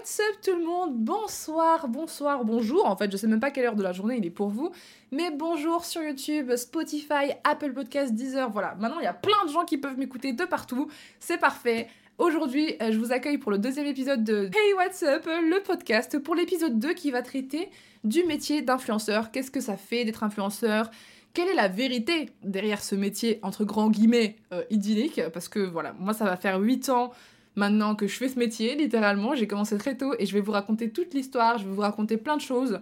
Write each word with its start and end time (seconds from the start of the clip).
what's 0.00 0.18
up 0.18 0.40
tout 0.42 0.56
le 0.56 0.64
monde? 0.64 0.94
Bonsoir, 0.94 1.86
bonsoir, 1.86 2.42
bonjour. 2.42 2.86
En 2.86 2.96
fait, 2.96 3.12
je 3.12 3.18
sais 3.18 3.26
même 3.26 3.38
pas 3.38 3.50
quelle 3.50 3.66
heure 3.66 3.76
de 3.76 3.82
la 3.82 3.92
journée 3.92 4.16
il 4.16 4.24
est 4.24 4.30
pour 4.30 4.48
vous, 4.48 4.72
mais 5.12 5.30
bonjour 5.30 5.84
sur 5.84 6.02
YouTube, 6.02 6.56
Spotify, 6.56 7.34
Apple 7.44 7.74
Podcast, 7.74 8.14
Deezer. 8.14 8.48
Voilà, 8.48 8.74
maintenant 8.76 8.98
il 8.98 9.04
y 9.04 9.08
a 9.08 9.12
plein 9.12 9.44
de 9.46 9.50
gens 9.50 9.66
qui 9.66 9.76
peuvent 9.76 9.98
m'écouter 9.98 10.32
de 10.32 10.44
partout. 10.46 10.90
C'est 11.18 11.36
parfait. 11.36 11.86
Aujourd'hui, 12.16 12.76
euh, 12.80 12.92
je 12.92 12.98
vous 12.98 13.12
accueille 13.12 13.36
pour 13.36 13.50
le 13.50 13.58
deuxième 13.58 13.84
épisode 13.84 14.24
de 14.24 14.46
Hey 14.46 14.72
What's 14.74 15.02
Up, 15.02 15.26
le 15.26 15.62
podcast, 15.62 16.18
pour 16.18 16.34
l'épisode 16.34 16.78
2 16.78 16.94
qui 16.94 17.10
va 17.10 17.20
traiter 17.20 17.68
du 18.02 18.24
métier 18.24 18.62
d'influenceur. 18.62 19.30
Qu'est-ce 19.30 19.50
que 19.50 19.60
ça 19.60 19.76
fait 19.76 20.06
d'être 20.06 20.24
influenceur? 20.24 20.90
Quelle 21.34 21.48
est 21.48 21.54
la 21.54 21.68
vérité 21.68 22.30
derrière 22.42 22.82
ce 22.82 22.94
métier, 22.94 23.38
entre 23.42 23.66
grands 23.66 23.90
guillemets, 23.90 24.36
euh, 24.54 24.64
idyllique? 24.70 25.20
Parce 25.34 25.50
que 25.50 25.60
voilà, 25.60 25.92
moi 25.98 26.14
ça 26.14 26.24
va 26.24 26.38
faire 26.38 26.58
8 26.58 26.88
ans 26.88 27.12
maintenant 27.56 27.94
que 27.94 28.06
je 28.06 28.16
fais 28.16 28.28
ce 28.28 28.38
métier, 28.38 28.76
littéralement. 28.76 29.34
J'ai 29.34 29.46
commencé 29.46 29.76
très 29.78 29.96
tôt 29.96 30.14
et 30.18 30.26
je 30.26 30.32
vais 30.32 30.40
vous 30.40 30.52
raconter 30.52 30.90
toute 30.90 31.14
l'histoire, 31.14 31.58
je 31.58 31.66
vais 31.66 31.74
vous 31.74 31.80
raconter 31.80 32.16
plein 32.16 32.36
de 32.36 32.42
choses. 32.42 32.80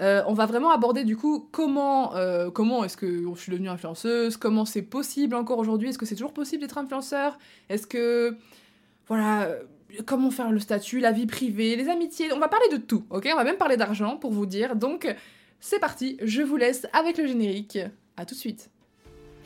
Euh, 0.00 0.22
on 0.26 0.32
va 0.32 0.46
vraiment 0.46 0.70
aborder 0.70 1.04
du 1.04 1.16
coup 1.16 1.48
comment, 1.52 2.16
euh, 2.16 2.50
comment 2.50 2.82
est-ce 2.82 2.96
que 2.96 3.24
je 3.34 3.40
suis 3.40 3.52
devenue 3.52 3.68
influenceuse, 3.68 4.36
comment 4.36 4.64
c'est 4.64 4.82
possible 4.82 5.34
encore 5.34 5.58
aujourd'hui, 5.58 5.90
est-ce 5.90 5.98
que 5.98 6.06
c'est 6.06 6.14
toujours 6.14 6.32
possible 6.32 6.62
d'être 6.62 6.78
influenceur, 6.78 7.38
est-ce 7.68 7.86
que, 7.86 8.36
voilà, 9.06 9.42
euh, 9.42 9.62
comment 10.06 10.30
faire 10.30 10.50
le 10.50 10.60
statut, 10.60 10.98
la 10.98 11.12
vie 11.12 11.26
privée, 11.26 11.76
les 11.76 11.90
amitiés, 11.90 12.32
on 12.32 12.38
va 12.38 12.48
parler 12.48 12.68
de 12.72 12.78
tout, 12.78 13.04
ok? 13.10 13.28
On 13.32 13.36
va 13.36 13.44
même 13.44 13.58
parler 13.58 13.76
d'argent 13.76 14.16
pour 14.16 14.32
vous 14.32 14.46
dire, 14.46 14.76
donc 14.76 15.14
c'est 15.60 15.78
parti, 15.78 16.16
je 16.22 16.40
vous 16.40 16.56
laisse 16.56 16.86
avec 16.94 17.18
le 17.18 17.26
générique, 17.26 17.78
à 18.16 18.24
tout 18.24 18.34
de 18.34 18.40
suite. 18.40 18.70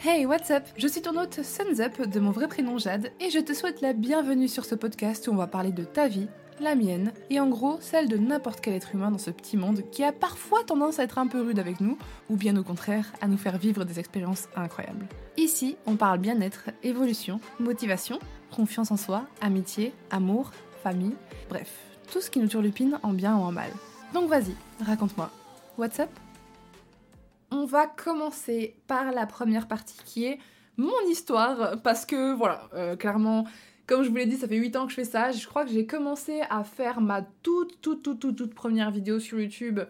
Hey, 0.04 0.26
what's 0.26 0.50
up? 0.50 0.64
Je 0.76 0.86
suis 0.86 1.00
ton 1.00 1.16
hôte 1.16 1.42
Suns 1.42 1.80
Up 1.80 2.06
de 2.06 2.20
mon 2.20 2.30
vrai 2.30 2.48
prénom 2.48 2.76
Jade 2.76 3.12
et 3.18 3.30
je 3.30 3.38
te 3.38 3.54
souhaite 3.54 3.80
la 3.80 3.94
bienvenue 3.94 4.46
sur 4.46 4.66
ce 4.66 4.74
podcast 4.74 5.26
où 5.26 5.32
on 5.32 5.36
va 5.36 5.46
parler 5.46 5.72
de 5.72 5.84
ta 5.84 6.06
vie, 6.06 6.28
la 6.60 6.74
mienne 6.74 7.12
et 7.30 7.40
en 7.40 7.48
gros 7.48 7.78
celle 7.80 8.06
de 8.06 8.18
n'importe 8.18 8.60
quel 8.60 8.74
être 8.74 8.94
humain 8.94 9.10
dans 9.10 9.18
ce 9.18 9.30
petit 9.30 9.56
monde 9.56 9.82
qui 9.90 10.04
a 10.04 10.12
parfois 10.12 10.62
tendance 10.64 10.98
à 10.98 11.04
être 11.04 11.18
un 11.18 11.26
peu 11.26 11.40
rude 11.40 11.58
avec 11.58 11.80
nous 11.80 11.96
ou 12.28 12.36
bien 12.36 12.56
au 12.58 12.62
contraire 12.62 13.10
à 13.22 13.26
nous 13.26 13.38
faire 13.38 13.56
vivre 13.56 13.84
des 13.84 13.98
expériences 13.98 14.48
incroyables. 14.54 15.06
Ici, 15.38 15.76
on 15.86 15.96
parle 15.96 16.18
bien-être, 16.18 16.70
évolution, 16.82 17.40
motivation, 17.58 18.18
confiance 18.54 18.90
en 18.90 18.98
soi, 18.98 19.24
amitié, 19.40 19.94
amour, 20.10 20.52
famille, 20.82 21.16
bref, 21.48 21.72
tout 22.12 22.20
ce 22.20 22.30
qui 22.30 22.38
nous 22.38 22.48
turlupine 22.48 22.98
en 23.02 23.14
bien 23.14 23.34
ou 23.34 23.40
en 23.40 23.50
mal. 23.50 23.70
Donc 24.12 24.28
vas-y, 24.28 24.54
raconte-moi. 24.84 25.30
What's 25.78 25.98
up? 25.98 26.10
On 27.50 27.64
va 27.64 27.86
commencer 27.86 28.76
par 28.86 29.12
la 29.12 29.26
première 29.26 29.68
partie 29.68 29.98
qui 30.04 30.24
est 30.26 30.38
mon 30.76 31.00
histoire, 31.08 31.80
parce 31.82 32.04
que 32.04 32.34
voilà, 32.34 32.68
euh, 32.74 32.96
clairement, 32.96 33.46
comme 33.86 34.02
je 34.02 34.10
vous 34.10 34.16
l'ai 34.16 34.26
dit, 34.26 34.36
ça 34.36 34.48
fait 34.48 34.56
8 34.56 34.76
ans 34.76 34.84
que 34.84 34.90
je 34.90 34.96
fais 34.96 35.04
ça. 35.04 35.30
Je 35.30 35.46
crois 35.46 35.64
que 35.64 35.70
j'ai 35.70 35.86
commencé 35.86 36.42
à 36.50 36.64
faire 36.64 37.00
ma 37.00 37.22
toute, 37.42 37.80
toute, 37.80 38.02
toute, 38.02 38.20
toute, 38.20 38.36
toute 38.36 38.54
première 38.54 38.90
vidéo 38.90 39.20
sur 39.20 39.40
YouTube 39.40 39.80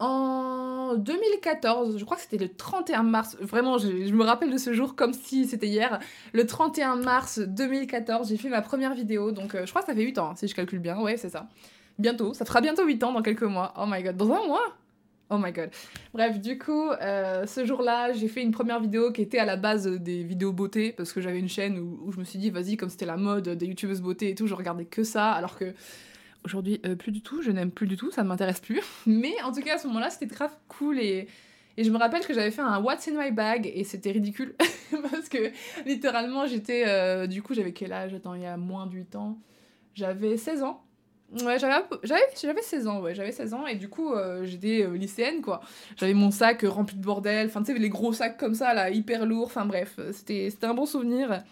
en 0.00 0.94
2014. 0.96 1.96
Je 1.98 2.04
crois 2.04 2.16
que 2.16 2.22
c'était 2.22 2.38
le 2.38 2.48
31 2.48 3.04
mars. 3.04 3.36
Vraiment, 3.40 3.78
je, 3.78 3.88
me 3.88 4.24
rappelle 4.24 4.50
de 4.50 4.58
ce 4.58 4.72
jour 4.72 4.96
comme 4.96 5.12
si 5.12 5.46
c'était 5.46 5.68
hier. 5.68 6.00
Le 6.32 6.44
31 6.44 6.96
mars 6.96 7.38
2014, 7.38 8.28
j'ai 8.28 8.36
fait 8.36 8.48
ma 8.48 8.62
première 8.62 8.94
vidéo. 8.94 9.30
Donc, 9.30 9.54
euh, 9.54 9.64
je 9.64 9.70
crois 9.70 9.82
que 9.82 9.86
ça 9.86 9.94
fait 9.94 10.02
8 10.02 10.18
ans, 10.18 10.34
si 10.34 10.48
je 10.48 10.54
calcule 10.54 10.80
bien. 10.80 11.00
Ouais, 11.00 11.16
c'est 11.16 11.30
ça. 11.30 11.48
Bientôt. 11.98 12.34
Ça 12.34 12.44
fera 12.44 12.60
bientôt 12.60 12.84
8 12.84 13.04
ans 13.04 13.12
dans 13.12 13.22
quelques 13.22 13.42
mois. 13.42 13.72
Oh 13.78 13.84
my 13.86 14.02
god. 14.02 14.16
Dans 14.16 14.32
un 14.32 14.46
mois 14.46 14.76
Oh 15.30 15.38
my 15.38 15.52
god. 15.52 15.70
Bref, 16.12 16.38
du 16.38 16.58
coup, 16.58 16.90
euh, 16.90 17.46
ce 17.46 17.64
jour-là, 17.64 18.12
j'ai 18.12 18.28
fait 18.28 18.42
une 18.42 18.50
première 18.50 18.78
vidéo 18.78 19.10
qui 19.10 19.22
était 19.22 19.38
à 19.38 19.46
la 19.46 19.56
base 19.56 19.86
des 19.86 20.22
vidéos 20.22 20.52
beauté, 20.52 20.92
parce 20.92 21.12
que 21.12 21.20
j'avais 21.20 21.38
une 21.38 21.48
chaîne 21.48 21.78
où, 21.78 22.12
je 22.12 22.18
me 22.18 22.24
suis 22.24 22.38
dit, 22.38 22.50
vas-y, 22.50 22.76
comme 22.76 22.90
c'était 22.90 23.06
la 23.06 23.16
mode 23.16 23.48
des 23.48 23.66
youtubeuses 23.66 24.02
beauté 24.02 24.30
et 24.30 24.34
tout, 24.34 24.46
je 24.46 24.54
regardais 24.54 24.84
que 24.84 25.02
ça, 25.02 25.32
alors 25.32 25.56
que 25.56 25.72
aujourd'hui, 26.44 26.80
euh, 26.84 26.94
plus 26.94 27.10
du 27.10 27.22
tout, 27.22 27.40
je 27.40 27.50
n'aime 27.50 27.70
plus 27.70 27.86
du 27.86 27.96
tout, 27.96 28.10
ça 28.10 28.22
ne 28.22 28.28
m'intéresse 28.28 28.60
plus. 28.60 28.82
Mais 29.06 29.34
en 29.42 29.52
tout 29.52 29.62
cas, 29.62 29.76
à 29.76 29.78
ce 29.78 29.86
moment-là, 29.86 30.10
c'était 30.10 30.26
grave 30.26 30.52
cool 30.68 30.98
et, 30.98 31.26
je 31.76 31.90
me 31.90 31.96
rappelle 31.96 32.24
que 32.24 32.32
j'avais 32.32 32.52
fait 32.52 32.62
un 32.62 32.80
What's 32.80 33.08
in 33.08 33.20
my 33.20 33.32
bag 33.32 33.68
et 33.74 33.82
c'était 33.82 34.12
ridicule, 34.12 34.54
parce 35.10 35.28
que 35.28 35.50
littéralement, 35.86 36.46
j'étais. 36.46 36.84
Euh, 36.86 37.26
du 37.26 37.42
coup, 37.42 37.52
j'avais 37.52 37.72
quel 37.72 37.92
âge? 37.92 38.14
Attends, 38.14 38.34
il 38.34 38.42
y 38.42 38.46
a 38.46 38.56
moins 38.56 38.86
de 38.86 38.92
8 38.92 39.16
ans. 39.16 39.38
J'avais 39.94 40.36
16 40.36 40.62
ans. 40.62 40.84
Ouais, 41.42 41.58
j'avais 41.58 42.62
16 42.62 42.86
ans, 42.86 43.00
ouais, 43.00 43.14
j'avais 43.14 43.32
16 43.32 43.54
ans 43.54 43.66
et 43.66 43.74
du 43.74 43.88
coup 43.88 44.12
euh, 44.12 44.44
j'étais 44.44 44.82
euh, 44.82 44.96
lycéenne 44.96 45.40
quoi. 45.40 45.60
J'avais 45.96 46.14
mon 46.14 46.30
sac 46.30 46.62
euh, 46.62 46.70
rempli 46.70 46.96
de 46.96 47.02
bordel, 47.02 47.48
enfin 47.48 47.62
tu 47.62 47.72
sais 47.72 47.78
les 47.78 47.88
gros 47.88 48.12
sacs 48.12 48.36
comme 48.36 48.54
ça 48.54 48.72
là, 48.72 48.90
hyper 48.90 49.26
lourds, 49.26 49.46
enfin 49.46 49.64
bref, 49.64 49.98
c'était 50.12 50.52
un 50.62 50.74
bon 50.74 50.86
souvenir. 50.86 51.42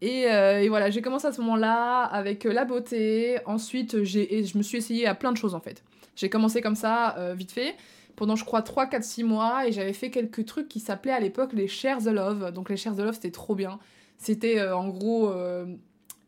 Et, 0.00 0.22
et 0.24 0.68
voilà, 0.68 0.90
j'ai 0.90 1.00
commencé 1.00 1.26
à 1.26 1.32
ce 1.32 1.40
moment-là 1.40 2.02
avec 2.02 2.44
la 2.44 2.64
beauté, 2.64 3.38
ensuite 3.46 4.02
j'ai 4.04 4.44
je 4.44 4.58
me 4.58 4.62
suis 4.62 4.78
essayée 4.78 5.06
à 5.06 5.14
plein 5.14 5.32
de 5.32 5.36
choses 5.36 5.54
en 5.54 5.60
fait. 5.60 5.82
J'ai 6.14 6.28
commencé 6.28 6.60
comme 6.60 6.74
ça, 6.74 7.16
vite 7.34 7.52
fait, 7.52 7.74
pendant 8.14 8.36
je 8.36 8.44
crois 8.44 8.60
3, 8.62 8.86
4, 8.86 9.02
6 9.02 9.24
mois 9.24 9.66
et 9.66 9.72
j'avais 9.72 9.94
fait 9.94 10.10
quelques 10.10 10.44
trucs 10.44 10.68
qui 10.68 10.80
s'appelaient 10.80 11.12
à 11.12 11.20
l'époque 11.20 11.52
les 11.54 11.68
Share 11.68 11.98
the 11.98 12.08
Love. 12.08 12.52
Donc 12.52 12.68
les 12.68 12.76
Share 12.76 12.94
the 12.94 13.00
Love 13.00 13.14
c'était 13.14 13.30
trop 13.30 13.54
bien. 13.54 13.78
C'était 14.18 14.62
en 14.62 14.88
gros 14.88 15.32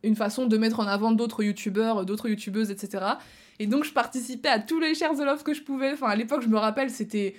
une 0.02 0.16
façon 0.16 0.46
de 0.46 0.56
mettre 0.56 0.80
en 0.80 0.86
avant 0.86 1.12
d'autres 1.12 1.42
youtubeurs, 1.42 2.04
d'autres 2.04 2.28
youtubeuses, 2.28 2.70
etc. 2.70 3.04
Et 3.58 3.66
donc 3.66 3.84
je 3.84 3.92
participais 3.92 4.48
à 4.48 4.58
tous 4.58 4.80
les 4.80 4.94
shares 4.94 5.14
the 5.14 5.20
love 5.20 5.42
que 5.42 5.54
je 5.54 5.62
pouvais. 5.62 5.92
Enfin, 5.92 6.08
à 6.08 6.16
l'époque, 6.16 6.42
je 6.42 6.48
me 6.48 6.58
rappelle, 6.58 6.90
c'était. 6.90 7.34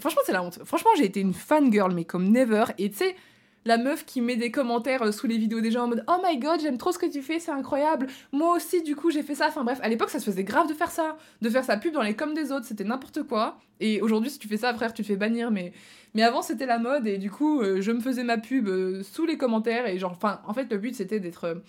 Franchement, 0.00 0.22
c'est 0.26 0.32
la 0.32 0.42
honte. 0.42 0.58
Franchement, 0.64 0.90
j'ai 0.96 1.04
été 1.04 1.20
une 1.20 1.34
fangirl, 1.34 1.94
mais 1.94 2.04
comme 2.04 2.28
never. 2.30 2.64
Et 2.78 2.90
tu 2.90 2.98
sais, 2.98 3.16
la 3.64 3.78
meuf 3.78 4.04
qui 4.04 4.20
met 4.20 4.36
des 4.36 4.50
commentaires 4.50 5.02
euh, 5.02 5.12
sous 5.12 5.26
les 5.26 5.38
vidéos 5.38 5.60
des 5.60 5.70
gens 5.70 5.84
en 5.84 5.88
mode 5.88 6.04
Oh 6.08 6.16
my 6.24 6.38
god, 6.38 6.60
j'aime 6.60 6.78
trop 6.78 6.92
ce 6.92 6.98
que 6.98 7.06
tu 7.06 7.22
fais, 7.22 7.38
c'est 7.38 7.50
incroyable. 7.50 8.06
Moi 8.32 8.56
aussi, 8.56 8.82
du 8.82 8.96
coup, 8.96 9.10
j'ai 9.10 9.22
fait 9.22 9.34
ça. 9.34 9.48
Enfin 9.48 9.64
bref, 9.64 9.78
à 9.82 9.88
l'époque, 9.88 10.10
ça 10.10 10.18
se 10.18 10.24
faisait 10.24 10.44
grave 10.44 10.68
de 10.68 10.74
faire 10.74 10.90
ça. 10.90 11.16
De 11.40 11.50
faire 11.50 11.64
sa 11.64 11.76
pub 11.76 11.92
dans 11.92 12.02
les 12.02 12.14
coms 12.14 12.34
des 12.34 12.52
autres, 12.52 12.66
c'était 12.66 12.84
n'importe 12.84 13.22
quoi. 13.22 13.58
Et 13.80 14.00
aujourd'hui, 14.00 14.30
si 14.30 14.38
tu 14.38 14.48
fais 14.48 14.56
ça, 14.56 14.72
frère, 14.74 14.92
tu 14.92 15.02
te 15.02 15.06
fais 15.06 15.16
bannir. 15.16 15.50
Mais, 15.50 15.72
mais 16.14 16.22
avant, 16.22 16.42
c'était 16.42 16.66
la 16.66 16.78
mode. 16.78 17.06
Et 17.06 17.18
du 17.18 17.30
coup, 17.30 17.60
euh, 17.60 17.80
je 17.80 17.92
me 17.92 18.00
faisais 18.00 18.24
ma 18.24 18.38
pub 18.38 18.68
euh, 18.68 19.02
sous 19.02 19.26
les 19.26 19.36
commentaires. 19.36 19.86
Et 19.86 19.98
genre, 19.98 20.12
enfin, 20.12 20.40
en 20.46 20.54
fait, 20.54 20.70
le 20.70 20.78
but, 20.78 20.94
c'était 20.94 21.20
d'être 21.20 21.62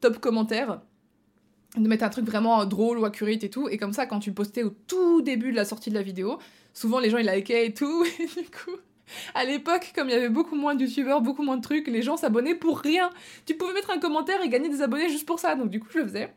top 0.00 0.18
commentaire 0.18 0.80
de 1.76 1.88
mettre 1.88 2.04
un 2.04 2.08
truc 2.08 2.24
vraiment 2.24 2.64
drôle 2.64 2.98
ou 2.98 3.04
accurate 3.04 3.44
et 3.44 3.50
tout. 3.50 3.68
Et 3.68 3.76
comme 3.76 3.92
ça, 3.92 4.06
quand 4.06 4.18
tu 4.18 4.32
postais 4.32 4.62
au 4.62 4.70
tout 4.70 5.22
début 5.22 5.52
de 5.52 5.56
la 5.56 5.64
sortie 5.64 5.90
de 5.90 5.94
la 5.94 6.02
vidéo, 6.02 6.38
souvent 6.74 6.98
les 6.98 7.10
gens 7.10 7.18
ils 7.18 7.28
likaient 7.28 7.66
et 7.66 7.74
tout. 7.74 8.04
Et 8.18 8.26
du 8.26 8.50
coup, 8.50 8.76
à 9.34 9.44
l'époque, 9.44 9.92
comme 9.94 10.08
il 10.08 10.12
y 10.12 10.16
avait 10.16 10.28
beaucoup 10.28 10.56
moins 10.56 10.74
de 10.74 10.82
youtubeurs, 10.82 11.20
beaucoup 11.20 11.42
moins 11.42 11.56
de 11.56 11.62
trucs, 11.62 11.88
les 11.88 12.02
gens 12.02 12.16
s'abonnaient 12.16 12.54
pour 12.54 12.80
rien. 12.80 13.10
Tu 13.46 13.54
pouvais 13.54 13.72
mettre 13.72 13.90
un 13.90 13.98
commentaire 13.98 14.42
et 14.42 14.48
gagner 14.48 14.68
des 14.68 14.82
abonnés 14.82 15.08
juste 15.08 15.26
pour 15.26 15.38
ça. 15.38 15.54
Donc 15.54 15.70
du 15.70 15.80
coup, 15.80 15.88
je 15.92 15.98
le 15.98 16.06
faisais. 16.06 16.32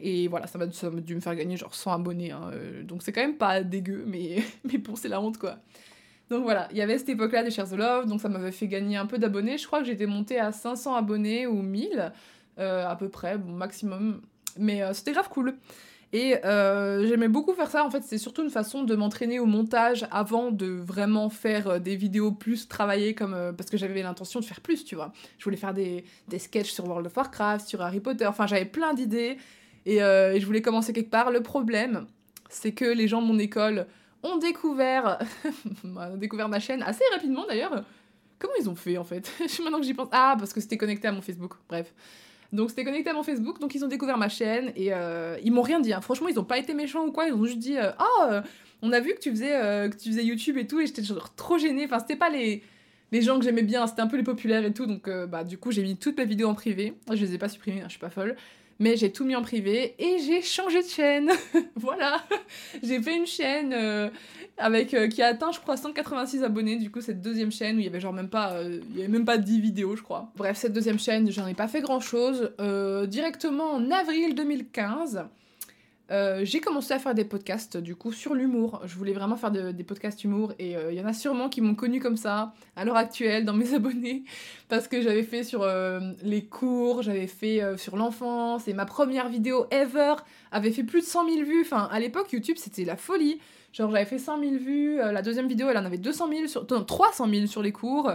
Et 0.00 0.28
voilà, 0.28 0.46
ça 0.46 0.58
m'a 0.58 0.66
dû 0.66 1.14
me 1.14 1.20
faire 1.20 1.36
gagner 1.36 1.56
genre 1.56 1.74
100 1.74 1.92
abonnés. 1.92 2.32
Hein. 2.32 2.50
Euh, 2.52 2.82
donc 2.82 3.02
c'est 3.02 3.12
quand 3.12 3.22
même 3.22 3.36
pas 3.36 3.62
dégueu, 3.62 4.04
mais, 4.08 4.42
mais 4.64 4.78
bon, 4.78 4.96
c'est 4.96 5.08
la 5.08 5.20
honte 5.20 5.38
quoi. 5.38 5.58
Donc 6.30 6.42
voilà, 6.42 6.68
il 6.70 6.78
y 6.78 6.82
avait 6.82 6.96
cette 6.98 7.10
époque-là 7.10 7.42
des 7.42 7.50
Shares 7.50 7.68
the 7.68 7.76
Love, 7.76 8.06
donc 8.06 8.20
ça 8.20 8.30
m'avait 8.30 8.50
fait 8.50 8.66
gagner 8.66 8.96
un 8.96 9.06
peu 9.06 9.18
d'abonnés. 9.18 9.58
Je 9.58 9.66
crois 9.66 9.80
que 9.80 9.84
j'étais 9.84 10.06
montée 10.06 10.40
à 10.40 10.52
500 10.52 10.94
abonnés 10.94 11.46
ou 11.46 11.60
1000. 11.60 12.12
Euh, 12.58 12.86
à 12.86 12.96
peu 12.96 13.08
près, 13.08 13.36
bon, 13.36 13.52
maximum. 13.52 14.22
Mais 14.58 14.82
euh, 14.82 14.92
c'était 14.92 15.12
grave 15.12 15.28
cool. 15.28 15.56
Et 16.16 16.36
euh, 16.44 17.08
j'aimais 17.08 17.26
beaucoup 17.26 17.54
faire 17.54 17.68
ça, 17.68 17.84
en 17.84 17.90
fait, 17.90 18.04
c'est 18.04 18.18
surtout 18.18 18.44
une 18.44 18.50
façon 18.50 18.84
de 18.84 18.94
m'entraîner 18.94 19.40
au 19.40 19.46
montage 19.46 20.06
avant 20.12 20.52
de 20.52 20.66
vraiment 20.66 21.28
faire 21.28 21.80
des 21.80 21.96
vidéos 21.96 22.30
plus 22.30 22.68
travaillées, 22.68 23.16
comme, 23.16 23.52
parce 23.56 23.68
que 23.68 23.76
j'avais 23.76 24.00
l'intention 24.00 24.38
de 24.38 24.44
faire 24.44 24.60
plus, 24.60 24.84
tu 24.84 24.94
vois. 24.94 25.12
Je 25.38 25.44
voulais 25.44 25.56
faire 25.56 25.74
des, 25.74 26.04
des 26.28 26.38
sketchs 26.38 26.70
sur 26.70 26.86
World 26.86 27.08
of 27.08 27.16
Warcraft, 27.16 27.66
sur 27.66 27.82
Harry 27.82 27.98
Potter, 27.98 28.26
enfin 28.26 28.46
j'avais 28.46 28.64
plein 28.64 28.94
d'idées, 28.94 29.38
et, 29.86 29.96
et, 29.96 30.40
je 30.40 30.46
voulais 30.46 30.62
commencer 30.62 30.92
quelque 30.92 31.10
part. 31.10 31.32
Le 31.32 31.42
problème, 31.42 32.06
c'est 32.48 32.70
que 32.70 32.84
les 32.84 33.08
gens 33.08 33.20
de 33.20 33.26
mon 33.26 33.40
école 33.40 33.88
ont 34.22 34.36
découvert, 34.36 35.18
ont 35.84 36.16
découvert 36.16 36.48
ma 36.48 36.60
chaîne 36.60 36.84
assez 36.84 37.02
rapidement 37.12 37.44
d'ailleurs. 37.48 37.84
Comment 38.38 38.54
ils 38.60 38.70
ont 38.70 38.76
fait 38.76 38.98
en 38.98 39.04
fait? 39.04 39.32
Maintenant 39.64 39.80
que 39.80 39.84
j'y 39.84 39.94
pense. 39.94 40.08
Ah, 40.12 40.36
parce 40.38 40.52
que 40.52 40.60
c'était 40.60 40.78
connecté 40.78 41.08
à 41.08 41.12
mon 41.12 41.22
Facebook, 41.22 41.54
bref. 41.68 41.92
Donc 42.54 42.70
c'était 42.70 42.84
connecté 42.84 43.10
à 43.10 43.12
mon 43.12 43.22
Facebook, 43.22 43.60
donc 43.60 43.74
ils 43.74 43.84
ont 43.84 43.88
découvert 43.88 44.16
ma 44.16 44.28
chaîne 44.28 44.72
et 44.76 44.92
euh, 44.92 45.36
ils 45.42 45.52
m'ont 45.52 45.62
rien 45.62 45.80
dit. 45.80 45.92
Hein. 45.92 46.00
Franchement, 46.00 46.28
ils 46.28 46.38
ont 46.38 46.44
pas 46.44 46.58
été 46.58 46.72
méchants 46.72 47.04
ou 47.04 47.12
quoi, 47.12 47.26
ils 47.26 47.32
ont 47.32 47.44
juste 47.44 47.58
dit 47.58 47.76
oh, 47.98 48.30
on 48.82 48.92
a 48.92 49.00
vu 49.00 49.14
que 49.14 49.20
tu 49.20 49.30
faisais 49.30 50.24
YouTube 50.24 50.56
et 50.56 50.66
tout 50.66 50.80
et 50.80 50.86
j'étais 50.86 51.02
genre 51.02 51.34
trop 51.34 51.58
gênée. 51.58 51.84
Enfin, 51.84 51.98
c'était 51.98 52.16
pas 52.16 52.30
les 52.30 52.62
les 53.12 53.22
gens 53.22 53.38
que 53.38 53.44
j'aimais 53.44 53.62
bien, 53.62 53.86
c'était 53.86 54.00
un 54.00 54.06
peu 54.08 54.16
les 54.16 54.24
populaires 54.24 54.64
et 54.64 54.72
tout. 54.72 54.86
Donc 54.86 55.10
bah 55.28 55.44
du 55.44 55.58
coup, 55.58 55.70
j'ai 55.70 55.82
mis 55.82 55.96
toutes 55.96 56.16
mes 56.16 56.24
vidéos 56.24 56.48
en 56.48 56.54
privé. 56.54 56.94
Je 57.08 57.24
les 57.24 57.34
ai 57.34 57.38
pas 57.38 57.48
supprimées, 57.48 57.80
hein, 57.80 57.86
je 57.86 57.92
suis 57.92 58.00
pas 58.00 58.10
folle. 58.10 58.36
Mais 58.78 58.96
j'ai 58.96 59.12
tout 59.12 59.24
mis 59.24 59.36
en 59.36 59.42
privé 59.42 59.94
et 59.98 60.18
j'ai 60.18 60.42
changé 60.42 60.82
de 60.82 60.88
chaîne. 60.88 61.30
voilà. 61.76 62.24
j'ai 62.82 63.00
fait 63.00 63.16
une 63.16 63.26
chaîne 63.26 64.10
avec 64.58 64.94
euh, 64.94 65.08
qui 65.08 65.22
a 65.22 65.28
atteint 65.28 65.52
je 65.52 65.60
crois 65.60 65.76
186 65.76 66.44
abonnés 66.44 66.76
du 66.76 66.90
coup 66.90 67.00
cette 67.00 67.20
deuxième 67.20 67.50
chaîne 67.50 67.76
où 67.76 67.80
il 67.80 67.84
y 67.84 67.88
avait 67.88 68.00
genre 68.00 68.12
même 68.12 68.28
pas 68.28 68.52
euh, 68.52 68.80
y 68.94 69.00
avait 69.00 69.08
même 69.08 69.24
pas 69.24 69.38
10 69.38 69.60
vidéos 69.60 69.96
je 69.96 70.02
crois 70.02 70.30
bref 70.36 70.56
cette 70.56 70.72
deuxième 70.72 70.98
chaîne 70.98 71.30
j'en 71.30 71.46
ai 71.46 71.54
pas 71.54 71.68
fait 71.68 71.80
grand 71.80 72.00
chose 72.00 72.52
euh, 72.60 73.06
directement 73.06 73.72
en 73.72 73.90
avril 73.90 74.34
2015 74.34 75.24
euh, 76.10 76.44
j'ai 76.44 76.60
commencé 76.60 76.92
à 76.92 76.98
faire 76.98 77.14
des 77.14 77.24
podcasts 77.24 77.78
du 77.78 77.96
coup 77.96 78.12
sur 78.12 78.34
l'humour. 78.34 78.82
Je 78.84 78.94
voulais 78.96 79.14
vraiment 79.14 79.36
faire 79.36 79.50
des 79.50 79.84
podcasts 79.84 80.22
humour 80.22 80.52
et 80.58 80.76
euh, 80.76 80.92
il 80.92 80.98
y 80.98 81.00
en 81.00 81.06
a 81.06 81.14
sûrement 81.14 81.48
qui 81.48 81.62
m'ont 81.62 81.74
connu 81.74 81.98
comme 81.98 82.18
ça 82.18 82.52
à 82.76 82.84
l'heure 82.84 82.96
actuelle 82.96 83.46
dans 83.46 83.54
mes 83.54 83.72
abonnés 83.74 84.24
parce 84.68 84.86
que 84.86 85.00
j'avais 85.00 85.22
fait 85.22 85.44
sur 85.44 85.62
euh, 85.62 86.00
les 86.22 86.44
cours, 86.44 87.02
j'avais 87.02 87.26
fait 87.26 87.62
sur 87.78 87.96
l'enfance 87.96 88.68
et 88.68 88.74
ma 88.74 88.84
première 88.84 89.28
vidéo 89.30 89.66
ever 89.70 90.16
avait 90.52 90.72
fait 90.72 90.84
plus 90.84 91.00
de 91.00 91.06
100 91.06 91.28
000 91.30 91.44
vues. 91.46 91.62
Enfin, 91.62 91.88
à 91.90 91.98
l'époque, 92.00 92.32
YouTube 92.32 92.56
c'était 92.58 92.84
la 92.84 92.96
folie. 92.96 93.38
Genre, 93.72 93.90
j'avais 93.90 94.04
fait 94.04 94.18
100 94.18 94.40
000 94.40 94.56
vues, 94.56 94.96
la 94.98 95.22
deuxième 95.22 95.48
vidéo 95.48 95.68
elle 95.70 95.78
en 95.78 95.84
avait 95.84 95.98
200 95.98 96.28
000 96.28 96.46
sur. 96.48 96.66
Non, 96.70 96.84
300 96.84 97.28
000 97.28 97.46
sur 97.46 97.62
les 97.62 97.72
cours. 97.72 98.12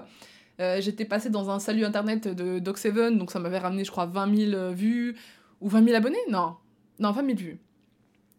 J'étais 0.59 1.05
passée 1.05 1.29
dans 1.29 1.49
un 1.49 1.57
salut 1.57 1.85
internet 1.85 2.27
de 2.27 2.59
Doc7, 2.59 3.17
donc 3.17 3.31
ça 3.31 3.39
m'avait 3.39 3.59
ramené, 3.59 3.83
je 3.83 3.91
crois, 3.91 4.05
20 4.05 4.51
000 4.51 4.73
vues 4.73 5.15
ou 5.61 5.69
20 5.69 5.85
000 5.85 5.95
abonnés 5.95 6.17
Non, 6.29 6.55
non, 6.99 7.11
20 7.11 7.25
000 7.25 7.37
vues. 7.37 7.59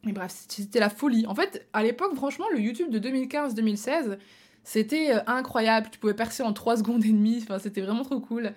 Et 0.07 0.13
bref, 0.13 0.45
c'était 0.49 0.81
la 0.81 0.89
folie. 0.89 1.27
En 1.27 1.35
fait, 1.35 1.67
à 1.73 1.83
l'époque, 1.83 2.15
franchement, 2.15 2.47
le 2.53 2.61
YouTube 2.61 2.91
de 2.91 2.99
2015-2016, 2.99 4.17
c'était 4.65 5.15
euh, 5.15 5.21
incroyable. 5.27 5.89
Tu 5.91 5.99
pouvais 5.99 6.15
percer 6.15 6.43
en 6.43 6.53
3 6.53 6.77
secondes 6.79 7.05
et 7.05 7.13
demie. 7.13 7.41
Enfin, 7.43 7.59
c'était 7.59 7.83
vraiment 7.83 8.03
trop 8.03 8.21
cool. 8.21 8.53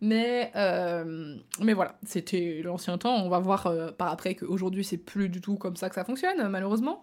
Mais, 0.00 0.52
euh, 0.56 1.36
mais 1.60 1.72
voilà, 1.72 1.98
c'était 2.04 2.60
l'ancien 2.62 2.98
temps. 2.98 3.14
On 3.16 3.28
va 3.28 3.38
voir 3.38 3.66
euh, 3.66 3.90
par 3.92 4.10
après 4.10 4.34
qu'aujourd'hui, 4.34 4.84
c'est 4.84 4.98
plus 4.98 5.28
du 5.28 5.40
tout 5.40 5.56
comme 5.56 5.76
ça 5.76 5.88
que 5.88 5.94
ça 5.94 6.04
fonctionne, 6.04 6.48
malheureusement. 6.48 7.00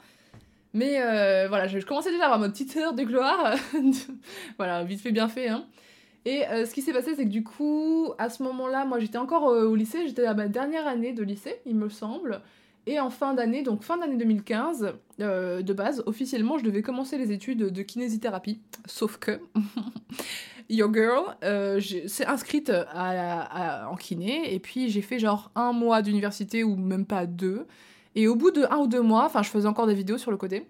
Mais 0.75 0.93
voilà, 1.47 1.67
je 1.67 1.77
commençais 1.85 2.09
déjà 2.09 2.23
à 2.23 2.25
avoir 2.25 2.39
ma 2.39 2.49
petite 2.49 2.75
heure 2.77 2.93
de 2.93 3.03
gloire. 3.03 3.55
voilà, 4.57 4.83
vite 4.83 5.01
fait, 5.01 5.11
bien 5.11 5.27
fait. 5.27 5.47
Hein. 5.47 5.65
Et 6.25 6.41
ce 6.49 6.73
qui 6.73 6.81
s'est 6.81 6.93
passé, 6.93 7.13
c'est 7.15 7.25
que 7.25 7.29
du 7.29 7.43
coup, 7.43 8.11
à 8.17 8.31
ce 8.31 8.41
moment-là, 8.41 8.83
moi 8.83 8.97
j'étais 8.97 9.19
encore 9.19 9.43
au 9.43 9.75
lycée, 9.75 10.07
j'étais 10.07 10.25
à 10.25 10.33
ma 10.33 10.47
dernière 10.47 10.87
année 10.87 11.13
de 11.13 11.21
lycée, 11.21 11.61
il 11.67 11.75
me 11.75 11.89
semble. 11.89 12.41
Et 12.85 12.99
en 12.99 13.09
fin 13.09 13.33
d'année, 13.33 13.63
donc 13.63 13.83
fin 13.83 13.97
d'année 13.97 14.17
2015, 14.17 14.93
euh, 15.21 15.61
de 15.61 15.73
base, 15.73 16.03
officiellement, 16.05 16.57
je 16.57 16.63
devais 16.63 16.81
commencer 16.81 17.17
les 17.17 17.31
études 17.31 17.69
de 17.69 17.81
kinésithérapie. 17.81 18.59
Sauf 18.85 19.17
que, 19.17 19.39
your 20.69 20.93
girl 20.93 21.35
euh, 21.43 21.79
s'est 21.79 22.25
inscrite 22.25 22.71
en 22.93 23.95
kiné, 23.95 24.53
et 24.53 24.59
puis 24.59 24.89
j'ai 24.89 25.01
fait 25.01 25.19
genre 25.19 25.51
un 25.55 25.71
mois 25.71 26.01
d'université, 26.01 26.63
ou 26.63 26.75
même 26.75 27.05
pas 27.05 27.25
deux. 27.25 27.65
Et 28.15 28.27
au 28.27 28.35
bout 28.35 28.51
de 28.51 28.63
un 28.69 28.77
ou 28.77 28.87
deux 28.87 29.01
mois, 29.01 29.25
enfin, 29.25 29.43
je 29.43 29.49
faisais 29.49 29.67
encore 29.67 29.87
des 29.87 29.95
vidéos 29.95 30.17
sur 30.17 30.31
le 30.31 30.37
côté, 30.37 30.67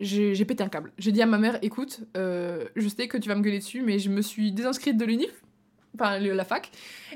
j'ai 0.00 0.44
pété 0.44 0.62
un 0.62 0.68
câble. 0.68 0.92
J'ai 0.98 1.12
dit 1.12 1.22
à 1.22 1.26
ma 1.26 1.38
mère, 1.38 1.58
écoute, 1.62 2.00
euh, 2.16 2.66
je 2.76 2.88
sais 2.88 3.08
que 3.08 3.16
tu 3.16 3.28
vas 3.28 3.34
me 3.34 3.42
gueuler 3.42 3.58
dessus, 3.58 3.82
mais 3.82 3.98
je 3.98 4.10
me 4.10 4.20
suis 4.20 4.52
désinscrite 4.52 4.96
de 4.96 5.04
l'UNIF, 5.04 5.42
enfin 5.98 6.18
la 6.18 6.44
fac, 6.44 6.70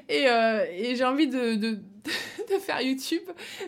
et, 0.08 0.28
euh, 0.28 0.64
et 0.72 0.96
j'ai 0.96 1.04
envie 1.04 1.26
de, 1.26 1.54
de, 1.54 1.70
de, 2.50 2.58
faire 2.60 2.80
YouTube. 2.80 3.22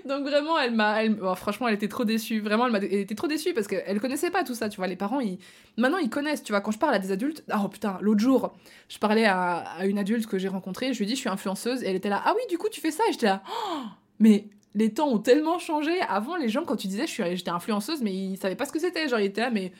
Donc 0.04 0.22
vraiment, 0.22 0.58
elle 0.58 0.72
m'a, 0.72 1.02
franchement, 1.36 1.68
elle 1.68 1.74
était 1.74 1.88
trop 1.88 2.04
déçue. 2.04 2.40
Vraiment, 2.40 2.66
elle, 2.66 2.76
elle 2.76 2.94
était 2.94 3.14
trop 3.14 3.26
déçue 3.26 3.54
parce 3.54 3.66
qu'elle 3.66 4.00
connaissait 4.00 4.30
pas 4.30 4.44
tout 4.44 4.54
ça, 4.54 4.68
tu 4.68 4.76
vois. 4.76 4.86
Les 4.86 4.96
parents, 4.96 5.20
ils, 5.20 5.38
maintenant, 5.76 5.98
ils 5.98 6.10
connaissent, 6.10 6.42
tu 6.42 6.52
vois. 6.52 6.60
Quand 6.60 6.72
je 6.72 6.78
parle 6.78 6.94
à 6.94 6.98
des 6.98 7.12
adultes, 7.12 7.44
oh 7.54 7.68
putain, 7.68 7.98
l'autre 8.00 8.20
jour, 8.20 8.54
je 8.88 8.98
parlais 8.98 9.24
à, 9.24 9.58
à 9.78 9.86
une 9.86 9.98
adulte 9.98 10.26
que 10.26 10.38
j'ai 10.38 10.48
rencontrée, 10.48 10.92
je 10.92 10.98
lui 10.98 11.04
ai 11.04 11.08
dit, 11.08 11.14
je 11.14 11.20
suis 11.20 11.28
influenceuse, 11.28 11.82
et 11.82 11.88
elle 11.88 11.96
était 11.96 12.08
là, 12.08 12.22
ah 12.24 12.32
oui, 12.34 12.42
du 12.48 12.58
coup, 12.58 12.68
tu 12.68 12.80
fais 12.80 12.90
ça, 12.90 13.04
et 13.08 13.12
j'étais 13.12 13.26
là, 13.26 13.42
oh, 13.48 13.82
mais 14.18 14.46
les 14.74 14.92
temps 14.92 15.08
ont 15.08 15.18
tellement 15.18 15.58
changé. 15.58 15.92
Avant, 16.08 16.36
les 16.36 16.48
gens, 16.48 16.64
quand 16.64 16.76
tu 16.76 16.86
disais, 16.86 17.06
j'étais 17.06 17.50
influenceuse, 17.50 18.02
mais 18.02 18.12
ils 18.12 18.36
savaient 18.36 18.56
pas 18.56 18.64
ce 18.64 18.72
que 18.72 18.78
c'était. 18.78 19.08
Genre, 19.08 19.20
ils 19.20 19.26
étaient 19.26 19.42
là, 19.42 19.50
mais 19.50 19.72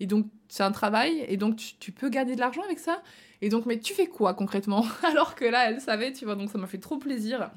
et 0.00 0.06
donc, 0.06 0.26
c'est 0.48 0.62
un 0.62 0.72
travail, 0.72 1.24
et 1.28 1.36
donc 1.36 1.56
tu, 1.56 1.74
tu 1.78 1.92
peux 1.92 2.08
gagner 2.08 2.34
de 2.34 2.40
l'argent 2.40 2.62
avec 2.62 2.78
ça? 2.78 3.02
Et 3.42 3.48
donc, 3.48 3.66
mais 3.66 3.78
tu 3.78 3.94
fais 3.94 4.06
quoi 4.06 4.34
concrètement 4.34 4.84
Alors 5.02 5.34
que 5.34 5.44
là, 5.44 5.70
elle 5.70 5.80
savait, 5.80 6.12
tu 6.12 6.24
vois, 6.24 6.34
donc 6.34 6.50
ça 6.50 6.58
m'a 6.58 6.66
fait 6.66 6.78
trop 6.78 6.98
plaisir. 6.98 7.50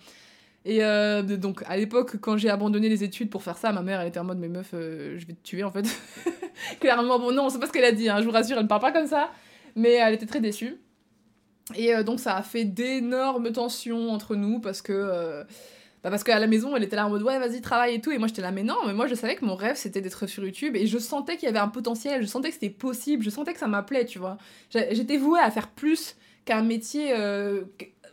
Et 0.66 0.84
euh, 0.84 1.22
donc, 1.24 1.64
à 1.68 1.76
l'époque, 1.76 2.18
quand 2.22 2.38
j'ai 2.38 2.50
abandonné 2.50 2.88
les 2.88 3.04
études 3.04 3.30
pour 3.30 3.44
faire 3.44 3.58
ça, 3.58 3.72
ma 3.74 3.82
mère, 3.82 4.00
elle 4.00 4.08
était 4.08 4.20
en 4.20 4.24
mode, 4.24 4.40
mais 4.40 4.48
meuf, 4.48 4.72
euh, 4.74 5.18
je 5.18 5.26
vais 5.26 5.34
te 5.34 5.44
tuer 5.44 5.64
en 5.64 5.72
fait. 5.72 5.86
Clairement, 6.80 7.20
bon, 7.20 7.32
non, 7.34 7.50
c'est 7.50 7.60
pas 7.60 7.68
ce 7.68 7.74
qu'elle 7.74 7.84
a 7.84 7.92
dit, 7.92 8.08
hein, 8.08 8.20
je 8.20 8.26
vous 8.26 8.32
rassure, 8.32 8.58
elle 8.58 8.64
ne 8.64 8.70
parle 8.70 8.82
pas 8.82 8.94
comme 8.94 9.08
ça. 9.08 9.32
Mais 9.76 9.94
elle 9.94 10.14
était 10.14 10.26
très 10.26 10.40
déçue. 10.40 10.78
Et 11.76 11.94
euh, 11.94 12.04
donc, 12.04 12.20
ça 12.20 12.38
a 12.38 12.44
fait 12.44 12.64
d'énormes 12.64 13.52
tensions 13.52 14.10
entre 14.12 14.36
nous 14.36 14.60
parce 14.60 14.82
que 14.82 15.44
bah 16.04 16.10
parce 16.10 16.26
qu'à 16.26 16.38
la 16.38 16.48
maison, 16.48 16.76
elle 16.76 16.84
était 16.84 16.98
là 16.98 17.08
en 17.08 17.10
mode 17.10 17.24
ouais, 17.24 17.40
vas-y, 17.40 17.62
travaille 17.62 17.96
et 17.96 18.02
tout. 18.02 18.12
Et 18.12 18.18
moi, 18.18 18.28
j'étais 18.28 18.42
là, 18.42 18.52
mais 18.52 18.64
non, 18.64 18.76
mais 18.86 18.94
moi, 18.94 19.08
je 19.08 19.16
savais 19.16 19.36
que 19.36 19.46
mon 19.46 19.56
rêve, 19.56 19.78
c'était 19.78 20.02
d'être 20.02 20.28
sur 20.28 20.44
YouTube. 20.44 20.76
Et 20.76 20.86
je 20.86 20.98
sentais 20.98 21.38
qu'il 21.38 21.46
y 21.46 21.50
avait 21.50 21.60
un 21.60 21.70
potentiel, 21.70 22.22
je 22.22 22.28
sentais 22.28 22.50
que 22.50 22.56
c'était 22.56 22.70
possible, 22.70 23.24
je 23.24 23.30
sentais 23.30 23.54
que 23.54 23.60
ça 23.60 23.68
m'appelait, 23.68 24.06
tu 24.06 24.20
vois. 24.20 24.38
J'étais 24.70 25.16
vouée 25.16 25.40
à 25.40 25.50
faire 25.50 25.70
plus 25.70 26.18
qu'un 26.44 26.62
métier, 26.62 27.14
euh, 27.18 27.62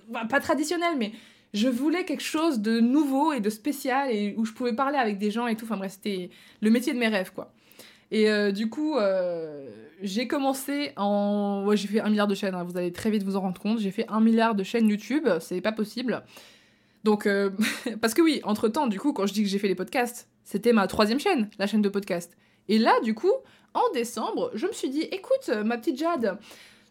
bah, 0.08 0.24
pas 0.28 0.38
traditionnel, 0.38 0.94
mais 0.98 1.10
je 1.52 1.68
voulais 1.68 2.04
quelque 2.04 2.22
chose 2.22 2.60
de 2.60 2.78
nouveau 2.78 3.32
et 3.32 3.40
de 3.40 3.50
spécial 3.50 4.08
et 4.12 4.34
où 4.36 4.44
je 4.44 4.52
pouvais 4.52 4.72
parler 4.72 4.96
avec 4.96 5.18
des 5.18 5.32
gens 5.32 5.48
et 5.48 5.56
tout. 5.56 5.64
Enfin 5.64 5.76
bref, 5.76 5.92
c'était 5.92 6.30
le 6.60 6.70
métier 6.70 6.92
de 6.92 6.98
mes 6.98 7.08
rêves, 7.08 7.32
quoi. 7.34 7.52
Et 8.12 8.30
euh, 8.30 8.52
du 8.52 8.68
coup, 8.68 8.96
euh, 8.98 9.68
j'ai 10.00 10.28
commencé 10.28 10.92
en. 10.96 11.64
Ouais, 11.66 11.76
j'ai 11.76 11.88
fait 11.88 12.00
un 12.00 12.08
milliard 12.08 12.28
de 12.28 12.36
chaînes, 12.36 12.54
hein, 12.54 12.62
vous 12.62 12.76
allez 12.76 12.92
très 12.92 13.10
vite 13.10 13.24
vous 13.24 13.34
en 13.34 13.40
rendre 13.40 13.60
compte. 13.60 13.80
J'ai 13.80 13.90
fait 13.90 14.06
un 14.08 14.20
milliard 14.20 14.54
de 14.54 14.62
chaînes 14.62 14.88
YouTube, 14.88 15.28
c'est 15.40 15.60
pas 15.60 15.72
possible. 15.72 16.22
Donc, 17.04 17.26
euh, 17.26 17.50
parce 18.00 18.14
que 18.14 18.22
oui, 18.22 18.40
entre-temps, 18.44 18.86
du 18.86 18.98
coup, 18.98 19.12
quand 19.12 19.26
je 19.26 19.32
dis 19.32 19.42
que 19.42 19.48
j'ai 19.48 19.58
fait 19.58 19.68
les 19.68 19.74
podcasts, 19.74 20.28
c'était 20.44 20.72
ma 20.72 20.86
troisième 20.86 21.20
chaîne, 21.20 21.50
la 21.58 21.66
chaîne 21.66 21.82
de 21.82 21.88
podcast. 21.88 22.36
Et 22.68 22.78
là, 22.78 22.92
du 23.02 23.14
coup, 23.14 23.32
en 23.74 23.92
décembre, 23.94 24.50
je 24.54 24.66
me 24.66 24.72
suis 24.72 24.90
dit, 24.90 25.02
écoute, 25.02 25.48
ma 25.64 25.78
petite 25.78 25.98
Jade, 25.98 26.38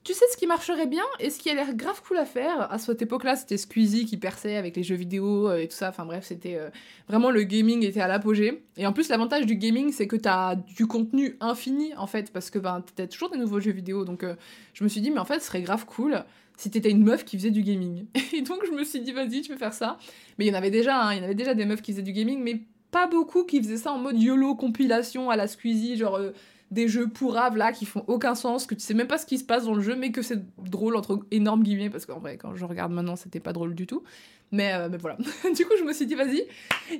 tu 0.03 0.13
sais 0.13 0.25
ce 0.31 0.37
qui 0.37 0.47
marcherait 0.47 0.87
bien 0.87 1.03
et 1.19 1.29
ce 1.29 1.39
qui 1.39 1.49
a 1.49 1.53
l'air 1.53 1.73
grave 1.75 2.01
cool 2.07 2.17
à 2.17 2.25
faire? 2.25 2.71
À 2.71 2.77
cette 2.77 3.01
époque-là, 3.01 3.35
c'était 3.35 3.57
Squeezie 3.57 4.05
qui 4.05 4.17
perçait 4.17 4.55
avec 4.55 4.75
les 4.75 4.83
jeux 4.83 4.95
vidéo 4.95 5.49
euh, 5.49 5.57
et 5.57 5.67
tout 5.67 5.75
ça. 5.75 5.89
Enfin 5.89 6.05
bref, 6.05 6.23
c'était 6.25 6.55
euh, 6.55 6.69
vraiment 7.07 7.31
le 7.31 7.43
gaming 7.43 7.83
était 7.83 7.99
à 7.99 8.07
l'apogée. 8.07 8.63
Et 8.77 8.87
en 8.87 8.93
plus, 8.93 9.09
l'avantage 9.09 9.45
du 9.45 9.55
gaming, 9.55 9.91
c'est 9.91 10.07
que 10.07 10.15
t'as 10.15 10.55
du 10.55 10.87
contenu 10.87 11.35
infini 11.41 11.93
en 11.97 12.07
fait, 12.07 12.31
parce 12.31 12.49
que 12.49 12.59
ben, 12.59 12.83
t'as 12.95 13.07
toujours 13.07 13.29
des 13.29 13.37
nouveaux 13.37 13.59
jeux 13.59 13.71
vidéo. 13.71 14.05
Donc 14.05 14.25
je 14.73 14.83
me 14.83 14.89
suis 14.89 15.01
dit, 15.01 15.11
mais 15.11 15.19
en 15.19 15.25
fait, 15.25 15.39
ce 15.39 15.47
serait 15.47 15.61
grave 15.61 15.85
cool 15.85 16.23
si 16.59 16.69
t'étais 16.69 16.91
une 16.91 17.03
meuf 17.03 17.23
qui 17.23 17.37
faisait 17.37 17.51
du 17.51 17.63
gaming. 17.63 18.05
Et 18.33 18.41
donc 18.41 18.65
je 18.65 18.71
me 18.71 18.83
suis 18.83 18.99
dit, 18.99 19.13
vas-y, 19.13 19.41
tu 19.41 19.51
peux 19.51 19.57
faire 19.57 19.73
ça. 19.73 19.97
Mais 20.37 20.45
il 20.45 20.49
y 20.49 20.51
en 20.51 20.55
avait 20.55 20.69
déjà, 20.69 21.01
hein, 21.01 21.13
il 21.13 21.17
y 21.17 21.21
en 21.21 21.23
avait 21.23 21.35
déjà 21.35 21.53
des 21.53 21.65
meufs 21.65 21.81
qui 21.81 21.93
faisaient 21.93 22.03
du 22.03 22.11
gaming, 22.11 22.41
mais 22.43 22.61
pas 22.91 23.07
beaucoup 23.07 23.45
qui 23.45 23.61
faisaient 23.63 23.77
ça 23.77 23.93
en 23.93 23.97
mode 23.97 24.21
YOLO 24.21 24.55
compilation 24.55 25.29
à 25.29 25.37
la 25.37 25.47
Squeezie, 25.47 25.95
genre 25.95 26.17
euh, 26.17 26.31
des 26.69 26.89
jeux 26.89 27.07
pourraves 27.07 27.55
là 27.55 27.71
qui 27.71 27.85
font 27.85 28.03
aucun 28.07 28.35
sens, 28.35 28.65
que 28.65 28.75
tu 28.75 28.81
sais 28.81 28.93
même 28.93 29.07
pas 29.07 29.17
ce 29.17 29.25
qui 29.25 29.37
se 29.37 29.45
passe 29.45 29.65
dans 29.65 29.73
le 29.73 29.81
jeu, 29.81 29.95
mais 29.95 30.11
que 30.11 30.21
c'est 30.21 30.43
drôle 30.57 30.97
entre 30.97 31.21
énormes 31.31 31.63
guillemets, 31.63 31.89
parce 31.89 32.05
qu'en 32.05 32.19
vrai, 32.19 32.35
quand 32.35 32.53
je 32.55 32.65
regarde 32.65 32.91
maintenant, 32.91 33.15
c'était 33.15 33.39
pas 33.39 33.53
drôle 33.53 33.73
du 33.73 33.87
tout. 33.87 34.03
Mais, 34.51 34.73
euh, 34.73 34.89
voilà. 34.99 35.15
du 35.55 35.65
coup, 35.65 35.73
je 35.79 35.85
me 35.85 35.93
suis 35.93 36.07
dit, 36.07 36.15
vas-y, 36.15 36.43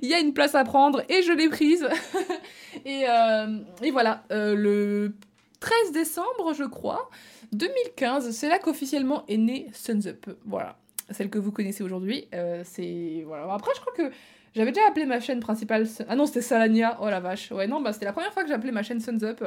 il 0.02 0.08
y 0.08 0.14
a 0.14 0.20
une 0.20 0.34
place 0.34 0.56
à 0.56 0.64
prendre, 0.64 1.04
et 1.10 1.22
je 1.22 1.34
l'ai 1.34 1.50
prise. 1.50 1.86
euh, 2.88 3.58
et 3.84 3.92
voilà, 3.92 4.24
le 4.30 5.12
13 5.60 5.92
décembre, 5.92 6.54
je 6.54 6.64
crois, 6.64 7.10
2015, 7.52 8.32
c'est 8.32 8.48
là 8.48 8.60
qu'officiellement 8.60 9.26
est 9.28 9.38
née 9.38 9.68
Suns 9.74 10.08
Up. 10.08 10.26
Voilà, 10.46 10.78
celle 11.10 11.30
que 11.30 11.38
vous 11.38 11.52
connaissez 11.52 11.84
aujourd'hui. 11.84 12.28
Euh, 12.34 12.62
c'est 12.66 13.24
voilà. 13.26 13.52
Après, 13.54 13.72
je 13.76 13.82
crois 13.82 13.94
que 13.94 14.14
j'avais 14.56 14.72
déjà 14.72 14.88
appelé 14.88 15.06
ma 15.06 15.20
chaîne 15.20 15.40
principale. 15.40 15.88
Ah 16.08 16.16
non, 16.16 16.26
c'était 16.26 16.42
Salania. 16.42 16.98
Oh 17.02 17.10
la 17.10 17.20
vache. 17.20 17.52
Ouais, 17.52 17.68
non, 17.68 17.82
bah 17.82 17.94
c'était 17.94 18.06
la 18.06 18.14
première 18.14 18.34
fois 18.34 18.44
que 18.44 18.50
j'appelais 18.50 18.72
ma 18.72 18.84
chaîne 18.84 19.00
Suns 19.00 19.24
Up. 19.24 19.44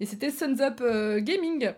Et 0.00 0.06
c'était 0.06 0.30
Suns 0.30 0.60
Up 0.60 0.80
euh, 0.80 1.20
Gaming. 1.20 1.72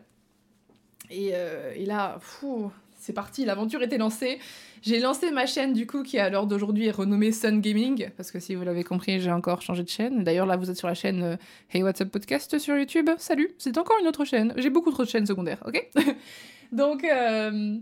Et, 1.11 1.31
euh, 1.35 1.73
et 1.75 1.87
là, 1.87 2.19
fou, 2.21 2.71
c'est 3.11 3.15
parti, 3.15 3.45
l'aventure 3.45 3.83
était 3.83 3.99
lancée. 3.99 4.39
J'ai 4.83 5.01
lancé 5.01 5.33
ma 5.33 5.45
chaîne 5.45 5.73
du 5.73 5.85
coup 5.85 6.05
qui 6.05 6.21
à 6.21 6.31
l'heure 6.31 6.47
d'aujourd'hui 6.47 6.87
est 6.87 6.93
renommée 6.93 7.33
Sun 7.33 7.61
Gaming 7.61 8.09
parce 8.17 8.31
que 8.31 8.39
si 8.39 8.55
vous 8.55 8.63
l'avez 8.63 8.85
compris, 8.85 9.21
j'ai 9.21 9.33
encore 9.33 9.63
changé 9.63 9.83
de 9.83 9.89
chaîne. 9.89 10.23
D'ailleurs 10.23 10.47
là, 10.47 10.57
vous 10.57 10.71
êtes 10.71 10.77
sur 10.77 10.87
la 10.87 10.95
chaîne 10.95 11.23
euh, 11.25 11.37
Hey 11.73 11.83
What's 11.83 12.01
Up 12.01 12.09
Podcast 12.13 12.57
sur 12.61 12.77
YouTube. 12.77 13.11
Salut, 13.19 13.51
c'est 13.59 13.77
encore 13.79 13.97
une 14.01 14.07
autre 14.07 14.25
chaîne. 14.25 14.55
J'ai 14.59 14.71
beaucoup 14.71 14.93
trop 14.93 15.03
de 15.03 15.09
chaînes 15.09 15.27
secondaires, 15.27 15.61
ok? 15.67 15.91
Donc 16.73 17.03
euh, 17.03 17.79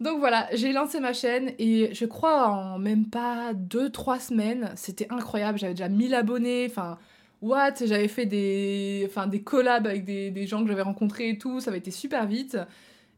donc 0.00 0.18
voilà, 0.18 0.48
j'ai 0.52 0.72
lancé 0.72 1.00
ma 1.00 1.14
chaîne 1.14 1.52
et 1.58 1.94
je 1.94 2.04
crois 2.04 2.48
en 2.48 2.78
même 2.78 3.06
pas 3.06 3.54
2-3 3.54 4.20
semaines, 4.20 4.70
c'était 4.76 5.06
incroyable, 5.08 5.58
j'avais 5.58 5.72
déjà 5.72 5.88
1000 5.88 6.14
abonnés, 6.14 6.66
enfin 6.68 6.98
what, 7.40 7.72
j'avais 7.80 8.06
fait 8.06 8.26
des, 8.26 9.06
enfin, 9.08 9.26
des 9.28 9.40
collabs 9.40 9.86
avec 9.86 10.04
des, 10.04 10.30
des 10.30 10.46
gens 10.46 10.62
que 10.62 10.68
j'avais 10.68 10.82
rencontrés 10.82 11.30
et 11.30 11.38
tout, 11.38 11.60
ça 11.60 11.70
avait 11.70 11.78
été 11.78 11.90
super 11.90 12.26
vite. 12.26 12.58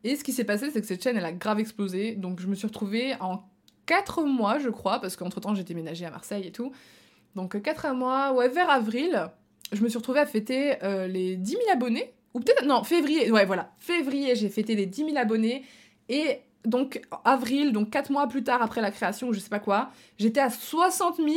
Et 0.05 0.17
ce 0.17 0.25
qui 0.25 0.33
s'est 0.33 0.45
passé, 0.45 0.71
c'est 0.71 0.81
que 0.81 0.87
cette 0.87 1.03
chaîne, 1.03 1.17
elle 1.17 1.25
a 1.25 1.33
grave 1.33 1.61
explosé. 1.61 2.15
Donc 2.15 2.41
je 2.41 2.47
me 2.47 2.55
suis 2.55 2.67
retrouvée 2.67 3.15
en 3.21 3.43
4 3.87 4.23
mois, 4.23 4.59
je 4.59 4.69
crois, 4.69 5.01
parce 5.01 5.17
qu'entre-temps, 5.17 5.55
j'étais 5.55 5.75
ménagée 5.75 6.07
à 6.07 6.11
Marseille 6.11 6.47
et 6.47 6.53
tout. 6.53 6.73
Donc 7.35 7.61
4 7.61 7.95
mois, 7.95 8.33
ouais, 8.33 8.49
vers 8.49 8.71
avril, 8.71 9.31
je 9.73 9.83
me 9.83 9.89
suis 9.89 9.99
retrouvée 9.99 10.21
à 10.21 10.27
fêter 10.27 10.83
euh, 10.83 11.07
les 11.07 11.37
10 11.37 11.51
000 11.51 11.63
abonnés. 11.73 12.13
Ou 12.35 12.41
peut-être, 12.41 12.65
non, 12.65 12.85
février, 12.85 13.31
ouais, 13.31 13.45
voilà. 13.45 13.73
Février, 13.79 14.37
j'ai 14.37 14.49
fêté 14.49 14.75
les 14.75 14.87
10 14.87 15.07
000 15.07 15.17
abonnés. 15.17 15.65
Et 16.09 16.39
donc, 16.65 17.01
avril, 17.25 17.73
donc 17.73 17.91
4 17.91 18.11
mois 18.11 18.29
plus 18.29 18.45
tard, 18.45 18.63
après 18.63 18.81
la 18.81 18.91
création, 18.91 19.29
ou 19.29 19.33
je 19.33 19.41
sais 19.41 19.49
pas 19.49 19.59
quoi, 19.59 19.91
j'étais 20.19 20.41
à 20.41 20.51
60 20.51 21.17
000 21.17 21.29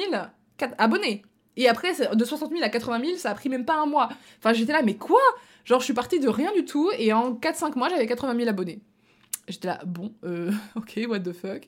abonnés. 0.77 1.23
Et 1.55 1.67
après, 1.67 1.93
de 2.15 2.25
60 2.25 2.51
000 2.51 2.63
à 2.63 2.69
80 2.69 3.05
000, 3.05 3.17
ça 3.17 3.31
a 3.31 3.35
pris 3.35 3.49
même 3.49 3.65
pas 3.65 3.75
un 3.75 3.85
mois. 3.85 4.09
Enfin, 4.39 4.53
j'étais 4.53 4.73
là, 4.73 4.81
mais 4.83 4.95
quoi? 4.95 5.21
Genre, 5.65 5.79
je 5.79 5.85
suis 5.85 5.93
partie 5.93 6.19
de 6.19 6.29
rien 6.29 6.51
du 6.53 6.65
tout 6.65 6.91
et 6.97 7.13
en 7.13 7.33
4-5 7.33 7.77
mois, 7.77 7.89
j'avais 7.89 8.05
80 8.05 8.35
000 8.35 8.49
abonnés. 8.49 8.81
J'étais 9.47 9.67
là, 9.67 9.79
bon, 9.85 10.13
euh, 10.23 10.51
ok, 10.75 10.99
what 11.07 11.19
the 11.19 11.33
fuck. 11.33 11.67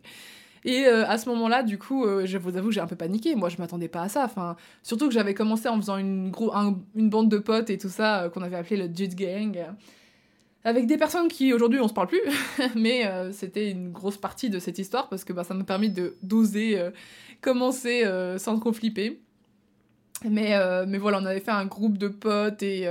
Et 0.65 0.87
euh, 0.87 1.05
à 1.07 1.19
ce 1.19 1.29
moment-là, 1.29 1.61
du 1.61 1.77
coup, 1.77 2.05
euh, 2.05 2.25
je 2.25 2.39
vous 2.39 2.57
avoue, 2.57 2.71
j'ai 2.71 2.79
un 2.79 2.87
peu 2.87 2.95
paniqué. 2.95 3.35
Moi, 3.35 3.49
je 3.49 3.57
m'attendais 3.59 3.87
pas 3.87 4.01
à 4.01 4.09
ça. 4.09 4.25
Enfin, 4.25 4.55
surtout 4.81 5.07
que 5.07 5.13
j'avais 5.13 5.35
commencé 5.35 5.69
en 5.69 5.77
faisant 5.77 5.97
une, 5.97 6.31
une 6.95 7.09
bande 7.09 7.29
de 7.29 7.37
potes 7.37 7.69
et 7.69 7.77
tout 7.77 7.89
ça, 7.89 8.23
euh, 8.23 8.29
qu'on 8.29 8.41
avait 8.41 8.57
appelé 8.57 8.75
le 8.75 8.89
Dude 8.89 9.13
Gang. 9.13 9.63
avec 10.63 10.87
des 10.87 10.97
personnes 10.97 11.27
qui 11.27 11.53
aujourd'hui 11.53 11.79
on 11.79 11.87
se 11.87 11.93
parle 11.93 12.07
plus, 12.07 12.21
mais 12.75 13.07
c'était 13.31 13.69
une 13.69 13.91
grosse 13.91 14.17
partie 14.17 14.49
de 14.49 14.57
cette 14.57 14.79
histoire 14.79 15.07
parce 15.09 15.23
que 15.23 15.31
bah, 15.31 15.43
ça 15.43 15.53
m'a 15.53 15.63
permis 15.63 15.91
de 15.91 16.15
d'oser 16.23 16.81
commencer 17.41 18.03
sans 18.37 18.59
trop 18.59 18.73
flipper. 18.73 19.21
Mais, 20.27 20.57
mais 20.87 20.97
voilà, 20.97 21.19
on 21.21 21.25
avait 21.25 21.41
fait 21.41 21.51
un 21.51 21.67
groupe 21.67 21.99
de 21.99 22.07
potes 22.07 22.63
et 22.63 22.87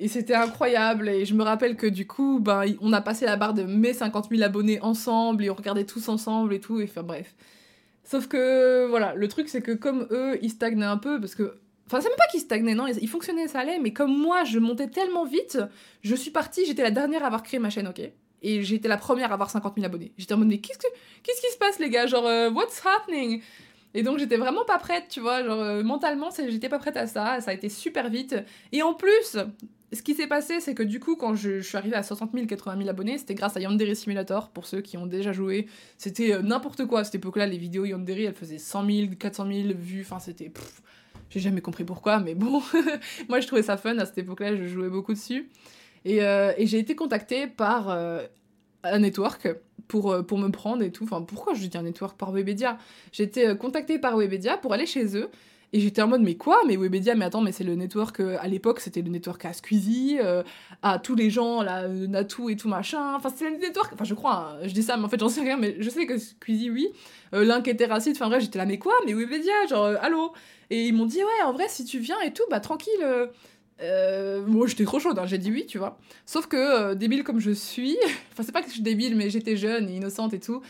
et 0.00 0.08
c'était 0.08 0.34
incroyable. 0.34 1.08
Et 1.08 1.24
je 1.24 1.34
me 1.34 1.42
rappelle 1.42 1.76
que 1.76 1.86
du 1.86 2.06
coup, 2.06 2.40
ben, 2.40 2.64
on 2.80 2.92
a 2.92 3.00
passé 3.00 3.24
la 3.26 3.36
barre 3.36 3.54
de 3.54 3.62
mes 3.62 3.92
50 3.92 4.28
000 4.30 4.42
abonnés 4.42 4.80
ensemble 4.80 5.44
et 5.44 5.50
on 5.50 5.54
regardait 5.54 5.84
tous 5.84 6.08
ensemble 6.08 6.54
et 6.54 6.60
tout. 6.60 6.80
Et 6.80 6.84
enfin 6.84 7.02
bref. 7.02 7.34
Sauf 8.04 8.28
que 8.28 8.86
voilà, 8.88 9.14
le 9.14 9.28
truc 9.28 9.48
c'est 9.48 9.62
que 9.62 9.72
comme 9.72 10.06
eux, 10.10 10.38
ils 10.42 10.50
stagnaient 10.50 10.84
un 10.84 10.98
peu 10.98 11.20
parce 11.20 11.34
que. 11.34 11.58
Enfin, 11.86 12.00
c'est 12.00 12.08
même 12.08 12.18
pas 12.18 12.26
qu'ils 12.32 12.40
stagnaient, 12.40 12.74
non, 12.74 12.88
ils 12.88 13.08
fonctionnaient, 13.08 13.46
ça 13.46 13.60
allait, 13.60 13.78
mais 13.78 13.92
comme 13.92 14.12
moi, 14.12 14.42
je 14.42 14.58
montais 14.58 14.88
tellement 14.88 15.24
vite, 15.24 15.60
je 16.02 16.16
suis 16.16 16.32
partie, 16.32 16.66
j'étais 16.66 16.82
la 16.82 16.90
dernière 16.90 17.22
à 17.22 17.26
avoir 17.26 17.44
créé 17.44 17.60
ma 17.60 17.70
chaîne, 17.70 17.86
ok? 17.86 18.00
Et 18.42 18.64
j'étais 18.64 18.88
la 18.88 18.96
première 18.96 19.30
à 19.30 19.34
avoir 19.34 19.50
50 19.50 19.76
000 19.76 19.86
abonnés. 19.86 20.12
J'étais 20.18 20.34
en 20.34 20.38
mode, 20.38 20.48
mais 20.48 20.58
qu'est-ce, 20.58 20.78
que, 20.78 20.88
qu'est-ce 21.22 21.40
qui 21.40 21.52
se 21.52 21.58
passe, 21.58 21.78
les 21.78 21.88
gars? 21.88 22.08
Genre, 22.08 22.26
euh, 22.26 22.50
what's 22.50 22.82
happening? 22.84 23.40
Et 23.96 24.02
donc 24.02 24.18
j'étais 24.18 24.36
vraiment 24.36 24.66
pas 24.66 24.78
prête, 24.78 25.06
tu 25.08 25.20
vois, 25.20 25.42
genre 25.42 25.58
euh, 25.58 25.82
mentalement 25.82 26.28
j'étais 26.30 26.68
pas 26.68 26.78
prête 26.78 26.98
à 26.98 27.06
ça, 27.06 27.40
ça 27.40 27.50
a 27.50 27.54
été 27.54 27.70
super 27.70 28.10
vite. 28.10 28.36
Et 28.70 28.82
en 28.82 28.92
plus, 28.92 29.38
ce 29.92 30.02
qui 30.02 30.14
s'est 30.14 30.26
passé, 30.26 30.60
c'est 30.60 30.74
que 30.74 30.82
du 30.82 30.98
coup, 30.98 31.14
quand 31.14 31.34
je, 31.34 31.60
suis 31.60 31.76
arrivée 31.76 31.94
à 31.94 32.02
60 32.02 32.32
000, 32.34 32.46
80 32.46 32.78
000 32.78 32.88
abonnés, 32.88 33.18
c'était 33.18 33.34
grâce 33.34 33.56
à 33.56 33.60
Yandere 33.60 33.94
Simulator, 33.94 34.50
pour 34.50 34.66
ceux 34.66 34.80
qui 34.80 34.96
ont 34.96 35.06
déjà 35.06 35.32
joué. 35.32 35.68
C'était 35.96 36.32
euh, 36.32 36.42
n'importe 36.42 36.86
quoi. 36.86 37.00
À 37.00 37.04
cette 37.04 37.16
époque-là, 37.16 37.46
les 37.46 37.58
vidéos 37.58 37.84
Yandere, 37.84 38.26
elles 38.26 38.34
faisaient 38.34 38.58
100 38.58 38.86
000, 38.86 39.08
400 39.18 39.46
000 39.46 39.68
vues, 39.78 40.02
enfin 40.02 40.18
c'était... 40.18 40.50
J'ai 41.30 41.40
jamais 41.40 41.60
compris 41.60 41.84
pourquoi, 41.84 42.20
mais 42.20 42.34
bon, 42.34 42.62
moi 43.28 43.40
je 43.40 43.46
trouvais 43.46 43.62
ça 43.62 43.76
fun. 43.76 43.96
À 43.98 44.06
cette 44.06 44.18
époque-là, 44.18 44.56
je 44.56 44.64
jouais 44.64 44.88
beaucoup 44.88 45.12
dessus. 45.12 45.48
Et, 46.04 46.22
euh, 46.22 46.52
j'ai 46.58 46.78
été 46.78 46.94
contactée 46.94 47.46
par 47.46 47.90
euh, 47.90 48.24
un 48.84 49.00
network 49.00 49.48
pour, 49.88 50.24
pour 50.26 50.38
me 50.38 50.50
prendre 50.50 50.82
et 50.82 50.90
tout. 50.90 51.04
Enfin, 51.04 51.22
pourquoi 51.22 51.54
je 51.54 51.66
dis 51.66 51.76
un 51.76 51.82
network? 51.82 52.16
Par 52.16 52.32
Webedia. 52.32 52.78
J'ai 53.12 53.24
été 53.24 53.56
contactée 53.56 53.98
par 53.98 54.16
Webedia 54.16 54.56
pour 54.56 54.72
aller 54.72 54.86
chez 54.86 55.16
eux 55.16 55.30
et 55.72 55.80
j'étais 55.80 56.00
en 56.00 56.06
mode, 56.06 56.22
mais 56.22 56.36
quoi? 56.36 56.60
Mais 56.66 56.76
Webedia, 56.76 57.14
mais 57.14 57.24
attends, 57.24 57.40
mais 57.40 57.52
c'est 57.52 57.64
le 57.64 57.74
network, 57.74 58.20
euh, 58.20 58.36
à 58.40 58.46
l'époque, 58.46 58.80
c'était 58.80 59.02
le 59.02 59.10
network 59.10 59.44
à 59.44 59.52
Squeezie, 59.52 60.18
euh, 60.22 60.42
à 60.82 60.98
tous 60.98 61.16
les 61.16 61.28
gens, 61.28 61.60
là, 61.60 61.82
euh, 61.82 62.06
Natou 62.06 62.48
et 62.50 62.56
tout 62.56 62.68
machin. 62.68 63.14
Enfin, 63.16 63.30
c'était 63.30 63.50
le 63.50 63.58
network, 63.58 63.92
enfin, 63.92 64.04
je 64.04 64.14
crois, 64.14 64.54
hein, 64.54 64.58
je 64.62 64.72
dis 64.72 64.82
ça, 64.82 64.96
mais 64.96 65.04
en 65.04 65.08
fait, 65.08 65.18
j'en 65.18 65.28
sais 65.28 65.40
rien, 65.40 65.56
mais 65.56 65.76
je 65.80 65.90
sais 65.90 66.06
que 66.06 66.18
Squeezie, 66.18 66.70
oui. 66.70 66.88
Link 67.32 67.66
était 67.66 67.86
raciste, 67.86 68.20
enfin, 68.20 68.30
vrai, 68.30 68.40
j'étais 68.40 68.58
là, 68.58 68.66
mais 68.66 68.78
quoi? 68.78 68.94
Mais 69.04 69.12
Webedia, 69.12 69.66
genre, 69.68 69.86
allô? 70.00 70.32
Et 70.70 70.86
ils 70.86 70.94
m'ont 70.94 71.06
dit, 71.06 71.18
ouais, 71.18 71.44
en 71.44 71.52
vrai, 71.52 71.66
si 71.68 71.84
tu 71.84 71.98
viens 71.98 72.20
et 72.20 72.32
tout, 72.32 72.44
bah, 72.48 72.60
tranquille. 72.60 73.28
moi 74.46 74.66
j'étais 74.66 74.84
trop 74.84 75.00
chaude, 75.00 75.18
hein, 75.18 75.26
j'ai 75.26 75.38
dit 75.38 75.50
oui, 75.50 75.66
tu 75.66 75.78
vois. 75.78 75.98
Sauf 76.24 76.46
que, 76.46 76.94
débile 76.94 77.24
comme 77.24 77.40
je 77.40 77.50
suis, 77.50 77.98
enfin, 78.32 78.44
c'est 78.44 78.52
pas 78.52 78.62
que 78.62 78.68
je 78.68 78.74
suis 78.74 78.82
débile, 78.82 79.16
mais 79.16 79.30
j'étais 79.30 79.56
jeune 79.56 79.88
et 79.88 79.96
innocente 79.96 80.32
et 80.32 80.40
tout. 80.40 80.62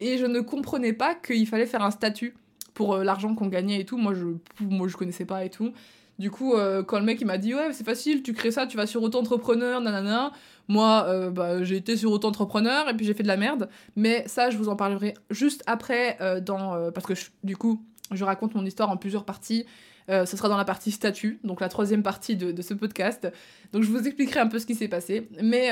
Et 0.00 0.18
je 0.18 0.26
ne 0.26 0.40
comprenais 0.40 0.92
pas 0.92 1.14
qu'il 1.14 1.46
fallait 1.46 1.66
faire 1.66 1.82
un 1.82 1.90
statut 1.90 2.34
pour 2.82 2.94
euh, 2.94 3.04
l'argent 3.04 3.34
qu'on 3.36 3.46
gagnait 3.46 3.80
et 3.80 3.84
tout. 3.84 3.96
Moi 3.96 4.12
je, 4.12 4.26
moi, 4.60 4.88
je 4.88 4.96
connaissais 4.96 5.24
pas 5.24 5.44
et 5.44 5.50
tout. 5.50 5.72
Du 6.18 6.30
coup, 6.30 6.54
euh, 6.54 6.82
quand 6.82 6.98
le 6.98 7.04
mec 7.04 7.20
il 7.20 7.26
m'a 7.26 7.38
dit 7.38 7.54
ouais 7.54 7.72
c'est 7.72 7.84
facile, 7.84 8.22
tu 8.22 8.32
crées 8.32 8.50
ça, 8.50 8.66
tu 8.66 8.76
vas 8.76 8.86
sur 8.86 9.02
auto-entrepreneur, 9.02 9.80
nanana. 9.80 10.32
Moi, 10.66 11.04
euh, 11.08 11.30
bah, 11.30 11.62
j'ai 11.62 11.76
été 11.76 11.96
sur 11.96 12.10
auto-entrepreneur 12.10 12.88
et 12.88 12.94
puis 12.96 13.06
j'ai 13.06 13.14
fait 13.14 13.22
de 13.22 13.28
la 13.28 13.36
merde. 13.36 13.68
Mais 13.94 14.24
ça, 14.26 14.50
je 14.50 14.58
vous 14.58 14.68
en 14.68 14.74
parlerai 14.74 15.14
juste 15.30 15.62
après 15.66 16.18
dans 16.44 16.90
parce 16.92 17.06
que 17.06 17.14
du 17.44 17.56
coup, 17.56 17.84
je 18.10 18.24
raconte 18.24 18.54
mon 18.56 18.64
histoire 18.66 18.90
en 18.90 18.96
plusieurs 18.96 19.24
parties. 19.24 19.64
ce 20.08 20.36
sera 20.36 20.48
dans 20.48 20.56
la 20.56 20.64
partie 20.64 20.90
statut, 20.90 21.38
donc 21.44 21.60
la 21.60 21.68
troisième 21.68 22.02
partie 22.02 22.34
de, 22.36 22.50
de, 22.50 22.62
ce 22.62 22.74
podcast. 22.74 23.28
Donc 23.72 23.84
je 23.84 23.90
vous 23.90 24.06
expliquerai 24.06 24.40
un 24.40 24.48
peu 24.48 24.58
ce 24.58 24.66
qui 24.66 24.74
s'est 24.74 24.88
passé. 24.88 25.28
Mais, 25.40 25.70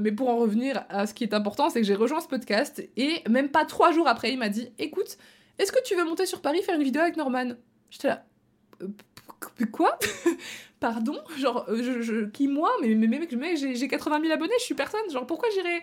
mais 0.00 0.12
pour 0.12 0.28
en 0.28 0.36
revenir 0.36 0.84
à 0.90 1.06
ce 1.06 1.14
qui 1.14 1.24
est 1.24 1.32
important, 1.32 1.70
c'est 1.70 1.80
que 1.80 1.86
j'ai 1.86 1.96
rejoint 1.96 2.20
ce 2.20 2.28
podcast 2.28 2.82
et 2.96 3.22
même 3.28 3.48
pas 3.48 3.64
trois 3.64 3.92
jours 3.92 4.08
après, 4.08 4.30
il 4.32 4.38
m'a 4.38 4.50
dit 4.50 4.68
écoute, 4.78 5.18
est-ce 5.60 5.72
que 5.72 5.82
tu 5.84 5.94
veux 5.94 6.04
monter 6.04 6.24
sur 6.24 6.40
Paris 6.40 6.62
faire 6.62 6.74
une 6.74 6.82
vidéo 6.82 7.02
avec 7.02 7.16
Norman? 7.16 7.50
J'étais 7.90 8.08
là. 8.08 8.24
Euh, 8.82 8.88
quoi? 9.70 9.98
Pardon? 10.80 11.18
Genre, 11.38 11.66
euh, 11.68 12.02
je, 12.02 12.24
qui 12.30 12.48
moi? 12.48 12.72
Mais, 12.80 12.94
mais, 12.94 13.06
mais, 13.36 13.56
j'ai 13.56 13.88
80 13.88 14.20
000 14.22 14.32
abonnés, 14.32 14.54
je 14.58 14.64
suis 14.64 14.74
personne. 14.74 15.08
Genre, 15.10 15.26
pourquoi 15.26 15.50
j'irais? 15.50 15.82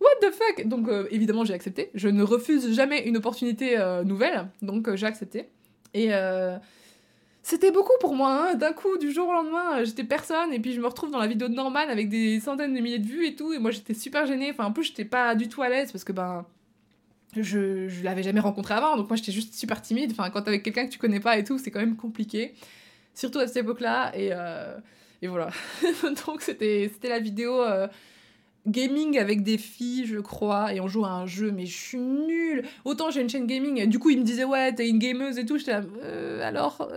What 0.00 0.26
the 0.26 0.32
fuck? 0.32 0.66
Donc, 0.66 0.88
euh, 0.88 1.06
évidemment, 1.10 1.44
j'ai 1.44 1.52
accepté. 1.52 1.90
Je 1.92 2.08
ne 2.08 2.22
refuse 2.22 2.74
jamais 2.74 3.06
une 3.06 3.18
opportunité 3.18 3.76
nouvelle. 4.04 4.48
Donc, 4.62 4.94
j'ai 4.94 5.06
accepté. 5.06 5.50
Et. 5.92 6.10
C'était 7.46 7.70
beaucoup 7.70 7.92
pour 8.00 8.14
moi, 8.14 8.52
hein. 8.52 8.54
d'un 8.54 8.72
coup, 8.72 8.96
du 8.96 9.12
jour 9.12 9.28
au 9.28 9.32
lendemain, 9.34 9.84
j'étais 9.84 10.02
personne, 10.02 10.50
et 10.54 10.58
puis 10.58 10.72
je 10.72 10.80
me 10.80 10.86
retrouve 10.86 11.10
dans 11.10 11.18
la 11.18 11.26
vidéo 11.26 11.48
de 11.48 11.52
Norman 11.52 11.80
avec 11.80 12.08
des 12.08 12.40
centaines 12.40 12.72
de 12.72 12.80
milliers 12.80 12.98
de 12.98 13.06
vues 13.06 13.26
et 13.26 13.36
tout, 13.36 13.52
et 13.52 13.58
moi 13.58 13.70
j'étais 13.70 13.92
super 13.92 14.24
gênée, 14.24 14.50
enfin 14.50 14.64
en 14.64 14.72
plus 14.72 14.84
j'étais 14.84 15.04
pas 15.04 15.34
du 15.34 15.50
tout 15.50 15.60
à 15.60 15.68
l'aise 15.68 15.92
parce 15.92 16.04
que 16.04 16.12
ben 16.12 16.46
je, 17.42 18.02
l'avais 18.02 18.22
jamais 18.22 18.40
rencontré 18.40 18.74
avant, 18.74 18.96
donc 18.96 19.08
moi 19.08 19.16
j'étais 19.16 19.32
juste 19.32 19.54
super 19.54 19.82
timide. 19.82 20.12
Enfin, 20.12 20.30
quand 20.30 20.42
t'es 20.42 20.48
avec 20.48 20.62
quelqu'un 20.62 20.86
que 20.86 20.92
tu 20.92 20.98
connais 20.98 21.20
pas 21.20 21.38
et 21.38 21.44
tout, 21.44 21.58
c'est 21.58 21.70
quand 21.70 21.80
même 21.80 21.96
compliqué. 21.96 22.54
Surtout 23.14 23.38
à 23.38 23.46
cette 23.46 23.58
époque-là. 23.58 24.12
Et, 24.16 24.30
euh, 24.32 24.76
voilà. 25.22 25.48
donc 26.26 26.42
c'était 26.42 26.90
la 27.02 27.18
vidéo 27.18 27.62
euh, 27.62 27.88
gaming 28.66 29.18
avec 29.18 29.42
des 29.42 29.58
filles, 29.58 30.06
je 30.06 30.18
crois, 30.18 30.74
et 30.74 30.80
on 30.80 30.88
joue 30.88 31.04
à 31.04 31.10
un 31.10 31.26
jeu, 31.26 31.50
mais 31.50 31.66
je 31.66 31.76
suis 31.76 31.98
nulle. 31.98 32.64
Autant 32.84 33.10
j'ai 33.10 33.20
une 33.20 33.30
chaîne 33.30 33.46
gaming, 33.46 33.78
et 33.78 33.86
du 33.86 33.98
coup 33.98 34.10
il 34.10 34.18
me 34.18 34.24
disait 34.24 34.44
ouais, 34.44 34.74
t'es 34.74 34.88
une 34.88 34.98
gameuse 34.98 35.38
et 35.38 35.46
tout. 35.46 35.56
J'étais 35.58 35.72
là, 35.72 35.82
euh, 36.02 36.46
alors, 36.46 36.88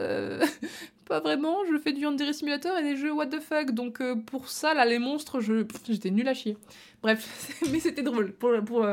pas 1.07 1.19
vraiment, 1.19 1.57
je 1.71 1.77
fais 1.79 1.93
du 1.93 2.01
Yandere 2.01 2.33
Simulator 2.33 2.77
et 2.77 2.83
des 2.83 2.97
jeux 2.97 3.11
what 3.11 3.27
the 3.27 3.39
fuck. 3.39 3.71
Donc 3.71 4.01
pour 4.25 4.49
ça, 4.49 4.73
là, 4.73 4.85
les 4.85 4.99
monstres, 4.99 5.39
j'étais 5.39 6.11
nulle 6.11 6.27
à 6.27 6.33
chier. 6.33 6.57
Bref, 7.01 7.61
mais 7.71 7.79
c'était 7.79 8.03
drôle. 8.03 8.33
Pour, 8.33 8.51
pour, 8.65 8.85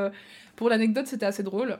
pour 0.56 0.68
l'anecdote, 0.68 1.06
c'était 1.06 1.26
assez 1.26 1.42
drôle. 1.42 1.78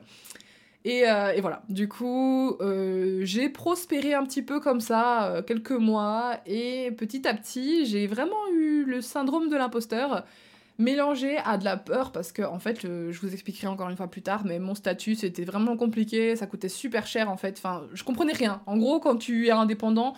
Et, 0.85 1.09
euh, 1.09 1.33
voilà, 1.41 1.62
du 1.71 1.88
coup, 1.88 2.57
euh, 2.61 3.21
j'ai 3.25 3.49
prospéré 3.49 4.12
un 4.12 4.25
petit 4.25 4.43
peu 4.43 4.61
comme 4.61 4.81
ça 4.81 5.31
euh, 5.31 5.43
quelques 5.43 5.71
mois 5.71 6.37
et 6.47 6.91
petit 6.99 7.26
à 7.26 7.33
petit, 7.33 7.87
j'ai 7.87 8.07
vraiment 8.07 8.49
eu 8.53 8.85
le 8.85 9.00
syndrome 9.00 9.49
de 9.49 9.57
l'imposteur 9.57 10.25
mélangé 10.78 11.38
à 11.38 11.57
de 11.57 11.64
la 11.64 11.76
peur 11.76 12.11
parce 12.12 12.33
que 12.33 12.43
en 12.43 12.59
fait, 12.59 12.83
je 12.83 13.19
vous 13.21 13.33
expliquerai 13.33 13.66
encore 13.66 13.88
une 13.88 13.97
fois 13.97 14.09
plus 14.09 14.23
tard, 14.23 14.43
mais 14.45 14.59
mon 14.59 14.75
statut 14.75 15.14
c'était 15.14 15.45
vraiment 15.45 15.76
compliqué, 15.76 16.37
ça 16.37 16.47
coûtait 16.47 16.69
super 16.69 17.07
cher 17.07 17.31
en 17.31 17.37
fait. 17.37 17.57
Enfin, 17.59 17.85
je 17.93 18.02
comprenais 18.04 18.33
rien. 18.33 18.62
En 18.66 18.76
gros, 18.76 19.00
quand 19.00 19.16
tu 19.16 19.47
es 19.47 19.50
indépendant, 19.50 20.14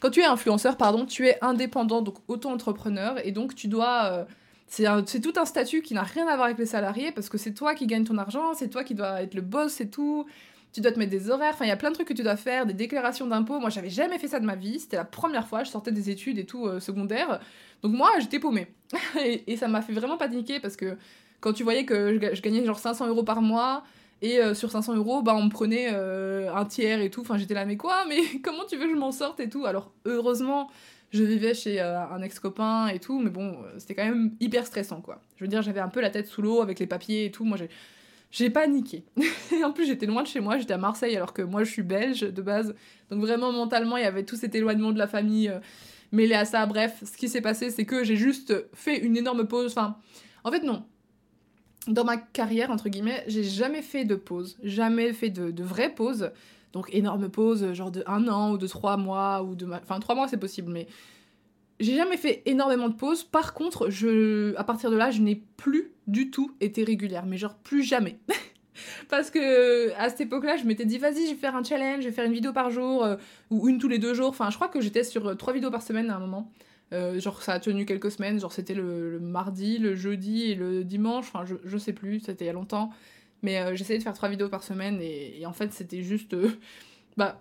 quand 0.00 0.10
tu 0.10 0.20
es 0.20 0.24
influenceur, 0.24 0.76
pardon, 0.76 1.06
tu 1.06 1.26
es 1.26 1.38
indépendant, 1.42 2.02
donc 2.02 2.16
auto-entrepreneur, 2.28 3.24
et 3.26 3.32
donc 3.32 3.54
tu 3.54 3.68
dois 3.68 4.26
c'est 4.68 5.20
tout 5.20 5.32
un 5.36 5.46
statut 5.46 5.82
qui 5.82 5.94
n'a 5.94 6.02
rien 6.02 6.26
à 6.28 6.36
voir 6.36 6.46
avec 6.46 6.58
les 6.58 6.66
salariés 6.66 7.10
parce 7.10 7.28
que 7.28 7.38
c'est 7.38 7.54
toi 7.54 7.74
qui 7.74 7.86
gagnes 7.86 8.04
ton 8.04 8.18
argent, 8.18 8.52
c'est 8.54 8.68
toi 8.68 8.84
qui 8.84 8.94
dois 8.94 9.22
être 9.22 9.34
le 9.34 9.40
boss 9.40 9.80
et 9.80 9.88
tout. 9.88 10.26
Tu 10.72 10.80
dois 10.80 10.92
te 10.92 10.98
mettre 10.98 11.10
des 11.10 11.30
horaires, 11.30 11.54
enfin 11.54 11.64
il 11.64 11.68
y 11.68 11.72
a 11.72 11.76
plein 11.76 11.90
de 11.90 11.94
trucs 11.94 12.08
que 12.08 12.14
tu 12.14 12.22
dois 12.22 12.36
faire, 12.36 12.66
des 12.66 12.74
déclarations 12.74 13.26
d'impôts. 13.26 13.58
Moi 13.58 13.70
j'avais 13.70 13.90
jamais 13.90 14.18
fait 14.18 14.28
ça 14.28 14.38
de 14.38 14.44
ma 14.44 14.54
vie, 14.54 14.78
c'était 14.78 14.96
la 14.96 15.04
première 15.04 15.48
fois, 15.48 15.64
je 15.64 15.70
sortais 15.70 15.92
des 15.92 16.10
études 16.10 16.38
et 16.38 16.44
tout 16.44 16.66
euh, 16.66 16.78
secondaires. 16.80 17.40
Donc 17.82 17.92
moi 17.92 18.10
j'étais 18.20 18.38
paumée. 18.38 18.68
et, 19.24 19.56
ça 19.56 19.68
m'a 19.68 19.82
fait 19.82 19.92
vraiment 19.92 20.16
paniquer 20.16 20.60
parce 20.60 20.76
que 20.76 20.96
quand 21.40 21.52
tu 21.52 21.62
voyais 21.62 21.84
que 21.84 22.18
je, 22.34 22.42
gagnais 22.42 22.64
genre 22.64 22.78
500 22.78 23.06
euros 23.06 23.22
par 23.22 23.40
mois 23.40 23.84
et 24.20 24.40
euh, 24.40 24.54
sur 24.54 24.70
500 24.70 24.96
euros, 24.96 25.22
bah 25.22 25.34
on 25.34 25.44
me 25.44 25.50
prenait 25.50 25.88
euh, 25.92 26.52
un 26.54 26.64
tiers 26.64 27.00
et 27.00 27.10
tout. 27.10 27.22
Enfin 27.22 27.38
j'étais 27.38 27.54
là 27.54 27.64
mais 27.64 27.76
quoi? 27.76 28.04
Mais 28.08 28.20
comment 28.44 28.64
tu 28.68 28.76
veux 28.76 28.86
que 28.86 28.92
je 28.92 28.98
m'en 28.98 29.12
sorte 29.12 29.40
et 29.40 29.48
tout? 29.48 29.64
Alors 29.64 29.92
heureusement 30.04 30.70
je 31.10 31.24
vivais 31.24 31.54
chez 31.54 31.80
un 31.80 32.20
ex-copain 32.20 32.88
et 32.88 32.98
tout, 32.98 33.18
mais 33.18 33.30
bon, 33.30 33.56
c'était 33.78 33.94
quand 33.94 34.04
même 34.04 34.32
hyper 34.40 34.66
stressant, 34.66 35.00
quoi. 35.00 35.22
Je 35.36 35.44
veux 35.44 35.48
dire, 35.48 35.62
j'avais 35.62 35.80
un 35.80 35.88
peu 35.88 36.02
la 36.02 36.10
tête 36.10 36.26
sous 36.26 36.42
l'eau 36.42 36.60
avec 36.60 36.78
les 36.78 36.86
papiers 36.86 37.24
et 37.24 37.30
tout. 37.30 37.46
Moi, 37.46 37.56
j'ai, 38.30 38.50
paniqué. 38.50 39.04
en 39.64 39.72
plus, 39.72 39.86
j'étais 39.86 40.06
loin 40.06 40.22
de 40.22 40.28
chez 40.28 40.40
moi, 40.40 40.58
j'étais 40.58 40.74
à 40.74 40.78
Marseille, 40.78 41.16
alors 41.16 41.32
que 41.32 41.42
moi, 41.42 41.64
je 41.64 41.70
suis 41.70 41.82
belge 41.82 42.20
de 42.20 42.42
base. 42.42 42.74
Donc, 43.10 43.20
vraiment, 43.20 43.52
mentalement, 43.52 43.96
il 43.96 44.02
y 44.02 44.06
avait 44.06 44.24
tout 44.24 44.36
cet 44.36 44.54
éloignement 44.54 44.92
de 44.92 44.98
la 44.98 45.06
famille 45.06 45.48
euh, 45.48 45.60
mêlé 46.12 46.34
à 46.34 46.44
ça. 46.44 46.66
Bref, 46.66 47.02
ce 47.04 47.16
qui 47.16 47.28
s'est 47.28 47.40
passé, 47.40 47.70
c'est 47.70 47.84
que 47.84 48.04
j'ai 48.04 48.16
juste 48.16 48.54
fait 48.74 48.98
une 48.98 49.16
énorme 49.16 49.46
pause. 49.46 49.72
Enfin, 49.72 49.96
en 50.44 50.50
fait, 50.50 50.62
non. 50.62 50.84
Dans 51.86 52.04
ma 52.04 52.18
carrière, 52.18 52.70
entre 52.70 52.88
guillemets, 52.88 53.24
j'ai 53.28 53.44
jamais 53.44 53.82
fait 53.82 54.04
de 54.04 54.14
pause, 54.14 54.58
jamais 54.62 55.12
fait 55.12 55.30
de, 55.30 55.50
de 55.50 55.62
vraie 55.62 55.94
pause. 55.94 56.30
Donc 56.72 56.94
énorme 56.94 57.28
pause, 57.28 57.72
genre 57.72 57.90
de 57.90 58.02
un 58.06 58.28
an 58.28 58.52
ou 58.52 58.58
de 58.58 58.66
trois 58.66 58.96
mois 58.96 59.42
ou 59.42 59.54
de... 59.54 59.66
Enfin 59.66 60.00
trois 60.00 60.14
mois 60.14 60.28
c'est 60.28 60.36
possible, 60.36 60.70
mais 60.70 60.86
j'ai 61.80 61.96
jamais 61.96 62.16
fait 62.16 62.42
énormément 62.46 62.88
de 62.88 62.94
pauses. 62.94 63.24
Par 63.24 63.54
contre, 63.54 63.90
je, 63.90 64.54
à 64.56 64.64
partir 64.64 64.90
de 64.90 64.96
là, 64.96 65.10
je 65.10 65.20
n'ai 65.20 65.36
plus 65.56 65.92
du 66.06 66.30
tout 66.30 66.54
été 66.60 66.84
régulière, 66.84 67.26
mais 67.26 67.36
genre 67.36 67.54
plus 67.54 67.82
jamais. 67.82 68.18
Parce 69.08 69.30
que 69.30 69.92
à 69.94 70.08
cette 70.08 70.22
époque-là, 70.22 70.56
je 70.56 70.64
m'étais 70.64 70.84
dit, 70.84 70.98
vas-y, 70.98 71.26
je 71.26 71.32
vais 71.32 71.38
faire 71.38 71.56
un 71.56 71.62
challenge, 71.62 72.02
je 72.02 72.08
vais 72.08 72.14
faire 72.14 72.24
une 72.24 72.32
vidéo 72.32 72.52
par 72.52 72.70
jour, 72.70 73.04
euh, 73.04 73.16
ou 73.50 73.68
une 73.68 73.78
tous 73.78 73.88
les 73.88 73.98
deux 73.98 74.14
jours. 74.14 74.28
Enfin, 74.28 74.50
je 74.50 74.56
crois 74.56 74.68
que 74.68 74.80
j'étais 74.80 75.04
sur 75.04 75.26
euh, 75.26 75.34
trois 75.34 75.52
vidéos 75.52 75.70
par 75.70 75.82
semaine 75.82 76.10
à 76.10 76.16
un 76.16 76.20
moment. 76.20 76.50
Euh, 76.92 77.20
genre, 77.20 77.42
ça 77.42 77.54
a 77.54 77.60
tenu 77.60 77.84
quelques 77.84 78.10
semaines, 78.10 78.40
genre, 78.40 78.52
c'était 78.52 78.74
le, 78.74 79.20
mardi, 79.20 79.78
le 79.78 79.94
jeudi 79.94 80.50
et 80.50 80.54
le 80.54 80.84
dimanche. 80.84 81.26
Enfin, 81.32 81.44
je, 81.44 81.56
je 81.64 81.78
sais 81.78 81.92
plus, 81.92 82.20
c'était 82.20 82.44
il 82.44 82.48
y 82.48 82.50
a 82.50 82.54
longtemps. 82.54 82.90
Mais 83.42 83.76
j'essayais 83.76 83.98
de 83.98 84.02
faire 84.02 84.14
trois 84.14 84.28
vidéos 84.28 84.48
par 84.48 84.64
semaine 84.64 84.98
et, 85.00 85.44
en 85.46 85.52
fait, 85.52 85.72
c'était 85.72 86.02
juste. 86.02 86.34
bah, 87.16 87.40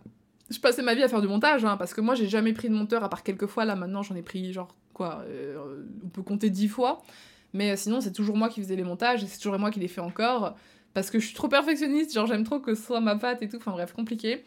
je 0.49 0.59
passais 0.59 0.81
ma 0.81 0.93
vie 0.95 1.03
à 1.03 1.07
faire 1.07 1.21
du 1.21 1.27
montage, 1.27 1.65
hein, 1.65 1.77
parce 1.77 1.93
que 1.93 2.01
moi, 2.01 2.15
j'ai 2.15 2.27
jamais 2.27 2.53
pris 2.53 2.69
de 2.69 2.73
monteur 2.73 3.03
à 3.03 3.09
part 3.09 3.23
quelques 3.23 3.47
fois. 3.47 3.65
Là, 3.65 3.75
maintenant, 3.75 4.03
j'en 4.03 4.15
ai 4.15 4.21
pris 4.21 4.53
genre 4.53 4.75
quoi 4.93 5.23
euh, 5.27 5.83
On 6.05 6.09
peut 6.09 6.23
compter 6.23 6.49
dix 6.49 6.67
fois. 6.67 7.01
Mais 7.53 7.71
euh, 7.71 7.75
sinon, 7.75 8.01
c'est 8.01 8.13
toujours 8.13 8.37
moi 8.37 8.49
qui 8.49 8.61
faisais 8.61 8.75
les 8.75 8.83
montages 8.83 9.23
et 9.23 9.27
c'est 9.27 9.39
toujours 9.39 9.59
moi 9.59 9.71
qui 9.71 9.79
les 9.79 9.87
fais 9.87 10.01
encore. 10.01 10.55
Parce 10.93 11.11
que 11.11 11.19
je 11.19 11.25
suis 11.25 11.35
trop 11.35 11.47
perfectionniste, 11.47 12.13
genre 12.13 12.27
j'aime 12.27 12.43
trop 12.43 12.59
que 12.59 12.75
ce 12.75 12.83
soit 12.83 13.01
ma 13.01 13.15
patte 13.15 13.41
et 13.41 13.49
tout. 13.49 13.57
Enfin 13.57 13.71
bref, 13.71 13.93
compliqué. 13.93 14.43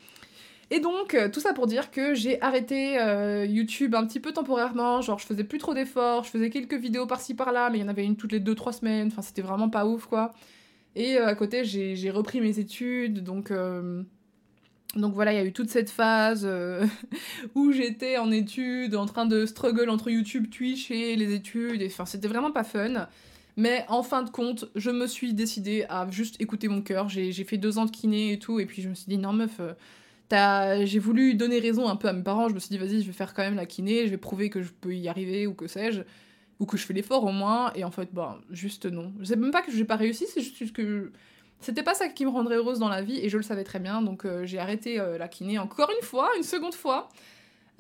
Et 0.71 0.81
donc, 0.81 1.15
euh, 1.15 1.29
tout 1.29 1.41
ça 1.41 1.53
pour 1.53 1.67
dire 1.67 1.91
que 1.91 2.15
j'ai 2.15 2.41
arrêté 2.43 2.99
euh, 3.01 3.45
YouTube 3.45 3.95
un 3.95 4.07
petit 4.07 4.21
peu 4.21 4.33
temporairement. 4.33 5.01
Genre, 5.03 5.19
je 5.19 5.27
faisais 5.27 5.45
plus 5.45 5.59
trop 5.59 5.75
d'efforts, 5.75 6.25
je 6.25 6.31
faisais 6.31 6.49
quelques 6.49 6.75
vidéos 6.75 7.07
par-ci 7.07 7.35
par-là, 7.35 7.71
mais 7.71 7.79
il 7.79 7.81
y 7.83 7.85
en 7.85 7.89
avait 7.89 8.05
une 8.05 8.17
toutes 8.17 8.33
les 8.33 8.41
2-3 8.41 8.73
semaines. 8.79 9.09
Enfin, 9.09 9.23
c'était 9.23 9.43
vraiment 9.43 9.69
pas 9.69 9.85
ouf 9.87 10.07
quoi. 10.07 10.33
Et 10.97 11.19
à 11.19 11.35
côté, 11.35 11.65
j'ai 11.65 12.11
repris 12.11 12.41
mes 12.41 12.59
études, 12.59 13.23
donc. 13.23 13.51
euh, 13.51 14.03
donc 14.97 15.15
voilà, 15.15 15.33
il 15.33 15.37
y 15.37 15.39
a 15.39 15.45
eu 15.45 15.53
toute 15.53 15.71
cette 15.71 15.91
phase 15.91 16.43
euh, 16.45 16.85
où 17.55 17.73
j'étais 17.73 18.19
en 18.19 18.33
études, 18.33 18.97
en 18.97 19.07
train 19.07 19.25
de 19.25 19.47
struggle 19.47 19.89
entre 19.89 20.11
YouTube, 20.11 20.51
Twitch 20.51 20.91
et 20.91 21.15
les 21.17 21.33
études. 21.33 21.83
Enfin, 21.87 22.07
c'était 22.07 22.29
vraiment 22.29 22.51
pas 22.51 22.65
fun. 22.65 23.07
Mais 23.57 23.85
en 23.89 24.03
fin 24.03 24.23
de 24.23 24.31
compte, 24.31 24.67
je 24.75 24.91
me 24.91 25.07
suis 25.07 25.35
décidée 25.35 25.85
à 25.89 26.09
juste 26.11 26.41
écouter 26.41 26.69
mon 26.69 26.83
cœur. 26.83 27.09
J'ai 27.09 27.33
fait 27.45 27.59
deux 27.59 27.79
ans 27.79 27.85
de 27.85 27.91
kiné 27.91 28.33
et 28.33 28.39
tout, 28.39 28.59
et 28.59 28.67
puis 28.67 28.83
je 28.83 28.89
me 28.89 28.95
suis 28.95 29.07
dit, 29.07 29.19
non 29.19 29.33
meuf, 29.33 29.61
euh, 29.61 30.87
j'ai 30.87 30.99
voulu 30.99 31.35
donner 31.35 31.59
raison 31.59 31.89
un 31.89 31.97
peu 31.97 32.09
à 32.09 32.13
mes 32.13 32.23
parents. 32.23 32.49
Je 32.49 32.55
me 32.55 32.59
suis 32.59 32.71
dit, 32.71 32.79
vas-y, 32.79 33.03
je 33.03 33.07
vais 33.07 33.13
faire 33.13 33.35
quand 33.35 33.43
même 33.43 33.57
la 33.57 33.67
kiné, 33.67 34.07
je 34.07 34.11
vais 34.11 34.17
prouver 34.17 34.51
que 34.51 34.63
je 34.63 34.71
peux 34.81 34.95
y 34.95 35.09
arriver, 35.09 35.47
ou 35.47 35.55
que 35.55 35.67
sais-je, 35.67 36.03
ou 36.59 36.67
que 36.67 36.77
je 36.77 36.87
fais 36.87 36.95
l'effort 36.95 37.25
au 37.25 37.33
moins. 37.33 37.73
Et 37.75 37.85
en 37.85 37.91
fait, 37.91 38.09
bah, 38.13 38.41
juste 38.51 38.87
non. 38.87 39.13
Je 39.21 39.27
sais 39.27 39.37
même 39.37 39.51
pas 39.53 39.63
que 39.63 39.73
j'ai 39.73 39.85
pas 39.85 39.97
réussi, 39.97 40.27
c'est 40.27 40.41
juste 40.41 40.73
que 40.73 41.13
c'était 41.61 41.83
pas 41.83 41.95
ça 41.95 42.09
qui 42.09 42.25
me 42.25 42.31
rendrait 42.31 42.57
heureuse 42.57 42.79
dans 42.79 42.89
la 42.89 43.03
vie, 43.03 43.19
et 43.19 43.29
je 43.29 43.37
le 43.37 43.43
savais 43.43 43.65
très 43.65 43.79
bien. 43.79 44.03
Donc 44.03 44.25
euh, 44.25 44.45
j'ai 44.47 44.59
arrêté 44.59 44.99
euh, 44.99 45.19
la 45.19 45.29
kiné 45.29 45.59
encore 45.59 45.91
une 45.91 46.07
fois, 46.07 46.31
une 46.37 46.43
seconde 46.43 46.75
fois. 46.75 47.09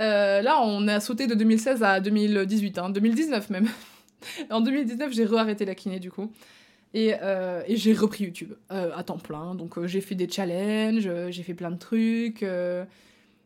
Euh, 0.01 0.43
là, 0.43 0.61
on 0.63 0.87
a 0.89 1.01
sauté 1.01 1.27
de 1.27 1.35
2016 1.35 1.83
à 1.83 2.01
2018, 2.01 2.79
hein, 2.79 2.91
2019 2.91 3.51
même. 3.51 3.69
en 4.51 4.61
2019, 4.61 5.13
j'ai 5.13 5.25
re-arrêté 5.25 5.65
la 5.65 5.75
kiné 5.75 5.99
du 5.99 6.11
coup. 6.11 6.31
Et, 6.93 7.15
j'ai 7.69 7.93
repris 7.93 8.25
YouTube 8.25 8.53
à 8.69 9.03
temps 9.05 9.19
plein. 9.19 9.55
Donc 9.55 9.85
j'ai 9.87 10.01
fait 10.01 10.17
des 10.17 10.29
challenges, 10.29 11.09
j'ai 11.31 11.43
fait 11.43 11.55
plein 11.55 11.71
de 11.71 11.79
trucs. 11.79 12.45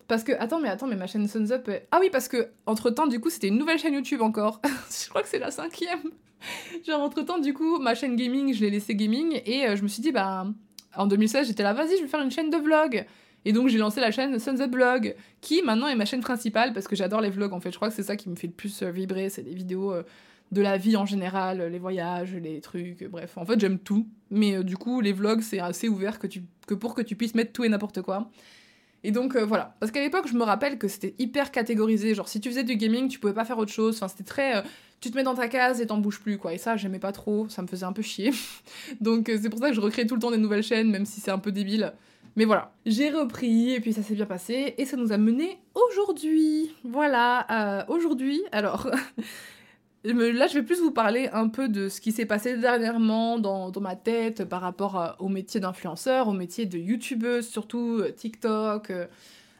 Parce 0.07 0.23
que, 0.23 0.33
attends, 0.33 0.61
mais 0.61 0.69
attends, 0.69 0.87
mais 0.87 0.97
ma 0.97 1.07
chaîne 1.07 1.27
Suns 1.27 1.51
Up. 1.51 1.71
Ah 1.91 1.99
oui, 2.01 2.11
parce 2.11 2.29
que, 2.29 2.49
entre 2.67 2.91
temps, 2.91 3.07
du 3.07 3.21
coup, 3.21 3.31
c'était 3.31 3.49
une 3.49 3.59
nouvelle 3.59 3.79
chaîne 3.79 3.95
YouTube 3.95 4.21
encore. 4.21 4.61
je 4.91 5.09
crois 5.09 5.23
que 5.23 5.29
c'est 5.29 5.39
la 5.39 5.51
cinquième. 5.51 6.11
Genre, 6.87 7.01
entre 7.01 7.23
temps, 7.23 7.39
du 7.39 7.55
coup, 7.55 7.79
ma 7.79 7.95
chaîne 7.95 8.17
gaming, 8.17 8.53
je 8.53 8.61
l'ai 8.61 8.71
laissée 8.71 8.95
gaming. 8.95 9.41
Et 9.47 9.67
euh, 9.67 9.77
je 9.77 9.83
me 9.83 9.89
suis 9.89 10.03
dit, 10.03 10.13
bah, 10.13 10.47
en 10.97 11.07
2016, 11.07 11.47
j'étais 11.47 11.63
là, 11.63 11.73
vas-y, 11.73 11.97
je 11.97 12.03
vais 12.03 12.09
faire 12.09 12.21
une 12.21 12.31
chaîne 12.31 12.51
de 12.51 12.57
vlog. 12.59 13.07
Et 13.45 13.53
donc, 13.53 13.69
j'ai 13.69 13.79
lancé 13.79 14.01
la 14.01 14.11
chaîne 14.11 14.39
Suns 14.39 14.61
Up 14.61 14.73
Vlog, 14.73 15.15
qui 15.41 15.63
maintenant 15.63 15.89
est 15.89 15.97
ma 15.97 16.07
chaîne 16.07 16.21
principale 16.21 16.73
parce 16.73 16.89
que 16.89 16.97
j'adore 16.97 17.21
les 17.21 17.31
vlogs 17.31 17.53
en 17.53 17.61
fait. 17.61 17.71
Je 17.71 17.77
crois 17.77 17.89
que 17.89 17.95
c'est 17.95 18.03
ça 18.03 18.17
qui 18.17 18.31
me 18.31 18.37
fait 18.37 18.47
le 18.47 18.55
plus 18.55 18.83
euh, 18.83 18.91
vibrer, 18.91 19.29
c'est 19.29 19.43
des 19.43 19.55
vidéos 19.55 19.93
euh, 19.93 20.03
de 20.51 20.63
la 20.63 20.79
vie 20.79 20.97
en 20.97 21.05
général, 21.05 21.63
les 21.63 21.79
voyages, 21.79 22.35
les 22.35 22.61
trucs, 22.63 23.05
bref. 23.05 23.37
En 23.37 23.45
fait, 23.45 23.61
j'aime 23.61 23.79
tout. 23.79 24.07
Mais 24.31 24.63
du 24.65 24.77
coup, 24.77 25.01
les 25.01 25.13
vlogs, 25.13 25.43
c'est 25.43 25.61
assez 25.61 25.89
ouvert 25.89 26.19
que, 26.19 26.27
tu, 26.27 26.45
que 26.67 26.75
pour 26.75 26.95
que 26.95 27.03
tu 27.03 27.17
puisses 27.17 27.35
mettre 27.35 27.53
tout 27.53 27.65
et 27.65 27.69
n'importe 27.69 28.03
quoi. 28.03 28.31
Et 29.05 29.11
donc 29.11 29.37
euh, 29.37 29.45
voilà. 29.45 29.77
Parce 29.79 29.93
qu'à 29.93 30.01
l'époque, 30.01 30.27
je 30.27 30.35
me 30.35 30.43
rappelle 30.43 30.79
que 30.79 30.89
c'était 30.89 31.15
hyper 31.19 31.53
catégorisé. 31.53 32.15
Genre, 32.15 32.27
si 32.27 32.41
tu 32.41 32.49
faisais 32.49 32.65
du 32.65 32.77
gaming, 32.77 33.09
tu 33.09 33.21
pouvais 33.21 33.35
pas 33.35 33.45
faire 33.45 33.59
autre 33.59 33.71
chose. 33.71 33.97
Enfin, 33.97 34.09
c'était 34.09 34.25
très. 34.25 34.57
euh, 34.57 34.63
tu 35.01 35.11
te 35.11 35.17
mets 35.17 35.23
dans 35.23 35.35
ta 35.35 35.47
case 35.49 35.83
et 35.83 35.87
t'en 35.87 35.99
bouges 35.99 36.21
plus, 36.21 36.39
quoi. 36.39 36.55
Et 36.55 36.59
ça, 36.59 36.77
j'aimais 36.77 36.99
pas 36.99 37.13
trop. 37.13 37.47
Ça 37.51 37.61
me 37.61 37.67
faisait 37.67 37.85
un 37.85 37.93
peu 37.93 38.01
chier. 38.01 38.33
donc, 39.03 39.29
euh, 39.29 39.39
c'est 39.41 39.51
pour 39.51 39.59
ça 39.61 39.69
que 39.69 39.75
je 39.75 39.81
recrée 39.81 40.07
tout 40.07 40.15
le 40.15 40.21
temps 40.21 40.31
des 40.31 40.39
nouvelles 40.39 40.63
chaînes, 40.63 40.91
même 40.91 41.05
si 41.05 41.21
c'est 41.21 41.31
un 41.31 41.39
peu 41.39 41.53
débile. 41.53 41.93
Mais 42.37 42.47
voilà, 42.47 42.73
j'ai 42.85 43.11
repris 43.11 43.75
et 43.75 43.81
puis 43.81 43.93
ça 43.93 44.03
s'est 44.03 44.15
bien 44.15 44.27
passé 44.27 44.75
et 44.77 44.87
ça 44.87 44.97
nous 44.97 45.13
a 45.13 45.19
mené 45.19 45.61
aujourd'hui. 45.75 46.75
Voilà, 46.83 47.87
aujourd'hui, 47.89 48.43
alors 48.51 48.91
là 50.05 50.47
je 50.47 50.55
vais 50.55 50.63
plus 50.63 50.81
vous 50.81 50.91
parler 50.91 51.29
un 51.33 51.49
peu 51.49 51.69
de 51.69 51.89
ce 51.89 52.01
qui 52.01 52.13
s'est 52.13 52.27
passé 52.27 52.57
dernièrement 52.57 53.39
dans, 53.39 53.71
dans 53.71 53.81
ma 53.81 53.97
tête 53.97 54.45
par 54.45 54.61
rapport 54.61 54.97
à- 54.97 55.17
au 55.21 55.29
métier 55.29 55.61
d'influenceur, 55.61 56.29
au 56.29 56.33
métier 56.33 56.67
de 56.67 56.79
youtubeuse, 56.79 57.49
surtout 57.49 57.99
euh, 58.01 58.11
TikTok, 58.13 58.91
euh, 58.91 59.07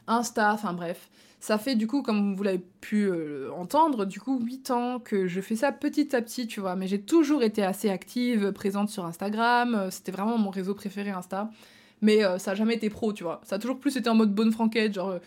Insta, 0.07 0.53
enfin 0.53 0.73
bref. 0.73 1.09
Ça 1.39 1.57
fait 1.59 1.75
du 1.75 1.85
coup, 1.87 2.01
comme 2.01 2.35
vous 2.35 2.43
l'avez 2.43 2.63
pu 2.81 3.03
euh, 3.05 3.51
entendre, 3.55 4.05
du 4.05 4.19
coup 4.19 4.39
8 4.39 4.71
ans 4.71 4.99
que 4.99 5.27
je 5.27 5.41
fais 5.41 5.55
ça 5.55 5.71
petit 5.71 6.15
à 6.15 6.21
petit, 6.21 6.47
tu 6.47 6.59
vois. 6.59 6.75
Mais 6.75 6.87
j'ai 6.87 7.01
toujours 7.01 7.43
été 7.43 7.63
assez 7.63 7.89
active, 7.89 8.51
présente 8.51 8.89
sur 8.89 9.05
Instagram. 9.05 9.75
euh, 9.75 9.91
C'était 9.91 10.11
vraiment 10.11 10.37
mon 10.37 10.49
réseau 10.49 10.73
préféré, 10.75 11.11
Insta 11.11 11.49
mais 12.01 12.23
euh, 12.25 12.37
ça 12.37 12.51
a 12.51 12.55
jamais 12.55 12.75
été 12.75 12.89
pro, 12.89 13.13
tu 13.13 13.23
vois. 13.23 13.41
Ça 13.43 13.55
a 13.55 13.59
toujours 13.59 13.79
plus 13.79 13.95
été 13.97 14.09
en 14.09 14.15
mode 14.15 14.33
bonne 14.35 14.51
franquette, 14.51 14.93
genre 14.93 15.09
euh, 15.11 15.19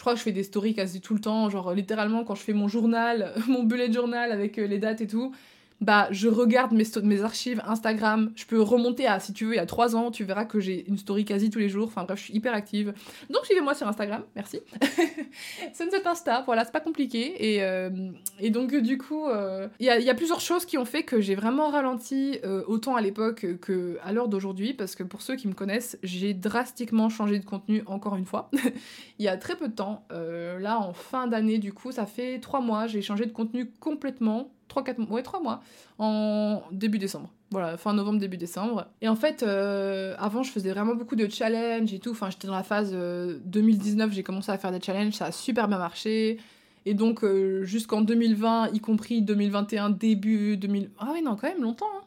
je 0.00 0.02
crois 0.02 0.14
que 0.14 0.18
je 0.18 0.24
fais 0.24 0.32
des 0.32 0.44
stories 0.44 0.72
quasi 0.72 1.02
tout 1.02 1.12
le 1.12 1.20
temps, 1.20 1.50
genre 1.50 1.74
littéralement 1.74 2.24
quand 2.24 2.34
je 2.34 2.40
fais 2.40 2.54
mon 2.54 2.68
journal, 2.68 3.34
mon 3.48 3.64
bullet 3.64 3.92
journal 3.92 4.32
avec 4.32 4.58
euh, 4.58 4.66
les 4.66 4.78
dates 4.78 5.02
et 5.02 5.06
tout, 5.06 5.34
bah 5.80 6.08
je 6.10 6.28
regarde 6.28 6.72
mes, 6.72 6.84
mes 7.02 7.22
archives 7.22 7.62
Instagram, 7.66 8.32
je 8.36 8.44
peux 8.44 8.60
remonter 8.60 9.06
à, 9.06 9.18
si 9.18 9.32
tu 9.32 9.46
veux, 9.46 9.54
il 9.54 9.56
y 9.56 9.60
a 9.60 9.66
3 9.66 9.96
ans, 9.96 10.10
tu 10.10 10.24
verras 10.24 10.44
que 10.44 10.60
j'ai 10.60 10.86
une 10.88 10.98
story 10.98 11.24
quasi 11.24 11.48
tous 11.48 11.58
les 11.58 11.68
jours, 11.68 11.86
enfin 11.86 12.04
bref, 12.04 12.18
je 12.18 12.24
suis 12.24 12.34
hyper 12.34 12.52
active. 12.52 12.92
Donc 13.30 13.44
suivez-moi 13.46 13.74
sur 13.74 13.88
Instagram, 13.88 14.22
merci. 14.36 14.60
Sunset 15.72 16.06
Insta, 16.06 16.42
voilà, 16.44 16.64
c'est 16.64 16.72
pas 16.72 16.80
compliqué. 16.80 17.54
Et, 17.54 17.62
euh, 17.62 17.90
et 18.38 18.50
donc 18.50 18.74
du 18.74 18.98
coup, 18.98 19.26
euh, 19.26 19.68
il 19.78 19.86
y, 19.86 20.10
a, 20.10 20.14
plusieurs 20.14 20.40
choses 20.40 20.66
qui 20.66 20.76
ont 20.76 20.84
fait 20.84 21.02
que 21.02 21.20
j'ai 21.20 21.34
vraiment 21.34 21.70
ralenti, 21.70 22.38
euh, 22.44 22.62
autant 22.66 22.96
à 22.96 23.00
l'époque 23.00 23.46
que 23.60 23.98
à 24.02 24.12
l'heure 24.12 24.28
d'aujourd'hui, 24.28 24.74
parce 24.74 24.94
que 24.94 25.02
pour 25.02 25.22
ceux 25.22 25.36
qui 25.36 25.48
me 25.48 25.54
connaissent, 25.54 25.98
j'ai 26.02 26.34
drastiquement 26.34 27.08
changé 27.08 27.38
de 27.38 27.44
contenu 27.44 27.82
encore 27.86 28.16
une 28.16 28.26
fois. 28.26 28.50
il 29.18 29.24
y 29.24 29.28
a 29.28 29.36
très 29.36 29.56
peu 29.56 29.68
de 29.68 29.74
temps, 29.74 30.04
là 30.10 30.78
en 30.78 30.92
fin 30.92 31.26
d'année 31.26 31.58
du 31.58 31.72
coup, 31.72 31.92
ça 31.92 32.06
fait 32.06 32.38
3 32.38 32.60
mois, 32.60 32.86
j'ai 32.86 33.02
changé 33.02 33.24
de 33.24 33.32
contenu 33.32 33.70
complètement. 33.80 34.50
3, 34.70 34.82
4 34.84 34.98
mois, 34.98 35.10
ouais, 35.10 35.22
3 35.22 35.40
mois, 35.40 35.60
en 35.98 36.62
début 36.72 36.98
décembre. 36.98 37.30
Voilà, 37.50 37.76
fin 37.76 37.92
novembre, 37.92 38.18
début 38.20 38.36
décembre. 38.38 38.86
Et 39.02 39.08
en 39.08 39.16
fait, 39.16 39.42
euh, 39.42 40.14
avant, 40.18 40.42
je 40.42 40.50
faisais 40.50 40.70
vraiment 40.70 40.94
beaucoup 40.94 41.16
de 41.16 41.28
challenges 41.28 41.92
et 41.92 41.98
tout. 41.98 42.12
Enfin, 42.12 42.30
j'étais 42.30 42.46
dans 42.46 42.54
la 42.54 42.62
phase 42.62 42.92
euh, 42.94 43.38
2019, 43.44 44.12
j'ai 44.12 44.22
commencé 44.22 44.50
à 44.52 44.56
faire 44.58 44.72
des 44.72 44.80
challenges, 44.80 45.14
ça 45.14 45.26
a 45.26 45.32
super 45.32 45.68
bien 45.68 45.78
marché. 45.78 46.38
Et 46.86 46.94
donc, 46.94 47.24
euh, 47.24 47.62
jusqu'en 47.64 48.00
2020, 48.00 48.68
y 48.72 48.80
compris 48.80 49.20
2021, 49.20 49.90
début 49.90 50.56
2000. 50.56 50.90
Ah 50.98 51.10
oui, 51.12 51.20
non, 51.22 51.36
quand 51.36 51.48
même 51.48 51.60
longtemps. 51.62 51.84
hein. 51.98 52.04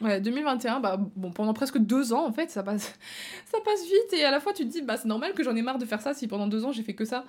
Ouais, 0.00 0.20
2021, 0.20 0.80
bah 0.80 0.98
bon, 1.16 1.30
pendant 1.32 1.52
presque 1.52 1.76
deux 1.78 2.14
ans 2.14 2.26
en 2.26 2.32
fait, 2.32 2.50
ça 2.50 2.62
passe, 2.62 2.94
ça 3.52 3.58
passe 3.62 3.84
vite 3.84 4.18
et 4.18 4.24
à 4.24 4.30
la 4.30 4.40
fois 4.40 4.54
tu 4.54 4.64
te 4.64 4.70
dis, 4.72 4.80
bah 4.80 4.96
c'est 4.96 5.06
normal 5.06 5.34
que 5.34 5.44
j'en 5.44 5.54
ai 5.54 5.60
marre 5.60 5.78
de 5.78 5.84
faire 5.84 6.00
ça 6.00 6.14
si 6.14 6.26
pendant 6.26 6.46
deux 6.46 6.64
ans 6.64 6.72
j'ai 6.72 6.82
fait 6.82 6.94
que 6.94 7.04
ça. 7.04 7.24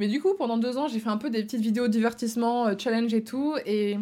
Mais 0.00 0.08
du 0.08 0.20
coup, 0.20 0.34
pendant 0.34 0.58
deux 0.58 0.78
ans, 0.78 0.88
j'ai 0.88 0.98
fait 0.98 1.08
un 1.08 1.16
peu 1.16 1.30
des 1.30 1.42
petites 1.44 1.60
vidéos 1.60 1.86
divertissement, 1.86 2.66
euh, 2.66 2.74
challenge 2.76 3.14
et 3.14 3.22
tout. 3.22 3.54
Et, 3.66 3.98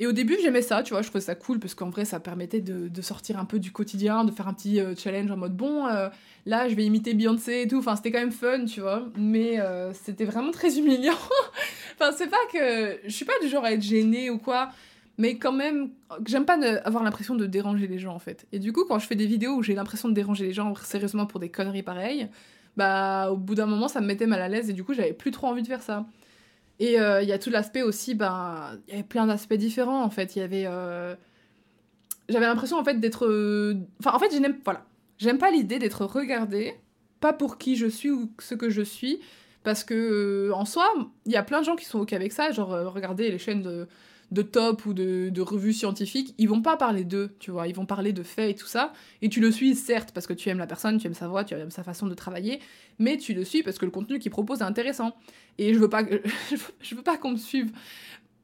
et 0.00 0.06
au 0.08 0.12
début, 0.12 0.36
j'aimais 0.42 0.60
ça, 0.60 0.82
tu 0.82 0.92
vois, 0.92 1.02
je 1.02 1.08
trouvais 1.08 1.22
ça 1.22 1.36
cool 1.36 1.60
parce 1.60 1.74
qu'en 1.74 1.88
vrai, 1.88 2.04
ça 2.04 2.18
permettait 2.18 2.60
de, 2.60 2.88
de 2.88 3.02
sortir 3.02 3.38
un 3.38 3.44
peu 3.44 3.60
du 3.60 3.70
quotidien, 3.70 4.24
de 4.24 4.32
faire 4.32 4.48
un 4.48 4.54
petit 4.54 4.80
euh, 4.80 4.96
challenge 4.96 5.30
en 5.30 5.36
mode 5.36 5.56
bon, 5.56 5.86
euh, 5.86 6.08
là, 6.46 6.68
je 6.68 6.74
vais 6.74 6.84
imiter 6.84 7.14
Beyoncé 7.14 7.62
et 7.62 7.68
tout. 7.68 7.78
Enfin, 7.78 7.94
c'était 7.94 8.10
quand 8.10 8.20
même 8.20 8.32
fun, 8.32 8.64
tu 8.64 8.80
vois. 8.80 9.08
Mais 9.16 9.58
c'était 9.92 10.24
vraiment 10.24 10.50
très 10.50 10.78
humiliant. 10.80 11.14
enfin, 11.94 12.10
c'est 12.12 12.28
pas 12.28 12.44
que. 12.52 12.98
Je 13.04 13.12
suis 13.12 13.24
pas 13.24 13.38
du 13.40 13.48
genre 13.48 13.64
à 13.64 13.72
être 13.72 13.82
gênée 13.82 14.30
ou 14.30 14.38
quoi. 14.38 14.70
Mais 15.20 15.36
quand 15.36 15.52
même, 15.52 15.90
j'aime 16.26 16.46
pas 16.46 16.58
avoir 16.84 17.02
l'impression 17.04 17.34
de 17.34 17.44
déranger 17.44 17.86
les 17.86 17.98
gens 17.98 18.14
en 18.14 18.18
fait. 18.18 18.46
Et 18.52 18.58
du 18.58 18.72
coup, 18.72 18.84
quand 18.88 18.98
je 18.98 19.06
fais 19.06 19.16
des 19.16 19.26
vidéos 19.26 19.52
où 19.56 19.62
j'ai 19.62 19.74
l'impression 19.74 20.08
de 20.08 20.14
déranger 20.14 20.46
les 20.46 20.52
gens 20.54 20.74
sérieusement 20.76 21.26
pour 21.26 21.40
des 21.40 21.50
conneries 21.50 21.82
pareilles, 21.82 22.28
bah 22.76 23.30
au 23.30 23.36
bout 23.36 23.54
d'un 23.54 23.66
moment 23.66 23.88
ça 23.88 24.00
me 24.00 24.06
mettait 24.06 24.26
mal 24.26 24.40
à 24.40 24.48
l'aise 24.48 24.70
et 24.70 24.72
du 24.72 24.82
coup 24.84 24.94
j'avais 24.94 25.12
plus 25.12 25.30
trop 25.30 25.48
envie 25.48 25.62
de 25.62 25.66
faire 25.68 25.82
ça. 25.82 26.06
Et 26.78 26.98
euh, 26.98 27.20
il 27.22 27.28
y 27.28 27.32
a 27.32 27.38
tout 27.38 27.50
l'aspect 27.50 27.82
aussi, 27.82 28.14
ben 28.14 28.78
il 28.88 28.92
y 28.92 28.94
avait 28.94 29.02
plein 29.06 29.26
d'aspects 29.26 29.52
différents 29.54 30.02
en 30.02 30.10
fait. 30.10 30.36
Il 30.36 30.38
y 30.38 30.42
avait. 30.42 30.64
euh, 30.66 31.14
J'avais 32.30 32.46
l'impression 32.46 32.78
en 32.78 32.84
fait 32.84 32.98
d'être. 33.00 33.26
euh, 33.26 33.74
Enfin 34.00 34.12
en 34.16 34.18
fait, 34.18 34.32
je 34.32 34.38
n'aime 34.38 34.56
voilà. 34.64 34.86
J'aime 35.18 35.36
pas 35.38 35.50
l'idée 35.50 35.78
d'être 35.78 36.06
regardée, 36.06 36.74
pas 37.20 37.34
pour 37.34 37.58
qui 37.58 37.76
je 37.76 37.86
suis 37.86 38.10
ou 38.10 38.30
ce 38.38 38.54
que 38.54 38.70
je 38.70 38.80
suis, 38.80 39.20
parce 39.64 39.84
que 39.84 39.94
euh, 40.48 40.54
en 40.54 40.64
soi, 40.64 40.86
il 41.26 41.32
y 41.32 41.36
a 41.36 41.42
plein 41.42 41.60
de 41.60 41.66
gens 41.66 41.76
qui 41.76 41.84
sont 41.84 41.98
ok 42.00 42.14
avec 42.14 42.32
ça, 42.32 42.52
genre 42.52 42.72
euh, 42.72 42.88
regardez 42.88 43.30
les 43.30 43.38
chaînes 43.38 43.60
de 43.62 43.86
de 44.30 44.42
top 44.42 44.86
ou 44.86 44.92
de, 44.94 45.28
de 45.28 45.40
revues 45.40 45.72
scientifiques, 45.72 46.34
ils 46.38 46.48
vont 46.48 46.62
pas 46.62 46.76
parler 46.76 47.04
d'eux, 47.04 47.34
tu 47.40 47.50
vois, 47.50 47.66
ils 47.66 47.74
vont 47.74 47.86
parler 47.86 48.12
de 48.12 48.22
faits 48.22 48.50
et 48.50 48.54
tout 48.54 48.66
ça, 48.66 48.92
et 49.22 49.28
tu 49.28 49.40
le 49.40 49.50
suis 49.50 49.74
certes 49.74 50.12
parce 50.12 50.26
que 50.26 50.32
tu 50.32 50.48
aimes 50.48 50.58
la 50.58 50.66
personne, 50.68 50.98
tu 50.98 51.06
aimes 51.06 51.14
sa 51.14 51.26
voix, 51.28 51.44
tu 51.44 51.54
aimes 51.54 51.70
sa 51.70 51.82
façon 51.82 52.06
de 52.06 52.14
travailler, 52.14 52.60
mais 52.98 53.16
tu 53.16 53.34
le 53.34 53.44
suis 53.44 53.62
parce 53.62 53.78
que 53.78 53.84
le 53.84 53.90
contenu 53.90 54.18
qu'il 54.18 54.30
propose 54.30 54.60
est 54.60 54.64
intéressant. 54.64 55.14
Et 55.58 55.74
je 55.74 55.78
veux 55.78 55.88
pas, 55.88 56.04
que- 56.04 56.22
je 56.80 56.94
veux 56.94 57.02
pas 57.02 57.16
qu'on 57.16 57.32
me 57.32 57.36
suive 57.36 57.72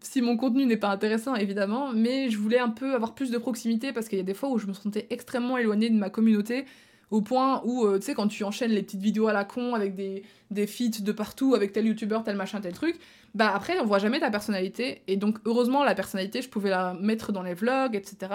si 0.01 0.23
mon 0.23 0.37
contenu 0.37 0.67
n'est 0.67 0.77
pas 0.77 0.91
intéressant, 0.91 1.35
évidemment, 1.35 1.93
mais 1.93 2.31
je 2.31 2.39
voulais 2.39 2.59
un 2.59 2.69
peu 2.69 2.95
avoir 2.95 3.15
plus 3.15 3.31
de 3.31 3.39
proximité 3.39 3.93
parce 3.93 4.09
qu'il 4.09 4.19
y 4.19 4.21
a 4.21 4.25
des 4.25 4.35
fois 4.35 4.51
où 4.51 4.59
je 4.59 4.67
me 4.67 4.73
sentais 4.73 5.07
extrêmement 5.11 5.59
éloignée 5.59 5.91
de 5.91 5.97
ma 5.97 6.11
communauté, 6.11 6.65
au 7.11 7.21
point 7.21 7.63
où, 7.65 7.85
euh, 7.87 7.99
tu 7.99 8.07
sais, 8.07 8.15
quand 8.15 8.29
tu 8.29 8.43
enchaînes 8.45 8.73
les 8.73 8.83
petites 8.83 9.01
vidéos 9.01 9.29
à 9.29 9.33
la 9.33 9.45
con 9.45 9.75
avec 9.75 9.95
des, 9.95 10.25
des 10.51 10.67
feats 10.67 11.03
de 11.03 11.13
partout, 11.13 11.55
avec 11.55 11.73
tel 11.73 11.87
youtubeur, 11.87 12.25
tel 12.25 12.37
machin, 12.37 12.61
tel 12.61 12.73
truc, 12.73 12.99
bah 13.35 13.53
après, 13.55 13.79
on 13.79 13.85
voit 13.87 13.99
jamais 13.99 14.19
ta 14.19 14.31
personnalité. 14.31 15.03
Et 15.07 15.17
donc, 15.17 15.39
heureusement, 15.45 15.85
la 15.85 15.95
personnalité, 15.95 16.43
je 16.43 16.49
pouvais 16.49 16.71
la 16.71 16.95
mettre 16.95 17.33
dans 17.33 17.43
les 17.43 17.55
vlogs, 17.55 17.95
etc. 17.95 18.33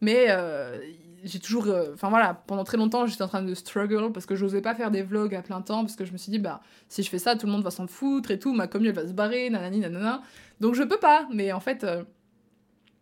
Mais 0.00 0.26
euh, 0.30 0.78
j'ai 1.24 1.40
toujours. 1.40 1.66
euh, 1.66 1.90
Enfin 1.92 2.08
voilà, 2.08 2.32
pendant 2.46 2.64
très 2.64 2.78
longtemps, 2.78 3.06
j'étais 3.06 3.22
en 3.22 3.28
train 3.28 3.42
de 3.42 3.54
struggle 3.54 4.12
parce 4.12 4.24
que 4.24 4.34
j'osais 4.34 4.62
pas 4.62 4.74
faire 4.74 4.90
des 4.90 5.02
vlogs 5.02 5.34
à 5.34 5.42
plein 5.42 5.60
temps 5.60 5.82
parce 5.82 5.96
que 5.96 6.06
je 6.06 6.12
me 6.12 6.16
suis 6.16 6.30
dit, 6.30 6.38
bah, 6.38 6.62
si 6.88 7.02
je 7.02 7.10
fais 7.10 7.18
ça, 7.18 7.36
tout 7.36 7.44
le 7.46 7.52
monde 7.52 7.62
va 7.62 7.70
s'en 7.70 7.86
foutre 7.86 8.30
et 8.30 8.38
tout, 8.38 8.54
ma 8.54 8.66
commune 8.66 8.88
elle 8.88 8.94
va 8.94 9.06
se 9.06 9.12
barrer, 9.12 9.50
nanani, 9.50 9.80
nanana. 9.80 10.22
Donc 10.60 10.74
je 10.74 10.84
peux 10.84 10.98
pas, 10.98 11.28
mais 11.34 11.52
en 11.52 11.60
fait, 11.60 11.84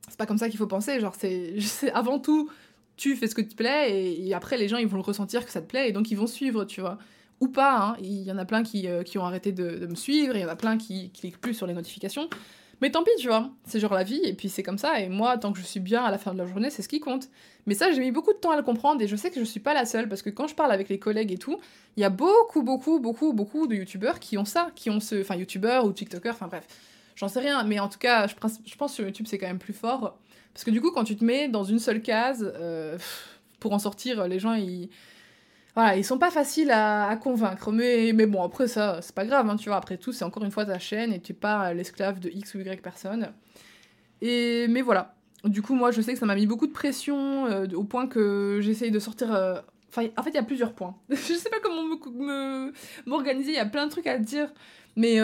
c'est 0.08 0.16
pas 0.18 0.26
comme 0.26 0.38
ça 0.38 0.48
qu'il 0.48 0.58
faut 0.58 0.66
penser. 0.66 0.98
Genre, 0.98 1.14
c'est 1.14 1.54
avant 1.94 2.18
tout, 2.18 2.50
tu 2.98 3.16
fais 3.16 3.28
ce 3.28 3.34
que 3.34 3.40
te 3.40 3.54
plaît 3.54 4.18
et, 4.18 4.34
après, 4.34 4.58
les 4.58 4.68
gens 4.68 4.76
ils 4.76 4.86
vont 4.86 4.96
le 4.96 5.02
ressentir 5.02 5.46
que 5.46 5.52
ça 5.52 5.62
te 5.62 5.66
plaît 5.66 5.88
et 5.88 5.92
donc 5.92 6.10
ils 6.10 6.16
vont 6.16 6.26
suivre, 6.26 6.64
tu 6.64 6.82
vois. 6.82 6.98
Ou 7.40 7.46
pas, 7.48 7.78
hein. 7.80 7.96
Il 8.00 8.22
y 8.22 8.32
en 8.32 8.38
a 8.38 8.44
plein 8.44 8.64
qui, 8.64 8.88
euh, 8.88 9.04
qui 9.04 9.16
ont 9.16 9.24
arrêté 9.24 9.52
de, 9.52 9.86
me 9.86 9.94
suivre, 9.94 10.36
il 10.36 10.42
y 10.42 10.44
en 10.44 10.48
a 10.48 10.56
plein 10.56 10.76
qui, 10.76 11.10
cliquent 11.10 11.40
plus 11.40 11.54
sur 11.54 11.66
les 11.66 11.74
notifications. 11.74 12.28
Mais 12.80 12.90
tant 12.90 13.02
pis, 13.02 13.10
tu 13.18 13.28
vois, 13.28 13.50
c'est 13.64 13.80
genre 13.80 13.94
la 13.94 14.04
vie, 14.04 14.20
et 14.24 14.34
puis 14.34 14.48
c'est 14.48 14.62
comme 14.62 14.78
ça, 14.78 15.00
et 15.00 15.08
moi, 15.08 15.36
tant 15.38 15.52
que 15.52 15.58
je 15.58 15.64
suis 15.64 15.80
bien 15.80 16.04
à 16.04 16.10
la 16.10 16.18
fin 16.18 16.32
de 16.32 16.38
la 16.38 16.46
journée, 16.46 16.70
c'est 16.70 16.82
ce 16.82 16.88
qui 16.88 17.00
compte. 17.00 17.28
Mais 17.66 17.74
ça, 17.74 17.90
j'ai 17.90 18.00
mis 18.00 18.12
beaucoup 18.12 18.32
de 18.32 18.38
temps 18.38 18.50
à 18.50 18.56
le 18.56 18.62
comprendre, 18.62 19.02
et 19.02 19.08
je 19.08 19.16
sais 19.16 19.30
que 19.30 19.40
je 19.40 19.44
suis 19.44 19.60
pas 19.60 19.74
la 19.74 19.84
seule, 19.84 20.08
parce 20.08 20.22
que 20.22 20.30
quand 20.30 20.46
je 20.46 20.54
parle 20.54 20.70
avec 20.70 20.88
les 20.88 20.98
collègues 20.98 21.32
et 21.32 21.38
tout, 21.38 21.58
il 21.96 22.00
y 22.00 22.04
a 22.04 22.10
beaucoup, 22.10 22.62
beaucoup, 22.62 23.00
beaucoup, 23.00 23.32
beaucoup 23.32 23.66
de 23.66 23.74
youtubeurs 23.74 24.20
qui 24.20 24.38
ont 24.38 24.44
ça, 24.44 24.70
qui 24.76 24.90
ont 24.90 25.00
ce. 25.00 25.20
Enfin, 25.20 25.34
youtubeurs 25.36 25.84
ou 25.86 25.92
tiktokers, 25.92 26.34
enfin 26.34 26.46
bref, 26.46 26.66
j'en 27.16 27.28
sais 27.28 27.40
rien, 27.40 27.64
mais 27.64 27.80
en 27.80 27.88
tout 27.88 27.98
cas, 27.98 28.28
je, 28.28 28.34
je 28.64 28.76
pense 28.76 28.90
que 28.92 28.94
sur 28.94 29.04
YouTube, 29.04 29.26
c'est 29.28 29.38
quand 29.38 29.48
même 29.48 29.58
plus 29.58 29.74
fort. 29.74 30.16
Parce 30.54 30.64
que 30.64 30.70
du 30.70 30.80
coup, 30.80 30.90
quand 30.90 31.04
tu 31.04 31.16
te 31.16 31.24
mets 31.24 31.48
dans 31.48 31.64
une 31.64 31.78
seule 31.78 32.02
case, 32.02 32.52
euh, 32.56 32.98
pour 33.60 33.72
en 33.72 33.78
sortir, 33.78 34.26
les 34.28 34.38
gens, 34.38 34.54
ils. 34.54 34.88
Voilà, 35.74 35.96
ils 35.96 36.04
sont 36.04 36.18
pas 36.18 36.30
faciles 36.32 36.72
à, 36.72 37.14
convaincre, 37.22 37.70
mais, 37.70 38.12
mais 38.12 38.26
bon, 38.26 38.42
après 38.42 38.66
ça, 38.66 38.98
c'est 39.00 39.14
pas 39.14 39.24
grave, 39.24 39.48
hein, 39.48 39.56
tu 39.56 39.68
vois, 39.68 39.78
après 39.78 39.96
tout, 39.96 40.12
c'est 40.12 40.24
encore 40.24 40.44
une 40.44 40.50
fois 40.50 40.64
ta 40.66 40.78
chaîne 40.80 41.12
et 41.12 41.20
tu 41.20 41.32
es 41.32 41.34
pas 41.36 41.72
l'esclave 41.72 42.18
de 42.18 42.28
X 42.30 42.54
ou 42.54 42.60
Y 42.60 42.82
personne. 42.82 43.32
Et, 44.20 44.66
mais 44.68 44.82
voilà, 44.82 45.14
du 45.44 45.62
coup, 45.62 45.74
moi, 45.74 45.90
je 45.92 46.00
sais 46.00 46.12
que 46.14 46.18
ça 46.18 46.26
m'a 46.26 46.34
mis 46.34 46.46
beaucoup 46.46 46.66
de 46.66 46.72
pression, 46.72 47.46
euh, 47.46 47.66
au 47.74 47.84
point 47.84 48.06
que 48.08 48.58
j'essaye 48.60 48.90
de 48.90 48.98
sortir... 48.98 49.32
euh, 49.34 49.60
en 49.96 50.22
fait, 50.22 50.30
il 50.30 50.34
y 50.34 50.38
a 50.38 50.42
plusieurs 50.42 50.72
points. 50.74 50.96
je 51.10 51.16
sais 51.16 51.48
pas 51.50 51.60
comment 51.62 51.82
me- 51.84 52.10
me- 52.26 52.72
m'organiser, 53.06 53.50
il 53.52 53.56
y 53.56 53.58
a 53.58 53.66
plein 53.66 53.86
de 53.86 53.90
trucs 53.90 54.06
à 54.08 54.18
dire, 54.18 54.52
mais 54.96 55.20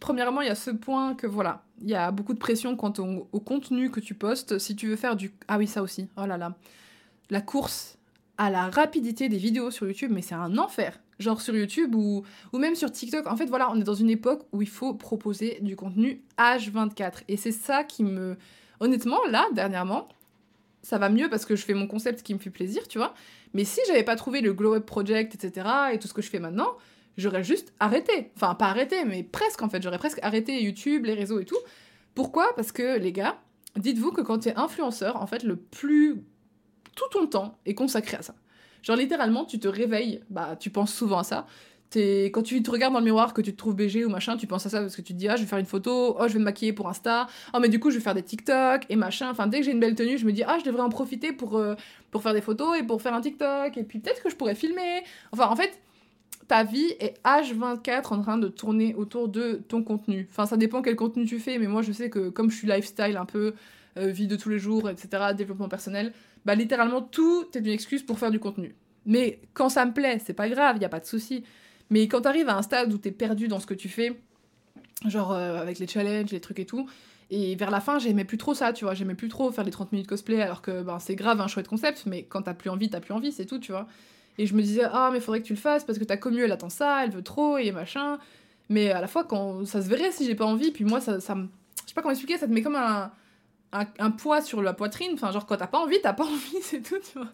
premièrement, 0.00 0.40
il 0.40 0.48
y 0.48 0.50
a 0.50 0.54
ce 0.54 0.70
point 0.70 1.14
que, 1.14 1.26
voilà, 1.26 1.62
il 1.80 1.88
y 1.88 1.94
a 1.94 2.10
beaucoup 2.10 2.34
de 2.34 2.38
pression 2.38 2.74
quant 2.76 2.92
au, 2.98 3.40
contenu 3.40 3.90
que 3.90 4.00
tu 4.00 4.14
postes. 4.14 4.58
Si 4.58 4.74
tu 4.74 4.88
veux 4.88 4.96
faire 4.96 5.14
du... 5.14 5.32
Ah 5.46 5.58
oui, 5.58 5.66
ça 5.66 5.82
aussi, 5.82 6.08
oh 6.16 6.26
là 6.26 6.36
là. 6.36 6.56
La 7.28 7.40
course 7.40 7.98
à 8.38 8.48
la 8.48 8.70
rapidité 8.70 9.28
des 9.28 9.36
vidéos 9.36 9.70
sur 9.70 9.86
YouTube, 9.86 10.10
mais 10.12 10.22
c'est 10.22 10.34
un 10.34 10.56
enfer. 10.56 10.98
Genre 11.18 11.42
sur 11.42 11.54
YouTube 11.54 11.94
ou, 11.94 12.24
ou 12.54 12.58
même 12.58 12.74
sur 12.74 12.90
TikTok. 12.90 13.26
En 13.26 13.36
fait, 13.36 13.44
voilà, 13.44 13.70
on 13.70 13.78
est 13.78 13.84
dans 13.84 13.94
une 13.94 14.08
époque 14.08 14.46
où 14.52 14.62
il 14.62 14.68
faut 14.68 14.94
proposer 14.94 15.58
du 15.60 15.76
contenu 15.76 16.22
H24. 16.38 17.24
Et 17.28 17.36
c'est 17.36 17.52
ça 17.52 17.84
qui 17.84 18.02
me... 18.02 18.38
Honnêtement, 18.80 19.18
là, 19.28 19.46
dernièrement, 19.52 20.08
ça 20.82 20.96
va 20.96 21.10
mieux 21.10 21.28
parce 21.28 21.44
que 21.44 21.54
je 21.54 21.64
fais 21.64 21.74
mon 21.74 21.86
concept 21.86 22.22
qui 22.22 22.32
me 22.32 22.38
fait 22.38 22.48
plaisir, 22.48 22.88
tu 22.88 22.96
vois. 22.96 23.12
Mais 23.52 23.64
si 23.64 23.80
j'avais 23.86 24.04
pas 24.04 24.16
trouvé 24.16 24.40
le 24.40 24.54
Glow 24.54 24.74
Up 24.74 24.86
Project, 24.86 25.34
etc., 25.34 25.66
et 25.92 25.98
tout 25.98 26.08
ce 26.08 26.14
que 26.14 26.22
je 26.22 26.30
fais 26.30 26.38
maintenant, 26.38 26.78
j'aurais 27.16 27.44
juste 27.44 27.72
arrêté. 27.80 28.30
Enfin, 28.36 28.54
pas 28.54 28.66
arrêté, 28.66 29.04
mais 29.04 29.22
presque 29.22 29.62
en 29.62 29.68
fait. 29.68 29.82
J'aurais 29.82 29.98
presque 29.98 30.18
arrêté 30.22 30.62
YouTube, 30.62 31.04
les 31.04 31.14
réseaux 31.14 31.40
et 31.40 31.44
tout. 31.44 31.58
Pourquoi? 32.14 32.54
Parce 32.56 32.72
que, 32.72 32.98
les 32.98 33.12
gars, 33.12 33.38
dites-vous 33.76 34.12
que 34.12 34.20
quand 34.20 34.40
tu 34.40 34.48
es 34.48 34.56
influenceur, 34.56 35.16
en 35.22 35.26
fait, 35.26 35.42
le 35.42 35.56
plus. 35.56 36.22
Tout 36.96 37.04
ton 37.12 37.26
temps 37.26 37.58
est 37.66 37.74
consacré 37.74 38.16
à 38.16 38.22
ça. 38.22 38.34
Genre, 38.82 38.96
littéralement, 38.96 39.44
tu 39.44 39.58
te 39.58 39.68
réveilles, 39.68 40.20
bah, 40.30 40.56
tu 40.58 40.70
penses 40.70 40.92
souvent 40.92 41.18
à 41.18 41.24
ça. 41.24 41.46
T'es- 41.90 42.26
Quand 42.26 42.42
tu 42.42 42.62
te 42.62 42.70
regardes 42.70 42.92
dans 42.92 42.98
le 43.00 43.04
miroir, 43.04 43.32
que 43.34 43.40
tu 43.42 43.52
te 43.52 43.56
trouves 43.56 43.74
BG 43.74 44.04
ou 44.04 44.08
machin, 44.08 44.36
tu 44.36 44.46
penses 44.46 44.64
à 44.66 44.70
ça 44.70 44.80
parce 44.80 44.94
que 44.96 45.02
tu 45.02 45.12
te 45.12 45.18
dis, 45.18 45.28
ah, 45.28 45.36
je 45.36 45.42
vais 45.42 45.48
faire 45.48 45.58
une 45.58 45.66
photo, 45.66 46.16
oh, 46.18 46.28
je 46.28 46.32
vais 46.34 46.38
me 46.38 46.44
maquiller 46.44 46.72
pour 46.72 46.88
Insta, 46.88 47.26
oh, 47.54 47.58
mais 47.60 47.68
du 47.68 47.78
coup, 47.80 47.90
je 47.90 47.96
vais 47.96 48.02
faire 48.02 48.14
des 48.14 48.22
TikTok 48.22 48.82
et 48.88 48.96
machin. 48.96 49.28
Enfin, 49.30 49.46
dès 49.48 49.58
que 49.58 49.64
j'ai 49.66 49.72
une 49.72 49.80
belle 49.80 49.94
tenue, 49.96 50.16
je 50.18 50.24
me 50.24 50.32
dis, 50.32 50.42
ah, 50.44 50.56
je 50.58 50.64
devrais 50.64 50.82
en 50.82 50.88
profiter 50.88 51.32
pour, 51.32 51.56
euh, 51.58 51.74
pour 52.10 52.22
faire 52.22 52.32
des 52.34 52.40
photos 52.40 52.78
et 52.78 52.82
pour 52.84 53.02
faire 53.02 53.12
un 53.14 53.20
TikTok, 53.20 53.76
et 53.76 53.82
puis 53.84 53.98
peut-être 53.98 54.22
que 54.22 54.30
je 54.30 54.36
pourrais 54.36 54.54
filmer. 54.54 55.02
Enfin, 55.32 55.48
en 55.48 55.56
fait, 55.56 55.80
ta 56.50 56.64
vie 56.64 56.96
est 56.98 57.14
H24 57.24 58.12
en 58.12 58.22
train 58.22 58.36
de 58.36 58.48
tourner 58.48 58.96
autour 58.96 59.28
de 59.28 59.62
ton 59.68 59.84
contenu. 59.84 60.26
Enfin, 60.32 60.46
ça 60.46 60.56
dépend 60.56 60.82
quel 60.82 60.96
contenu 60.96 61.24
tu 61.24 61.38
fais, 61.38 61.58
mais 61.58 61.68
moi, 61.68 61.80
je 61.80 61.92
sais 61.92 62.10
que 62.10 62.28
comme 62.28 62.50
je 62.50 62.56
suis 62.56 62.66
lifestyle 62.66 63.16
un 63.16 63.24
peu, 63.24 63.54
euh, 63.98 64.08
vie 64.08 64.26
de 64.26 64.34
tous 64.34 64.48
les 64.48 64.58
jours, 64.58 64.90
etc., 64.90 65.32
développement 65.36 65.68
personnel, 65.68 66.12
bah, 66.44 66.56
littéralement, 66.56 67.02
tout 67.02 67.46
est 67.54 67.60
une 67.60 67.68
excuse 67.68 68.02
pour 68.02 68.18
faire 68.18 68.32
du 68.32 68.40
contenu. 68.40 68.74
Mais 69.06 69.40
quand 69.54 69.68
ça 69.68 69.86
me 69.86 69.92
plaît, 69.92 70.20
c'est 70.26 70.34
pas 70.34 70.48
grave, 70.48 70.78
y 70.78 70.84
a 70.84 70.88
pas 70.88 70.98
de 70.98 71.06
souci. 71.06 71.44
Mais 71.88 72.08
quand 72.08 72.22
t'arrives 72.22 72.48
à 72.48 72.56
un 72.56 72.62
stade 72.62 72.92
où 72.92 72.98
t'es 72.98 73.12
perdu 73.12 73.46
dans 73.46 73.60
ce 73.60 73.66
que 73.66 73.74
tu 73.74 73.88
fais, 73.88 74.20
genre 75.06 75.30
euh, 75.30 75.56
avec 75.56 75.78
les 75.78 75.86
challenges, 75.86 76.32
les 76.32 76.40
trucs 76.40 76.58
et 76.58 76.66
tout, 76.66 76.88
et 77.30 77.54
vers 77.54 77.70
la 77.70 77.80
fin, 77.80 78.00
j'aimais 78.00 78.24
plus 78.24 78.38
trop 78.38 78.54
ça, 78.54 78.72
tu 78.72 78.84
vois. 78.84 78.94
J'aimais 78.94 79.14
plus 79.14 79.28
trop 79.28 79.52
faire 79.52 79.62
les 79.62 79.70
30 79.70 79.92
minutes 79.92 80.08
cosplay, 80.08 80.42
alors 80.42 80.62
que 80.62 80.82
ben, 80.82 80.98
c'est 80.98 81.14
grave 81.14 81.40
un 81.40 81.46
chouette 81.46 81.68
concept, 81.68 82.06
mais 82.06 82.24
quand 82.24 82.42
t'as 82.42 82.54
plus 82.54 82.70
envie, 82.70 82.90
t'as 82.90 82.98
plus 82.98 83.14
envie, 83.14 83.30
c'est 83.30 83.46
tout, 83.46 83.60
tu 83.60 83.70
vois. 83.70 83.86
Et 84.40 84.46
je 84.46 84.54
me 84.54 84.62
disais, 84.62 84.84
ah, 84.90 85.10
mais 85.12 85.20
faudrait 85.20 85.42
que 85.42 85.46
tu 85.46 85.52
le 85.52 85.58
fasses 85.58 85.84
parce 85.84 85.98
que 85.98 86.04
ta 86.04 86.16
commu, 86.16 86.42
elle 86.42 86.52
attend 86.52 86.70
ça, 86.70 87.04
elle 87.04 87.10
veut 87.10 87.22
trop, 87.22 87.58
et 87.58 87.72
machin. 87.72 88.18
Mais 88.70 88.90
à 88.90 89.02
la 89.02 89.06
fois, 89.06 89.22
quand 89.22 89.66
ça 89.66 89.82
se 89.82 89.88
verrait 89.90 90.12
si 90.12 90.24
j'ai 90.24 90.34
pas 90.34 90.46
envie, 90.46 90.70
puis 90.70 90.82
moi, 90.82 90.98
ça, 91.02 91.20
ça 91.20 91.34
me. 91.34 91.48
Je 91.82 91.88
sais 91.88 91.94
pas 91.94 92.00
comment 92.00 92.12
expliquer, 92.12 92.38
ça 92.38 92.46
te 92.46 92.52
met 92.52 92.62
comme 92.62 92.76
un, 92.76 93.12
un, 93.72 94.10
poids 94.10 94.40
sur 94.40 94.62
la 94.62 94.72
poitrine. 94.72 95.10
Enfin, 95.12 95.30
genre, 95.30 95.44
quand 95.44 95.58
t'as 95.58 95.66
pas 95.66 95.78
envie, 95.78 95.98
t'as 96.02 96.14
pas 96.14 96.24
envie, 96.24 96.62
c'est 96.62 96.80
tout, 96.80 96.96
tu 97.00 97.18
vois. 97.18 97.28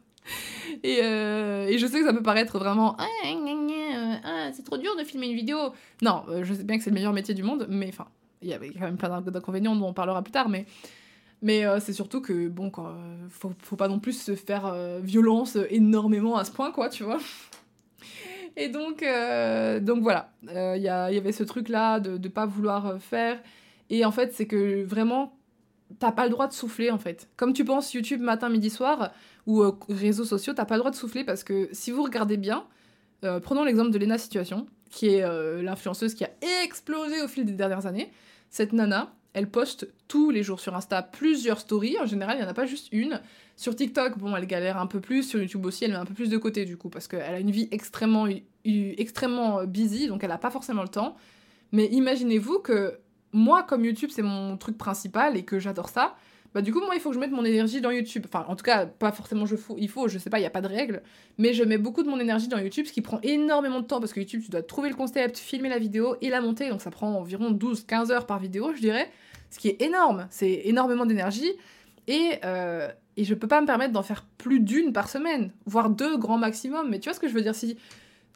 Et, 0.83 0.99
euh, 1.05 1.69
et 1.69 1.79
je 1.79 1.87
sais 1.87 2.01
que 2.01 2.07
ça 2.07 2.13
peut 2.13 2.25
paraître 2.25 2.59
vraiment. 2.59 2.97
Ah, 2.99 3.07
euh, 3.25 4.15
ah, 4.25 4.51
c'est 4.53 4.65
trop 4.65 4.77
dur 4.77 4.97
de 4.97 5.05
filmer 5.05 5.29
une 5.29 5.37
vidéo. 5.37 5.59
Non, 6.03 6.25
euh, 6.29 6.43
je 6.43 6.55
sais 6.55 6.65
bien 6.65 6.77
que 6.77 6.83
c'est 6.83 6.91
le 6.91 6.95
meilleur 6.95 7.13
métier 7.13 7.35
du 7.35 7.45
monde, 7.45 7.69
mais 7.71 7.87
enfin, 7.89 8.09
il 8.43 8.49
y 8.49 8.53
avait 8.53 8.71
quand 8.71 8.81
même 8.81 8.97
plein 8.97 9.11
d'inc- 9.11 9.31
d'inconvénients 9.31 9.77
dont 9.77 9.87
on 9.87 9.95
parlera 9.95 10.23
plus 10.23 10.33
tard, 10.33 10.49
mais. 10.49 10.67
Mais 11.47 11.65
euh, 11.65 11.79
c'est 11.79 11.93
surtout 11.93 12.21
que, 12.21 12.49
bon, 12.49 12.71
quoi, 12.71 12.97
euh, 12.99 13.27
faut, 13.31 13.53
faut 13.61 13.77
pas 13.77 13.87
non 13.87 14.01
plus 14.01 14.21
se 14.21 14.35
faire 14.35 14.67
euh, 14.67 14.99
violence 15.01 15.57
énormément 15.71 16.37
à 16.37 16.45
ce 16.45 16.51
point, 16.51 16.73
quoi, 16.73 16.89
tu 16.89 17.05
vois. 17.05 17.21
Et 18.57 18.69
donc, 18.69 19.05
donc 19.85 20.03
voilà, 20.03 20.33
il 20.43 20.81
y, 20.81 20.87
y 20.87 20.89
avait 20.89 21.31
ce 21.31 21.45
truc-là 21.45 22.01
de 22.01 22.19
ne 22.19 22.29
pas 22.29 22.47
vouloir 22.47 23.01
faire. 23.01 23.39
Et 23.91 24.05
en 24.05 24.11
fait, 24.11 24.33
c'est 24.33 24.47
que 24.47 24.83
vraiment, 24.83 25.39
t'as 26.01 26.11
pas 26.11 26.25
le 26.25 26.31
droit 26.31 26.49
de 26.49 26.53
souffler, 26.53 26.91
en 26.91 26.99
fait. 26.99 27.29
Comme 27.37 27.53
tu 27.53 27.65
penses 27.65 27.95
YouTube 27.95 28.23
matin, 28.23 28.49
midi, 28.49 28.71
soir, 28.71 29.13
ou 29.47 29.63
réseaux 29.91 30.25
sociaux, 30.25 30.53
t'as 30.53 30.65
pas 30.65 30.75
le 30.75 30.81
droit 30.81 30.91
de 30.91 30.97
souffler 30.97 31.23
parce 31.23 31.45
que 31.45 31.69
si 31.71 31.91
vous 31.93 32.03
regardez 32.03 32.39
bien, 32.39 32.65
prenons 33.43 33.63
l'exemple 33.63 33.91
de 33.91 33.99
Lena 33.99 34.17
Situation, 34.17 34.67
qui 34.91 35.09
est 35.11 35.63
l'influenceuse 35.63 36.15
qui 36.15 36.25
a 36.25 36.31
explosé 36.65 37.21
au 37.21 37.29
fil 37.29 37.45
des 37.45 37.53
dernières 37.53 37.85
années. 37.85 38.11
Cette 38.49 38.73
nana, 38.73 39.13
elle 39.37 39.51
poste 39.51 39.87
tous 40.09 40.31
les 40.31 40.43
jours 40.43 40.61
sur 40.61 40.75
Insta 40.75 41.03
plusieurs 41.03 41.61
stories. 41.61 41.99
En 42.01 42.07
général, 42.07 42.37
il 42.39 42.41
n'y 42.41 42.47
en 42.47 42.51
a 42.51 42.55
pas 42.55 42.65
juste 42.65 42.89
une. 42.91 43.21
Sur 43.55 43.77
TikTok, 43.77 44.17
bon, 44.17 44.35
elle 44.35 44.47
galère 44.47 44.79
un 44.79 44.87
peu 44.87 44.99
plus. 44.99 45.25
Sur 45.25 45.39
YouTube 45.39 45.67
aussi, 45.67 45.85
elle 45.85 45.91
met 45.91 45.99
un 45.99 46.07
peu 46.07 46.15
plus 46.15 46.31
de 46.31 46.39
côté, 46.39 46.65
du 46.65 46.79
coup, 46.79 46.89
parce 46.89 47.07
qu'elle 47.07 47.35
a 47.35 47.39
une 47.39 47.51
vie 47.51 47.69
extrêmement, 47.71 48.27
extrêmement 48.65 49.59
euh, 49.59 49.67
busy, 49.67 50.09
donc 50.09 50.25
elle 50.25 50.31
n'a 50.31 50.39
pas 50.39 50.51
forcément 50.51 50.81
le 50.81 50.89
temps. 50.89 51.17
Mais 51.71 51.85
imaginez-vous 51.89 52.61
que 52.61 52.99
moi, 53.33 53.63
comme 53.63 53.85
YouTube, 53.85 54.09
c'est 54.11 54.23
mon 54.23 54.57
truc 54.57 54.79
principal 54.79 55.37
et 55.37 55.45
que 55.45 55.59
j'adore 55.59 55.91
ça, 55.91 56.17
bah 56.57 56.63
du 56.63 56.73
coup, 56.73 56.81
moi, 56.81 56.95
il 56.95 57.03
faut 57.03 57.11
que 57.11 57.15
je 57.15 57.21
mette 57.21 57.33
mon 57.33 57.45
énergie 57.45 57.83
dans 57.83 57.91
YouTube. 57.91 58.25
Enfin, 58.27 58.47
en 58.49 58.57
tout 58.57 58.65
cas, 58.65 58.87
pas 58.87 59.13
forcément 59.13 59.45
je 59.45 59.57
faut, 59.57 59.77
il 59.79 59.91
faut, 59.91 60.09
je 60.09 60.19
sais 60.19 60.31
pas, 60.31 60.39
il 60.39 60.41
n'y 60.41 60.47
a 60.47 60.51
pas 60.51 60.63
de 60.63 60.69
règle. 60.69 61.03
Mais 61.37 61.53
je 61.53 61.63
mets 61.63 61.77
beaucoup 61.77 62.03
de 62.03 62.09
mon 62.09 62.19
énergie 62.19 62.49
dans 62.49 62.57
YouTube, 62.57 62.87
ce 62.87 62.93
qui 62.95 63.03
prend 63.03 63.21
énormément 63.23 63.81
de 63.81 63.87
temps, 63.87 64.01
parce 64.01 64.15
que 64.15 64.21
YouTube, 64.21 64.41
tu 64.43 64.51
dois 64.51 64.63
trouver 64.63 64.89
le 64.89 64.95
concept, 64.95 65.37
filmer 65.37 65.69
la 65.69 65.79
vidéo 65.79 66.17
et 66.23 66.31
la 66.31 66.41
monter, 66.41 66.71
donc 66.71 66.81
ça 66.81 66.91
prend 66.91 67.13
environ 67.13 67.53
12-15 67.53 68.11
heures 68.11 68.25
par 68.25 68.39
vidéo, 68.39 68.73
je 68.75 68.81
dirais. 68.81 69.11
Ce 69.57 69.59
qui 69.59 69.69
est 69.69 69.81
énorme, 69.81 70.27
c'est 70.29 70.61
énormément 70.65 71.07
d'énergie. 71.07 71.51
Et, 72.09 72.33
euh, 72.45 72.91
et 73.17 73.25
je 73.25 73.33
peux 73.33 73.49
pas 73.49 73.63
me 73.63 73.67
permettre 73.67 73.95
d'en 73.95 74.03
faire 74.03 74.27
plus 74.37 74.61
d'une 74.61 74.93
par 74.93 75.09
semaine, 75.09 75.51
voire 75.65 75.89
deux 75.89 76.19
grand 76.19 76.37
maximum. 76.37 76.91
Mais 76.91 77.01
tu 77.01 77.09
vois 77.09 77.15
ce 77.15 77.21
que 77.21 77.27
je 77.27 77.33
veux 77.33 77.41
dire 77.41 77.55
si... 77.55 77.79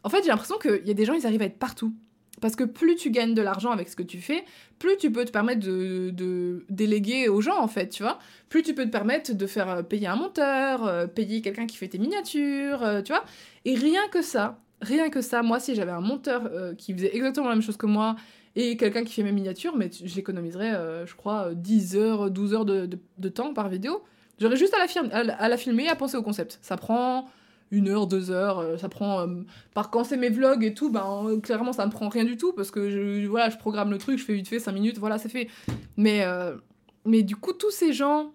En 0.03 0.09
fait, 0.09 0.23
j'ai 0.23 0.29
l'impression 0.29 0.57
qu'il 0.57 0.87
y 0.87 0.91
a 0.91 0.95
des 0.95 1.05
gens, 1.05 1.13
ils 1.13 1.27
arrivent 1.27 1.43
à 1.43 1.45
être 1.45 1.59
partout. 1.59 1.93
Parce 2.41 2.57
que 2.57 2.65
plus 2.65 2.97
tu 2.97 3.11
gagnes 3.11 3.35
de 3.35 3.43
l'argent 3.43 3.71
avec 3.71 3.91
ce 3.91 3.97
que 3.97 4.03
tu 4.03 4.17
fais, 4.17 4.45
plus 4.79 4.97
tu 4.97 5.13
peux 5.13 5.27
te 5.27 5.31
permettre 5.31 5.61
de, 5.61 6.65
déléguer 6.71 7.29
aux 7.29 7.43
gens, 7.43 7.61
en 7.61 7.69
fait, 7.69 7.91
tu 7.91 8.03
vois. 8.03 8.19
Plus 8.49 8.63
tu 8.63 8.75
peux 8.75 8.87
te 8.87 8.91
permettre 8.91 9.35
de 9.35 9.47
faire 9.47 9.69
euh, 9.69 9.83
payer 9.83 10.07
un 10.07 10.17
monteur, 10.17 10.87
euh, 10.87 11.07
payer 11.07 11.43
quelqu'un 11.43 11.67
qui 11.67 11.77
fait 11.77 11.89
tes 11.89 11.99
miniatures, 11.99 12.83
euh, 12.83 13.03
tu 13.03 13.13
vois. 13.13 13.27
Et 13.67 13.75
rien 13.75 14.09
que 14.11 14.23
ça, 14.23 14.59
rien 14.81 15.11
que 15.11 15.21
ça, 15.21 15.43
moi, 15.43 15.61
si 15.61 15.75
j'avais 15.75 15.93
un 15.93 16.01
monteur 16.01 16.51
qui 16.79 16.95
faisait 16.95 17.15
exactement 17.15 17.49
la 17.49 17.57
même 17.57 17.63
chose 17.63 17.77
que 17.77 17.85
moi 17.85 18.17
et 18.57 18.77
quelqu'un 18.77 19.05
qui 19.05 19.13
fait 19.13 19.23
mes 19.23 19.33
miniatures, 19.33 19.77
mais 19.77 19.91
j'économiserais, 19.93 20.75
euh, 20.75 21.07
je 21.07 21.15
crois, 21.15 21.49
euh, 21.49 21.55
10 21.55 21.97
heures, 21.97 22.31
12 22.31 22.55
heures 22.55 22.65
de, 22.65 22.89
temps 23.29 23.55
par 23.55 23.69
vidéo. 23.69 24.03
J'aurais 24.41 24.57
juste 24.57 24.75
à 24.75 25.23
la, 25.23 25.43
à 25.43 25.57
filmer 25.57 25.89
à 25.89 25.97
penser 25.97 26.17
au 26.17 26.23
concept. 26.23 26.59
Ça 26.63 26.77
prend 26.77 27.29
une 27.71 27.89
heure, 27.89 28.07
deux 28.09 28.31
heures, 28.31 28.59
euh, 28.59 28.77
ça 28.79 28.89
prend... 28.89 29.21
euh, 29.21 29.43
par 29.75 29.91
quand 29.91 30.03
c'est 30.03 30.17
mes 30.17 30.29
vlogs 30.29 30.65
et 30.65 30.75
tout, 30.75 30.91
ben, 30.91 31.25
euh, 31.27 31.41
clairement, 31.41 31.73
ça 31.73 31.87
me 31.87 31.91
prend 31.93 32.09
rien 32.09 32.25
du 32.25 32.37
tout, 32.37 32.53
parce 32.53 32.71
que 32.73 32.91
je, 32.91 33.27
voilà, 33.29 33.49
je 33.51 33.57
programme 33.59 33.91
le 33.91 33.99
truc, 33.99 34.19
je 34.19 34.25
fais 34.25 34.35
vite 34.35 34.49
fait 34.49 34.59
5 34.59 34.73
minutes, 34.73 34.99
voilà, 34.99 35.19
c'est 35.19 35.29
fait. 35.29 35.49
Mais, 35.97 36.25
euh, 36.25 36.57
mais 37.05 37.23
du 37.23 37.37
coup, 37.37 37.53
tous 37.53 37.71
ces 37.71 37.93
gens 37.93 38.33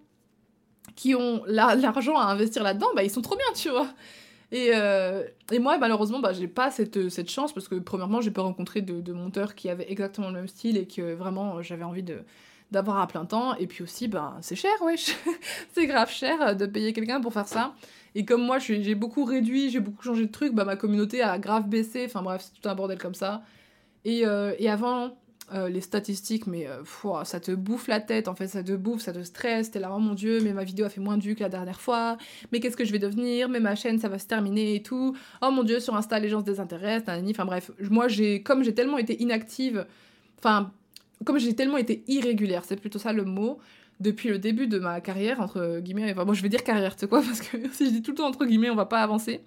qui 0.96 1.16
ont 1.16 1.44
la- 1.48 1.76
l'argent 1.76 2.18
à 2.18 2.26
investir 2.28 2.64
là-dedans, 2.64 2.88
bah, 2.96 3.04
ils 3.04 3.10
sont 3.12 3.22
trop 3.22 3.36
bien, 3.36 3.46
tu 3.54 3.70
vois. 3.70 3.88
Et, 4.52 4.72
euh, 4.74 5.24
et 5.52 5.60
moi, 5.60 5.78
malheureusement, 5.78 6.20
bah, 6.20 6.34
j'ai 6.34 6.48
pas 6.48 6.72
cette, 6.72 7.10
cette 7.10 7.30
chance 7.30 7.54
parce 7.54 7.68
que, 7.68 7.76
premièrement, 7.76 8.22
j'ai 8.22 8.32
pas 8.32 8.42
rencontré 8.42 8.82
de, 8.82 9.14
monteurs 9.14 9.56
qui 9.56 9.70
avaient 9.70 9.90
exactement 9.92 10.28
le 10.30 10.36
même 10.36 10.48
style 10.48 10.78
et 10.78 10.88
que 10.88 11.14
vraiment 11.14 11.58
euh, 11.58 11.62
j'avais 11.62 11.84
envie 11.84 12.04
de, 12.04 12.20
d'avoir 12.72 13.00
à 13.00 13.08
plein 13.08 13.26
temps. 13.26 13.56
Et 13.56 13.68
puis 13.68 13.84
aussi, 13.84 14.08
ben, 14.08 14.38
c'est 14.42 14.56
cher, 14.56 14.72
wesh. 14.82 15.16
c'est 15.74 15.88
grave 15.88 16.10
cher 16.10 16.56
de 16.56 16.66
payer 16.66 16.94
quelqu'un 16.94 17.22
pour 17.22 17.34
faire 17.34 17.48
ça. 17.48 17.74
Et 18.14 18.24
comme 18.24 18.44
moi, 18.44 18.60
j'ai 18.60 18.96
beaucoup 18.96 19.26
réduit, 19.26 19.70
j'ai 19.70 19.82
beaucoup 19.82 20.04
changé 20.04 20.26
de 20.26 20.32
trucs, 20.32 20.54
bah, 20.54 20.64
ma 20.64 20.78
communauté 20.78 21.22
a 21.22 21.38
grave 21.38 21.68
baissé. 21.68 22.06
Enfin 22.06 22.22
bref, 22.22 22.44
c'est 22.46 22.62
tout 22.62 22.70
un 22.70 22.76
bordel 22.76 22.98
comme 22.98 23.16
ça. 23.16 23.44
Et, 24.06 24.26
euh, 24.26 24.54
et 24.60 24.70
avant, 24.70 25.18
euh, 25.54 25.70
les 25.70 25.82
statistiques, 25.82 26.48
mais 26.48 26.68
euh, 26.68 26.84
ça 27.24 27.40
te 27.40 27.52
bouffe 27.52 27.88
la 27.88 28.00
tête, 28.00 28.28
en 28.28 28.34
fait, 28.34 28.48
ça 28.48 28.64
te 28.64 28.72
bouffe, 28.72 29.02
ça 29.02 29.14
te 29.14 29.22
stresse. 29.22 29.70
T'es 29.70 29.80
là, 29.80 29.92
oh 29.96 30.00
mon 30.00 30.16
dieu, 30.16 30.40
mais 30.42 30.54
ma 30.54 30.64
vidéo 30.64 30.86
a 30.86 30.90
fait 30.90 31.02
moins 31.02 31.18
de 31.18 31.24
vues 31.24 31.36
que 31.36 31.44
la 31.44 31.50
dernière 31.50 31.80
fois. 31.80 32.18
Mais 32.52 32.60
qu'est-ce 32.60 32.76
que 32.76 32.84
je 32.84 32.92
vais 32.92 33.00
devenir 33.00 33.48
Mais 33.48 33.60
ma 33.60 33.76
chaîne, 33.76 34.00
ça 34.00 34.10
va 34.10 34.18
se 34.18 34.26
terminer 34.26 34.76
et 34.76 34.82
tout. 34.82 35.16
Oh 35.44 35.52
mon 35.52 35.64
dieu, 35.64 35.80
sur 35.80 35.96
Insta, 35.96 36.18
les 36.20 36.30
gens 36.30 36.40
se 36.40 36.46
désintéressent, 36.46 37.16
Enfin 37.30 37.46
bref, 37.46 37.70
moi, 37.92 38.08
j'ai 38.08 38.42
comme 38.42 38.64
j'ai 38.64 38.74
tellement 38.74 38.98
été 38.98 39.22
inactive, 39.22 39.86
enfin, 40.40 40.72
comme 41.26 41.38
j'ai 41.38 41.56
tellement 41.56 41.78
été 41.78 42.04
irrégulière, 42.08 42.64
c'est 42.66 42.80
plutôt 42.80 43.00
ça 43.00 43.14
le 43.14 43.24
mot 43.24 43.60
depuis 44.00 44.30
le 44.30 44.40
début 44.40 44.68
de 44.68 44.80
ma 44.80 45.00
carrière, 45.00 45.40
entre 45.40 45.80
guillemets, 45.80 46.12
enfin, 46.12 46.26
moi 46.26 46.34
je 46.34 46.42
vais 46.42 46.50
dire 46.50 46.64
carrière, 46.64 46.96
tu 46.96 47.02
sais 47.02 47.08
quoi, 47.08 47.22
parce 47.26 47.42
que 47.42 47.58
si 47.72 47.86
je 47.86 47.92
dis 47.92 48.02
tout 48.02 48.12
le 48.12 48.18
temps 48.18 48.28
entre 48.28 48.46
guillemets, 48.46 48.70
on 48.70 48.76
va 48.76 48.86
pas 48.86 49.02
avancer. 49.02 49.42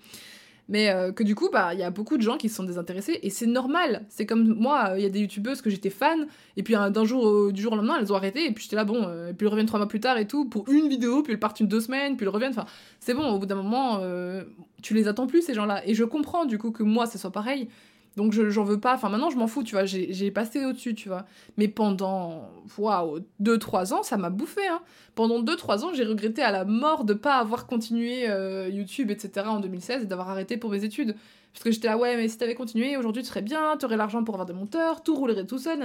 Mais 0.69 0.91
euh, 0.91 1.13
que 1.13 1.23
du 1.23 1.35
coup, 1.35 1.49
bah, 1.51 1.73
il 1.73 1.81
y 1.81 1.83
a 1.83 1.91
beaucoup 1.91 2.19
de 2.19 2.23
gens 2.23 2.37
qui 2.37 2.49
se 2.51 2.57
sont 2.57 2.65
désintéressés, 2.65 3.19
et 3.23 3.31
c'est 3.31 3.47
normal. 3.47 4.05
C'est 4.11 4.27
comme 4.27 4.55
moi, 4.55 4.93
il 4.97 5.03
y 5.03 5.07
a 5.07 5.09
des 5.09 5.21
youtubeuses 5.21 5.63
que 5.63 5.71
j'étais 5.71 5.91
fan, 5.91 6.27
et 6.57 6.63
puis 6.63 6.75
d'un 6.75 7.05
jour, 7.05 7.51
du 7.53 7.63
jour 7.63 7.73
au 7.73 7.77
lendemain, 7.77 7.97
elles 7.99 8.13
ont 8.13 8.17
arrêté, 8.17 8.47
et 8.47 8.53
puis 8.53 8.65
j'étais 8.65 8.77
là, 8.77 8.85
bon, 8.85 9.07
euh, 9.07 9.31
et 9.31 9.33
puis 9.33 9.47
elles 9.47 9.51
reviennent 9.51 9.67
trois 9.67 9.81
mois 9.81 9.89
plus 9.89 10.01
tard 10.01 10.19
et 10.19 10.27
tout, 10.27 10.45
pour 10.45 10.69
une 10.69 10.89
vidéo, 10.89 11.23
puis 11.23 11.33
elles 11.33 11.41
partent 11.41 11.61
une 11.61 11.69
deux 11.69 11.81
semaines, 11.81 12.17
puis 12.17 12.25
elles 12.27 12.33
reviennent, 12.33 12.53
enfin, 12.53 12.67
c'est 13.01 13.15
bon, 13.15 13.31
au 13.31 13.39
bout 13.39 13.47
d'un 13.47 13.55
moment, 13.55 14.01
euh, 14.03 14.45
tu 14.83 14.93
les 14.93 15.09
attends 15.09 15.27
plus, 15.27 15.43
ces 15.43 15.55
gens-là. 15.55 15.87
Et 15.87 15.95
je 15.95 16.05
comprends, 16.05 16.45
du 16.45 16.59
coup, 16.59 16.71
que 16.71 16.83
moi, 16.83 17.07
ce 17.07 17.17
soit 17.17 17.33
pareil. 17.33 17.69
Donc 18.17 18.33
j'en 18.33 18.65
veux 18.65 18.81
pas. 18.81 18.95
Enfin, 18.95 19.09
maintenant, 19.09 19.31
je 19.31 19.37
m'en 19.37 19.47
fous, 19.47 19.63
tu 19.63 19.75
vois. 19.75 19.85
J'ai 19.85 20.31
passé 20.31 20.65
au-dessus, 20.65 20.95
tu 20.95 21.09
vois. 21.09 21.25
Mais 21.57 21.69
pendant, 21.69 22.51
waouh, 22.77 23.21
2-3 23.41 23.95
ans, 23.95 24.03
ça 24.03 24.17
m'a 24.17 24.31
bouffé. 24.31 24.67
Hein. 24.67 24.81
Pendant 25.15 25.43
2-3 25.43 25.85
ans, 25.85 25.95
j'ai 25.95 26.05
regretté 26.05 26.43
à 26.43 26.51
la 26.51 26.65
mort 26.65 27.05
de 27.05 27.15
pas 27.15 27.37
avoir 27.37 27.67
continué 27.67 28.29
euh, 28.29 28.69
YouTube, 28.69 29.11
etc. 29.11 29.47
en 29.47 29.61
2016 29.61 30.03
et 30.03 30.07
d'avoir 30.07 30.31
arrêté 30.31 30.57
pour 30.57 30.71
mes 30.71 30.85
études. 30.85 31.15
Parce 31.53 31.63
que 31.65 31.71
j'étais 31.71 31.89
là, 31.89 31.97
ouais, 31.97 32.17
mais 32.17 32.29
si 32.29 32.39
t'avais 32.39 32.55
continué, 32.55 32.97
aujourd'hui, 32.97 33.23
tu 33.23 33.29
serais 33.29 33.43
bien, 33.43 33.77
t'aurais 33.77 33.97
l'argent 33.97 34.23
pour 34.25 34.35
avoir 34.35 34.47
des 34.47 34.53
monteurs, 34.53 35.03
tout 35.03 35.15
roulerait 35.15 35.47
tout 35.47 35.59
seul. 35.59 35.81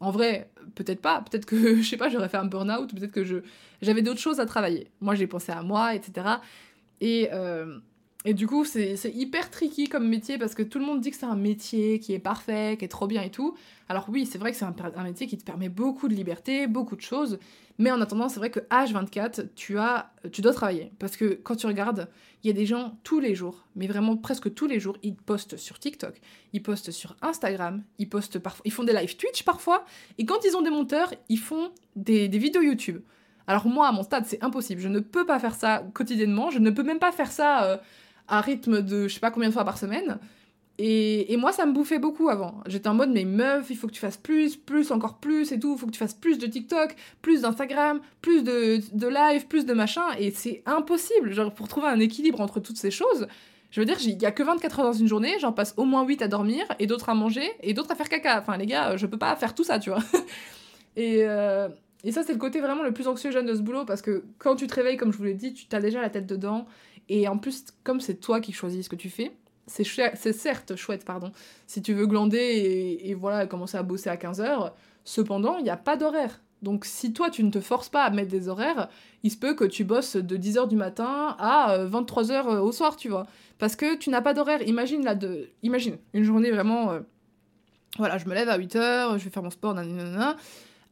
En 0.00 0.10
vrai, 0.10 0.50
peut-être 0.74 1.00
pas. 1.00 1.22
Peut-être 1.22 1.44
que, 1.44 1.76
je 1.82 1.88
sais 1.88 1.96
pas, 1.96 2.08
j'aurais 2.08 2.28
fait 2.28 2.36
un 2.38 2.46
burn-out, 2.46 2.94
peut-être 2.94 3.12
que 3.12 3.42
j'avais 3.82 4.02
d'autres 4.02 4.20
choses 4.20 4.40
à 4.40 4.46
travailler. 4.46 4.88
Moi, 5.00 5.14
j'ai 5.14 5.26
pensé 5.26 5.52
à 5.52 5.62
moi, 5.62 5.94
etc. 5.94 6.26
Et. 7.00 7.28
Et 8.28 8.34
du 8.34 8.46
coup, 8.46 8.66
c'est 8.66 8.98
hyper 9.14 9.50
tricky 9.50 9.88
comme 9.88 10.06
métier 10.06 10.36
parce 10.36 10.54
que 10.54 10.62
tout 10.62 10.78
le 10.78 10.84
monde 10.84 11.00
dit 11.00 11.10
que 11.10 11.16
c'est 11.16 11.24
un 11.24 11.34
métier 11.34 11.98
qui 11.98 12.12
est 12.12 12.18
parfait, 12.18 12.76
qui 12.78 12.84
est 12.84 12.88
trop 12.88 13.06
bien 13.06 13.22
et 13.22 13.30
tout. 13.30 13.56
Alors 13.88 14.04
oui, 14.10 14.26
c'est 14.26 14.36
vrai 14.36 14.52
que 14.52 14.58
c'est 14.58 14.66
un, 14.66 15.02
métier 15.02 15.26
qui 15.26 15.38
te 15.38 15.44
permet 15.44 15.70
beaucoup 15.70 16.08
de 16.08 16.14
liberté, 16.14 16.66
beaucoup 16.66 16.94
de 16.94 17.00
choses. 17.00 17.38
Mais 17.78 17.90
en 17.90 17.98
attendant, 18.02 18.28
c'est 18.28 18.38
vrai 18.38 18.50
que 18.50 18.60
H24, 18.60 19.46
tu, 19.56 19.78
as, 19.78 20.12
tu 20.30 20.42
dois 20.42 20.52
travailler. 20.52 20.92
Parce 20.98 21.16
que 21.16 21.40
quand 21.42 21.56
tu 21.56 21.66
regardes, 21.66 22.06
il 22.44 22.48
y 22.48 22.50
a 22.50 22.52
des 22.52 22.66
gens 22.66 22.98
tous 23.02 23.18
les 23.18 23.34
jours, 23.34 23.64
mais 23.76 23.86
vraiment 23.86 24.14
presque 24.14 24.52
tous 24.52 24.66
les 24.66 24.78
jours, 24.78 24.98
ils 25.02 25.16
postent 25.16 25.56
sur 25.56 25.78
TikTok, 25.78 26.20
ils 26.52 26.62
postent 26.62 26.90
sur 26.90 27.16
Instagram, 27.22 27.82
ils 27.98 28.10
postent 28.10 28.38
ils 28.66 28.72
font 28.72 28.84
des 28.84 28.92
live 28.92 29.16
Twitch 29.16 29.42
parfois. 29.42 29.86
Et 30.18 30.26
quand 30.26 30.44
ils 30.44 30.54
ont 30.54 30.60
des 30.60 30.68
monteurs, 30.68 31.14
ils 31.30 31.38
font 31.38 31.70
des, 31.96 32.28
des 32.28 32.38
vidéos 32.38 32.60
YouTube. 32.60 33.00
Alors 33.46 33.66
moi, 33.66 33.88
à 33.88 33.92
mon 33.92 34.02
stade, 34.02 34.26
c'est 34.26 34.44
impossible. 34.44 34.82
Je 34.82 34.88
ne 34.88 35.00
peux 35.00 35.24
pas 35.24 35.38
faire 35.38 35.54
ça 35.54 35.82
quotidiennement. 35.94 36.50
Je 36.50 36.58
ne 36.58 36.68
peux 36.68 36.82
même 36.82 36.98
pas 36.98 37.10
faire 37.10 37.32
ça... 37.32 37.64
Euh, 37.64 37.78
à 38.28 38.40
rythme 38.40 38.82
de 38.82 39.08
je 39.08 39.14
sais 39.14 39.20
pas 39.20 39.30
combien 39.30 39.48
de 39.48 39.54
fois 39.54 39.64
par 39.64 39.78
semaine. 39.78 40.18
Et, 40.80 41.32
et, 41.32 41.36
moi, 41.36 41.50
ça 41.50 41.66
me 41.66 41.72
bouffait 41.72 41.98
beaucoup 41.98 42.28
avant. 42.28 42.60
J'étais 42.66 42.88
en 42.88 42.94
mode, 42.94 43.10
mais 43.10 43.24
meuf, 43.24 43.66
il 43.68 43.76
faut 43.76 43.88
que 43.88 43.92
tu 43.92 43.98
fasses 43.98 44.16
plus, 44.16 44.56
plus, 44.56 44.92
encore 44.92 45.18
plus 45.18 45.50
et 45.50 45.58
tout. 45.58 45.74
Il 45.74 45.78
faut 45.78 45.86
que 45.86 45.90
tu 45.90 45.98
fasses 45.98 46.14
plus 46.14 46.38
de 46.38 46.46
TikTok, 46.46 46.94
plus 47.20 47.42
d'Instagram, 47.42 48.00
plus 48.22 48.44
de, 48.44 48.80
de, 48.92 49.08
live, 49.08 49.48
plus 49.48 49.66
de 49.66 49.74
machin. 49.74 50.04
Et 50.20 50.30
c'est 50.30 50.62
impossible. 50.66 51.32
Genre, 51.32 51.52
pour 51.52 51.66
trouver 51.66 51.88
un 51.88 51.98
équilibre 51.98 52.40
entre 52.40 52.60
toutes 52.60 52.76
ces 52.76 52.92
choses, 52.92 53.26
je 53.72 53.80
veux 53.80 53.86
dire, 53.86 53.96
il 54.00 54.22
y 54.22 54.26
a 54.26 54.30
que 54.30 54.44
24 54.44 54.78
heures 54.78 54.86
dans 54.86 54.92
une 54.92 55.08
journée. 55.08 55.34
J'en 55.40 55.52
passe 55.52 55.74
au 55.76 55.84
moins 55.84 56.04
8 56.04 56.22
à 56.22 56.28
dormir 56.28 56.64
et 56.78 56.86
d'autres 56.86 57.08
à 57.08 57.14
manger 57.14 57.50
et 57.60 57.74
d'autres 57.74 57.90
à 57.90 57.96
faire 57.96 58.08
caca. 58.08 58.38
Enfin, 58.40 58.56
les 58.56 58.66
gars, 58.66 58.96
je 58.96 59.06
peux 59.06 59.18
pas 59.18 59.34
faire 59.34 59.56
tout 59.56 59.64
ça, 59.64 59.80
tu 59.80 59.90
vois. 59.90 60.02
et. 60.96 61.24
Euh, 61.24 61.68
et 62.04 62.12
ça, 62.12 62.22
c'est 62.22 62.32
le 62.32 62.38
côté 62.38 62.60
vraiment 62.60 62.84
le 62.84 62.92
plus 62.92 63.08
anxiogène 63.08 63.44
de 63.44 63.54
ce 63.54 63.60
boulot 63.60 63.84
parce 63.84 64.02
que 64.02 64.22
quand 64.38 64.54
tu 64.54 64.68
te 64.68 64.74
réveilles, 64.76 64.96
comme 64.96 65.12
je 65.12 65.18
vous 65.18 65.24
l'ai 65.24 65.34
dit, 65.34 65.52
tu 65.52 65.66
as 65.74 65.80
déjà 65.80 66.00
la 66.00 66.10
tête 66.10 66.26
dedans 66.26 66.66
et 67.08 67.28
en 67.28 67.38
plus, 67.38 67.64
comme 67.84 68.00
c'est 68.00 68.16
toi 68.16 68.40
qui 68.40 68.52
choisis 68.52 68.84
ce 68.84 68.90
que 68.90 68.96
tu 68.96 69.10
fais, 69.10 69.32
c'est 69.66 70.32
certes 70.32 70.76
chouette, 70.76 71.04
pardon, 71.04 71.30
si 71.66 71.82
tu 71.82 71.92
veux 71.92 72.06
glander 72.06 72.98
et, 73.02 73.14
voilà, 73.14 73.46
commencer 73.46 73.76
à 73.76 73.82
bosser 73.82 74.10
à 74.10 74.16
15h, 74.16 74.72
cependant, 75.04 75.58
il 75.58 75.64
n'y 75.64 75.70
a 75.70 75.76
pas 75.76 75.96
d'horaire. 75.96 76.40
Donc 76.62 76.84
si 76.84 77.12
toi, 77.12 77.30
tu 77.30 77.44
ne 77.44 77.50
te 77.50 77.60
forces 77.60 77.88
pas 77.88 78.02
à 78.02 78.10
mettre 78.10 78.30
des 78.30 78.48
horaires, 78.48 78.88
il 79.22 79.30
se 79.30 79.36
peut 79.36 79.54
que 79.54 79.64
tu 79.64 79.84
bosses 79.84 80.16
de 80.16 80.36
10h 80.36 80.68
du 80.68 80.76
matin 80.76 81.36
à 81.38 81.78
23h 81.84 82.30
euh, 82.30 82.54
euh, 82.54 82.60
au 82.60 82.72
soir, 82.72 82.96
tu 82.96 83.08
vois. 83.08 83.26
Parce 83.58 83.76
que 83.76 83.96
tu 83.96 84.10
n'as 84.10 84.22
pas 84.22 84.34
d'horaire. 84.34 84.66
Imagine, 84.66 85.04
là, 85.04 85.14
de... 85.14 85.50
Imagine 85.62 85.98
une 86.14 86.24
journée 86.24 86.50
vraiment... 86.50 86.90
Euh, 86.90 87.00
voilà, 87.96 88.18
je 88.18 88.26
me 88.26 88.34
lève 88.34 88.48
à 88.48 88.58
8h, 88.58 89.18
je 89.18 89.24
vais 89.24 89.30
faire 89.30 89.42
mon 89.42 89.50
sport, 89.50 89.74
nanana 89.74 90.36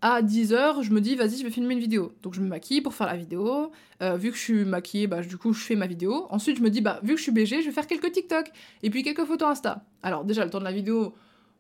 à 0.03 0.23
10h, 0.23 0.83
je 0.83 0.93
me 0.93 1.01
dis, 1.01 1.15
vas-y, 1.15 1.39
je 1.39 1.45
vais 1.45 1.51
filmer 1.51 1.75
une 1.75 1.81
vidéo. 1.81 2.13
Donc 2.23 2.35
je 2.35 2.41
me 2.41 2.47
maquille 2.47 2.81
pour 2.81 2.95
faire 2.95 3.07
la 3.07 3.17
vidéo. 3.17 3.73
Euh, 4.03 4.17
vu 4.17 4.31
que 4.31 4.37
je 4.37 4.43
suis 4.43 4.65
maquillée, 4.65 5.07
bah, 5.07 5.23
du 5.23 5.37
coup, 5.37 5.53
je 5.53 5.63
fais 5.63 5.75
ma 5.75 5.87
vidéo. 5.87 6.27
Ensuite, 6.31 6.59
je 6.59 6.63
me 6.63 6.71
dis, 6.71 6.81
bah, 6.81 7.01
vu 7.03 7.15
que 7.15 7.19
je 7.19 7.23
suis 7.23 7.33
BG, 7.33 7.63
je 7.63 7.67
vais 7.67 7.73
faire 7.73 7.87
quelques 7.87 8.13
TikTok. 8.13 8.51
Et 8.83 8.91
puis 8.91 9.03
quelques 9.03 9.25
photos 9.25 9.49
Insta. 9.49 9.85
Alors, 10.03 10.25
déjà, 10.25 10.45
le 10.45 10.51
temps 10.51 10.59
de 10.59 10.65
la 10.65 10.73
vidéo, 10.73 11.15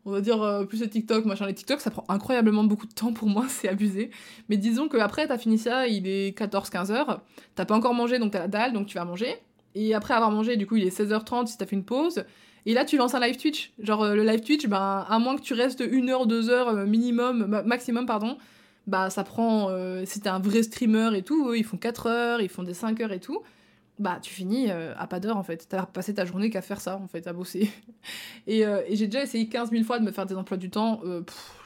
on 0.05 0.13
va 0.13 0.21
dire, 0.21 0.43
euh, 0.43 0.65
plus 0.65 0.81
de 0.81 0.87
TikTok, 0.87 1.25
machin, 1.25 1.47
les 1.47 1.55
TikTok, 1.55 1.81
ça 1.81 1.91
prend 1.91 2.05
incroyablement 2.09 2.65
beaucoup 2.65 2.87
de 2.87 2.93
temps 2.93 3.13
pour 3.13 3.29
moi, 3.29 3.47
c'est 3.49 3.69
abusé. 3.69 4.11
Mais 4.49 4.57
disons 4.57 4.89
qu'après, 4.89 5.27
t'as 5.27 5.39
fini 5.39 5.59
ça, 5.59 5.89
il 5.89 6.07
est 6.07 6.39
14-15 6.39 6.93
h 6.93 7.19
T'as 7.55 7.65
pas 7.65 7.75
encore 7.75 7.95
mangé, 7.95 8.19
donc 8.19 8.33
t'as 8.33 8.41
la 8.41 8.49
dalle, 8.49 8.73
donc 8.73 8.87
tu 8.87 8.99
vas 8.99 9.05
manger. 9.05 9.35
Et 9.75 9.95
après 9.95 10.15
avoir 10.15 10.31
mangé, 10.31 10.57
du 10.57 10.67
coup, 10.67 10.77
il 10.77 10.87
est 10.87 10.97
16h30 10.97 11.47
si 11.47 11.59
t'as 11.59 11.67
fait 11.67 11.77
une 11.77 11.85
pause. 11.85 12.25
Et 12.67 12.75
là, 12.75 12.85
tu 12.85 12.97
lances 12.97 13.15
un 13.15 13.21
live 13.21 13.37
Twitch. 13.37 13.73
Genre, 13.79 14.03
euh, 14.03 14.17
le 14.17 14.25
live 14.25 14.41
Twitch, 14.41 14.67
ben, 14.67 15.07
à 15.09 15.19
moins 15.21 15.37
que 15.37 15.41
tu 15.41 15.55
restes 15.55 15.83
une 15.89 16.11
heure, 16.11 16.27
deux 16.27 16.51
heures 16.51 16.69
euh, 16.69 16.85
minimum, 16.85 17.63
maximum, 17.65 18.07
pardon, 18.07 18.37
bah, 18.89 19.09
ça 19.09 19.23
prend. 19.23 19.69
Euh, 19.71 20.03
si 20.05 20.21
t'es 20.21 20.29
un 20.29 20.41
vrai 20.41 20.65
streamer 20.65 21.17
et 21.17 21.23
tout, 21.23 21.55
ils 21.55 21.65
font 21.65 21.77
4 21.77 22.07
heures, 22.09 22.41
ils 22.41 22.49
font 22.49 22.65
des 22.65 22.75
5 22.75 23.01
heures 23.01 23.13
et 23.13 23.21
tout. 23.21 23.41
Bah, 24.01 24.19
tu 24.21 24.31
finis 24.31 24.71
à 24.71 25.07
pas 25.07 25.21
d'heure 25.21 25.39
en 25.39 25.43
fait. 25.43 25.69
T'as 25.71 25.87
passé 25.87 26.13
ta 26.13 26.27
journée 26.27 26.51
qu'à 26.51 26.61
faire 26.61 26.83
ça 26.83 26.99
en 27.03 27.09
fait, 27.09 27.27
à 27.27 27.33
bosser. 27.33 27.71
et, 28.47 28.63
j'ai 28.91 29.07
déjà 29.07 29.23
essayé 29.23 29.49
15 29.49 29.71
000 29.71 29.85
fois 29.85 29.99
de 29.99 30.05
me 30.05 30.11
faire 30.11 30.27
des 30.27 30.35
emplois 30.35 30.59
du 30.59 30.69
temps. 30.69 31.01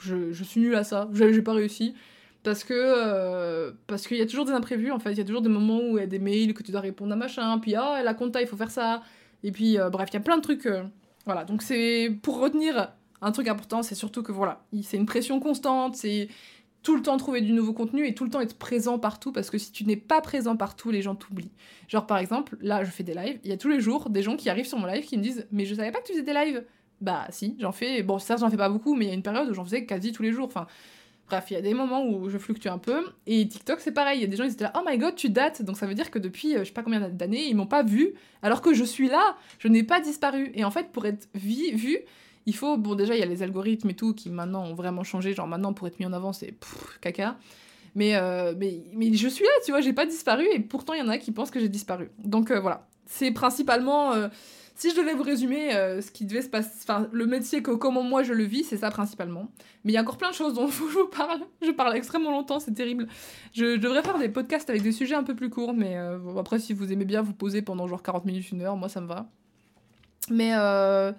je, 0.00 0.30
je, 0.30 0.44
suis 0.44 0.60
nulle 0.60 0.76
à 0.76 0.84
ça. 0.84 1.08
J'ai 1.12 1.42
pas 1.42 1.54
réussi 1.54 1.94
parce 2.44 2.62
que 2.62 3.74
parce 3.88 4.06
qu'il 4.06 4.18
y 4.18 4.22
a 4.22 4.26
toujours 4.26 4.44
des 4.44 4.52
imprévus 4.52 4.92
en 4.92 5.00
fait 5.00 5.10
il 5.12 5.18
y 5.18 5.20
a 5.20 5.24
toujours 5.24 5.42
des 5.42 5.50
moments 5.50 5.80
où 5.80 5.98
il 5.98 6.00
y 6.00 6.04
a 6.04 6.06
des 6.06 6.18
mails 6.18 6.54
que 6.54 6.62
tu 6.62 6.72
dois 6.72 6.80
répondre 6.80 7.12
à 7.12 7.16
machin 7.16 7.58
puis 7.58 7.74
ah 7.74 8.02
la 8.02 8.14
compta 8.14 8.40
il 8.40 8.46
faut 8.46 8.56
faire 8.56 8.70
ça 8.70 9.02
et 9.42 9.52
puis, 9.52 9.78
euh, 9.78 9.90
bref, 9.90 10.08
il 10.10 10.14
y 10.14 10.16
a 10.16 10.20
plein 10.20 10.36
de 10.36 10.42
trucs. 10.42 10.66
Euh, 10.66 10.84
voilà, 11.26 11.44
donc 11.44 11.62
c'est 11.62 12.10
pour 12.22 12.38
retenir 12.40 12.92
un 13.22 13.32
truc 13.32 13.48
important, 13.48 13.82
c'est 13.82 13.94
surtout 13.94 14.22
que 14.22 14.32
voilà, 14.32 14.64
c'est 14.82 14.96
une 14.96 15.06
pression 15.06 15.40
constante, 15.40 15.96
c'est 15.96 16.28
tout 16.82 16.96
le 16.96 17.02
temps 17.02 17.18
trouver 17.18 17.42
du 17.42 17.52
nouveau 17.52 17.74
contenu 17.74 18.06
et 18.06 18.14
tout 18.14 18.24
le 18.24 18.30
temps 18.30 18.40
être 18.40 18.56
présent 18.56 18.98
partout 18.98 19.32
parce 19.32 19.50
que 19.50 19.58
si 19.58 19.70
tu 19.70 19.84
n'es 19.84 19.96
pas 19.96 20.22
présent 20.22 20.56
partout, 20.56 20.90
les 20.90 21.02
gens 21.02 21.14
t'oublient. 21.14 21.52
Genre 21.88 22.06
par 22.06 22.16
exemple, 22.16 22.56
là 22.62 22.84
je 22.84 22.90
fais 22.90 23.02
des 23.02 23.12
lives, 23.12 23.38
il 23.44 23.50
y 23.50 23.52
a 23.52 23.58
tous 23.58 23.68
les 23.68 23.80
jours 23.80 24.08
des 24.08 24.22
gens 24.22 24.36
qui 24.36 24.48
arrivent 24.48 24.66
sur 24.66 24.78
mon 24.78 24.86
live 24.86 25.04
qui 25.04 25.18
me 25.18 25.22
disent 25.22 25.46
"Mais 25.52 25.66
je 25.66 25.74
savais 25.74 25.92
pas 25.92 26.00
que 26.00 26.06
tu 26.06 26.12
faisais 26.12 26.24
des 26.24 26.32
lives." 26.32 26.64
Bah 27.02 27.26
si, 27.30 27.56
j'en 27.60 27.72
fais 27.72 28.02
bon, 28.02 28.18
ça 28.18 28.36
j'en 28.36 28.48
fais 28.50 28.56
pas 28.56 28.70
beaucoup 28.70 28.94
mais 28.94 29.04
il 29.06 29.08
y 29.08 29.10
a 29.10 29.14
une 29.14 29.22
période 29.22 29.48
où 29.50 29.54
j'en 29.54 29.64
faisais 29.64 29.84
quasi 29.84 30.12
tous 30.12 30.22
les 30.22 30.32
jours. 30.32 30.46
Enfin, 30.46 30.66
Bref, 31.30 31.44
il 31.50 31.54
y 31.54 31.56
a 31.56 31.60
des 31.60 31.74
moments 31.74 32.04
où 32.04 32.28
je 32.28 32.38
fluctue 32.38 32.66
un 32.66 32.78
peu. 32.78 33.04
Et 33.28 33.46
TikTok, 33.46 33.78
c'est 33.78 33.92
pareil. 33.92 34.18
Il 34.18 34.22
y 34.22 34.24
a 34.24 34.26
des 34.26 34.36
gens 34.36 34.46
qui 34.46 34.52
étaient 34.52 34.64
là, 34.64 34.72
oh 34.76 34.82
my 34.84 34.98
god, 34.98 35.14
tu 35.14 35.30
dates. 35.30 35.62
Donc 35.62 35.76
ça 35.76 35.86
veut 35.86 35.94
dire 35.94 36.10
que 36.10 36.18
depuis, 36.18 36.56
euh, 36.56 36.60
je 36.60 36.64
sais 36.64 36.72
pas 36.72 36.82
combien 36.82 37.08
d'années, 37.08 37.44
ils 37.44 37.54
m'ont 37.54 37.68
pas 37.68 37.84
vu. 37.84 38.14
Alors 38.42 38.62
que 38.62 38.74
je 38.74 38.82
suis 38.82 39.08
là, 39.08 39.36
je 39.60 39.68
n'ai 39.68 39.84
pas 39.84 40.00
disparu. 40.00 40.50
Et 40.54 40.64
en 40.64 40.72
fait, 40.72 40.90
pour 40.90 41.06
être 41.06 41.28
vu, 41.34 41.98
il 42.46 42.54
faut. 42.56 42.76
Bon, 42.76 42.96
déjà, 42.96 43.14
il 43.14 43.20
y 43.20 43.22
a 43.22 43.26
les 43.26 43.44
algorithmes 43.44 43.90
et 43.90 43.94
tout 43.94 44.12
qui 44.12 44.28
maintenant 44.28 44.64
ont 44.64 44.74
vraiment 44.74 45.04
changé. 45.04 45.32
Genre 45.32 45.46
maintenant, 45.46 45.72
pour 45.72 45.86
être 45.86 46.00
mis 46.00 46.06
en 46.06 46.12
avant, 46.12 46.32
c'est 46.32 46.52
caca. 47.00 47.38
Mais, 47.94 48.16
euh, 48.16 48.52
mais, 48.58 48.82
mais 48.92 49.14
je 49.14 49.28
suis 49.28 49.44
là, 49.44 49.50
tu 49.64 49.70
vois, 49.70 49.80
j'ai 49.80 49.92
pas 49.92 50.06
disparu. 50.06 50.48
Et 50.52 50.58
pourtant, 50.58 50.94
il 50.94 50.98
y 50.98 51.02
en 51.02 51.08
a 51.08 51.18
qui 51.18 51.30
pensent 51.30 51.52
que 51.52 51.60
j'ai 51.60 51.68
disparu. 51.68 52.10
Donc 52.18 52.50
euh, 52.50 52.58
voilà. 52.58 52.88
C'est 53.06 53.30
principalement 53.30 54.12
si 54.80 54.92
je 54.92 54.96
devais 54.96 55.12
vous 55.12 55.22
résumer 55.22 55.74
euh, 55.74 56.00
ce 56.00 56.10
qui 56.10 56.24
devait 56.24 56.40
se 56.40 56.48
passer, 56.48 56.70
enfin 56.80 57.06
le 57.12 57.26
métier 57.26 57.62
que 57.62 57.70
comment 57.72 58.02
moi 58.02 58.22
je 58.22 58.32
le 58.32 58.44
vis, 58.44 58.64
c'est 58.64 58.78
ça 58.78 58.90
principalement. 58.90 59.50
Mais 59.84 59.92
il 59.92 59.94
y 59.94 59.98
a 59.98 60.00
encore 60.00 60.16
plein 60.16 60.30
de 60.30 60.34
choses 60.34 60.54
dont 60.54 60.68
je 60.70 60.82
vous 60.82 61.06
parle. 61.06 61.42
Je 61.60 61.70
parle 61.70 61.94
extrêmement 61.96 62.30
longtemps, 62.30 62.60
c'est 62.60 62.72
terrible. 62.72 63.06
Je, 63.52 63.76
devrais 63.76 64.02
faire 64.02 64.16
des 64.16 64.30
podcasts 64.30 64.70
avec 64.70 64.80
des 64.80 64.92
sujets 64.92 65.14
un 65.14 65.22
peu 65.22 65.36
plus 65.36 65.50
courts, 65.50 65.74
mais 65.74 65.98
euh, 65.98 66.18
après 66.38 66.58
si 66.58 66.72
vous 66.72 66.90
aimez 66.90 67.04
bien 67.04 67.20
vous 67.20 67.34
poser 67.34 67.60
pendant 67.60 67.86
genre 67.86 68.02
40 68.02 68.24
minutes, 68.24 68.50
une 68.52 68.62
heure, 68.62 68.76
moi 68.76 68.88
ça 68.88 69.02
me 69.02 69.06
va. 69.06 69.28
Mais 70.30 70.52
euh, 70.54 71.12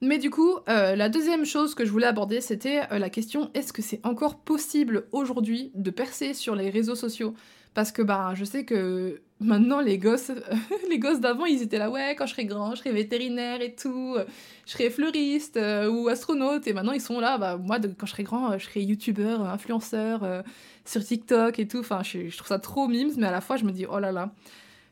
mais 0.00 0.18
du 0.18 0.30
coup, 0.30 0.54
la 0.68 1.08
deuxième 1.08 1.44
chose 1.44 1.74
que 1.74 1.84
je 1.84 1.90
voulais 1.90 2.06
aborder, 2.06 2.40
c'était 2.40 2.82
la 2.96 3.10
question 3.10 3.50
est-ce 3.54 3.72
que 3.72 3.82
c'est 3.82 4.04
encore 4.06 4.38
possible 4.38 5.08
aujourd'hui 5.10 5.72
de 5.74 5.90
percer 5.90 6.34
sur 6.34 6.54
les 6.54 6.70
réseaux 6.70 6.94
sociaux? 6.94 7.34
Parce 7.76 7.92
que 7.92 8.00
bah, 8.00 8.32
je 8.34 8.42
sais 8.46 8.64
que 8.64 9.20
maintenant, 9.38 9.82
les 9.82 9.98
gosses, 9.98 10.32
les 10.88 10.98
gosses 10.98 11.20
d'avant, 11.20 11.44
ils 11.44 11.60
étaient 11.60 11.76
là, 11.76 11.90
ouais, 11.90 12.14
quand 12.16 12.24
je 12.24 12.32
serai 12.32 12.46
grand, 12.46 12.70
je 12.74 12.76
serai 12.76 12.90
vétérinaire 12.90 13.60
et 13.60 13.74
tout, 13.74 14.16
je 14.64 14.72
serai 14.72 14.88
fleuriste 14.88 15.58
euh, 15.58 15.86
ou 15.90 16.08
astronaute. 16.08 16.66
Et 16.66 16.72
maintenant, 16.72 16.92
ils 16.92 17.02
sont 17.02 17.20
là, 17.20 17.36
bah, 17.36 17.58
moi, 17.58 17.76
quand 17.78 18.06
je 18.06 18.12
serai 18.12 18.22
grand, 18.22 18.56
je 18.56 18.64
serai 18.64 18.80
youtubeur, 18.80 19.42
influenceur 19.42 20.24
euh, 20.24 20.42
sur 20.86 21.04
TikTok 21.04 21.58
et 21.58 21.68
tout. 21.68 21.80
Enfin, 21.80 22.02
je, 22.02 22.30
je, 22.30 22.36
trouve 22.38 22.48
ça 22.48 22.58
trop 22.58 22.88
mimes, 22.88 23.12
mais 23.18 23.26
à 23.26 23.30
la 23.30 23.42
fois, 23.42 23.58
je 23.58 23.64
me 23.64 23.72
dis, 23.72 23.84
oh 23.84 23.98
là 23.98 24.10
là. 24.10 24.32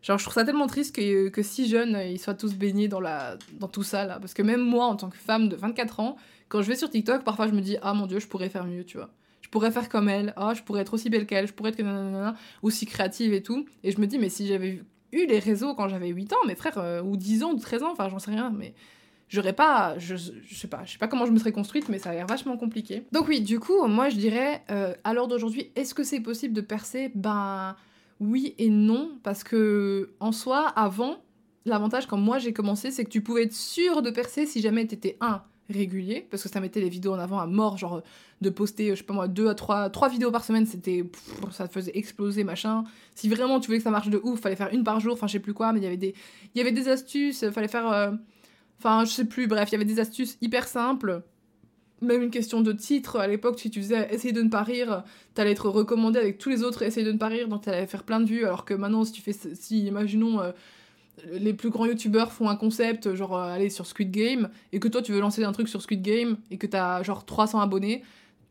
Genre, 0.03 0.19
je 0.19 0.25
trouve 0.25 0.35
ça 0.35 0.45
tellement 0.45 0.67
triste 0.67 0.95
que, 0.95 1.31
que 1.31 1.43
si 1.43 1.67
jeunes, 1.67 1.99
ils 2.07 2.19
soient 2.19 2.35
tous 2.35 2.55
baignés 2.55 2.89
dans, 2.89 3.01
la, 3.01 3.39
dans 3.59 3.69
tout 3.69 3.83
ça, 3.83 4.05
là. 4.05 4.19
Parce 4.21 4.35
que 4.35 4.43
même 4.43 4.61
moi, 4.61 4.85
en 4.85 4.97
tant 4.97 5.09
que 5.09 5.17
femme 5.17 5.49
de 5.49 5.57
24 5.57 6.01
ans, 6.01 6.17
quand 6.51 6.61
je 6.61 6.69
vais 6.69 6.77
sur 6.77 6.91
TikTok, 6.91 7.25
parfois, 7.25 7.49
je 7.49 7.55
me 7.55 7.63
dis, 7.63 7.79
ah 7.81 7.95
mon 7.95 8.07
dieu, 8.07 8.19
je 8.19 8.27
pourrais 8.27 8.51
faire 8.51 8.67
mieux, 8.67 8.85
tu 8.85 8.99
vois 8.99 9.09
je 9.45 9.51
pourrais 9.51 9.71
faire 9.71 9.91
comme 9.91 10.09
elle, 10.09 10.33
oh, 10.39 10.53
je 10.55 10.63
pourrais 10.63 10.81
être 10.81 10.95
aussi 10.95 11.11
belle 11.11 11.27
qu'elle, 11.27 11.47
je 11.47 11.53
pourrais 11.53 11.69
être 11.69 11.79
nanana, 11.79 12.35
aussi 12.63 12.87
créative 12.87 13.35
et 13.35 13.43
tout. 13.43 13.67
Et 13.83 13.91
je 13.91 14.01
me 14.01 14.07
dis, 14.07 14.19
mais 14.19 14.31
si 14.31 14.47
j'avais 14.47 14.83
eu 15.13 15.27
les 15.27 15.39
réseaux 15.39 15.75
quand 15.75 15.87
j'avais 15.87 16.09
8 16.09 16.33
ans, 16.33 16.39
mes 16.47 16.55
frères, 16.55 16.79
euh, 16.79 17.03
ou 17.03 17.19
10 17.19 17.43
ans, 17.43 17.53
ou 17.53 17.59
13 17.59 17.83
ans, 17.83 17.93
enfin 17.93 18.09
j'en 18.09 18.19
sais 18.19 18.31
rien, 18.31 18.51
mais 18.57 18.73
j'aurais 19.29 19.53
pas, 19.53 19.99
je, 19.99 20.17
je, 20.17 20.55
sais 20.55 20.67
pas, 20.67 20.85
je 20.87 20.93
sais 20.93 20.99
pas 20.99 21.09
comment 21.09 21.27
je 21.27 21.31
me 21.31 21.39
serais 21.39 21.53
construite, 21.53 21.91
mais 21.91 21.99
ça 21.99 22.09
a 22.09 22.15
l'air 22.15 22.27
vachement 22.27 22.57
compliqué. 22.57 23.05
Donc 23.13 23.29
oui, 23.29 23.43
du 23.43 23.61
coup, 23.61 23.87
moi 23.87 24.09
je 24.09 24.17
dirais, 24.17 24.63
euh, 24.71 24.95
à 25.05 25.13
l'heure 25.13 25.29
d'aujourd'hui, 25.29 25.71
est-ce 25.77 25.93
que 25.93 26.05
c'est 26.05 26.21
possible 26.21 26.55
de 26.55 26.63
percer? 26.63 27.13
Ben 27.15 27.77
oui 28.21 28.55
et 28.57 28.71
non, 28.71 29.11
parce 29.23 29.45
que 29.45 30.15
en 30.21 30.33
soi, 30.33 30.69
avant, 30.69 31.19
l'avantage 31.67 32.07
quand 32.07 32.17
moi 32.17 32.39
j'ai 32.39 32.55
commencé, 32.55 32.91
c'est 32.91 33.05
que 33.05 33.11
tu 33.11 33.21
pouvais 33.21 33.43
être 33.43 33.53
sûr 33.53 34.01
de 34.01 34.09
percer 34.09 34.47
si 34.47 34.63
jamais 34.63 34.87
t'étais 34.87 35.19
un 35.21 35.43
régulier, 35.71 36.27
parce 36.31 36.43
que 36.43 36.49
ça 36.49 36.61
mettait 36.61 36.81
les 36.81 36.89
vidéos 36.89 37.13
en 37.15 37.19
avant 37.19 37.39
à 37.39 37.47
mort, 37.47 37.79
genre 37.79 38.03
de 38.41 38.51
poster, 38.51 38.91
je 38.91 38.97
sais 38.97 39.03
pas 39.03 39.15
moi, 39.15 39.29
deux 39.29 39.49
à 39.49 39.55
trois, 39.55 39.89
trois 39.91 40.09
vidéos 40.09 40.31
par 40.31 40.45
semaine, 40.45 40.67
c'était. 40.67 41.05
ça 41.51 41.69
faisait 41.69 41.93
exploser, 41.97 42.45
machin. 42.45 42.85
Si 43.15 43.29
vraiment 43.29 43.61
tu 43.61 43.67
voulais 43.67 43.79
que 43.79 43.85
ça 43.85 43.91
marche 43.91 44.11
de 44.11 44.21
ouf, 44.23 44.41
fallait 44.41 44.57
faire 44.57 44.73
une 44.73 44.85
par 44.85 45.01
jour, 45.01 45.15
enfin 45.15 45.27
je 45.27 45.33
sais 45.33 45.41
plus 45.41 45.55
quoi, 45.55 45.73
mais 45.73 45.81
il 45.81 45.85
y 45.85 45.87
avait 45.87 45.97
des, 45.97 46.15
il 46.55 46.59
y 46.59 46.61
avait 46.61 46.73
des 46.73 46.89
astuces, 46.89 47.49
fallait 47.51 47.69
faire. 47.69 47.91
Euh, 47.91 48.13
enfin, 48.79 49.05
je 49.05 49.11
sais 49.11 49.25
plus, 49.25 49.47
bref, 49.47 49.71
il 49.71 49.73
y 49.73 49.77
avait 49.77 49.85
des 49.85 50.01
astuces 50.01 50.37
hyper 50.41 50.69
simples. 50.69 51.23
Même 52.03 52.23
une 52.23 52.31
question 52.31 52.61
de 52.61 52.73
titre, 52.73 53.19
à 53.19 53.27
l'époque, 53.27 53.59
si 53.59 53.71
tu 53.71 53.81
faisais 53.81 54.13
essayer 54.13 54.33
de 54.33 54.43
ne 54.43 54.51
pas 54.51 54.63
rire, 54.63 55.05
t'allais 55.33 55.53
être 55.53 55.71
recommandé 55.71 56.19
avec 56.19 56.37
tous 56.37 56.51
les 56.51 56.63
autres 56.63 56.83
essayer 56.83 57.07
de 57.07 57.13
ne 57.13 57.19
pas 57.19 57.29
rire, 57.29 57.49
donc 57.49 57.63
t'allais 57.63 57.87
faire 57.87 58.03
plein 58.03 58.21
de 58.21 58.27
vues, 58.27 58.45
alors 58.45 58.67
que 58.67 58.75
maintenant, 58.75 59.05
si 59.05 59.13
tu 59.13 59.23
fais. 59.23 59.33
Si, 59.33 59.87
imaginons. 59.87 60.41
Euh, 60.41 60.53
les 61.33 61.55
plus 61.55 61.71
grands 61.71 61.87
youtubeurs 61.87 62.33
font 62.33 62.49
un 62.49 62.57
concept, 62.57 63.15
genre 63.15 63.37
euh, 63.37 63.53
aller 63.53 63.71
sur 63.71 63.87
Squid 63.87 64.11
Game, 64.11 64.51
et 64.73 64.81
que 64.81 64.89
toi 64.89 65.03
tu 65.03 65.13
veux 65.13 65.21
lancer 65.21 65.45
un 65.45 65.53
truc 65.53 65.69
sur 65.69 65.83
Squid 65.83 66.03
Game, 66.03 66.37
et 66.51 66.59
que 66.59 66.67
t'as 66.67 67.03
genre 67.03 67.25
300 67.25 67.61
abonnés, 67.61 68.03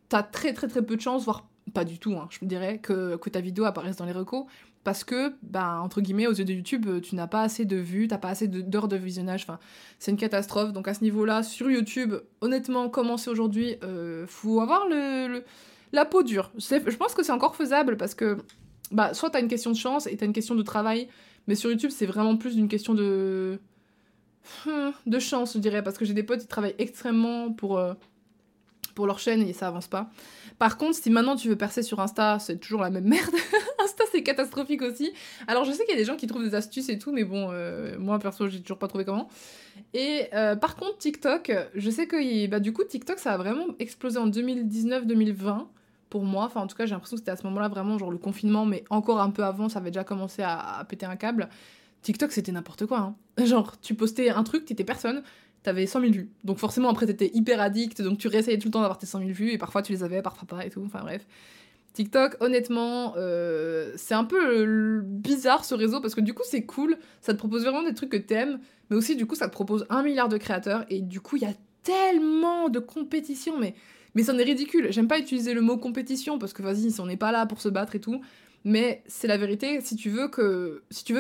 t'as 0.10 0.24
très 0.24 0.54
très 0.54 0.68
très 0.68 0.82
peu 0.82 0.96
de 0.96 1.02
chance, 1.02 1.26
voire 1.26 1.48
pas 1.74 1.86
du 1.86 2.00
tout, 2.00 2.14
hein, 2.14 2.28
je 2.30 2.46
dirais, 2.46 2.80
que, 2.80 3.16
que 3.18 3.30
ta 3.30 3.42
vidéo 3.42 3.66
apparaisse 3.66 3.96
dans 3.96 4.06
les 4.06 4.12
recos, 4.12 4.46
parce 4.84 5.04
que, 5.04 5.34
bah, 5.44 5.80
entre 5.82 6.02
guillemets, 6.02 6.28
aux 6.28 6.34
yeux 6.34 6.44
de 6.44 6.54
YouTube, 6.54 7.02
tu 7.02 7.16
n'as 7.16 7.28
pas 7.28 7.42
assez 7.42 7.64
de 7.64 7.78
vues, 7.78 8.08
t'as 8.08 8.18
pas 8.18 8.30
assez 8.30 8.48
d'heures 8.48 8.90
de, 8.90 8.98
visionnage, 8.98 9.44
enfin, 9.44 9.60
c'est 9.98 10.12
une 10.12 10.18
catastrophe. 10.18 10.74
Donc 10.74 10.88
à 10.88 10.94
ce 10.94 11.04
niveau-là, 11.04 11.42
sur 11.42 11.72
YouTube, 11.72 12.16
honnêtement, 12.42 12.90
commencer 12.90 13.30
aujourd'hui, 13.30 13.78
euh, 13.84 14.26
faut 14.28 14.60
avoir 14.60 14.88
le, 14.90 15.44
la 15.94 16.06
peau 16.06 16.22
dure. 16.22 16.52
Je 16.58 16.96
pense 16.98 17.14
que 17.14 17.24
c'est 17.24 17.32
encore 17.32 17.56
faisable, 17.56 17.96
parce 17.96 18.14
que, 18.14 18.38
bah, 18.92 19.14
soit 19.14 19.30
t'as 19.30 19.40
une 19.40 19.48
question 19.48 19.72
de 19.72 19.78
chance, 19.78 20.06
et 20.06 20.18
t'as 20.18 20.26
une 20.26 20.34
question 20.34 20.56
de 20.56 20.64
travail, 20.64 21.08
mais 21.48 21.56
sur 21.56 21.70
YouTube, 21.70 21.92
c'est 21.92 22.06
vraiment 22.06 22.38
plus 22.38 22.56
d'une 22.56 22.68
question 22.68 22.94
de. 22.94 23.60
Hmm, 24.66 24.92
de 25.06 25.20
chance, 25.20 25.54
je 25.54 25.60
dirais, 25.60 25.84
parce 25.84 25.98
que 25.98 26.04
j'ai 26.04 26.14
des 26.14 26.24
potes 26.24 26.42
qui 26.42 26.48
travaillent 26.48 26.76
extrêmement 26.78 27.54
pour, 27.54 27.78
euh, 27.78 27.94
pour 28.94 29.08
leur 29.08 29.18
chaîne 29.18 29.42
et 29.42 29.54
ça 29.54 29.70
avance 29.70 29.88
pas. 29.88 30.10
Par 30.60 30.78
contre, 30.78 30.96
si 30.96 31.10
maintenant 31.10 31.38
tu 31.38 31.48
veux 31.48 31.56
percer 31.56 31.82
sur 31.82 32.02
Insta, 32.02 32.40
c'est 32.40 32.58
toujours 32.58 32.82
la 32.82 32.90
même 32.90 33.06
merde. 33.08 33.34
Insta, 33.82 34.04
c'est 34.12 34.22
catastrophique 34.22 34.82
aussi. 34.82 35.14
Alors, 35.48 35.64
je 35.64 35.72
sais 35.72 35.86
qu'il 35.86 35.94
y 35.94 35.98
a 35.98 36.00
des 36.00 36.06
gens 36.06 36.18
qui 36.18 36.28
trouvent 36.28 36.44
des 36.44 36.56
astuces 36.56 36.90
et 36.90 37.00
tout, 37.00 37.14
mais 37.14 37.24
bon, 37.24 37.50
euh, 37.52 37.98
moi 37.98 38.20
perso, 38.20 38.50
j'ai 38.50 38.62
toujours 38.62 38.80
pas 38.80 38.90
trouvé 38.90 39.06
comment. 39.06 39.30
Et 39.94 40.28
euh, 40.34 40.58
par 40.58 40.76
contre, 40.76 40.98
TikTok, 40.98 41.52
je 41.74 41.90
sais 41.90 42.06
que 42.06 42.48
bah, 42.48 42.60
du 42.60 42.74
coup, 42.74 42.84
TikTok, 42.84 43.20
ça 43.20 43.32
a 43.32 43.38
vraiment 43.38 43.68
explosé 43.80 44.18
en 44.18 44.28
2019-2020 44.28 45.68
pour 46.14 46.26
moi. 46.26 46.44
Enfin, 46.46 46.62
en 46.62 46.68
tout 46.68 46.76
cas, 46.76 46.86
j'ai 46.86 46.92
l'impression 46.92 47.16
que 47.16 47.22
c'était 47.22 47.32
à 47.32 47.36
ce 47.36 47.42
moment-là 47.48 47.70
vraiment 47.70 47.98
genre 47.98 48.12
le 48.12 48.20
confinement, 48.20 48.68
mais 48.68 48.84
encore 48.92 49.20
un 49.20 49.32
peu 49.32 49.44
avant, 49.44 49.68
ça 49.68 49.80
avait 49.80 49.90
déjà 49.90 50.04
commencé 50.04 50.44
à, 50.44 50.86
péter 50.88 51.08
un 51.08 51.16
câble. 51.16 51.50
TikTok, 52.04 52.32
c'était 52.32 52.52
n'importe 52.52 52.86
quoi. 52.86 53.00
Hein. 53.00 53.16
Genre, 53.46 53.80
tu 53.82 53.96
postais 53.96 54.30
un 54.30 54.44
truc, 54.44 54.66
t'étais 54.66 54.84
personne, 54.84 55.24
t'avais 55.64 55.88
100 55.88 56.02
000 56.02 56.12
vues. 56.12 56.30
Donc 56.44 56.60
forcément, 56.60 56.90
après, 56.90 57.08
t'étais 57.08 57.32
hyper 57.34 57.60
addict, 57.60 58.04
donc 58.04 58.20
tu 58.20 58.28
réessayais 58.28 58.60
tout 58.60 58.68
le 58.68 58.74
temps 58.74 58.82
d'avoir 58.82 59.00
tes 59.00 59.08
100 59.08 59.20
000 59.22 59.32
vues, 59.32 59.54
et 59.54 59.58
parfois 59.58 59.82
tu 59.82 59.92
les 59.92 60.04
avais, 60.04 60.22
parfois 60.22 60.48
pas 60.48 60.64
et 60.64 60.70
tout. 60.70 60.84
Enfin 60.86 61.00
bref. 61.02 61.26
TikTok, 61.94 62.38
honnêtement, 62.42 63.16
euh, 63.18 63.92
c'est 63.96 64.14
un 64.14 64.26
peu 64.26 65.02
bizarre 65.04 65.66
ce 65.66 65.74
réseau 65.74 66.00
parce 66.00 66.14
que 66.14 66.22
du 66.22 66.34
coup 66.34 66.44
c'est 66.44 66.64
cool, 66.64 66.98
ça 67.22 67.34
te 67.34 67.38
propose 67.40 67.64
vraiment 67.64 67.84
des 67.84 67.94
trucs 67.94 68.10
que 68.10 68.18
t'aimes, 68.18 68.60
mais 68.90 68.96
aussi 68.98 69.16
du 69.16 69.28
coup 69.28 69.36
ça 69.36 69.48
te 69.48 69.52
propose 69.52 69.86
un 69.90 70.02
milliard 70.02 70.28
de 70.28 70.38
créateurs 70.38 70.86
et 70.90 71.02
du 71.02 71.22
coup 71.22 71.36
il 71.36 71.44
y 71.44 71.46
a 71.46 71.54
tellement 71.84 72.70
de 72.70 72.80
compétition, 72.80 73.60
mais 73.60 73.76
mais 74.16 74.24
c'en 74.24 74.38
est 74.38 74.44
ridicule. 74.44 74.88
J'aime 74.92 75.08
pas 75.08 75.20
utiliser 75.20 75.54
le 75.54 75.62
mot 75.62 75.78
compétition 75.78 76.40
parce 76.40 76.54
que 76.54 76.62
vas-y, 76.62 76.94
on 77.00 77.06
n'est 77.06 77.18
pas 77.18 77.32
là 77.32 77.46
pour 77.46 77.62
se 77.62 77.70
battre 77.70 77.96
et 77.96 78.00
tout. 78.00 78.22
Mais 78.66 79.04
c'est 79.08 79.28
la 79.28 79.38
vérité, 79.38 79.82
si 79.82 79.96
tu 79.96 80.10
veux 80.10 80.30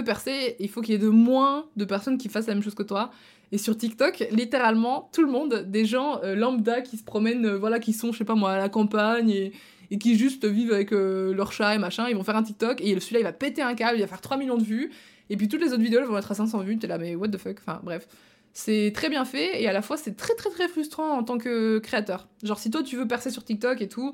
percer, 0.03 0.55
il 0.59 0.69
faut 0.69 0.81
qu'il 0.81 0.93
y 0.93 0.95
ait 0.95 0.99
de 0.99 1.09
moins 1.09 1.65
de 1.75 1.83
personnes 1.83 2.17
qui 2.17 2.29
fassent 2.29 2.47
la 2.47 2.53
même 2.53 2.63
chose 2.63 2.75
que 2.75 2.83
toi. 2.83 3.11
Et 3.51 3.57
sur 3.57 3.77
TikTok, 3.77 4.27
littéralement, 4.31 5.09
tout 5.13 5.21
le 5.21 5.31
monde, 5.31 5.65
des 5.67 5.85
gens 5.85 6.21
euh, 6.23 6.35
lambda 6.35 6.81
qui 6.81 6.97
se 6.97 7.03
promènent, 7.03 7.45
euh, 7.45 7.57
voilà, 7.57 7.79
qui 7.79 7.93
sont, 7.93 8.11
je 8.11 8.17
sais 8.17 8.25
pas 8.25 8.33
moi, 8.33 8.53
à 8.53 8.57
la 8.57 8.69
campagne 8.69 9.29
et, 9.29 9.51
et 9.91 9.99
qui 9.99 10.17
juste 10.17 10.45
vivent 10.45 10.73
avec 10.73 10.91
euh, 10.91 11.35
leur 11.35 11.51
chat 11.51 11.75
et 11.75 11.77
machin, 11.77 12.07
ils 12.09 12.15
vont 12.15 12.23
faire 12.23 12.35
un 12.35 12.41
TikTok 12.41 12.81
et 12.81 12.99
celui-là 12.99 13.19
il 13.19 13.23
va 13.23 13.31
péter 13.31 13.61
un 13.61 13.75
câble, 13.75 13.99
il 13.99 14.01
va 14.01 14.07
faire 14.07 14.21
3 14.21 14.37
millions 14.37 14.57
de 14.57 14.63
vues. 14.63 14.91
Et 15.29 15.37
puis 15.37 15.49
toutes 15.49 15.61
les 15.61 15.67
autres 15.67 15.83
vidéos 15.83 15.99
elles 15.99 16.07
vont 16.07 16.17
être 16.17 16.31
à 16.31 16.35
500 16.35 16.61
vues, 16.61 16.79
t'es 16.79 16.87
là, 16.87 16.97
mais 16.97 17.15
what 17.15 17.27
the 17.27 17.37
fuck, 17.37 17.57
enfin 17.59 17.79
bref. 17.83 18.07
C'est 18.53 18.91
très 18.93 19.09
bien 19.09 19.25
fait 19.25 19.61
et 19.61 19.67
à 19.67 19.73
la 19.73 19.81
fois 19.81 19.97
c'est 19.97 20.15
très 20.15 20.35
très 20.35 20.51
très 20.51 20.67
frustrant 20.67 21.17
en 21.17 21.23
tant 21.23 21.39
que 21.39 21.79
créateur. 21.79 22.27
Genre 22.43 22.59
si 22.59 22.69
toi 22.69 22.83
tu 22.83 22.95
veux 22.95 23.07
percer 23.07 23.31
sur 23.31 23.43
TikTok 23.43 23.81
et 23.81 23.89
tout, 23.89 24.13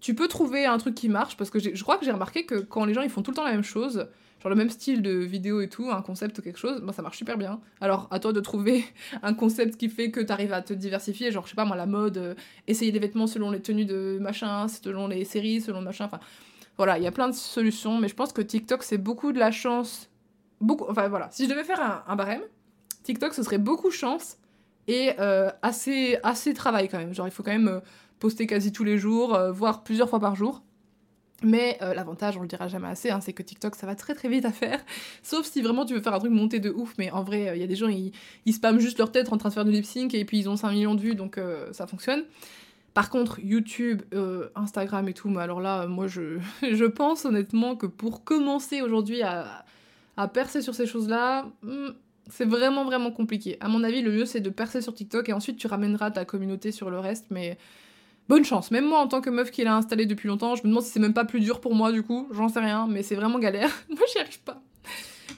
tu 0.00 0.14
peux 0.14 0.26
trouver 0.26 0.66
un 0.66 0.76
truc 0.78 0.96
qui 0.96 1.08
marche 1.08 1.36
parce 1.36 1.48
que 1.48 1.60
je 1.60 1.82
crois 1.82 1.98
que 1.98 2.04
j'ai 2.04 2.10
remarqué 2.10 2.44
que 2.44 2.56
quand 2.56 2.84
les 2.84 2.94
gens 2.94 3.02
ils 3.02 3.10
font 3.10 3.22
tout 3.22 3.30
le 3.30 3.36
temps 3.36 3.44
la 3.44 3.52
même 3.52 3.62
chose, 3.62 4.08
genre 4.42 4.50
le 4.50 4.56
même 4.56 4.70
style 4.70 5.02
de 5.02 5.12
vidéo 5.12 5.60
et 5.60 5.68
tout, 5.68 5.88
un 5.88 6.02
concept 6.02 6.36
ou 6.38 6.42
quelque 6.42 6.58
chose, 6.58 6.80
ben 6.82 6.92
ça 6.92 7.00
marche 7.00 7.16
super 7.16 7.38
bien. 7.38 7.60
Alors 7.80 8.08
à 8.10 8.18
toi 8.18 8.32
de 8.32 8.40
trouver 8.40 8.84
un 9.22 9.34
concept 9.34 9.76
qui 9.76 9.88
fait 9.88 10.10
que 10.10 10.18
t'arrives 10.18 10.52
à 10.52 10.60
te 10.60 10.72
diversifier, 10.72 11.30
genre 11.30 11.44
je 11.44 11.50
sais 11.50 11.56
pas 11.56 11.64
moi 11.64 11.76
la 11.76 11.86
mode, 11.86 12.18
euh, 12.18 12.34
essayer 12.66 12.90
des 12.90 12.98
vêtements 12.98 13.28
selon 13.28 13.52
les 13.52 13.62
tenues 13.62 13.86
de 13.86 14.18
machin, 14.20 14.66
selon 14.66 15.06
les 15.06 15.24
séries, 15.24 15.60
selon 15.60 15.80
machin, 15.80 16.06
enfin 16.06 16.18
voilà, 16.76 16.98
il 16.98 17.04
y 17.04 17.08
a 17.08 17.12
plein 17.12 17.28
de 17.28 17.34
solutions, 17.34 17.98
mais 17.98 18.08
je 18.08 18.14
pense 18.16 18.32
que 18.32 18.42
TikTok 18.42 18.82
c'est 18.82 18.98
beaucoup 18.98 19.30
de 19.30 19.38
la 19.38 19.52
chance, 19.52 20.10
beaucoup, 20.60 20.86
enfin 20.88 21.06
voilà, 21.06 21.28
si 21.30 21.44
je 21.44 21.50
devais 21.50 21.64
faire 21.64 22.04
un 22.06 22.16
barème, 22.16 22.42
TikTok, 23.08 23.32
ce 23.32 23.42
serait 23.42 23.56
beaucoup 23.56 23.90
chance 23.90 24.36
et 24.86 25.12
euh, 25.18 25.48
assez, 25.62 26.18
assez 26.22 26.52
travail 26.52 26.90
quand 26.90 26.98
même. 26.98 27.14
Genre, 27.14 27.26
il 27.26 27.30
faut 27.30 27.42
quand 27.42 27.52
même 27.52 27.68
euh, 27.68 27.80
poster 28.18 28.46
quasi 28.46 28.70
tous 28.70 28.84
les 28.84 28.98
jours, 28.98 29.34
euh, 29.34 29.50
voire 29.50 29.82
plusieurs 29.82 30.10
fois 30.10 30.20
par 30.20 30.36
jour. 30.36 30.62
Mais 31.42 31.78
l'avantage, 31.80 32.36
on 32.36 32.42
le 32.42 32.48
dira 32.48 32.66
jamais 32.66 32.88
assez, 32.88 33.10
hein, 33.10 33.20
c'est 33.20 33.32
que 33.32 33.44
TikTok, 33.44 33.76
ça 33.76 33.86
va 33.86 33.94
très 33.94 34.12
très 34.12 34.28
vite 34.28 34.44
à 34.44 34.50
faire. 34.50 34.80
Sauf 35.22 35.46
si 35.46 35.62
vraiment 35.62 35.86
tu 35.86 35.94
veux 35.94 36.00
faire 36.00 36.12
un 36.12 36.18
truc 36.18 36.32
monté 36.32 36.58
de 36.58 36.68
ouf, 36.68 36.96
mais 36.98 37.10
en 37.12 37.22
vrai, 37.22 37.52
il 37.54 37.60
y 37.60 37.62
a 37.62 37.66
des 37.68 37.76
gens, 37.76 37.86
ils, 37.86 38.12
ils 38.44 38.52
spamment 38.52 38.80
juste 38.80 38.98
leur 38.98 39.12
tête 39.12 39.32
en 39.32 39.38
train 39.38 39.48
de 39.48 39.54
faire 39.54 39.64
du 39.64 39.70
lip 39.70 39.86
sync 39.86 40.12
et 40.14 40.24
puis 40.24 40.40
ils 40.40 40.48
ont 40.50 40.56
5 40.56 40.72
millions 40.72 40.96
de 40.96 41.00
vues, 41.00 41.14
donc 41.14 41.40
ça 41.70 41.86
fonctionne. 41.86 42.24
Par 42.92 43.08
contre, 43.08 43.38
YouTube, 43.38 44.02
Instagram 44.56 45.08
et 45.08 45.14
tout, 45.14 45.30
mais 45.30 45.40
alors 45.40 45.60
là, 45.60 45.86
moi 45.86 46.06
je, 46.08 46.84
pense 46.86 47.24
honnêtement 47.24 47.76
que 47.76 47.86
pour 47.86 48.24
commencer 48.24 48.82
aujourd'hui 48.82 49.22
à, 49.22 49.64
à 50.16 50.26
percer 50.26 50.60
sur 50.60 50.74
ces 50.74 50.86
choses-là, 50.86 51.46
hmm, 51.62 51.90
c'est 52.30 52.44
vraiment, 52.44 52.84
vraiment 52.84 53.10
compliqué. 53.10 53.56
À 53.60 53.68
mon 53.68 53.82
avis, 53.84 54.02
le 54.02 54.10
mieux, 54.10 54.24
c'est 54.26 54.40
de 54.40 54.50
percer 54.50 54.80
sur 54.80 54.94
TikTok 54.94 55.28
et 55.28 55.32
ensuite 55.32 55.56
tu 55.56 55.66
ramèneras 55.66 56.10
ta 56.10 56.24
communauté 56.24 56.72
sur 56.72 56.90
le 56.90 56.98
reste, 56.98 57.26
mais 57.30 57.58
bonne 58.28 58.44
chance. 58.44 58.70
Même 58.70 58.86
moi, 58.86 59.00
en 59.00 59.08
tant 59.08 59.20
que 59.20 59.30
meuf 59.30 59.50
qui 59.50 59.64
l'a 59.64 59.76
installé 59.76 60.06
depuis 60.06 60.28
longtemps, 60.28 60.54
je 60.54 60.62
me 60.62 60.68
demande 60.68 60.82
si 60.82 60.90
c'est 60.90 61.00
même 61.00 61.14
pas 61.14 61.24
plus 61.24 61.40
dur 61.40 61.60
pour 61.60 61.74
moi, 61.74 61.92
du 61.92 62.02
coup. 62.02 62.28
J'en 62.32 62.48
sais 62.48 62.60
rien, 62.60 62.86
mais 62.88 63.02
c'est 63.02 63.14
vraiment 63.14 63.38
galère. 63.38 63.70
moi, 63.88 64.06
j'y 64.12 64.18
arrive 64.18 64.40
pas. 64.40 64.60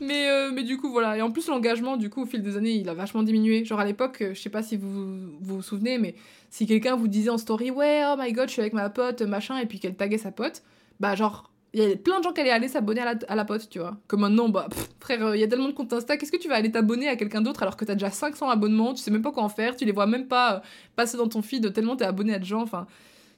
Mais, 0.01 0.29
euh, 0.29 0.51
mais 0.53 0.63
du 0.63 0.79
coup, 0.79 0.91
voilà. 0.91 1.17
Et 1.17 1.23
en 1.23 1.31
plus, 1.31 1.49
l'engagement, 1.49 1.97
du 1.97 2.11
coup, 2.11 2.23
au 2.23 2.27
fil 2.27 2.43
des 2.43 2.57
années, 2.57 2.73
il 2.73 2.89
a 2.89 2.95
vachement 2.95 3.23
diminué. 3.23 3.65
Genre, 3.65 3.81
à 3.81 3.85
l'époque, 3.85 4.25
je 4.33 4.41
sais 4.41 4.51
pas 4.51 4.63
si 4.63 4.77
vous, 4.77 5.07
vous 5.41 5.57
vous 5.57 5.63
souvenez, 5.63 5.99
mais 5.99 6.15
si 6.49 6.67
quelqu'un 6.67 6.97
vous 6.97 7.09
disait 7.09 7.31
en 7.31 7.39
story, 7.39 7.71
ouais, 7.71 8.03
oh 8.07 8.17
my 8.19 8.33
god, 8.33 8.49
je 8.49 8.53
suis 8.53 8.61
avec 8.61 8.73
ma 8.73 8.89
pote, 8.91 9.23
machin, 9.23 9.59
et 9.59 9.67
puis 9.67 9.79
qu'elle 9.79 9.95
taguait 9.95 10.19
sa 10.19 10.33
pote, 10.33 10.63
bah, 11.01 11.15
genre, 11.15 11.50
il 11.73 11.83
y 11.83 11.93
a 11.93 11.97
plein 11.97 12.19
de 12.19 12.25
gens 12.25 12.33
qui 12.33 12.41
allaient 12.41 12.51
aller 12.51 12.69
s'abonner 12.69 13.01
à 13.01 13.15
la, 13.15 13.43
à 13.43 13.45
pote, 13.45 13.69
tu 13.69 13.79
vois. 13.79 13.97
Comme 14.09 14.21
maintenant, 14.21 14.49
bah, 14.49 14.69
frère, 15.01 15.35
il 15.35 15.41
y 15.41 15.45
a 15.45 15.49
tellement 15.49 15.69
de 15.69 15.73
comptes 15.73 15.93
Insta, 15.93 16.17
qu'est-ce 16.17 16.33
que 16.33 16.37
tu 16.37 16.49
vas 16.49 16.57
aller 16.57 16.73
t'abonner 16.73 17.09
à 17.09 17.17
quelqu'un 17.17 17.41
d'autre 17.41 17.63
alors 17.63 17.77
que 17.77 17.85
t'as 17.85 17.95
déjà 17.95 18.11
500 18.11 18.49
abonnements, 18.51 18.95
tu 18.95 19.03
sais 19.03 19.11
même 19.11 19.23
pas 19.23 19.31
quoi 19.31 19.45
en 19.45 19.49
faire, 19.49 19.77
tu 19.77 19.85
les 19.85 19.93
vois 19.93 20.07
même 20.07 20.27
pas 20.27 20.57
euh, 20.57 20.61
passer 20.97 21.17
dans 21.17 21.29
ton 21.29 21.43
feed 21.43 21.73
tellement 21.73 21.97
t'es 21.97 22.05
abonné 22.05 22.35
à 22.35 22.39
des 22.39 22.45
gens, 22.45 22.63
enfin. 22.63 22.87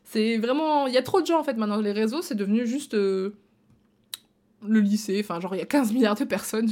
C'est 0.04 0.36
vraiment. 0.38 0.88
Il 0.88 0.94
y 0.94 0.98
a 0.98 1.02
trop 1.02 1.20
de 1.20 1.26
gens 1.26 1.38
en 1.38 1.44
fait 1.44 1.56
maintenant. 1.56 1.80
Les 1.80 1.92
réseaux, 1.92 2.22
c'est 2.22 2.34
devenu 2.34 2.66
juste. 2.66 2.94
Euh, 2.94 3.36
le 4.64 4.78
lycée, 4.78 5.20
enfin, 5.20 5.40
genre, 5.40 5.56
il 5.56 5.58
y 5.58 5.62
a 5.62 5.66
15 5.66 5.92
milliards 5.92 6.14
de 6.14 6.22
personnes, 6.22 6.70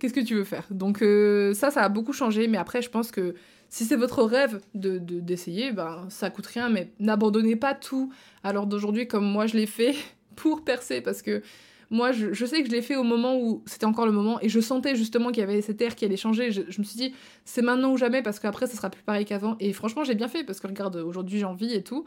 qu'est-ce 0.00 0.14
que 0.14 0.20
tu 0.20 0.34
veux 0.34 0.44
faire? 0.44 0.64
Donc, 0.70 1.02
euh, 1.02 1.52
ça, 1.52 1.70
ça 1.70 1.82
a 1.82 1.90
beaucoup 1.90 2.14
changé, 2.14 2.48
mais 2.48 2.56
après, 2.56 2.80
je 2.80 2.88
pense 2.88 3.10
que 3.10 3.34
si 3.68 3.84
c'est 3.84 3.96
votre 3.96 4.22
rêve 4.22 4.60
de 4.74 4.98
d'essayer, 4.98 5.72
ben, 5.72 6.06
ça 6.08 6.30
coûte 6.30 6.46
rien, 6.46 6.70
mais 6.70 6.90
n'abandonnez 7.00 7.56
pas 7.56 7.74
tout 7.74 8.10
à 8.42 8.52
l'heure 8.52 8.66
d'aujourd'hui 8.66 9.06
comme 9.06 9.24
moi 9.24 9.46
je 9.46 9.56
l'ai 9.56 9.66
fait 9.66 9.94
pour 10.38 10.62
percer 10.64 11.00
parce 11.00 11.20
que 11.20 11.42
Moi, 11.90 12.12
je, 12.12 12.44
sais 12.44 12.62
que 12.62 12.68
je 12.68 12.74
l'ai 12.74 12.82
fait 12.82 12.96
au 12.96 13.02
moment 13.02 13.38
où 13.40 13.62
c'était 13.64 13.86
encore 13.86 14.04
le 14.04 14.12
moment 14.12 14.38
et 14.42 14.50
je 14.50 14.60
sentais 14.60 14.94
justement 14.94 15.30
qu'il 15.30 15.40
y 15.40 15.42
avait 15.42 15.62
cette 15.62 15.80
ère 15.80 15.96
qui 15.96 16.04
allait 16.04 16.18
changer. 16.18 16.52
Je, 16.52 16.60
me 16.60 16.84
suis 16.84 16.98
dit, 16.98 17.14
c'est 17.46 17.62
maintenant 17.62 17.92
ou 17.92 17.96
jamais 17.96 18.20
parce 18.22 18.38
qu'après, 18.38 18.66
ça 18.66 18.76
sera 18.76 18.90
plus 18.90 19.02
pareil 19.02 19.24
qu'avant. 19.24 19.56
Et 19.58 19.72
franchement, 19.72 20.04
j'ai 20.04 20.14
bien 20.14 20.28
fait 20.28 20.44
parce 20.44 20.60
que 20.60 20.66
regarde, 20.66 20.96
aujourd'hui, 20.96 21.38
j'ai 21.38 21.46
envie 21.46 21.72
et 21.72 21.82
tout. 21.82 22.04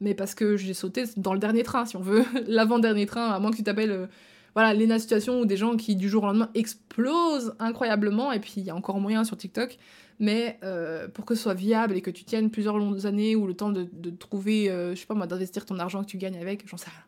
Mais 0.00 0.14
parce 0.14 0.36
que 0.36 0.56
j'ai 0.56 0.72
sauté 0.72 1.04
dans 1.16 1.34
le 1.34 1.40
dernier 1.40 1.64
train, 1.64 1.84
si 1.84 1.96
on 1.96 2.00
veut, 2.00 2.24
l'avant-dernier 2.46 3.06
train, 3.06 3.28
à 3.30 3.40
moins 3.40 3.50
que 3.50 3.56
tu 3.56 3.64
t'appelles. 3.64 3.90
Euh, 3.90 4.06
voilà, 4.54 4.72
Lena 4.72 5.00
Situation 5.00 5.40
ou 5.40 5.46
des 5.46 5.56
gens 5.56 5.76
qui 5.76 5.96
du 5.96 6.08
jour 6.08 6.22
au 6.22 6.26
lendemain 6.26 6.50
explosent 6.54 7.56
incroyablement. 7.58 8.30
Et 8.30 8.38
puis, 8.38 8.54
il 8.58 8.62
y 8.62 8.70
a 8.70 8.76
encore 8.76 9.00
moyen 9.00 9.24
sur 9.24 9.36
TikTok 9.36 9.78
mais 10.20 10.60
euh, 10.62 11.08
pour 11.08 11.24
que 11.24 11.34
ce 11.34 11.42
soit 11.42 11.54
viable 11.54 11.96
et 11.96 12.00
que 12.00 12.10
tu 12.10 12.22
tiennes 12.22 12.48
plusieurs 12.48 12.78
longues 12.78 13.04
années 13.04 13.34
ou 13.34 13.48
le 13.48 13.54
temps 13.54 13.72
de, 13.72 13.88
de 13.92 14.10
trouver, 14.10 14.70
euh, 14.70 14.94
je 14.94 15.00
sais 15.00 15.06
pas 15.06 15.14
moi, 15.14 15.26
d'investir 15.26 15.66
ton 15.66 15.78
argent 15.80 16.02
que 16.02 16.08
tu 16.08 16.18
gagnes 16.18 16.38
avec, 16.38 16.68
j'en 16.68 16.76
sais 16.76 16.88
rien 16.88 17.02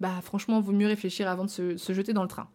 bah 0.00 0.20
franchement, 0.22 0.60
vaut 0.60 0.72
mieux 0.72 0.86
réfléchir 0.86 1.28
avant 1.28 1.44
de 1.44 1.50
se, 1.50 1.92
jeter 1.92 2.12
dans 2.12 2.22
le 2.22 2.28
train. 2.28 2.48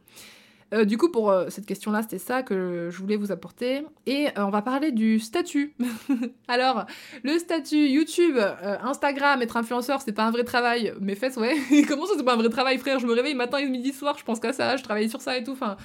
Euh, 0.74 0.84
du 0.84 0.98
coup, 0.98 1.10
pour 1.10 1.30
euh, 1.30 1.50
cette 1.50 1.66
question-là, 1.66 2.02
c'était 2.02 2.18
ça 2.18 2.44
que 2.44 2.90
je 2.92 2.98
voulais 2.98 3.16
vous 3.16 3.32
apporter. 3.32 3.86
Et 4.06 4.28
euh, 4.28 4.46
on 4.46 4.50
va 4.50 4.62
parler 4.62 4.92
du 4.92 5.20
statut. 5.20 5.74
Alors, 6.48 6.86
le 7.24 7.38
statut 7.40 7.88
YouTube, 7.88 8.38
Instagram, 8.84 9.42
être 9.42 9.56
influenceur, 9.58 10.02
c'est 10.02 10.12
pas 10.12 10.26
un 10.26 10.32
vrai 10.32 10.44
travail. 10.44 10.94
Mes 11.00 11.16
fesses, 11.16 11.38
ouais. 11.38 11.56
Comment 11.88 12.06
ça, 12.06 12.14
c'est 12.18 12.24
pas 12.24 12.34
un 12.34 12.38
vrai 12.38 12.50
travail, 12.50 12.78
frère? 12.78 13.00
Je 13.00 13.08
me 13.08 13.14
réveille 13.14 13.36
matin 13.36 13.60
et 13.60 13.70
midi, 13.70 13.94
soir, 13.94 14.18
je 14.18 14.26
pense 14.26 14.40
qu'à 14.40 14.54
ça, 14.54 14.76
je 14.76 14.84
travaille 14.84 15.10
sur 15.10 15.22
ça 15.22 15.38
et 15.38 15.44
tout. 15.44 15.54
Enfin, 15.54 15.78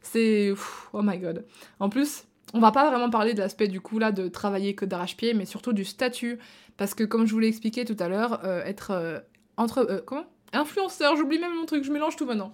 c'est. 0.00 0.54
Oh 0.92 1.02
my 1.02 1.18
god. 1.18 1.44
En 1.78 1.90
plus, 1.90 2.24
on 2.54 2.60
va 2.60 2.72
pas 2.72 2.88
vraiment 2.88 3.10
parler 3.10 3.34
de 3.34 3.40
l'aspect 3.40 3.68
du 3.68 3.80
coup 3.80 3.98
là 3.98 4.10
de 4.10 4.28
travailler 4.28 4.74
que 4.74 4.86
d'arrache-pied, 4.86 5.34
mais 5.34 5.44
surtout 5.44 5.74
du 5.74 5.84
statut. 5.84 6.38
Parce 6.78 6.94
que, 6.94 7.04
comme 7.04 7.26
je 7.26 7.32
vous 7.32 7.40
l'ai 7.40 7.48
expliqué 7.48 7.84
tout 7.84 7.96
à 7.98 8.08
l'heure, 8.08 8.42
être. 8.64 9.22
entre. 9.58 10.02
comment? 10.06 10.24
Influenceur, 10.52 11.16
j'oublie 11.16 11.38
même 11.38 11.54
mon 11.54 11.66
truc, 11.66 11.84
je 11.84 11.92
mélange 11.92 12.16
tout 12.16 12.26
maintenant. 12.26 12.52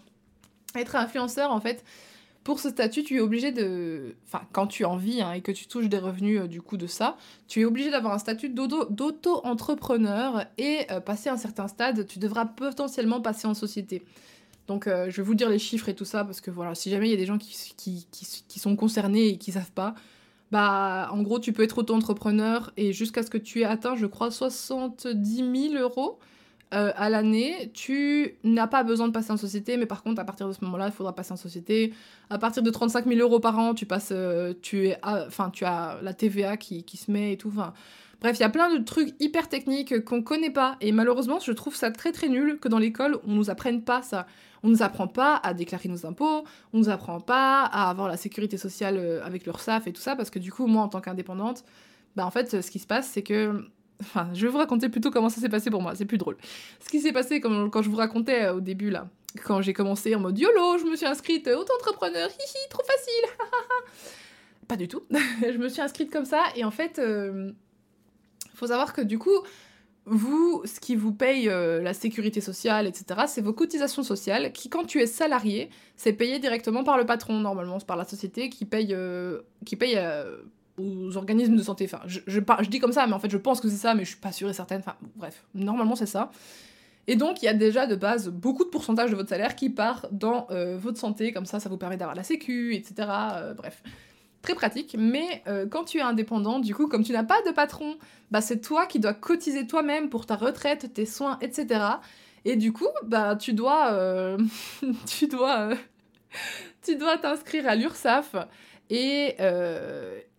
Être 0.74 0.97
influenceur, 0.97 1.51
en 1.51 1.61
fait, 1.61 1.84
pour 2.47 2.61
ce 2.61 2.70
statut, 2.70 3.03
tu 3.03 3.16
es 3.16 3.20
obligé 3.20 3.51
de. 3.51 4.14
Enfin, 4.24 4.42
quand 4.53 4.68
tu 4.68 4.84
en 4.84 4.97
vis 4.97 5.20
hein, 5.20 5.32
et 5.32 5.40
que 5.40 5.51
tu 5.51 5.66
touches 5.66 5.88
des 5.88 5.99
revenus 5.99 6.42
euh, 6.42 6.47
du 6.47 6.62
coup 6.62 6.76
de 6.76 6.86
ça, 6.86 7.16
tu 7.49 7.62
es 7.62 7.64
obligé 7.64 7.90
d'avoir 7.90 8.14
un 8.14 8.20
statut 8.20 8.51
d'auto-entrepreneur 8.51 10.44
et 10.57 10.86
euh, 10.92 11.01
passer 11.01 11.28
un 11.28 11.38
certain 11.38 11.66
stade, 11.66 12.07
tu 12.07 12.20
devras 12.20 12.47
potentiellement 12.47 13.20
passer 13.20 13.49
en 13.49 13.55
société. 13.55 14.05
Donc, 14.68 14.86
euh, 14.86 15.11
je 15.11 15.16
vais 15.16 15.22
vous 15.24 15.34
dire 15.34 15.49
les 15.49 15.59
chiffres 15.59 15.88
et 15.88 15.94
tout 15.97 16.05
ça 16.05 16.22
parce 16.24 16.40
que 16.40 16.53
voilà, 16.53 16.76
si 16.76 16.88
jamais 16.88 17.09
il 17.09 17.11
y 17.11 17.14
a 17.14 17.18
des 17.18 17.26
gens 17.26 17.38
qui, 17.38 17.74
qui, 17.76 18.07
qui, 18.12 18.59
sont 18.61 18.76
concernés 18.76 19.26
et 19.26 19.38
qui 19.38 19.51
savent 19.51 19.72
pas, 19.72 19.97
bah 20.53 21.09
en 21.11 21.22
gros, 21.22 21.40
tu 21.40 21.53
peux 21.53 21.64
être 21.64 21.78
auto-entrepreneur 21.78 22.72
et 22.76 22.92
jusqu'à 22.92 23.24
ce 23.24 23.30
que 23.30 23.38
tu 23.38 23.62
aies 23.62 23.64
atteint, 23.64 23.97
je 23.97 24.07
crois, 24.07 24.30
70 24.30 25.70
000 25.72 25.82
euros 25.82 26.20
euh, 26.74 26.92
à 26.96 27.08
l'année, 27.10 27.70
tu 27.74 28.34
n'as 28.42 28.66
pas 28.66 28.82
besoin 28.82 29.06
de 29.06 29.12
passer 29.12 29.30
en 29.30 29.36
société, 29.36 29.76
mais 29.76 29.86
par 29.86 30.02
contre, 30.02 30.20
à 30.20 30.24
partir 30.24 30.48
de 30.48 30.52
ce 30.52 30.64
moment-là, 30.64 30.86
il 30.86 30.92
faudra 30.92 31.14
passer 31.14 31.32
en 31.32 31.36
société. 31.36 31.94
À 32.28 32.38
partir 32.38 32.62
de 32.62 32.70
35 32.70 33.06
000 33.06 33.20
euros 33.20 33.38
par 33.38 33.56
an, 33.58 33.72
tu 33.72 33.86
passes, 33.86 34.10
euh, 34.12 34.52
tu 34.62 34.88
es, 34.88 34.98
enfin, 35.04 35.50
tu 35.50 35.64
as 35.64 35.98
la 36.02 36.12
TVA 36.12 36.56
qui, 36.56 36.82
qui 36.82 36.96
se 36.96 37.10
met 37.10 37.34
et 37.34 37.36
tout. 37.36 37.52
Bref, 38.20 38.36
il 38.36 38.40
y 38.40 38.44
a 38.44 38.48
plein 38.48 38.74
de 38.74 38.82
trucs 38.82 39.14
hyper 39.20 39.48
techniques 39.48 40.04
qu'on 40.04 40.22
connaît 40.22 40.50
pas. 40.50 40.76
Et 40.80 40.90
malheureusement, 40.90 41.38
je 41.38 41.52
trouve 41.52 41.76
ça 41.76 41.92
très 41.92 42.10
très 42.10 42.28
nul 42.28 42.58
que 42.58 42.68
dans 42.68 42.78
l'école, 42.78 43.20
on 43.26 43.32
nous 43.32 43.48
apprenne 43.48 43.82
pas 43.82 44.02
ça. 44.02 44.26
On 44.64 44.68
nous 44.68 44.82
apprend 44.82 45.06
pas 45.06 45.36
à 45.36 45.54
déclarer 45.54 45.88
nos 45.88 46.04
impôts, 46.06 46.44
on 46.72 46.78
nous 46.78 46.88
apprend 46.88 47.20
pas 47.20 47.62
à 47.62 47.88
avoir 47.88 48.08
la 48.08 48.16
sécurité 48.16 48.56
sociale 48.56 48.96
euh, 48.98 49.24
avec 49.24 49.44
l'URSSAF 49.44 49.86
et 49.86 49.92
tout 49.92 50.00
ça, 50.00 50.16
parce 50.16 50.30
que 50.30 50.40
du 50.40 50.50
coup, 50.50 50.66
moi, 50.66 50.82
en 50.82 50.88
tant 50.88 51.00
qu'indépendante, 51.00 51.62
bah 52.16 52.26
en 52.26 52.32
fait, 52.32 52.62
ce 52.62 52.70
qui 52.70 52.80
se 52.80 52.86
passe, 52.86 53.08
c'est 53.08 53.22
que 53.22 53.62
Enfin, 54.01 54.28
je 54.34 54.47
vais 54.47 54.53
vous 54.53 54.59
raconter 54.59 54.88
plutôt 54.88 55.11
comment 55.11 55.28
ça 55.28 55.40
s'est 55.40 55.49
passé 55.49 55.70
pour 55.70 55.82
moi, 55.82 55.94
c'est 55.94 56.05
plus 56.05 56.18
drôle. 56.18 56.36
Ce 56.80 56.88
qui 56.88 57.01
s'est 57.01 57.12
passé 57.12 57.40
quand, 57.40 57.82
je 57.82 57.88
vous 57.88 57.97
racontais 57.97 58.44
euh, 58.44 58.57
au 58.57 58.61
début 58.61 58.90
là, 58.90 59.09
quand 59.44 59.62
j'ai 59.62 59.72
commencé 59.72 60.14
en 60.14 60.20
mode 60.20 60.38
YOLO, 60.38 60.78
je 60.78 60.84
me 60.84 60.97
suis 60.97 61.07
inscrite 61.07 61.49
auto-entrepreneur, 61.49 62.28
hihi, 62.28 62.68
trop 62.70 62.82
facile 62.82 63.36
Pas 64.68 64.76
du 64.76 64.88
tout. 64.88 65.03
je 65.40 65.57
me 65.57 65.68
suis 65.68 65.80
inscrite 65.80 66.11
comme 66.11 66.24
ça 66.24 66.44
et 66.57 66.64
en 66.64 66.70
fait, 66.70 66.99
euh, 66.99 67.53
faut 68.55 68.66
savoir 68.66 68.92
que 68.92 69.01
du 69.01 69.18
coup, 69.18 69.38
vous, 70.05 70.62
ce 70.64 70.78
qui 70.78 70.94
vous 70.94 71.12
paye 71.12 71.49
euh, 71.49 71.82
la 71.82 71.94
sécurité 71.94 72.40
sociale, 72.40 72.86
etc., 72.86 73.22
c'est 73.26 73.40
vos 73.40 73.53
cotisations 73.53 74.03
sociales 74.03 74.53
qui, 74.53 74.68
quand 74.68 74.84
tu 74.84 75.01
es 75.01 75.07
salarié, 75.07 75.70
c'est 75.97 76.12
payé 76.12 76.38
directement 76.38 76.84
par 76.84 76.99
le 76.99 77.07
patron, 77.07 77.40
normalement, 77.40 77.78
c'est 77.78 77.86
par 77.86 77.97
la 77.97 78.05
société 78.05 78.51
qui 78.51 78.66
paye, 78.66 78.94
qui 79.64 79.76
paye 79.76 79.99
aux 80.79 81.16
organismes 81.16 81.57
de 81.57 81.62
santé. 81.62 81.85
Enfin, 81.85 82.03
je, 82.07 82.20
je, 82.27 82.41
dis 82.68 82.79
comme 82.79 82.93
ça, 82.93 83.07
mais 83.07 83.12
en 83.12 83.18
fait, 83.18 83.31
je 83.31 83.37
pense 83.37 83.61
que 83.61 83.68
c'est 83.68 83.77
ça, 83.77 83.95
mais 83.95 84.05
je 84.05 84.11
suis 84.11 84.20
pas 84.20 84.33
sûre 84.33 84.49
et 84.49 84.53
certaine. 84.53 84.81
Enfin, 84.81 84.97
bref, 85.16 85.45
normalement, 85.55 85.97
c'est 85.97 86.07
ça. 86.07 86.31
Et 87.09 87.16
donc, 87.16 87.43
il 87.43 87.45
y 87.45 87.49
a 87.49 87.55
déjà 87.55 87.87
de 87.87 87.95
base 87.95 88.29
beaucoup 88.29 88.64
de 88.64 88.68
pourcentage 88.68 89.11
de 89.11 89.16
votre 89.16 89.29
salaire 89.29 89.55
qui 89.55 89.70
part 89.70 90.07
dans 90.11 90.47
euh, 90.51 90.77
votre 90.77 90.99
santé, 90.99 91.33
comme 91.33 91.47
ça, 91.47 91.61
ça 91.61 91.68
vous 91.68 91.77
permet 91.77 91.97
d'avoir 91.97 92.16
la 92.16 92.24
sécu, 92.24 92.74
etc. 92.74 93.09
Euh, 93.35 93.55
bref, 93.55 93.83
très 94.43 94.55
pratique. 94.55 94.97
Mais 94.99 95.43
euh, 95.47 95.66
quand 95.68 95.85
tu 95.85 95.99
es 95.99 96.03
indépendant, 96.03 96.59
du 96.59 96.74
coup, 96.74 96.89
comme 96.89 97.05
tu 97.05 97.12
n'as 97.12 97.22
pas 97.22 97.41
de 97.47 97.53
patron, 97.53 97.97
bah, 98.31 98.41
c'est 98.41 98.61
toi 98.61 98.87
qui 98.87 98.99
dois 98.99 99.14
cotiser 99.14 99.66
toi-même 99.66 100.09
pour 100.09 100.27
ta 100.27 100.35
retraite, 100.35 100.93
tes 100.95 101.07
soins, 101.07 101.39
etc. 101.41 101.85
Et 102.45 102.57
du 102.57 102.72
coup, 102.72 102.89
bah, 103.05 103.37
tu 103.37 103.53
dois, 103.53 104.37
tu 105.07 105.29
dois, 105.29 105.70
tu 106.83 106.97
dois 106.97 107.18
t'inscrire 107.18 107.68
à 107.68 107.77
l'URSSAF. 107.77 108.35
Et, 108.91 109.37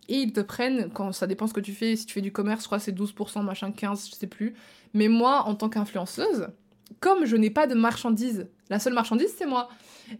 et 0.08 0.16
ils 0.16 0.32
te 0.32 0.40
prennent, 0.40 0.90
quand 0.92 1.12
ça 1.12 1.26
dépend 1.26 1.46
ce 1.46 1.54
que 1.54 1.60
tu 1.60 1.72
fais, 1.72 1.96
si 1.96 2.06
tu 2.06 2.14
fais 2.14 2.20
du 2.20 2.32
commerce, 2.32 2.62
je 2.62 2.66
crois 2.66 2.78
c'est 2.78 2.96
12%, 2.96 3.42
machin 3.42 3.72
15, 3.72 4.08
je 4.10 4.14
sais 4.14 4.26
plus. 4.26 4.54
Mais 4.94 5.08
moi, 5.08 5.42
en 5.42 5.54
tant 5.54 5.68
qu'influenceuse, 5.68 6.48
comme 7.00 7.26
je 7.26 7.36
n'ai 7.36 7.50
pas 7.50 7.66
de 7.66 7.74
marchandises, 7.74 8.48
la 8.70 8.78
seule 8.78 8.94
marchandise 8.94 9.32
c'est 9.36 9.46
moi. 9.46 9.68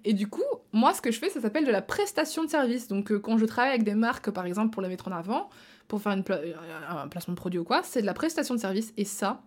Et 0.04 0.12
du 0.12 0.28
coup, 0.28 0.42
moi 0.72 0.92
ce 0.92 1.00
que 1.00 1.10
je 1.10 1.18
fais, 1.18 1.30
ça 1.30 1.40
s'appelle 1.40 1.64
de 1.64 1.70
la 1.70 1.82
prestation 1.82 2.44
de 2.44 2.50
service. 2.50 2.88
Donc 2.88 3.10
euh, 3.10 3.18
quand 3.18 3.38
je 3.38 3.46
travaille 3.46 3.70
avec 3.70 3.84
des 3.84 3.94
marques, 3.94 4.30
par 4.30 4.44
exemple, 4.44 4.70
pour 4.70 4.82
les 4.82 4.88
mettre 4.88 5.08
en 5.08 5.12
avant, 5.12 5.48
pour 5.88 6.02
faire 6.02 6.16
euh, 6.30 6.52
un 6.88 7.08
placement 7.08 7.32
de 7.32 7.38
produit 7.38 7.58
ou 7.58 7.64
quoi, 7.64 7.82
c'est 7.82 8.02
de 8.02 8.06
la 8.06 8.14
prestation 8.14 8.54
de 8.54 8.60
service. 8.60 8.92
Et 8.98 9.04
ça, 9.04 9.42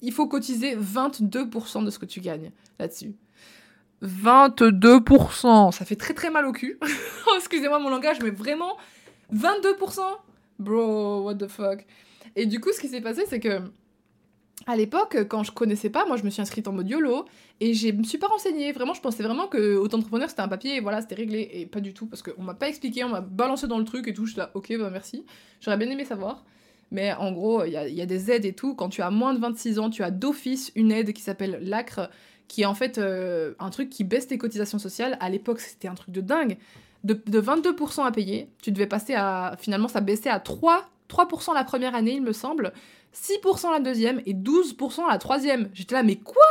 il 0.00 0.12
faut 0.12 0.26
cotiser 0.26 0.76
22% 0.76 1.84
de 1.84 1.90
ce 1.90 1.98
que 1.98 2.06
tu 2.06 2.20
gagnes 2.20 2.50
là-dessus. 2.78 3.14
22%. 4.02 5.72
Ça 5.72 5.84
fait 5.84 5.96
très 5.96 6.14
très 6.14 6.30
mal 6.30 6.46
au 6.46 6.52
cul. 6.52 6.78
Excusez-moi 7.36 7.78
mon 7.78 7.90
langage, 7.90 8.20
mais 8.22 8.30
vraiment 8.30 8.76
22%. 9.34 10.00
Bro, 10.58 11.22
what 11.22 11.36
the 11.36 11.48
fuck. 11.48 11.84
Et 12.36 12.46
du 12.46 12.60
coup, 12.60 12.72
ce 12.72 12.80
qui 12.80 12.88
s'est 12.88 13.00
passé, 13.00 13.24
c'est 13.28 13.40
que 13.40 13.60
à 14.66 14.76
l'époque, 14.76 15.16
quand 15.28 15.42
je 15.42 15.52
connaissais 15.52 15.90
pas, 15.90 16.06
moi 16.06 16.16
je 16.16 16.22
me 16.22 16.30
suis 16.30 16.40
inscrite 16.40 16.68
en 16.68 16.72
mode 16.72 16.88
YOLO 16.88 17.24
et 17.60 17.74
je 17.74 17.88
me 17.88 18.04
suis 18.04 18.18
pas 18.18 18.28
renseignée. 18.28 18.72
Vraiment, 18.72 18.94
je 18.94 19.00
pensais 19.00 19.22
vraiment 19.22 19.48
que 19.48 19.76
auto-entrepreneur 19.76 20.28
c'était 20.28 20.42
un 20.42 20.48
papier 20.48 20.76
et 20.76 20.80
voilà, 20.80 21.00
c'était 21.00 21.16
réglé. 21.16 21.50
Et 21.52 21.66
pas 21.66 21.80
du 21.80 21.94
tout, 21.94 22.06
parce 22.06 22.22
qu'on 22.22 22.42
m'a 22.42 22.54
pas 22.54 22.68
expliqué, 22.68 23.02
on 23.04 23.08
m'a 23.08 23.20
balancé 23.20 23.66
dans 23.66 23.78
le 23.78 23.84
truc 23.84 24.06
et 24.08 24.14
tout. 24.14 24.26
Je 24.26 24.32
suis 24.32 24.38
là, 24.38 24.50
ok, 24.54 24.72
bah 24.78 24.90
merci. 24.90 25.24
J'aurais 25.60 25.76
bien 25.76 25.90
aimé 25.90 26.04
savoir. 26.04 26.44
Mais 26.90 27.12
en 27.14 27.32
gros, 27.32 27.64
il 27.64 27.70
y 27.70 27.94
y 27.94 28.02
a, 28.02 28.06
des 28.06 28.30
aides 28.30 28.44
et 28.44 28.52
tout. 28.52 28.74
Quand 28.74 28.90
tu 28.90 29.00
as 29.00 29.10
moins 29.10 29.32
de 29.32 29.40
26 29.40 29.78
ans, 29.78 29.88
tu 29.88 30.02
as 30.02 30.10
d'office 30.10 30.70
une 30.76 30.92
aide 30.92 31.12
qui 31.12 31.22
s'appelle 31.22 31.58
l'ACRE, 31.62 32.10
qui 32.52 32.60
est 32.60 32.66
en 32.66 32.74
fait 32.74 32.98
euh, 32.98 33.54
un 33.60 33.70
truc 33.70 33.88
qui 33.88 34.04
baisse 34.04 34.26
tes 34.26 34.36
cotisations 34.36 34.78
sociales. 34.78 35.16
À 35.20 35.30
l'époque, 35.30 35.58
c'était 35.58 35.88
un 35.88 35.94
truc 35.94 36.10
de 36.10 36.20
dingue. 36.20 36.58
De, 37.02 37.14
22% 37.14 38.04
à 38.04 38.12
payer, 38.12 38.50
tu 38.60 38.72
devais 38.72 38.86
passer 38.86 39.14
à. 39.14 39.56
Finalement, 39.58 39.88
ça 39.88 40.02
baissait 40.02 40.28
à 40.28 40.38
3, 40.38 40.86
3% 41.08 41.54
la 41.54 41.64
première 41.64 41.94
année, 41.94 42.12
il 42.12 42.22
me 42.22 42.34
semble, 42.34 42.74
6% 43.14 43.72
la 43.72 43.80
deuxième 43.80 44.20
et 44.26 44.34
12% 44.34 45.08
la 45.08 45.16
troisième. 45.16 45.70
J'étais 45.72 45.94
là, 45.94 46.02
mais 46.02 46.16
quoi? 46.16 46.42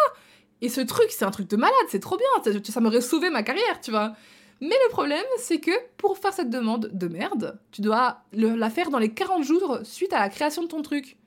Et 0.61 0.69
ce 0.69 0.81
truc, 0.81 1.05
c'est 1.11 1.23
un 1.23 1.29
truc 1.29 1.47
de 1.47 1.55
malade, 1.55 1.75
c'est 1.89 1.99
trop 1.99 2.17
bien, 2.17 2.51
ça, 2.51 2.59
ça 2.63 2.79
m'aurait 2.79 3.01
sauvé 3.01 3.29
ma 3.29 3.43
carrière, 3.43 3.79
tu 3.79 3.91
vois. 3.91 4.13
Mais 4.59 4.75
le 4.87 4.89
problème, 4.89 5.23
c'est 5.37 5.59
que 5.59 5.71
pour 5.97 6.17
faire 6.17 6.33
cette 6.33 6.49
demande 6.49 6.89
de 6.91 7.07
merde, 7.07 7.59
tu 7.71 7.81
dois 7.81 8.23
la 8.33 8.69
faire 8.71 8.89
dans 8.89 8.99
les 8.99 9.13
40 9.13 9.43
jours 9.43 9.79
suite 9.83 10.13
à 10.13 10.19
la 10.19 10.29
création 10.29 10.63
de 10.63 10.67
ton 10.67 10.81
truc. 10.81 11.17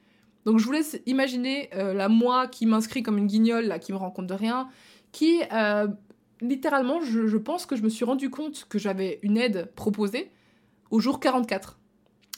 Donc 0.44 0.58
je 0.58 0.64
vous 0.64 0.72
laisse 0.72 1.00
imaginer 1.06 1.70
euh, 1.74 1.94
la 1.94 2.08
moi 2.08 2.46
qui 2.46 2.66
m'inscrit 2.66 3.02
comme 3.02 3.18
une 3.18 3.26
guignole, 3.26 3.66
là, 3.66 3.78
qui 3.78 3.92
me 3.92 3.96
rend 3.96 4.10
compte 4.10 4.26
de 4.26 4.34
rien, 4.34 4.68
qui, 5.12 5.40
euh, 5.52 5.88
littéralement, 6.40 7.00
je, 7.00 7.36
pense 7.36 7.66
que 7.66 7.76
je 7.76 7.82
me 7.82 7.88
suis 7.88 8.04
rendu 8.04 8.30
compte 8.30 8.66
que 8.68 8.78
j'avais 8.78 9.18
une 9.22 9.36
aide 9.36 9.70
proposée 9.74 10.30
au 10.90 11.00
jour 11.00 11.20
44. 11.20 11.78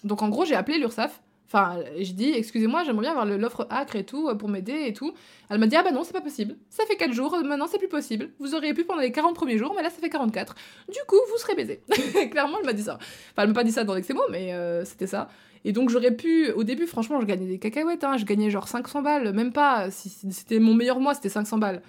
Donc 0.04 0.22
en 0.22 0.28
gros, 0.28 0.44
j'ai 0.44 0.54
appelé 0.54 0.78
l'URSSAF. 0.78 1.20
Enfin, 1.48 1.78
j'ai 1.96 2.12
dit, 2.12 2.30
excusez-moi, 2.30 2.82
j'aimerais 2.82 3.02
bien 3.02 3.10
avoir 3.12 3.24
l'offre 3.24 3.68
ACRE 3.70 3.96
et 3.96 4.04
tout, 4.04 4.34
pour 4.36 4.48
m'aider 4.48 4.86
et 4.86 4.92
tout. 4.92 5.12
Elle 5.48 5.58
m'a 5.58 5.68
dit, 5.68 5.76
ah 5.76 5.84
bah 5.84 5.92
non, 5.92 6.02
c'est 6.02 6.12
pas 6.12 6.20
possible. 6.20 6.56
Ça 6.70 6.84
fait 6.86 6.96
4 6.96 7.12
jours, 7.12 7.36
maintenant 7.44 7.68
c'est 7.68 7.78
plus 7.78 7.88
possible. 7.88 8.30
Vous 8.40 8.56
auriez 8.56 8.74
pu 8.74 8.84
pendant 8.84 9.00
les 9.00 9.12
40 9.12 9.34
premiers 9.36 9.56
jours, 9.56 9.72
mais 9.76 9.82
là 9.82 9.90
ça 9.90 10.00
fait 10.00 10.08
44. 10.08 10.56
Du 10.88 10.98
coup, 11.06 11.16
vous 11.30 11.38
serez 11.38 11.54
baisé. 11.54 11.82
Clairement, 12.30 12.58
elle 12.58 12.66
m'a 12.66 12.72
dit 12.72 12.82
ça. 12.82 12.94
Enfin, 12.94 13.42
elle 13.42 13.48
m'a 13.48 13.54
pas 13.54 13.64
dit 13.64 13.70
ça 13.70 13.84
dans 13.84 14.00
ces 14.02 14.12
mots, 14.12 14.26
mais 14.28 14.54
euh, 14.54 14.84
c'était 14.84 15.06
ça. 15.06 15.28
Et 15.64 15.72
donc 15.72 15.90
j'aurais 15.90 16.14
pu, 16.14 16.50
au 16.52 16.64
début 16.64 16.86
franchement 16.86 17.20
je 17.20 17.26
gagnais 17.26 17.46
des 17.46 17.58
cacahuètes, 17.58 18.04
hein. 18.04 18.16
je 18.16 18.24
gagnais 18.24 18.50
genre 18.50 18.68
500 18.68 19.02
balles, 19.02 19.32
même 19.32 19.52
pas, 19.52 19.90
si 19.90 20.08
c'était 20.08 20.58
mon 20.58 20.74
meilleur 20.74 21.00
mois 21.00 21.14
c'était 21.14 21.28
500 21.28 21.58
balles. 21.58 21.82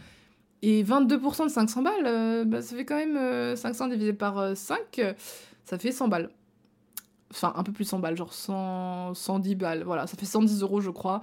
Et 0.64 0.84
22% 0.84 1.44
de 1.46 1.50
500 1.50 1.84
balles, 1.84 1.94
euh, 2.06 2.44
bah, 2.44 2.62
ça 2.62 2.76
fait 2.76 2.86
quand 2.86 2.96
même 2.96 3.56
500 3.56 3.86
euh, 3.86 3.90
divisé 3.90 4.14
par 4.14 4.58
5, 4.58 4.80
euh, 5.00 5.14
ça 5.66 5.78
fait 5.78 5.92
100 5.92 6.08
balles. 6.08 6.30
Enfin 7.32 7.54
un 7.56 7.64
peu 7.64 7.72
plus 7.72 7.84
de 7.84 7.90
100 7.90 8.00
balles, 8.00 8.18
genre 8.18 8.34
100, 8.34 9.14
110 9.14 9.56
balles, 9.56 9.84
voilà, 9.84 10.08
ça 10.08 10.18
fait 10.18 10.26
110 10.26 10.62
euros 10.62 10.82
je 10.82 10.90
crois. 10.90 11.22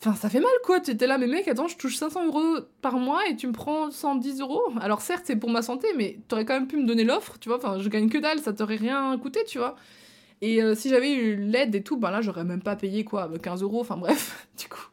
Enfin, 0.00 0.14
ça 0.14 0.28
fait 0.28 0.38
mal 0.38 0.50
quoi, 0.64 0.80
tu 0.80 0.92
étais 0.92 1.08
là, 1.08 1.18
mais 1.18 1.26
mec, 1.26 1.48
attends, 1.48 1.66
je 1.66 1.76
touche 1.76 1.96
500 1.96 2.26
euros 2.26 2.58
par 2.82 2.98
mois 2.98 3.26
et 3.28 3.34
tu 3.34 3.48
me 3.48 3.52
prends 3.52 3.90
110 3.90 4.40
euros. 4.40 4.62
Alors 4.80 5.00
certes, 5.00 5.24
c'est 5.26 5.34
pour 5.34 5.50
ma 5.50 5.62
santé, 5.62 5.88
mais 5.96 6.18
t'aurais 6.28 6.44
quand 6.44 6.54
même 6.54 6.68
pu 6.68 6.76
me 6.76 6.86
donner 6.86 7.02
l'offre, 7.02 7.38
tu 7.40 7.48
vois. 7.48 7.58
Enfin, 7.58 7.78
je 7.80 7.88
gagne 7.88 8.08
que 8.08 8.18
dalle, 8.18 8.38
ça 8.38 8.52
t'aurait 8.52 8.76
rien 8.76 9.18
coûté, 9.18 9.40
tu 9.44 9.58
vois. 9.58 9.74
Et 10.40 10.62
euh, 10.62 10.74
si 10.74 10.88
j'avais 10.88 11.12
eu 11.12 11.36
l'aide 11.36 11.74
et 11.74 11.82
tout, 11.82 11.96
ben 11.96 12.10
là, 12.10 12.20
j'aurais 12.20 12.44
même 12.44 12.62
pas 12.62 12.76
payé 12.76 13.04
quoi, 13.04 13.30
15 13.42 13.62
euros, 13.62 13.80
enfin 13.80 13.96
bref, 13.96 14.48
du 14.58 14.68
coup. 14.68 14.88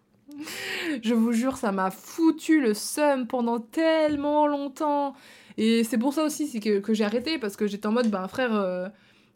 Je 1.04 1.14
vous 1.14 1.32
jure, 1.32 1.58
ça 1.58 1.72
m'a 1.72 1.92
foutu 1.92 2.62
le 2.62 2.74
seum 2.74 3.28
pendant 3.28 3.60
tellement 3.60 4.48
longtemps. 4.48 5.16
Et 5.58 5.84
c'est 5.84 5.98
pour 5.98 6.14
ça 6.14 6.24
aussi 6.24 6.60
que, 6.60 6.94
j'ai 6.94 7.04
arrêté, 7.04 7.38
parce 7.38 7.56
que 7.56 7.68
j'étais 7.68 7.88
en 7.88 7.92
mode, 7.92 8.10
ben 8.10 8.28
frère, 8.28 8.54
euh, 8.54 8.90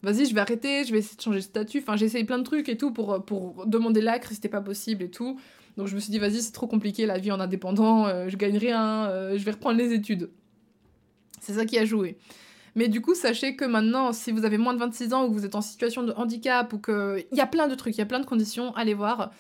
vas-y, 0.04 0.26
je 0.26 0.34
vais 0.34 0.42
arrêter, 0.42 0.84
je 0.84 0.92
vais 0.92 1.00
essayer 1.00 1.16
de 1.16 1.22
changer 1.22 1.40
de 1.40 1.44
statut. 1.44 1.80
Enfin, 1.80 1.96
j'ai 1.96 2.06
essayé 2.06 2.24
plein 2.24 2.40
de 2.40 2.44
trucs 2.44 2.70
et 2.70 2.78
tout 2.78 2.92
pour, 2.92 3.24
pour 3.24 3.66
demander 3.66 4.02
l'acre 4.02 4.30
c'était 4.32 4.50
pas 4.50 4.62
possible 4.62 5.04
et 5.04 5.10
tout. 5.10 5.40
Donc 5.78 5.88
je 5.88 5.96
me 5.96 6.00
suis 6.02 6.12
dit, 6.12 6.20
vas-y, 6.20 6.42
c'est 6.42 6.52
trop 6.52 6.68
compliqué 6.68 7.06
la 7.06 7.18
vie 7.18 7.32
en 7.32 7.40
indépendant, 7.40 8.06
euh, 8.08 8.28
je 8.28 8.36
gagne 8.36 8.58
rien, 8.58 9.06
euh, 9.06 9.38
je 9.38 9.46
vais 9.46 9.52
reprendre 9.52 9.78
les 9.78 9.94
études. 9.94 10.30
C'est 11.40 11.54
ça 11.54 11.66
qui 11.66 11.78
a 11.80 11.86
joué. 11.86 12.18
Mais 12.80 12.88
du 12.88 13.02
coup, 13.02 13.14
sachez 13.14 13.58
que 13.58 13.66
maintenant, 13.66 14.14
si 14.14 14.32
vous 14.32 14.46
avez 14.46 14.58
moins 14.58 14.74
de 14.74 14.80
26 14.80 15.14
ans 15.14 15.26
ou 15.26 15.28
que 15.28 15.34
vous 15.34 15.44
êtes 15.44 15.56
en 15.56 15.62
situation 15.62 16.02
de 16.02 16.14
handicap 16.14 16.72
ou 16.72 16.78
que. 16.78 17.22
Il 17.30 17.38
y 17.38 17.42
a 17.42 17.46
plein 17.46 17.68
de 17.68 17.76
trucs, 17.76 17.94
il 17.96 17.98
y 17.98 18.02
a 18.02 18.06
plein 18.06 18.22
de 18.22 18.26
conditions, 18.26 18.74
allez 18.74 18.94
voir. 18.94 19.32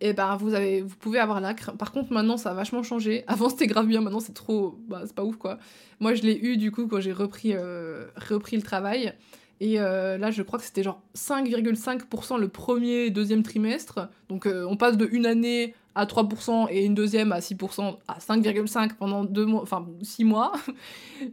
Et 0.00 0.14
ben 0.14 0.34
vous, 0.36 0.54
avez, 0.54 0.80
vous 0.80 0.96
pouvez 0.96 1.18
avoir 1.18 1.42
l'acre. 1.42 1.76
Par 1.76 1.92
contre, 1.92 2.10
maintenant, 2.10 2.38
ça 2.38 2.52
a 2.52 2.54
vachement 2.54 2.82
changé. 2.82 3.22
Avant, 3.26 3.50
c'était 3.50 3.66
grave 3.66 3.86
bien, 3.86 4.00
maintenant, 4.00 4.20
c'est 4.20 4.32
trop. 4.32 4.78
Bah, 4.88 5.02
c'est 5.04 5.14
pas 5.14 5.24
ouf 5.24 5.36
quoi. 5.36 5.58
Moi, 6.00 6.14
je 6.14 6.22
l'ai 6.22 6.38
eu 6.38 6.56
du 6.56 6.70
coup 6.72 6.86
quand 6.86 6.98
j'ai 7.00 7.12
repris, 7.12 7.52
euh, 7.52 8.06
repris 8.16 8.56
le 8.56 8.62
travail. 8.62 9.12
Et 9.60 9.78
euh, 9.78 10.16
là, 10.16 10.30
je 10.30 10.40
crois 10.40 10.58
que 10.58 10.64
c'était 10.64 10.82
genre 10.82 11.02
5,5% 11.14 12.40
le 12.40 12.48
premier 12.48 13.10
deuxième 13.10 13.42
trimestre. 13.42 14.08
Donc, 14.30 14.46
euh, 14.46 14.64
on 14.66 14.78
passe 14.78 14.96
de 14.96 15.06
une 15.12 15.26
année 15.26 15.74
à 15.96 16.04
3% 16.04 16.68
et 16.70 16.84
une 16.84 16.94
deuxième 16.94 17.32
à 17.32 17.40
6% 17.40 17.96
à 18.06 18.18
5,5% 18.18 18.96
pendant 18.98 19.24
deux 19.24 19.46
mois, 19.46 19.62
enfin 19.62 19.84
6 20.02 20.24
mois. 20.24 20.52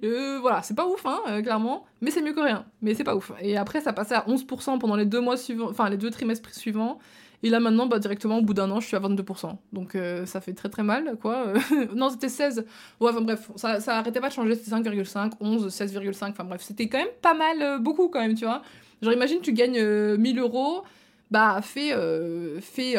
Euh, 0.02 0.40
voilà, 0.40 0.62
c'est 0.62 0.76
pas 0.76 0.88
ouf, 0.88 1.06
hein, 1.06 1.42
clairement. 1.42 1.86
Mais 2.00 2.10
c'est 2.10 2.22
mieux 2.22 2.32
que 2.32 2.40
rien. 2.40 2.66
Mais 2.82 2.94
c'est 2.94 3.04
pas 3.04 3.18
ouf. 3.18 3.34
Et 3.42 3.58
après, 3.58 3.82
ça 3.82 3.92
passait 3.92 4.16
à 4.16 4.26
11% 4.28 4.80
pendant 4.80 4.96
les 4.96 5.06
deux 5.06 5.20
mois 5.20 5.36
suivants, 5.36 5.68
enfin 5.70 5.90
les 5.90 5.98
deux 5.98 6.10
trimestres 6.10 6.56
suivants. 6.56 7.00
Et 7.44 7.50
là 7.50 7.60
maintenant, 7.60 7.86
bah, 7.86 8.00
directement 8.00 8.38
au 8.38 8.42
bout 8.42 8.54
d'un 8.54 8.72
an, 8.72 8.80
je 8.80 8.88
suis 8.88 8.96
à 8.96 9.02
22%. 9.02 9.58
Donc 9.74 9.98
ça 10.26 10.40
fait 10.40 10.54
très 10.54 10.70
très 10.70 10.84
mal, 10.84 11.18
quoi. 11.22 11.54
non, 11.96 12.10
c'était 12.10 12.30
16. 12.30 12.66
Ouais, 13.02 13.12
enfin 13.12 13.20
bref, 13.20 13.52
ça, 13.58 13.82
ça 13.82 13.98
arrêtait 13.98 14.22
pas 14.22 14.30
de 14.30 14.34
changer, 14.34 14.56
c'était 14.56 14.72
5,5, 14.72 15.34
11, 15.42 15.68
16,5, 15.68 16.30
enfin 16.30 16.46
bref, 16.46 16.62
c'était 16.62 16.88
quand 16.88 17.00
même 17.00 17.08
pas 17.22 17.34
mal, 17.34 17.82
beaucoup 17.82 18.08
quand 18.08 18.22
même, 18.22 18.36
tu 18.36 18.46
vois. 18.46 18.62
Genre 19.02 19.12
imagine, 19.12 19.42
tu 19.42 19.52
gagnes 19.52 20.16
1000 20.16 20.40
euros, 20.40 20.84
bah 21.30 21.60
fais, 21.62 21.92
fais 22.62 22.96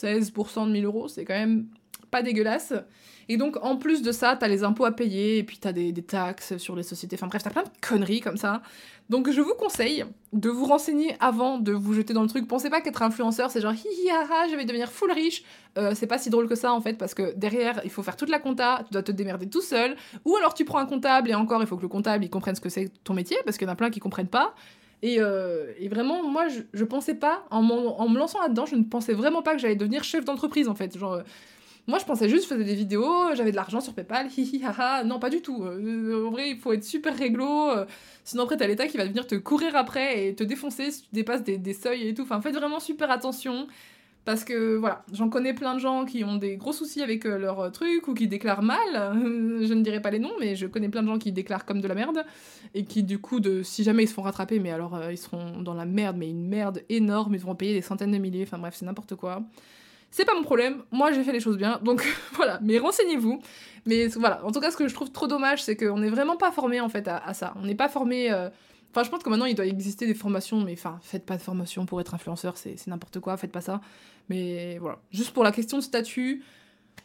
16% 0.00 0.66
de 0.66 0.72
1000 0.72 0.84
euros, 0.84 1.08
c'est 1.08 1.24
quand 1.24 1.34
même 1.34 1.66
pas 2.10 2.22
dégueulasse. 2.22 2.72
Et 3.28 3.36
donc, 3.36 3.56
en 3.64 3.76
plus 3.76 4.02
de 4.02 4.10
ça, 4.10 4.34
t'as 4.34 4.48
les 4.48 4.64
impôts 4.64 4.84
à 4.84 4.90
payer, 4.90 5.38
et 5.38 5.44
puis 5.44 5.58
t'as 5.58 5.70
des, 5.70 5.92
des 5.92 6.02
taxes 6.02 6.56
sur 6.56 6.74
les 6.74 6.82
sociétés. 6.82 7.14
Enfin 7.14 7.28
bref, 7.28 7.44
t'as 7.44 7.50
plein 7.50 7.62
de 7.62 7.68
conneries 7.80 8.20
comme 8.20 8.36
ça. 8.36 8.60
Donc, 9.08 9.30
je 9.30 9.40
vous 9.40 9.54
conseille 9.54 10.04
de 10.32 10.48
vous 10.48 10.64
renseigner 10.64 11.14
avant 11.20 11.58
de 11.58 11.72
vous 11.72 11.94
jeter 11.94 12.12
dans 12.12 12.22
le 12.22 12.28
truc. 12.28 12.48
Pensez 12.48 12.70
pas 12.70 12.80
qu'être 12.80 13.02
influenceur, 13.02 13.52
c'est 13.52 13.60
genre 13.60 13.72
hi 13.72 14.10
ha, 14.10 14.48
je 14.50 14.56
vais 14.56 14.64
devenir 14.64 14.90
full 14.90 15.12
riche. 15.12 15.44
Euh, 15.78 15.92
c'est 15.94 16.08
pas 16.08 16.18
si 16.18 16.28
drôle 16.28 16.48
que 16.48 16.56
ça 16.56 16.72
en 16.72 16.80
fait, 16.80 16.94
parce 16.94 17.14
que 17.14 17.32
derrière, 17.36 17.80
il 17.84 17.90
faut 17.90 18.02
faire 18.02 18.16
toute 18.16 18.30
la 18.30 18.40
compta, 18.40 18.82
tu 18.86 18.92
dois 18.92 19.04
te 19.04 19.12
démerder 19.12 19.48
tout 19.48 19.62
seul. 19.62 19.94
Ou 20.24 20.34
alors 20.36 20.54
tu 20.54 20.64
prends 20.64 20.78
un 20.78 20.86
comptable, 20.86 21.30
et 21.30 21.34
encore, 21.34 21.60
il 21.62 21.68
faut 21.68 21.76
que 21.76 21.82
le 21.82 21.88
comptable 21.88 22.24
il 22.24 22.30
comprenne 22.30 22.56
ce 22.56 22.60
que 22.60 22.68
c'est 22.68 22.90
ton 23.04 23.14
métier, 23.14 23.36
parce 23.44 23.58
qu'il 23.58 23.66
y 23.66 23.70
en 23.70 23.72
a 23.72 23.76
plein 23.76 23.90
qui 23.90 24.00
comprennent 24.00 24.26
pas. 24.26 24.56
Et, 25.02 25.16
euh, 25.18 25.72
et, 25.78 25.88
vraiment, 25.88 26.22
moi, 26.22 26.48
je, 26.48 26.60
je 26.74 26.84
pensais 26.84 27.14
pas, 27.14 27.46
en, 27.50 27.62
me 27.62 28.18
lançant 28.18 28.40
là-dedans, 28.40 28.66
je 28.66 28.76
ne 28.76 28.84
pensais 28.84 29.14
vraiment 29.14 29.42
pas 29.42 29.54
que 29.54 29.60
j'allais 29.60 29.76
devenir 29.76 30.04
chef 30.04 30.24
d'entreprise, 30.24 30.68
en 30.68 30.74
fait. 30.74 30.96
Genre, 30.98 31.22
moi, 31.86 31.98
je 31.98 32.04
pensais 32.04 32.28
juste, 32.28 32.44
je 32.44 32.48
faisais 32.48 32.64
des 32.64 32.74
vidéos, 32.74 33.34
j'avais 33.34 33.50
de 33.50 33.56
l'argent 33.56 33.80
sur 33.80 33.94
PayPal, 33.94 34.28
hihi, 34.36 34.62
haha. 34.64 35.04
Non, 35.04 35.18
pas 35.18 35.30
du 35.30 35.40
tout. 35.42 35.64
Euh, 35.64 36.26
en 36.26 36.30
vrai, 36.30 36.50
il 36.50 36.58
faut 36.58 36.72
être 36.72 36.84
super 36.84 37.16
réglo. 37.16 37.70
Euh, 37.70 37.86
sinon, 38.24 38.44
après, 38.44 38.56
t'as 38.56 38.66
l'État 38.66 38.86
qui 38.86 38.96
va 38.96 39.04
venir 39.06 39.26
te 39.26 39.34
courir 39.34 39.74
après 39.76 40.28
et 40.28 40.34
te 40.34 40.44
défoncer 40.44 40.90
si 40.90 41.02
tu 41.02 41.08
dépasses 41.12 41.42
des, 41.42 41.58
des 41.58 41.74
seuils 41.74 42.08
et 42.08 42.14
tout. 42.14 42.22
Enfin, 42.22 42.40
faites 42.40 42.54
vraiment 42.54 42.80
super 42.80 43.10
attention. 43.10 43.66
Parce 44.30 44.44
que 44.44 44.76
voilà, 44.76 45.02
j'en 45.12 45.28
connais 45.28 45.54
plein 45.54 45.74
de 45.74 45.80
gens 45.80 46.04
qui 46.04 46.22
ont 46.22 46.36
des 46.36 46.56
gros 46.56 46.72
soucis 46.72 47.02
avec 47.02 47.26
euh, 47.26 47.36
leur 47.36 47.72
truc 47.72 48.06
ou 48.06 48.14
qui 48.14 48.28
déclarent 48.28 48.62
mal. 48.62 48.78
je 48.94 49.74
ne 49.74 49.82
dirai 49.82 50.00
pas 50.00 50.12
les 50.12 50.20
noms, 50.20 50.30
mais 50.38 50.54
je 50.54 50.68
connais 50.68 50.88
plein 50.88 51.02
de 51.02 51.08
gens 51.08 51.18
qui 51.18 51.32
déclarent 51.32 51.64
comme 51.64 51.80
de 51.80 51.88
la 51.88 51.96
merde 51.96 52.24
et 52.74 52.84
qui, 52.84 53.02
du 53.02 53.18
coup, 53.18 53.40
si 53.64 53.82
jamais 53.82 54.04
ils 54.04 54.08
se 54.08 54.14
font 54.14 54.22
rattraper, 54.22 54.60
mais 54.60 54.70
alors 54.70 54.96
ils 55.10 55.18
seront 55.18 55.60
dans 55.62 55.74
la 55.74 55.84
merde, 55.84 56.16
mais 56.16 56.30
une 56.30 56.46
merde 56.46 56.80
énorme, 56.88 57.34
ils 57.34 57.40
vont 57.40 57.56
payer 57.56 57.74
des 57.74 57.82
centaines 57.82 58.12
de 58.12 58.18
milliers. 58.18 58.44
Enfin 58.44 58.58
bref, 58.58 58.76
c'est 58.78 58.86
n'importe 58.86 59.16
quoi. 59.16 59.42
C'est 60.12 60.24
pas 60.24 60.34
mon 60.34 60.44
problème, 60.44 60.82
moi 60.92 61.10
j'ai 61.10 61.24
fait 61.24 61.32
les 61.32 61.40
choses 61.40 61.56
bien, 61.56 61.80
donc 61.82 62.04
voilà, 62.34 62.60
mais 62.62 62.78
renseignez-vous. 62.78 63.40
Mais 63.86 64.06
voilà, 64.08 64.44
en 64.44 64.52
tout 64.52 64.60
cas, 64.60 64.70
ce 64.70 64.76
que 64.76 64.86
je 64.86 64.94
trouve 64.94 65.10
trop 65.10 65.26
dommage, 65.26 65.62
c'est 65.62 65.76
qu'on 65.76 65.98
n'est 65.98 66.08
vraiment 66.08 66.36
pas 66.36 66.52
formé 66.52 66.80
en 66.80 66.88
fait 66.88 67.08
à, 67.08 67.34
ça. 67.34 67.54
On 67.56 67.66
n'est 67.66 67.74
pas 67.74 67.88
formé. 67.88 68.30
Euh, 68.30 68.48
enfin, 68.92 69.04
je 69.04 69.10
pense 69.10 69.24
que 69.24 69.28
maintenant 69.30 69.46
il 69.46 69.54
doit 69.54 69.66
exister 69.66 70.06
des 70.06 70.14
formations, 70.14 70.60
mais 70.60 70.72
enfin, 70.72 70.98
faites 71.02 71.24
pas 71.24 71.36
de 71.36 71.42
formation 71.42 71.86
pour 71.86 72.00
être 72.00 72.14
influenceur, 72.14 72.56
c'est 72.56 72.86
n'importe 72.86 73.20
quoi, 73.20 73.36
faites 73.36 73.52
pas 73.52 73.60
ça. 73.60 73.80
Mais 74.30 74.78
voilà, 74.78 74.98
juste 75.10 75.32
pour 75.32 75.42
la 75.42 75.50
question 75.50 75.76
de 75.76 75.82
statut, 75.82 76.44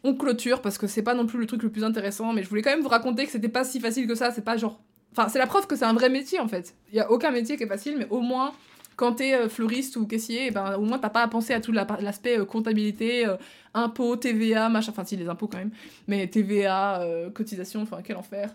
on 0.04 0.14
clôture 0.14 0.62
parce 0.62 0.78
que 0.78 0.86
c'est 0.86 1.02
pas 1.02 1.16
non 1.16 1.26
plus 1.26 1.40
le 1.40 1.48
truc 1.48 1.64
le 1.64 1.72
plus 1.72 1.84
intéressant, 1.84 2.32
mais 2.32 2.44
je 2.44 2.50
voulais 2.50 2.62
quand 2.62 2.70
même 2.70 2.84
vous 2.84 2.88
raconter 2.88 3.26
que 3.26 3.32
c'était 3.32 3.50
pas 3.50 3.64
si 3.64 3.80
facile 3.80 4.08
que 4.08 4.14
ça, 4.14 4.32
c'est 4.32 4.46
pas 4.46 4.58
genre. 4.58 4.80
Enfin, 5.12 5.28
c'est 5.28 5.40
la 5.40 5.48
preuve 5.48 5.66
que 5.66 5.76
c'est 5.76 5.86
un 5.86 5.94
vrai 5.94 6.10
métier 6.10 6.40
en 6.40 6.48
fait. 6.48 6.76
Il 6.92 6.96
y 6.96 7.00
a 7.00 7.10
aucun 7.12 7.32
métier 7.32 7.58
qui 7.58 7.64
est 7.64 7.68
facile, 7.68 7.98
mais 7.98 8.08
au 8.12 8.22
moins 8.22 8.54
quand 8.96 9.14
t'es 9.14 9.34
euh, 9.34 9.50
fleuriste 9.50 9.98
ou 9.98 10.06
caissier, 10.06 10.48
eh 10.48 10.52
ben, 10.52 10.76
au 10.76 10.82
moins 10.82 11.00
t'as 11.00 11.10
pas 11.10 11.24
à 11.24 11.28
penser 11.28 11.54
à 11.54 11.60
tout 11.60 11.72
l'aspect 11.72 12.40
euh, 12.40 12.46
comptabilité, 12.46 13.26
euh, 13.26 13.38
impôts, 13.74 14.16
TVA, 14.16 14.70
machin, 14.70 14.92
enfin 14.92 15.04
si 15.04 15.18
les 15.18 15.28
impôts 15.28 15.48
quand 15.48 15.58
même, 15.58 15.72
mais 16.08 16.28
TVA, 16.28 17.06
cotisation, 17.34 17.82
enfin 17.82 18.02
quel 18.04 18.18
enfer. 18.18 18.52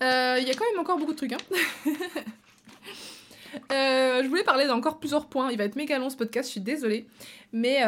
Il 0.00 0.46
y 0.46 0.50
a 0.50 0.54
quand 0.54 0.64
même 0.70 0.80
encore 0.80 0.98
beaucoup 0.98 1.12
de 1.12 1.16
trucs. 1.16 1.32
Hein. 1.32 1.38
je 3.70 4.28
voulais 4.28 4.44
parler 4.44 4.66
d'encore 4.66 4.98
plusieurs 4.98 5.26
points. 5.26 5.50
Il 5.50 5.58
va 5.58 5.64
être 5.64 5.76
méga 5.76 5.98
long 5.98 6.10
ce 6.10 6.16
podcast, 6.16 6.48
je 6.48 6.52
suis 6.52 6.60
désolée. 6.60 7.06
Mais 7.52 7.82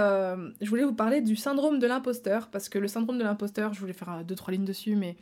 je 0.61 0.69
voulais 0.69 0.85
vous 0.85 0.95
parler 0.95 1.21
du 1.21 1.37
syndrome 1.37 1.79
de 1.79 1.87
l'imposteur. 1.87 2.49
Parce 2.49 2.69
que 2.69 2.79
le 2.79 2.89
syndrome 2.89 3.19
de 3.19 3.25
l'imposteur, 3.25 3.75
je 3.75 3.81
voulais 3.81 3.93
faire 3.93 4.25
deux, 4.25 4.35
trois 4.35 4.53
lignes 4.53 4.65
dessus. 4.65 4.97
Mais 4.97 5.17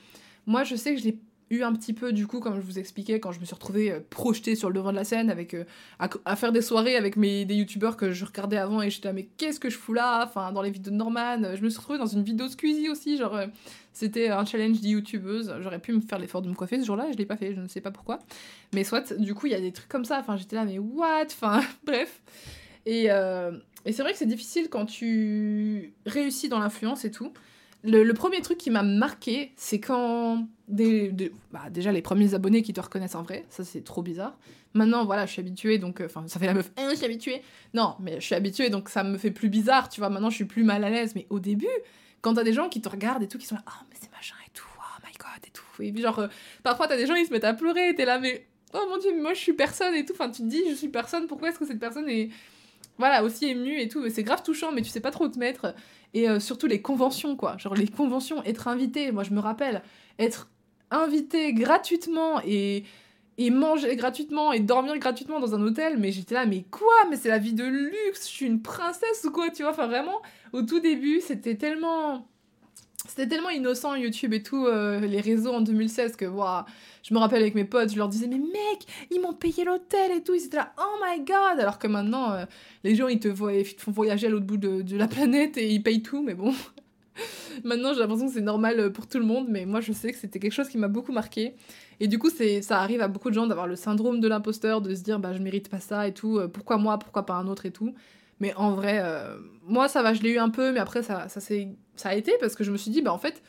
moi, 0.47 0.65
je 0.65 0.77
sais 0.77 0.95
que 0.95 1.01
je 1.01 1.07
l'ai 1.07 1.19
eu 1.51 1.63
un 1.63 1.73
petit 1.73 1.93
peu 1.93 2.13
du 2.13 2.27
coup 2.27 2.41
comme 2.41 2.57
je 2.57 2.61
vous 2.61 2.79
expliquais 2.79 3.21
quand 3.21 3.31
je 3.31 3.39
me 3.39 3.45
suis 3.45 3.55
retrouvée 3.55 3.93
euh, 3.93 4.01
projetée 4.11 4.57
sur 4.57 4.69
le 4.69 4.75
devant 4.75 4.91
de 4.91 4.97
la 4.97 5.05
scène 5.05 5.31
avec 5.31 5.55
euh, 5.55 5.65
à, 5.99 6.37
faire 6.37 6.53
des 6.53 6.63
soirées 6.63 6.97
avec 6.97 7.17
mes 7.17 7.45
des 7.45 7.55
youtubeurs 7.55 7.97
que 7.97 8.13
je 8.13 8.25
regardais 8.25 8.57
avant 8.57 8.83
et 8.83 8.91
j'étais 8.91 9.09
là 9.09 9.13
mais 9.13 9.29
qu'est-ce 9.37 9.61
que 9.61 9.71
je 9.71 9.79
fous 9.79 9.95
là? 9.95 10.25
Enfin 10.25 10.53
dans 10.53 10.63
les 10.63 10.71
vidéos 10.71 10.91
de 10.91 10.97
Norman 10.97 11.55
je 11.55 11.63
me 11.63 11.69
suis 11.69 11.79
retrouvée 11.79 11.99
dans 11.99 12.07
une 12.07 12.25
vidéo 12.25 12.47
de 12.47 12.53
Squeezie 12.53 12.89
aussi 12.89 13.17
genre 13.17 13.37
euh, 13.37 13.47
c'était 13.93 14.29
un 14.29 14.45
challenge 14.45 14.81
de 14.83 14.89
youtubeuse. 14.89 15.55
J'aurais 15.61 15.79
pu 15.79 15.93
me 15.93 16.01
faire 16.01 16.19
l'effort 16.19 16.43
de 16.43 16.49
me 16.49 16.55
coiffer 16.55 16.81
ce 16.81 16.87
jour-là 16.87 17.07
je 17.13 17.17
l'ai 17.17 17.27
pas 17.27 17.37
fait 17.37 17.55
je 17.55 17.61
ne 17.61 17.69
sais 17.69 17.81
pas 17.81 17.93
pourquoi. 17.93 18.19
Mais 18.75 18.83
soit 18.83 19.17
du 19.19 19.35
coup 19.35 19.47
il 19.47 19.53
y 19.53 19.57
a 19.57 19.61
des 19.61 19.73
trucs 19.73 19.89
comme 19.89 20.05
ça. 20.05 20.19
Enfin 20.19 20.37
j'étais 20.37 20.57
là 20.57 20.65
mais 20.65 20.79
what? 20.79 21.27
Enfin 21.27 21.63
bref. 21.87 22.21
Et, 22.85 23.07
et 23.07 23.93
c'est 23.93 24.03
vrai 24.03 24.13
que 24.13 24.19
c'est 24.19 24.27
difficile 24.27 24.69
quand 24.69 24.87
tu 24.87 25.93
réussis 26.05 26.49
dans 26.49 26.61
l'influence 26.61 27.05
et 27.05 27.11
tout 27.11 27.33
le, 27.87 28.13
premier 28.13 28.41
truc 28.41 28.59
qui 28.59 28.71
m'a 28.71 28.83
marqué, 28.83 29.53
c'est 29.57 29.81
quand 29.81 30.47
bah, 30.69 31.71
déjà 31.71 31.93
les 31.93 32.03
premiers 32.03 32.35
abonnés 32.35 32.63
qui 32.63 32.73
te 32.73 32.81
reconnaissent 32.81 33.15
en 33.15 33.23
vrai, 33.23 33.45
ça 33.49 33.65
c'est 33.65 33.83
trop 33.83 34.03
bizarre. 34.03 34.37
Maintenant, 34.75 35.05
voilà, 35.07 35.25
je 35.27 35.33
suis 35.33 35.41
habituée, 35.41 35.79
donc 35.79 36.01
euh, 36.01 36.07
enfin, 36.07 36.25
ça 36.27 36.39
fait 36.39 36.47
la 36.47 36.55
meuf, 36.55 36.71
hein, 36.77 36.89
je 36.91 36.97
suis 36.97 37.07
habituée. 37.07 37.43
Non, 37.73 37.97
mais 38.01 38.17
je 38.17 38.27
suis 38.27 38.35
habituée, 38.35 38.69
donc 38.69 38.89
ça 38.89 39.05
me 39.05 39.17
fait 39.17 39.31
plus 39.31 39.49
bizarre, 39.49 39.89
tu 39.89 40.01
vois. 40.01 40.11
Maintenant, 40.11 40.29
je 40.29 40.35
suis 40.35 40.45
plus 40.45 40.65
mal 40.65 40.85
à 40.85 40.91
l'aise, 40.91 41.15
mais 41.15 41.27
au 41.31 41.39
début, 41.39 41.67
quand 42.21 42.35
t'as 42.35 42.45
des 42.45 42.53
gens 42.53 42.69
qui 42.69 42.83
te 42.83 42.89
regardent 42.89 43.23
et 43.23 43.29
tout, 43.29 43.39
qui 43.39 43.47
sont 43.47 43.55
là, 43.55 43.65
oh 43.67 43.85
mais 43.89 43.97
c'est 44.01 44.13
machin 44.13 44.35
et 44.47 44.51
tout, 44.53 44.67
oh 44.79 45.03
my 45.07 45.13
god 45.19 45.47
et 45.47 45.51
tout. 45.51 45.83
Et 45.83 45.93
puis 45.93 46.03
genre, 46.03 46.19
euh, 46.19 46.29
parfois 46.63 46.89
t'as 46.89 46.97
des 46.97 47.07
gens 47.07 47.15
ils 47.15 47.27
se 47.27 47.33
mettent 47.33 47.45
à 47.45 47.55
pleurer, 47.55 47.95
t'es 47.95 48.05
là, 48.05 48.19
mais 48.19 48.47
oh 48.75 48.87
mon 48.91 48.99
dieu, 48.99 49.13
mais 49.15 49.23
moi 49.23 49.35
je 49.35 49.41
suis 49.41 49.55
personne 49.55 49.95
et 49.95 50.05
tout. 50.05 50.13
Enfin, 50.13 50.31
tu 50.31 50.43
te 50.43 50.49
dis, 50.49 50.63
je 50.69 50.75
suis 50.75 50.89
personne, 50.89 51.27
pourquoi 51.27 51.49
est-ce 51.49 51.59
que 51.59 51.67
cette 51.67 51.81
personne 51.81 52.09
est 52.09 52.31
voilà, 52.99 53.23
aussi 53.25 53.47
émue 53.47 53.81
et 53.81 53.89
tout. 53.89 54.09
C'est 54.09 54.23
grave 54.23 54.43
touchant, 54.43 54.73
mais 54.73 54.83
tu 54.83 54.91
sais 54.91 55.01
pas 55.01 55.11
trop 55.11 55.25
où 55.25 55.29
te 55.29 55.39
mettre. 55.39 55.75
Et 56.15 56.29
euh, 56.29 56.41
surtout 56.41 56.67
les 56.67 56.81
conventions, 56.81 57.37
quoi. 57.37 57.57
Genre 57.59 57.75
les 57.75 57.89
conventions, 57.89 58.43
être 58.45 58.69
invité. 58.69 59.13
Moi, 59.13 59.23
je 59.23 59.33
me 59.33 59.41
rappelle, 59.41 59.83
être 60.19 60.49
invité 60.91 61.53
gratuitement 61.53 62.41
et, 62.45 62.85
et 63.39 63.51
manger 63.51 63.95
gratuitement 63.97 64.53
et 64.53 64.61
dormir 64.61 64.99
gratuitement 64.99 65.41
dans 65.41 65.55
un 65.55 65.63
hôtel. 65.63 65.99
Mais 65.99 66.13
j'étais 66.13 66.35
là, 66.35 66.47
mais 66.47 66.65
quoi? 66.71 66.95
Mais 67.11 67.17
c'est 67.17 67.29
la 67.29 67.39
vie 67.39 67.55
de 67.55 67.65
luxe. 67.65 68.23
Je 68.29 68.35
suis 68.35 68.47
une 68.47 68.63
princesse 68.63 69.25
ou 69.25 69.31
quoi, 69.31 69.51
tu 69.51 69.63
vois 69.63 69.73
Enfin, 69.73 69.87
vraiment, 69.87 70.23
au 70.53 70.63
tout 70.63 70.81
début, 70.81 71.21
c'était 71.21 71.57
tellement 71.57 72.27
c'était 73.09 73.29
tellement 73.29 73.51
innocent 73.51 73.95
YouTube 73.95 74.33
et 74.33 74.43
tout, 74.43 74.67
euh, 74.67 75.01
les 75.01 75.21
réseaux 75.21 75.53
en 75.53 75.61
2016 75.61 76.17
que 76.17 76.25
waouh, 76.25 76.65
je 77.03 77.15
me 77.15 77.19
rappelle 77.19 77.43
avec 77.43 77.55
mes 77.55 77.65
potes, 77.65 77.93
je 77.93 77.97
leur 77.97 78.09
disais 78.09 78.27
mais 78.27 78.39
mec, 78.39 78.87
ils 79.11 79.21
m'ont 79.21 79.33
payé 79.33 79.65
l'hôtel 79.65 80.13
et 80.13 80.23
tout, 80.23 80.35
ils 80.35 80.45
étaient 80.45 80.57
là 80.57 80.73
oh 80.79 81.05
my 81.05 81.19
god, 81.21 81.61
alors 81.61 81.79
que 81.79 81.87
maintenant 81.87 82.33
euh, 82.33 82.45
les 82.85 82.95
gens 82.95 83.09
ils 83.09 83.21
te, 83.21 83.35
font 83.35 83.91
voyager 83.91 84.27
à 84.27 84.31
l'autre 84.31 84.47
bout 84.47 84.57
de, 84.57 84.97
la 84.97 85.09
planète 85.09 85.57
et 85.57 85.71
ils 85.71 85.83
payent 85.83 86.03
tout, 86.03 86.23
mais 86.23 86.35
bon. 86.35 86.55
maintenant 87.65 87.95
j'ai 87.95 88.01
l'impression 88.01 88.27
que 88.27 88.33
c'est 88.33 88.41
normal 88.41 88.81
euh, 88.81 88.91
pour 88.91 89.07
tout 89.07 89.19
le 89.19 89.25
monde, 89.25 89.47
mais 89.49 89.67
moi 89.67 89.81
je 89.81 89.93
sais 89.93 90.13
que 90.13 90.19
c'était 90.19 90.39
quelque 90.39 90.53
chose 90.53 90.69
qui 90.69 90.79
m'a 90.79 90.89
beaucoup 90.89 91.13
marqué. 91.13 91.55
Et 92.01 92.09
du 92.09 92.19
coup 92.19 92.31
c'est 92.31 92.63
ça 92.63 92.81
arrive 92.81 93.01
à 93.01 93.09
beaucoup 93.09 93.31
de 93.31 93.35
gens 93.35 93.47
d'avoir 93.47 93.67
le 93.67 93.77
syndrome 93.77 94.21
de 94.21 94.29
l'imposteur, 94.29 94.81
de 94.81 94.95
se 94.95 95.03
dire 95.03 95.19
bah 95.19 95.33
je 95.33 95.39
mérite 95.39 95.69
pas 95.69 95.81
ça 95.81 96.09
et 96.09 96.13
tout, 96.13 96.41
pourquoi 96.53 96.77
moi, 96.77 96.99
pourquoi 96.99 97.25
pas 97.25 97.35
un 97.35 97.47
autre 97.49 97.67
et 97.67 97.71
tout. 97.71 97.95
Mais 98.39 98.53
en 98.55 98.73
vrai, 98.73 99.03
moi, 99.67 99.89
ça 99.89 100.03
va, 100.03 100.15
je 100.15 100.23
l'ai 100.23 100.31
eu 100.31 100.39
un 100.39 100.51
peu, 100.51 100.73
mais 100.73 100.81
après, 100.81 101.03
ça, 101.03 101.29
ça, 101.29 101.41
ça 101.41 102.09
a 102.09 102.15
été 102.15 102.33
parce 102.41 102.55
que 102.55 102.65
je 102.65 102.71
me 102.71 102.77
suis 102.77 102.91
dit, 102.91 103.03
bah 103.03 103.13
en 103.13 103.19
fait, 103.19 103.43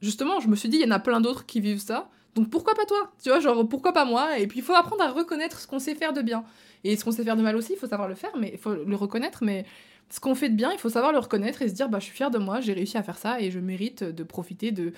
justement, 0.00 0.40
je 0.40 0.48
me 0.48 0.56
suis 0.56 0.68
dit, 0.68 0.76
il 0.78 0.82
y 0.82 0.86
en 0.86 0.94
a 0.94 0.98
plein 0.98 1.20
d'autres 1.20 1.46
qui 1.46 1.60
vivent 1.60 1.80
ça. 1.80 2.08
Donc 2.34 2.50
pourquoi 2.50 2.74
pas 2.74 2.84
toi? 2.84 3.12
Tu 3.22 3.30
vois, 3.30 3.40
genre, 3.40 3.66
pourquoi 3.66 3.92
pas 3.92 4.04
moi? 4.04 4.38
Et 4.38 4.46
puis, 4.46 4.58
il 4.58 4.62
faut 4.62 4.74
apprendre 4.74 5.02
à 5.02 5.10
reconnaître 5.10 5.58
ce 5.58 5.66
qu'on 5.66 5.78
sait 5.78 5.94
faire 5.94 6.12
de 6.12 6.20
bien. 6.20 6.44
Et 6.84 6.96
ce 6.96 7.04
qu'on 7.04 7.10
sait 7.10 7.24
faire 7.24 7.36
de 7.36 7.42
mal 7.42 7.56
aussi, 7.56 7.72
il 7.72 7.78
faut 7.78 7.86
savoir 7.86 8.08
le 8.08 8.14
faire, 8.14 8.36
mais 8.38 8.50
il 8.52 8.58
faut 8.58 8.74
le 8.74 8.96
reconnaître. 8.96 9.42
Mais 9.42 9.64
ce 10.10 10.20
qu'on 10.20 10.34
fait 10.34 10.50
de 10.50 10.54
bien, 10.54 10.72
il 10.72 10.78
faut 10.78 10.90
savoir 10.90 11.12
le 11.12 11.18
reconnaître 11.18 11.62
et 11.62 11.68
se 11.68 11.74
dire, 11.74 11.88
bah, 11.88 11.98
je 11.98 12.04
suis 12.04 12.14
fière 12.14 12.30
de 12.30 12.38
moi, 12.38 12.60
j'ai 12.60 12.74
réussi 12.74 12.98
à 12.98 13.02
faire 13.02 13.18
ça 13.18 13.40
et 13.40 13.50
je 13.50 13.58
mérite 13.58 14.04
de 14.04 14.22
profiter 14.22 14.70
de, 14.70 14.92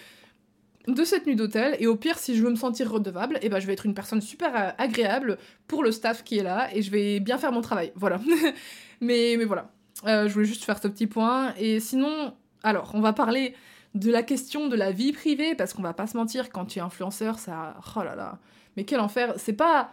de 0.89 1.05
cette 1.05 1.27
nuit 1.27 1.37
d'hôtel. 1.37 1.77
Et 1.79 1.87
au 1.87 1.97
pire, 1.97 2.19
si 2.19 2.37
je 2.37 2.43
veux 2.43 2.51
me 2.51 2.57
sentir 2.57 2.91
redevable, 2.91 3.39
eh 3.43 3.49
ben, 3.49 3.61
je 3.61 3.67
vais 3.67 3.73
être 3.73 3.87
une 3.87 3.95
personne 3.95 4.21
super 4.21 4.55
euh, 4.57 4.71
agréable 4.79 5.39
pour 5.67 5.83
le 5.85 5.93
staff 5.93 6.25
qui 6.25 6.39
est 6.39 6.43
là 6.43 6.69
et 6.75 6.83
je 6.83 6.91
vais 6.91 7.21
bien 7.21 7.39
faire 7.39 7.53
mon 7.53 7.61
travail. 7.61 7.93
Voilà. 7.95 8.21
mais, 9.01 9.37
mais 9.39 9.45
voilà. 9.45 9.71
Euh, 10.07 10.28
je 10.28 10.34
voulais 10.34 10.46
juste 10.46 10.64
faire 10.64 10.80
ce 10.80 10.88
petit 10.88 11.07
point. 11.07 11.55
Et 11.57 11.80
sinon, 11.80 12.34
alors, 12.62 12.90
on 12.94 13.01
va 13.01 13.12
parler 13.12 13.55
de 13.94 14.11
la 14.11 14.22
question 14.22 14.68
de 14.68 14.76
la 14.76 14.92
vie 14.92 15.12
privée 15.12 15.55
parce 15.55 15.72
qu'on 15.72 15.82
va 15.82 15.94
pas 15.94 16.07
se 16.07 16.16
mentir, 16.16 16.51
quand 16.51 16.66
tu 16.66 16.78
es 16.78 16.82
influenceur, 16.82 17.38
ça. 17.38 17.76
Oh 17.96 18.03
là 18.03 18.14
là. 18.14 18.38
Mais 18.76 18.84
quel 18.84 19.01
enfer. 19.01 19.34
C'est 19.36 19.55
pas. 19.55 19.92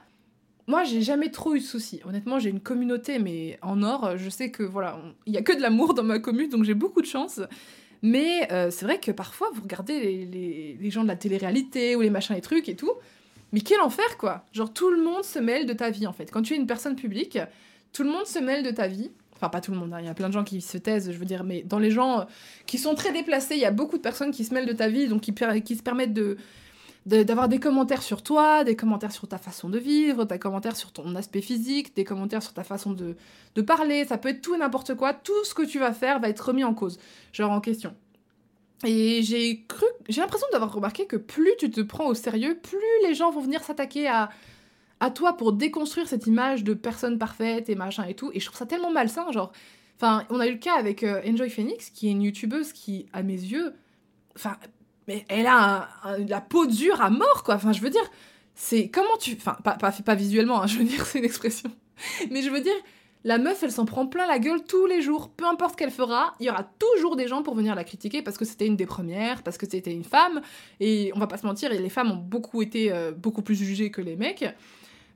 Moi, 0.67 0.83
j'ai 0.83 1.01
jamais 1.01 1.29
trop 1.29 1.55
eu 1.55 1.59
de 1.59 1.63
soucis. 1.63 2.01
Honnêtement, 2.05 2.39
j'ai 2.39 2.49
une 2.49 2.59
communauté, 2.59 3.19
mais 3.19 3.59
en 3.61 3.83
or, 3.83 4.17
je 4.17 4.29
sais 4.29 4.49
que 4.49 4.63
voilà, 4.63 4.99
il 5.27 5.33
y 5.33 5.37
a 5.37 5.43
que 5.43 5.53
de 5.53 5.61
l'amour 5.61 5.93
dans 5.93 6.03
ma 6.03 6.17
commune, 6.17 6.49
donc 6.49 6.63
j'ai 6.63 6.73
beaucoup 6.73 7.01
de 7.01 7.07
chance. 7.07 7.39
Mais 8.01 8.51
euh, 8.51 8.71
c'est 8.71 8.85
vrai 8.85 8.99
que 8.99 9.11
parfois, 9.11 9.49
vous 9.53 9.61
regardez 9.61 10.25
les, 10.25 10.77
les, 10.79 10.91
gens 10.91 11.03
de 11.03 11.07
la 11.07 11.15
télé-réalité 11.15 11.95
ou 11.95 12.01
les 12.01 12.09
machins 12.09 12.35
et 12.35 12.41
trucs 12.41 12.67
et 12.67 12.75
tout. 12.75 12.91
Mais 13.51 13.61
quel 13.61 13.79
enfer, 13.81 14.17
quoi 14.17 14.45
Genre, 14.53 14.71
tout 14.73 14.89
le 14.89 15.01
monde 15.01 15.23
se 15.23 15.39
mêle 15.39 15.65
de 15.65 15.73
ta 15.73 15.89
vie, 15.89 16.07
en 16.07 16.13
fait. 16.13 16.31
Quand 16.31 16.41
tu 16.41 16.53
es 16.53 16.57
une 16.57 16.67
personne 16.67 16.95
publique, 16.95 17.37
tout 17.93 18.03
le 18.03 18.09
monde 18.09 18.25
se 18.25 18.39
mêle 18.39 18.63
de 18.63 18.71
ta 18.71 18.87
vie. 18.87 19.11
Pas 19.49 19.61
tout 19.61 19.71
le 19.71 19.77
monde, 19.77 19.93
hein. 19.93 19.99
il 19.99 20.05
y 20.05 20.09
a 20.09 20.13
plein 20.13 20.27
de 20.27 20.33
gens 20.33 20.43
qui 20.43 20.61
se 20.61 20.77
taisent, 20.77 21.11
je 21.11 21.17
veux 21.17 21.25
dire, 21.25 21.43
mais 21.43 21.63
dans 21.63 21.79
les 21.79 21.91
gens 21.91 22.21
euh, 22.21 22.23
qui 22.65 22.77
sont 22.77 22.95
très 22.95 23.11
déplacés, 23.11 23.55
il 23.55 23.61
y 23.61 23.65
a 23.65 23.71
beaucoup 23.71 23.97
de 23.97 24.01
personnes 24.01 24.31
qui 24.31 24.43
se 24.43 24.53
mêlent 24.53 24.65
de 24.65 24.73
ta 24.73 24.87
vie, 24.87 25.07
donc 25.07 25.21
qui, 25.21 25.33
qui 25.63 25.75
se 25.75 25.83
permettent 25.83 26.13
de, 26.13 26.37
d'avoir 27.05 27.47
des 27.47 27.59
commentaires 27.59 28.01
sur 28.01 28.23
toi, 28.23 28.63
des 28.63 28.75
commentaires 28.75 29.11
sur 29.11 29.27
ta 29.27 29.37
façon 29.37 29.69
de 29.69 29.77
vivre, 29.77 30.25
des 30.25 30.39
commentaires 30.39 30.75
sur 30.75 30.91
ton 30.91 31.15
aspect 31.15 31.41
physique, 31.41 31.95
des 31.95 32.03
commentaires 32.03 32.41
sur 32.41 32.53
ta 32.53 32.63
façon 32.63 32.91
de, 32.91 33.15
de 33.55 33.61
parler, 33.61 34.05
ça 34.05 34.17
peut 34.17 34.29
être 34.29 34.41
tout 34.41 34.55
et 34.55 34.57
n'importe 34.57 34.95
quoi, 34.95 35.13
tout 35.13 35.43
ce 35.43 35.53
que 35.53 35.63
tu 35.63 35.79
vas 35.79 35.93
faire 35.93 36.19
va 36.19 36.29
être 36.29 36.39
remis 36.41 36.63
en 36.63 36.73
cause, 36.73 36.97
genre 37.31 37.51
en 37.51 37.61
question. 37.61 37.93
Et 38.83 39.21
j'ai 39.23 39.63
cru, 39.67 39.85
j'ai 40.09 40.21
l'impression 40.21 40.47
d'avoir 40.51 40.73
remarqué 40.73 41.05
que 41.05 41.15
plus 41.15 41.51
tu 41.57 41.69
te 41.71 41.81
prends 41.81 42.07
au 42.07 42.13
sérieux, 42.13 42.59
plus 42.61 42.77
les 43.03 43.13
gens 43.13 43.31
vont 43.31 43.41
venir 43.41 43.63
s'attaquer 43.63 44.07
à, 44.07 44.29
à 45.05 45.11
toi 45.11 45.37
pour 45.37 45.53
déconstruire 45.53 46.07
cette 46.07 46.27
image 46.27 46.63
de 46.63 46.73
personne 46.73 47.17
parfaite 47.17 47.69
et 47.69 47.75
machin 47.75 48.03
et 48.05 48.13
tout, 48.13 48.31
et 48.33 48.39
je 48.39 48.45
trouve 48.45 48.57
ça 48.57 48.65
tellement 48.65 48.91
malsain, 48.91 49.31
genre... 49.31 49.51
Enfin, 49.97 50.25
on 50.29 50.41
a 50.41 50.47
eu 50.47 50.51
le 50.51 50.57
cas 50.57 50.77
avec 50.77 51.03
euh, 51.03 51.21
Enjoy 51.25 51.49
Phoenix, 51.49 51.89
qui 51.89 52.09
est 52.09 52.11
une 52.11 52.21
youtubeuse 52.21 52.73
qui, 52.73 53.05
à 53.13 53.23
mes 53.23 53.31
yeux, 53.31 53.73
enfin, 54.35 54.57
elle 55.29 55.47
a 55.47 55.87
la 56.27 56.41
peau 56.41 56.65
dure 56.65 57.01
à 57.01 57.09
mort, 57.09 57.43
quoi. 57.43 57.55
Enfin, 57.55 57.71
je 57.71 57.81
veux 57.81 57.89
dire, 57.89 58.03
c'est 58.55 58.89
comment 58.89 59.17
tu. 59.19 59.35
Enfin, 59.37 59.57
pas, 59.63 59.73
pas, 59.73 59.91
pas 59.91 60.15
visuellement, 60.15 60.61
hein, 60.61 60.67
je 60.67 60.79
veux 60.79 60.83
dire, 60.83 61.05
c'est 61.05 61.19
une 61.19 61.25
expression. 61.25 61.71
Mais 62.29 62.41
je 62.41 62.49
veux 62.49 62.61
dire, 62.61 62.75
la 63.23 63.37
meuf, 63.37 63.63
elle 63.63 63.71
s'en 63.71 63.85
prend 63.85 64.05
plein 64.05 64.27
la 64.27 64.39
gueule 64.39 64.63
tous 64.63 64.85
les 64.85 65.01
jours. 65.01 65.29
Peu 65.29 65.45
importe 65.45 65.71
ce 65.71 65.77
qu'elle 65.77 65.91
fera, 65.91 66.35
il 66.39 66.45
y 66.45 66.49
aura 66.49 66.63
toujours 66.63 67.15
des 67.15 67.27
gens 67.27 67.41
pour 67.43 67.55
venir 67.55 67.73
la 67.73 67.83
critiquer 67.83 68.21
parce 68.21 68.37
que 68.37 68.45
c'était 68.45 68.67
une 68.67 68.75
des 68.75 68.85
premières, 68.85 69.43
parce 69.43 69.57
que 69.57 69.65
c'était 69.69 69.93
une 69.93 70.03
femme. 70.03 70.41
Et 70.79 71.11
on 71.15 71.19
va 71.19 71.27
pas 71.27 71.37
se 71.37 71.45
mentir, 71.45 71.69
les 71.71 71.89
femmes 71.89 72.11
ont 72.11 72.17
beaucoup 72.17 72.61
été 72.61 72.91
euh, 72.91 73.11
beaucoup 73.11 73.41
plus 73.41 73.55
jugées 73.55 73.91
que 73.91 74.01
les 74.01 74.15
mecs. 74.15 74.45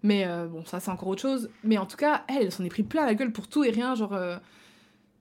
Mais 0.03 0.25
euh, 0.25 0.47
bon, 0.47 0.65
ça 0.65 0.79
c'est 0.79 0.91
encore 0.91 1.09
autre 1.09 1.21
chose. 1.21 1.49
Mais 1.63 1.77
en 1.77 1.85
tout 1.85 1.97
cas, 1.97 2.23
elle, 2.27 2.51
s'en 2.51 2.63
est 2.63 2.69
pris 2.69 2.83
plein 2.83 3.05
la 3.05 3.15
gueule 3.15 3.31
pour 3.31 3.47
tout 3.47 3.63
et 3.63 3.69
rien. 3.69 3.95
Genre, 3.95 4.13
euh, 4.13 4.37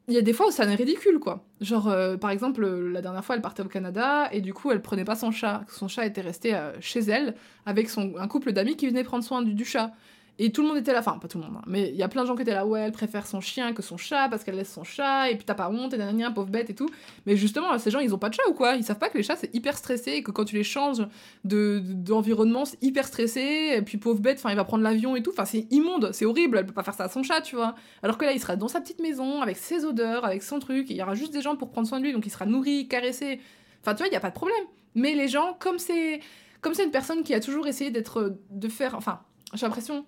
il 0.06 0.14
y 0.14 0.18
a 0.18 0.22
des 0.22 0.32
fois 0.32 0.48
où 0.48 0.50
ça 0.50 0.66
n'est 0.66 0.74
ridicule, 0.74 1.18
quoi. 1.18 1.44
Genre, 1.60 1.88
euh, 1.88 2.16
par 2.16 2.30
exemple, 2.30 2.66
la 2.66 3.02
dernière 3.02 3.24
fois, 3.24 3.36
elle 3.36 3.42
partait 3.42 3.62
au 3.62 3.68
Canada 3.68 4.28
et 4.32 4.40
du 4.40 4.54
coup, 4.54 4.70
elle 4.70 4.80
prenait 4.80 5.04
pas 5.04 5.16
son 5.16 5.30
chat. 5.30 5.64
Son 5.68 5.88
chat 5.88 6.06
était 6.06 6.20
resté 6.20 6.58
chez 6.80 7.00
elle 7.00 7.34
avec 7.66 7.90
son, 7.90 8.14
un 8.18 8.28
couple 8.28 8.52
d'amis 8.52 8.76
qui 8.76 8.86
venaient 8.86 9.04
prendre 9.04 9.24
soin 9.24 9.42
du 9.42 9.64
chat. 9.64 9.92
Et 10.40 10.52
tout 10.52 10.62
le 10.62 10.68
monde 10.68 10.76
était 10.76 10.92
là, 10.92 11.00
enfin 11.00 11.18
pas 11.18 11.26
tout 11.26 11.38
le 11.38 11.44
monde, 11.44 11.56
hein, 11.56 11.64
mais 11.66 11.88
il 11.88 11.96
y 11.96 12.02
a 12.04 12.08
plein 12.08 12.22
de 12.22 12.28
gens 12.28 12.36
qui 12.36 12.42
étaient 12.42 12.54
là, 12.54 12.64
ouais, 12.64 12.80
elle 12.80 12.92
préfère 12.92 13.26
son 13.26 13.40
chien 13.40 13.72
que 13.72 13.82
son 13.82 13.96
chat 13.96 14.28
parce 14.28 14.44
qu'elle 14.44 14.54
laisse 14.54 14.72
son 14.72 14.84
chat, 14.84 15.30
et 15.30 15.34
puis 15.34 15.44
t'as 15.44 15.54
pas 15.54 15.68
honte, 15.68 15.92
et 15.94 15.96
dernière 15.96 16.32
pauvre 16.32 16.48
bête 16.48 16.70
et 16.70 16.76
tout. 16.76 16.88
Mais 17.26 17.36
justement, 17.36 17.76
ces 17.78 17.90
gens, 17.90 17.98
ils 17.98 18.14
ont 18.14 18.18
pas 18.18 18.28
de 18.28 18.34
chat 18.34 18.48
ou 18.48 18.54
quoi? 18.54 18.76
Ils 18.76 18.84
savent 18.84 19.00
pas 19.00 19.08
que 19.08 19.18
les 19.18 19.24
chats 19.24 19.34
c'est 19.34 19.52
hyper 19.52 19.76
stressé, 19.76 20.12
et 20.12 20.22
que 20.22 20.30
quand 20.30 20.44
tu 20.44 20.54
les 20.54 20.62
changes 20.62 21.04
d'environnement, 21.44 22.62
de, 22.62 22.68
c'est 22.68 22.82
hyper 22.82 23.06
stressé, 23.06 23.74
et 23.76 23.82
puis 23.82 23.98
pauvre 23.98 24.20
bête, 24.20 24.38
enfin 24.38 24.50
il 24.50 24.56
va 24.56 24.64
prendre 24.64 24.84
l'avion 24.84 25.16
et 25.16 25.22
tout, 25.22 25.32
enfin 25.32 25.44
c'est 25.44 25.66
immonde, 25.72 26.10
c'est 26.12 26.24
horrible, 26.24 26.58
elle 26.58 26.66
peut 26.66 26.72
pas 26.72 26.84
faire 26.84 26.94
ça 26.94 27.04
à 27.04 27.08
son 27.08 27.24
chat, 27.24 27.40
tu 27.40 27.56
vois. 27.56 27.74
Alors 28.04 28.16
que 28.16 28.24
là, 28.24 28.32
il 28.32 28.40
sera 28.40 28.54
dans 28.54 28.68
sa 28.68 28.80
petite 28.80 29.00
maison, 29.00 29.42
avec 29.42 29.56
ses 29.56 29.84
odeurs, 29.84 30.24
avec 30.24 30.44
son 30.44 30.60
truc, 30.60 30.88
il 30.90 30.96
y 30.96 31.02
aura 31.02 31.16
juste 31.16 31.32
des 31.32 31.42
gens 31.42 31.56
pour 31.56 31.70
prendre 31.70 31.88
soin 31.88 31.98
de 31.98 32.04
lui, 32.04 32.12
donc 32.12 32.26
il 32.26 32.30
sera 32.30 32.46
nourri, 32.46 32.86
caressé. 32.86 33.40
Enfin 33.80 33.94
tu 33.94 33.98
vois, 33.98 34.06
il 34.06 34.12
y 34.12 34.16
a 34.16 34.20
pas 34.20 34.30
de 34.30 34.34
problème. 34.34 34.64
Mais 34.94 35.14
les 35.14 35.26
gens, 35.26 35.56
comme 35.58 35.78
c'est 35.78 36.20
comme 36.60 36.74
c'est 36.74 36.84
une 36.84 36.90
personne 36.90 37.22
qui 37.22 37.34
a 37.34 37.40
toujours 37.40 37.66
essayé 37.66 37.90
d'être, 37.90 38.36
de 38.50 38.68
faire, 38.68 38.94
enfin, 38.94 39.20
j'ai 39.54 39.64
l'impression, 39.64 40.04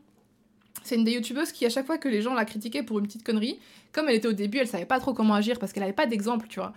c'est 0.83 0.97
une 0.97 1.05
des 1.05 1.12
youtubeuses 1.12 1.53
qui, 1.53 1.66
à 1.66 1.70
chaque 1.70 1.87
fois 1.87 1.99
que 1.99 2.09
les 2.09 2.22
gens 2.22 2.35
la 2.35 2.45
critiquaient 2.45 2.83
pour 2.83 2.99
une 2.99 3.07
petite 3.07 3.24
connerie, 3.24 3.59
comme 3.93 4.09
elle 4.09 4.16
était 4.16 4.28
au 4.28 4.33
début, 4.33 4.59
elle 4.59 4.68
savait 4.68 4.87
pas 4.87 5.01
trop 5.01 5.14
comment 5.14 5.35
agir 5.35 5.59
parce 5.59 5.72
qu'elle 5.72 5.83
avait 5.83 5.93
pas 5.93 6.07
d'exemple, 6.07 6.47
tu 6.49 6.61
vois. 6.61 6.72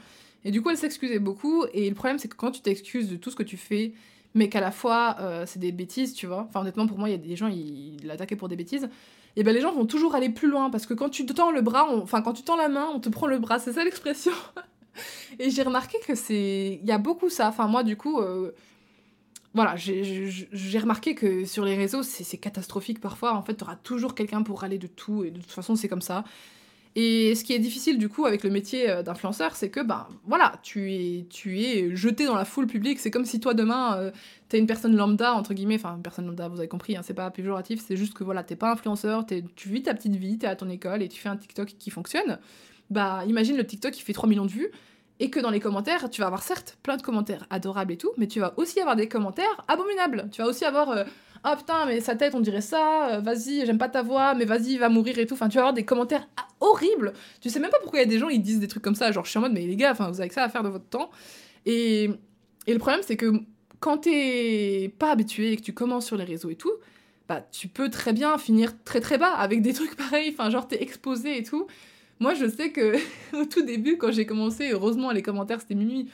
Et 0.45 0.51
du 0.51 0.61
coup, 0.61 0.69
elle 0.69 0.77
s'excusait 0.77 1.19
beaucoup. 1.19 1.65
Et 1.73 1.87
le 1.89 1.95
problème, 1.95 2.19
c'est 2.19 2.27
que 2.27 2.35
quand 2.35 2.51
tu 2.51 2.61
t'excuses 2.61 3.09
de 3.09 3.15
tout 3.15 3.31
ce 3.31 3.35
que 3.35 3.43
tu 3.43 3.57
fais, 3.57 3.93
mais 4.35 4.49
qu'à 4.49 4.61
la 4.61 4.71
fois 4.71 5.17
euh, 5.19 5.45
c'est 5.45 5.59
des 5.59 5.71
bêtises, 5.71 6.13
tu 6.13 6.27
vois. 6.27 6.47
Enfin, 6.49 6.61
honnêtement, 6.61 6.87
pour 6.87 6.97
moi, 6.97 7.09
il 7.09 7.11
y 7.11 7.15
a 7.15 7.17
des 7.17 7.35
gens, 7.35 7.47
ils 7.47 7.97
l'attaquaient 8.03 8.35
pour 8.35 8.49
des 8.49 8.55
bêtises. 8.55 8.89
Et 9.35 9.43
ben 9.43 9.53
les 9.53 9.61
gens 9.61 9.73
vont 9.73 9.85
toujours 9.85 10.13
aller 10.13 10.29
plus 10.29 10.47
loin 10.47 10.69
parce 10.69 10.85
que 10.85 10.93
quand 10.93 11.09
tu 11.09 11.25
te 11.25 11.33
tends 11.33 11.51
le 11.51 11.61
bras, 11.61 11.87
enfin, 11.91 12.21
quand 12.21 12.33
tu 12.33 12.43
tends 12.43 12.55
la 12.55 12.69
main, 12.69 12.87
on 12.93 12.99
te 12.99 13.09
prend 13.09 13.27
le 13.27 13.39
bras. 13.39 13.59
C'est 13.59 13.73
ça 13.73 13.83
l'expression. 13.83 14.31
et 15.39 15.49
j'ai 15.49 15.63
remarqué 15.63 15.97
que 16.05 16.15
c'est. 16.15 16.79
Il 16.81 16.87
y 16.87 16.91
a 16.91 16.97
beaucoup 16.97 17.29
ça. 17.29 17.49
Enfin, 17.49 17.67
moi, 17.67 17.83
du 17.83 17.95
coup. 17.95 18.19
Euh, 18.19 18.51
voilà, 19.53 19.75
j'ai 19.75 20.79
remarqué 20.79 21.13
que 21.13 21.45
sur 21.45 21.63
les 21.63 21.75
réseaux, 21.75 22.01
c'est 22.01 22.37
catastrophique 22.37 22.99
parfois. 22.99 23.35
En 23.35 23.43
fait, 23.43 23.55
tu 23.55 23.63
auras 23.63 23.75
toujours 23.75 24.15
quelqu'un 24.15 24.41
pour 24.41 24.61
râler 24.61 24.79
de 24.79 24.87
tout, 24.87 25.23
et 25.23 25.31
de 25.31 25.39
toute 25.39 25.51
façon, 25.51 25.75
c'est 25.75 25.87
comme 25.87 26.01
ça. 26.01 26.23
Et 26.95 27.33
ce 27.33 27.43
qui 27.43 27.53
est 27.53 27.59
difficile 27.59 27.97
du 27.97 28.07
coup 28.07 28.25
avec 28.25 28.43
le 28.43 28.51
métier 28.51 28.87
euh, 28.87 29.01
d'influenceur, 29.01 29.55
c'est 29.55 29.69
que 29.69 29.79
ben 29.79 30.07
voilà, 30.25 30.53
tu 30.61 30.93
es, 30.93 31.25
tu 31.27 31.59
es 31.59 31.95
jeté 31.95 32.25
dans 32.25 32.35
la 32.35 32.45
foule 32.45 32.67
publique. 32.67 32.99
C'est 32.99 33.09
comme 33.09 33.25
si 33.25 33.39
toi 33.39 33.55
demain, 33.55 33.97
euh, 33.97 34.11
t'es 34.47 34.59
une 34.59 34.67
personne 34.67 34.95
lambda 34.95 35.33
entre 35.33 35.55
guillemets, 35.55 35.75
enfin 35.75 35.95
une 35.95 36.03
personne 36.03 36.27
lambda, 36.27 36.47
vous 36.49 36.59
avez 36.59 36.67
compris, 36.67 36.95
hein, 36.95 37.01
c'est 37.03 37.15
pas 37.15 37.31
péjoratif, 37.31 37.83
c'est 37.85 37.97
juste 37.97 38.13
que 38.13 38.23
voilà, 38.23 38.43
t'es 38.43 38.55
pas 38.55 38.71
influenceur, 38.71 39.25
es, 39.31 39.43
tu 39.55 39.69
vis 39.69 39.81
ta 39.81 39.95
petite 39.95 40.15
vie, 40.15 40.37
t'es 40.37 40.45
à 40.45 40.55
ton 40.55 40.69
école 40.69 41.01
et 41.01 41.09
tu 41.09 41.19
fais 41.19 41.29
un 41.29 41.37
TikTok 41.37 41.69
qui 41.79 41.89
fonctionne. 41.89 42.37
Bah 42.91 43.23
imagine 43.27 43.57
le 43.57 43.65
TikTok 43.65 43.91
qui 43.91 44.03
fait 44.03 44.13
3 44.13 44.29
millions 44.29 44.45
de 44.45 44.51
vues 44.51 44.69
et 45.23 45.29
que 45.29 45.39
dans 45.39 45.51
les 45.51 45.61
commentaires, 45.61 46.09
tu 46.09 46.19
vas 46.19 46.27
avoir 46.27 46.43
certes 46.43 46.77
plein 46.83 46.97
de 46.97 47.01
commentaires 47.01 47.47
adorables 47.49 47.93
et 47.93 47.97
tout, 47.97 48.11
mais 48.17 48.27
tu 48.27 48.41
vas 48.41 48.53
aussi 48.57 48.81
avoir 48.81 48.97
des 48.97 49.07
commentaires 49.07 49.63
abominables. 49.69 50.27
Tu 50.33 50.41
vas 50.41 50.49
aussi 50.49 50.65
avoir 50.65 50.89
euh, 50.89 51.05
Ah 51.45 51.55
putain, 51.55 51.85
mais 51.85 52.01
sa 52.01 52.17
tête, 52.17 52.35
on 52.35 52.41
dirait 52.41 52.59
ça, 52.59 53.07
euh, 53.07 53.19
vas-y, 53.21 53.65
j'aime 53.65 53.77
pas 53.77 53.87
ta 53.87 54.01
voix, 54.01 54.33
mais 54.33 54.43
vas-y, 54.43 54.75
va 54.75 54.89
mourir 54.89 55.17
et 55.19 55.25
tout. 55.25 55.35
Enfin, 55.35 55.47
tu 55.47 55.55
vas 55.55 55.61
avoir 55.61 55.73
des 55.73 55.85
commentaires 55.85 56.27
horribles. 56.59 57.13
Tu 57.39 57.49
sais 57.49 57.61
même 57.61 57.71
pas 57.71 57.79
pourquoi 57.81 57.99
il 57.99 58.01
y 58.01 58.05
a 58.05 58.09
des 58.09 58.19
gens 58.19 58.27
qui 58.27 58.39
disent 58.39 58.59
des 58.59 58.67
trucs 58.67 58.83
comme 58.83 58.95
ça. 58.95 59.13
Genre, 59.13 59.23
je 59.23 59.29
suis 59.29 59.37
en 59.37 59.43
mode 59.43 59.53
Mais 59.53 59.65
les 59.65 59.77
gars, 59.77 59.93
vous 59.93 60.19
avez 60.19 60.27
que 60.27 60.35
ça 60.35 60.43
à 60.43 60.49
faire 60.49 60.61
de 60.61 60.67
votre 60.67 60.89
temps. 60.89 61.09
Et, 61.65 62.09
et 62.67 62.73
le 62.73 62.79
problème, 62.79 62.99
c'est 63.01 63.15
que 63.15 63.31
quand 63.79 63.99
t'es 63.99 64.93
pas 64.99 65.11
habitué 65.11 65.53
et 65.53 65.55
que 65.55 65.61
tu 65.61 65.73
commences 65.73 66.05
sur 66.05 66.17
les 66.17 66.25
réseaux 66.25 66.49
et 66.49 66.55
tout, 66.55 66.73
bah, 67.29 67.47
tu 67.49 67.69
peux 67.69 67.89
très 67.89 68.11
bien 68.11 68.37
finir 68.37 68.73
très 68.83 68.99
très 68.99 69.17
bas 69.17 69.31
avec 69.31 69.61
des 69.61 69.71
trucs 69.79 69.95
pareils. 69.95 70.35
Enfin, 70.37 70.49
genre, 70.49 70.67
t'es 70.67 70.83
exposé 70.83 71.37
et 71.37 71.43
tout. 71.43 71.65
Moi, 72.23 72.35
je 72.35 72.49
sais 72.49 72.71
que 72.71 72.95
au 73.37 73.43
tout 73.43 73.63
début, 73.63 73.97
quand 73.97 74.13
j'ai 74.13 74.25
commencé, 74.25 74.69
heureusement, 74.71 75.11
les 75.11 75.21
commentaires, 75.21 75.59
c'était 75.59 75.75
minuit. 75.75 76.07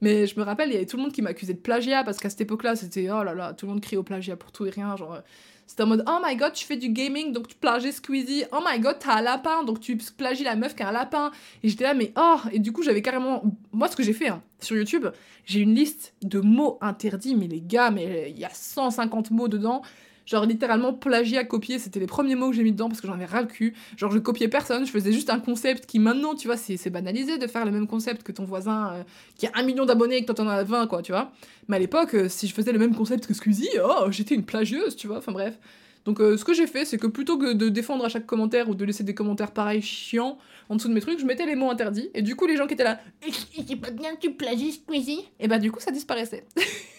Mais 0.00 0.28
je 0.28 0.38
me 0.38 0.44
rappelle, 0.44 0.68
il 0.68 0.74
y 0.74 0.76
avait 0.76 0.86
tout 0.86 0.96
le 0.96 1.02
monde 1.02 1.10
qui 1.10 1.22
m'accusait 1.22 1.54
de 1.54 1.58
plagiat 1.58 2.04
parce 2.04 2.18
qu'à 2.18 2.30
cette 2.30 2.42
époque-là, 2.42 2.76
c'était 2.76 3.10
oh 3.10 3.24
là 3.24 3.34
là, 3.34 3.52
tout 3.52 3.66
le 3.66 3.72
monde 3.72 3.80
crie 3.80 3.96
au 3.96 4.04
plagiat 4.04 4.36
pour 4.36 4.52
tout 4.52 4.64
et 4.64 4.70
rien. 4.70 4.94
Genre, 4.94 5.22
c'était 5.66 5.82
en 5.82 5.88
mode 5.88 6.04
oh 6.06 6.18
my 6.24 6.36
god, 6.36 6.52
tu 6.52 6.64
fais 6.64 6.76
du 6.76 6.90
gaming 6.90 7.32
donc 7.32 7.48
tu 7.48 7.56
plagies 7.56 7.90
Squeezie. 7.90 8.44
Oh 8.52 8.60
my 8.64 8.78
god, 8.78 8.98
t'as 9.00 9.16
un 9.16 9.22
lapin 9.22 9.64
donc 9.64 9.80
tu 9.80 9.96
plagies 9.96 10.44
la 10.44 10.54
meuf 10.54 10.76
qui 10.76 10.84
a 10.84 10.90
un 10.90 10.92
lapin. 10.92 11.32
Et 11.64 11.68
j'étais 11.68 11.82
là, 11.82 11.94
mais 11.94 12.12
oh 12.16 12.36
Et 12.52 12.60
du 12.60 12.70
coup, 12.70 12.84
j'avais 12.84 13.02
carrément. 13.02 13.42
Moi, 13.72 13.88
ce 13.88 13.96
que 13.96 14.04
j'ai 14.04 14.12
fait 14.12 14.28
hein, 14.28 14.44
sur 14.60 14.76
YouTube, 14.76 15.08
j'ai 15.46 15.62
une 15.62 15.74
liste 15.74 16.14
de 16.22 16.38
mots 16.38 16.78
interdits, 16.80 17.34
mais 17.34 17.48
les 17.48 17.60
gars, 17.60 17.90
mais 17.90 18.30
il 18.30 18.38
y 18.38 18.44
a 18.44 18.50
150 18.50 19.32
mots 19.32 19.48
dedans. 19.48 19.82
Genre 20.26 20.44
littéralement 20.44 20.92
plagiat, 20.92 21.44
copier, 21.44 21.78
c'était 21.78 22.00
les 22.00 22.06
premiers 22.06 22.34
mots 22.34 22.50
que 22.50 22.56
j'ai 22.56 22.64
mis 22.64 22.72
dedans 22.72 22.88
parce 22.88 23.00
que 23.00 23.06
j'en 23.06 23.14
avais 23.14 23.26
ras 23.26 23.42
le 23.42 23.46
cul. 23.46 23.74
Genre 23.96 24.10
je 24.10 24.18
copiais 24.18 24.48
personne, 24.48 24.84
je 24.84 24.90
faisais 24.90 25.12
juste 25.12 25.30
un 25.30 25.38
concept 25.38 25.86
qui 25.86 26.00
maintenant, 26.00 26.34
tu 26.34 26.48
vois, 26.48 26.56
c'est 26.56 26.90
banalisé 26.90 27.38
de 27.38 27.46
faire 27.46 27.64
le 27.64 27.70
même 27.70 27.86
concept 27.86 28.24
que 28.24 28.32
ton 28.32 28.44
voisin 28.44 28.92
euh, 28.92 29.02
qui 29.36 29.46
a 29.46 29.50
un 29.54 29.62
million 29.62 29.86
d'abonnés 29.86 30.16
et 30.16 30.20
que 30.22 30.26
toi 30.26 30.34
t'en 30.34 30.48
as 30.48 30.64
20, 30.64 30.88
quoi, 30.88 31.00
tu 31.02 31.12
vois. 31.12 31.30
Mais 31.68 31.76
à 31.76 31.78
l'époque, 31.78 32.14
euh, 32.14 32.28
si 32.28 32.48
je 32.48 32.54
faisais 32.54 32.72
le 32.72 32.78
même 32.78 32.94
concept 32.94 33.26
que 33.26 33.34
Squeezie, 33.34 33.68
oh, 33.82 34.10
j'étais 34.10 34.34
une 34.34 34.44
plagieuse, 34.44 34.96
tu 34.96 35.06
vois, 35.06 35.18
enfin 35.18 35.32
bref. 35.32 35.58
Donc 36.06 36.20
euh, 36.20 36.36
ce 36.36 36.44
que 36.44 36.54
j'ai 36.54 36.68
fait, 36.68 36.84
c'est 36.84 36.98
que 36.98 37.08
plutôt 37.08 37.36
que 37.36 37.52
de 37.52 37.68
défendre 37.68 38.04
à 38.04 38.08
chaque 38.08 38.26
commentaire 38.26 38.68
ou 38.68 38.74
de 38.74 38.84
laisser 38.84 39.02
des 39.04 39.14
commentaires 39.14 39.50
pareils 39.50 39.82
chiants 39.82 40.38
en 40.68 40.76
dessous 40.76 40.88
de 40.88 40.94
mes 40.94 41.00
trucs, 41.00 41.18
je 41.18 41.26
mettais 41.26 41.46
les 41.46 41.56
mots 41.56 41.70
interdits. 41.70 42.10
Et 42.14 42.22
du 42.22 42.36
coup, 42.36 42.46
les 42.46 42.56
gens 42.56 42.66
qui 42.66 42.74
étaient 42.74 42.84
là, 42.84 43.00
c'est 43.22 43.76
pas 43.76 43.90
bien 43.90 44.14
tu 44.18 44.32
plagies 44.32 44.72
Squeezie 44.72 45.28
Et 45.40 45.48
bah 45.48 45.58
du 45.58 45.70
coup, 45.70 45.80
ça 45.80 45.90
disparaissait. 45.90 46.44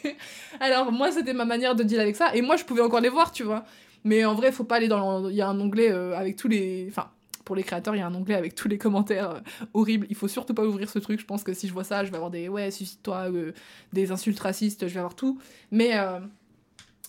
Alors 0.60 0.91
moi, 0.91 1.12
c'était 1.12 1.34
ma 1.34 1.45
manière 1.45 1.76
de 1.76 1.84
deal 1.84 1.99
avec 1.99 2.16
ça. 2.16 2.36
Et 2.36 2.41
moi, 2.41 2.58
je 2.58 2.66
pouvais 2.66 2.82
encore 2.82 2.99
les 2.99 3.10
voir, 3.10 3.32
tu 3.32 3.43
vois. 3.43 3.66
Mais 4.03 4.26
en 4.26 4.36
vrai, 4.36 4.51
faut 4.51 4.64
pas 4.64 4.76
aller 4.76 4.88
dans... 4.88 5.30
Il 5.30 5.36
y 5.36 5.41
a 5.41 5.47
un 5.47 5.60
onglet 5.60 5.91
euh, 5.91 6.16
avec 6.18 6.36
tous 6.36 6.47
les... 6.47 6.86
Enfin, 6.89 7.10
pour 7.43 7.55
les 7.55 7.64
créateurs, 7.64 7.95
il 7.95 7.99
y 7.99 8.01
a 8.01 8.08
un 8.08 8.14
onglet 8.14 8.36
avec 8.36 8.55
tous 8.55 8.68
les 8.68 8.78
commentaires 8.78 9.32
euh, 9.32 9.39
horribles. 9.74 10.08
Il 10.10 10.16
faut 10.16 10.28
surtout 10.28 10.53
pas 10.53 10.66
ouvrir 10.66 10.89
ce 10.89 10.99
truc. 10.99 11.20
Je 11.20 11.26
pense 11.26 11.43
que 11.43 11.53
si 11.53 11.68
je 11.68 11.74
vois 11.74 11.84
ça, 11.84 12.03
je 12.03 12.10
vais 12.10 12.16
avoir 12.16 12.32
des 12.32 12.49
ouais, 12.49 12.72
suicide-toi, 12.72 13.32
euh, 13.32 13.53
des 13.93 14.12
insultes 14.12 14.39
racistes, 14.39 14.88
je 14.88 14.93
vais 14.93 14.99
avoir 14.99 15.16
tout. 15.16 15.39
Mais, 15.72 15.93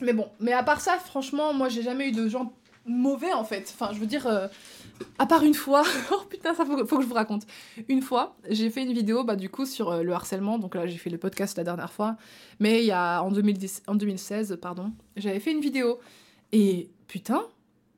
mais 0.01 0.13
bon, 0.13 0.29
mais 0.41 0.53
à 0.53 0.63
part 0.63 0.81
ça, 0.81 0.99
franchement, 0.99 1.53
moi 1.53 1.69
j'ai 1.69 1.83
jamais 1.83 2.09
eu 2.09 2.13
de 2.13 2.29
gens 2.29 2.53
mauvais 2.87 3.33
en 3.33 3.45
fait. 3.45 3.73
Enfin, 3.75 3.93
je 3.93 3.99
veux 3.99 4.07
dire, 4.07 4.27
à 5.19 5.27
part 5.27 5.43
une 5.45 5.55
fois, 5.55 5.83
oh 6.13 6.23
putain, 6.29 6.55
ça 6.55 6.65
faut, 6.65 6.87
faut, 6.87 6.97
que 6.97 7.03
je 7.03 7.09
vous 7.09 7.15
raconte. 7.15 7.47
Une 7.89 8.03
fois, 8.03 8.37
j'ai 8.49 8.71
fait 8.71 8.83
une 8.83 8.93
vidéo, 8.93 9.25
bah 9.25 9.37
du 9.37 9.49
coup, 9.49 9.67
sur 9.67 10.03
le 10.03 10.13
harcèlement. 10.13 10.59
Donc 10.59 10.75
là, 10.75 10.87
j'ai 10.87 10.99
fait 10.99 11.11
le 11.11 11.19
podcast 11.19 11.57
la 11.57 11.65
dernière 11.65 11.93
fois. 11.93 12.17
Mais 12.61 12.81
il 12.81 12.87
y 12.87 12.93
a, 12.93 13.23
en, 13.23 13.31
2010, 13.31 13.83
en 13.87 13.95
2016, 13.95 14.59
pardon, 14.61 14.93
j'avais 15.17 15.41
fait 15.41 15.53
une 15.53 15.61
vidéo. 15.61 15.99
Et 16.53 16.91
putain, 17.07 17.43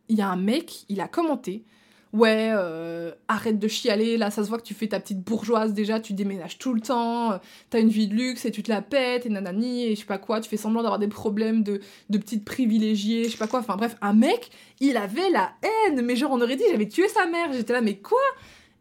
il 0.09 0.19
y 0.19 0.23
a 0.23 0.29
un 0.29 0.37
mec, 0.37 0.85
il 0.89 1.01
a 1.01 1.09
commenté. 1.09 1.65
Ouais, 2.13 2.51
euh, 2.53 3.13
arrête 3.29 3.61
de 3.61 3.69
chialer, 3.69 4.17
là 4.17 4.33
ça 4.33 4.43
se 4.43 4.49
voit 4.49 4.59
que 4.59 4.65
tu 4.65 4.75
fais 4.75 4.89
ta 4.89 4.99
petite 4.99 5.21
bourgeoise 5.21 5.73
déjà, 5.75 6.01
tu 6.01 6.13
déménages 6.13 6.59
tout 6.59 6.75
le 6.75 6.81
temps, 6.81 7.33
euh, 7.33 7.39
t'as 7.71 7.81
une 7.81 7.89
vie 7.89 8.09
de 8.09 8.15
luxe 8.15 8.45
et 8.45 8.51
tu 8.51 8.65
te 8.65 8.71
la 8.71 8.83
pètes 8.83 9.27
et 9.27 9.29
nanani 9.29 9.85
et 9.85 9.95
je 9.95 10.01
sais 10.01 10.07
pas 10.07 10.19
quoi, 10.19 10.41
tu 10.41 10.51
fais 10.51 10.57
semblant 10.57 10.83
d'avoir 10.83 10.99
des 10.99 11.07
problèmes 11.07 11.63
de, 11.63 11.81
de 12.09 12.19
petite 12.19 12.45
privilégiée, 12.45 13.27
je 13.27 13.31
sais 13.31 13.39
pas 13.39 13.47
quoi, 13.47 13.61
enfin 13.61 13.77
bref, 13.77 13.95
un 14.01 14.13
mec, 14.13 14.51
il 14.81 14.97
avait 14.97 15.31
la 15.31 15.53
haine, 15.63 16.03
mais 16.03 16.17
genre 16.17 16.33
on 16.33 16.41
aurait 16.41 16.57
dit 16.57 16.65
j'avais 16.73 16.89
tué 16.89 17.07
sa 17.07 17.27
mère, 17.27 17.53
j'étais 17.53 17.75
là 17.75 17.81
mais 17.81 17.99
quoi? 17.99 18.19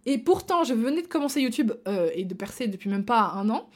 Et 0.08 0.18
pourtant 0.18 0.64
je 0.64 0.74
venais 0.74 1.04
de 1.04 1.08
commencer 1.08 1.40
YouTube 1.40 1.72
euh, 1.88 2.10
et 2.16 2.26
de 2.26 2.34
percer 2.34 2.68
depuis 2.68 2.90
même 2.90 3.06
pas 3.06 3.34
un 3.36 3.48
an, 3.52 3.70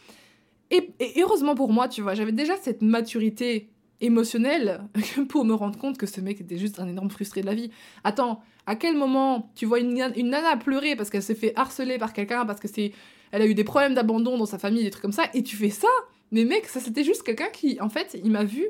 et 0.72 1.22
heureusement 1.22 1.54
pour 1.54 1.72
moi, 1.72 1.88
tu 1.88 2.02
vois, 2.02 2.16
j'avais 2.16 2.32
déjà 2.32 2.56
cette 2.58 2.82
maturité 2.82 3.70
émotionnel 4.04 4.82
pour 5.30 5.46
me 5.46 5.54
rendre 5.54 5.80
compte 5.80 5.98
que 5.98 6.06
ce 6.06 6.22
mec 6.22 6.40
était 6.42 6.58
juste 6.58 6.80
un 6.80 6.88
énorme 6.88 7.10
frustré 7.10 7.42
de 7.42 7.48
la 7.48 7.56
vie. 7.56 7.72
Attends, 8.04 8.42
à 8.68 8.76
quel 8.76 8.96
moment 8.96 9.52
tu 9.56 9.66
vois 9.66 9.80
une, 9.80 10.12
une 10.16 10.30
nana 10.30 10.58
pleurer 10.58 10.96
parce 10.96 11.10
qu'elle 11.10 11.24
s'est 11.24 11.36
fait 11.36 11.54
harceler 11.56 11.98
par 11.98 12.14
quelqu'un, 12.14 12.46
parce 12.46 12.60
que 12.60 12.68
c'est 12.68 12.92
elle 13.32 13.42
a 13.42 13.48
eu 13.48 13.56
des 13.56 13.64
problèmes 13.64 13.96
d'abandon 13.96 14.38
dans 14.38 14.46
sa 14.46 14.60
famille, 14.60 14.84
des 14.84 14.92
trucs 14.92 15.02
comme 15.02 15.12
ça, 15.12 15.24
et 15.34 15.42
tu 15.42 15.56
fais 15.56 15.72
ça? 15.72 15.88
Mais 16.32 16.46
mec, 16.46 16.68
ça 16.68 16.80
c'était 16.80 17.04
juste 17.04 17.24
quelqu'un 17.24 17.50
qui, 17.52 17.82
en 17.82 17.90
fait, 17.90 18.20
il 18.24 18.30
m'a 18.30 18.44
vu 18.44 18.68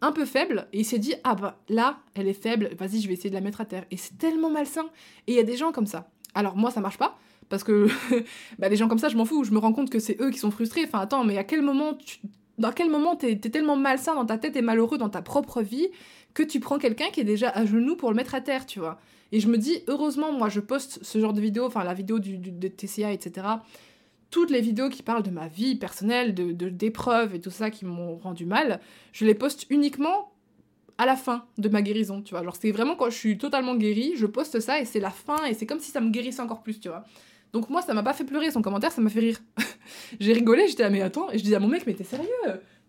un 0.00 0.12
peu 0.12 0.24
faible 0.24 0.68
et 0.72 0.80
il 0.80 0.84
s'est 0.84 0.98
dit 0.98 1.14
ah 1.24 1.34
bah 1.34 1.58
là 1.68 1.98
elle 2.14 2.28
est 2.28 2.32
faible 2.32 2.70
vas-y 2.78 3.00
je 3.00 3.08
vais 3.08 3.14
essayer 3.14 3.30
de 3.30 3.34
la 3.34 3.40
mettre 3.40 3.60
à 3.60 3.64
terre. 3.64 3.84
Et 3.90 3.96
c'est 3.96 4.16
tellement 4.16 4.50
malsain. 4.50 4.86
Et 5.26 5.32
il 5.32 5.34
y 5.34 5.40
a 5.40 5.44
des 5.44 5.56
gens 5.56 5.72
comme 5.72 5.86
ça. 5.86 6.08
Alors 6.34 6.56
moi 6.56 6.70
ça 6.70 6.80
marche 6.80 6.98
pas 6.98 7.18
parce 7.48 7.64
que 7.64 7.88
bah, 8.58 8.68
les 8.68 8.76
gens 8.76 8.88
comme 8.88 8.98
ça 8.98 9.08
je 9.08 9.16
m'en 9.16 9.24
fous. 9.24 9.44
Je 9.44 9.50
me 9.50 9.58
rends 9.58 9.72
compte 9.72 9.90
que 9.90 9.98
c'est 9.98 10.20
eux 10.20 10.30
qui 10.30 10.38
sont 10.38 10.50
frustrés. 10.50 10.84
Enfin 10.86 11.00
attends 11.00 11.24
mais 11.24 11.36
à 11.36 11.44
quel 11.44 11.62
moment 11.62 11.94
tu 11.94 12.20
dans 12.58 12.72
quel 12.72 12.90
moment 12.90 13.16
t'es 13.16 13.32
es 13.32 13.38
tellement 13.38 13.76
malsain 13.76 14.14
dans 14.14 14.26
ta 14.26 14.38
tête 14.38 14.56
et 14.56 14.62
malheureux 14.62 14.98
dans 14.98 15.08
ta 15.08 15.22
propre 15.22 15.62
vie 15.62 15.88
que 16.34 16.42
tu 16.42 16.60
prends 16.60 16.78
quelqu'un 16.78 17.10
qui 17.12 17.20
est 17.20 17.24
déjà 17.24 17.48
à 17.50 17.64
genoux 17.64 17.96
pour 17.96 18.10
le 18.10 18.16
mettre 18.16 18.34
à 18.34 18.40
terre, 18.40 18.66
tu 18.66 18.78
vois. 18.78 18.98
Et 19.32 19.40
je 19.40 19.48
me 19.48 19.58
dis, 19.58 19.82
heureusement, 19.88 20.32
moi, 20.32 20.48
je 20.48 20.60
poste 20.60 21.00
ce 21.02 21.18
genre 21.18 21.32
de 21.32 21.40
vidéos, 21.40 21.66
enfin, 21.66 21.84
la 21.84 21.94
vidéo 21.94 22.18
du, 22.18 22.38
de 22.38 22.68
TCA, 22.68 23.12
etc. 23.12 23.46
Toutes 24.30 24.50
les 24.50 24.60
vidéos 24.60 24.88
qui 24.88 25.02
parlent 25.02 25.22
de 25.22 25.30
ma 25.30 25.48
vie 25.48 25.74
personnelle, 25.74 26.34
de 26.34 26.52
d'épreuves 26.68 27.34
et 27.34 27.40
tout 27.40 27.50
ça 27.50 27.70
qui 27.70 27.84
m'ont 27.84 28.16
rendu 28.16 28.46
mal, 28.46 28.80
je 29.12 29.24
les 29.24 29.34
poste 29.34 29.66
uniquement 29.70 30.32
à 30.98 31.06
la 31.06 31.16
fin 31.16 31.46
de 31.56 31.68
ma 31.68 31.80
guérison, 31.80 32.22
tu 32.22 32.34
vois. 32.34 32.42
Genre, 32.42 32.56
c'est 32.56 32.72
vraiment 32.72 32.96
quand 32.96 33.08
je 33.10 33.16
suis 33.16 33.38
totalement 33.38 33.76
guérie, 33.76 34.14
je 34.16 34.26
poste 34.26 34.60
ça 34.60 34.80
et 34.80 34.84
c'est 34.84 35.00
la 35.00 35.10
fin 35.10 35.44
et 35.44 35.54
c'est 35.54 35.64
comme 35.64 35.80
si 35.80 35.90
ça 35.90 36.00
me 36.00 36.10
guérissait 36.10 36.42
encore 36.42 36.62
plus, 36.62 36.80
tu 36.80 36.88
vois. 36.88 37.04
Donc 37.52 37.70
moi, 37.70 37.80
ça 37.80 37.94
m'a 37.94 38.02
pas 38.02 38.12
fait 38.12 38.24
pleurer, 38.24 38.50
son 38.50 38.60
commentaire, 38.60 38.92
ça 38.92 39.00
m'a 39.00 39.08
fait 39.08 39.20
rire. 39.20 39.40
j'ai 40.20 40.32
rigolé, 40.32 40.68
j'étais 40.68 40.82
là, 40.82 40.90
mais 40.90 41.02
attends, 41.02 41.30
et 41.30 41.38
je 41.38 41.42
disais 41.42 41.56
à 41.56 41.60
mon 41.60 41.68
mec, 41.68 41.84
mais 41.86 41.94
t'es 41.94 42.04
sérieux? 42.04 42.28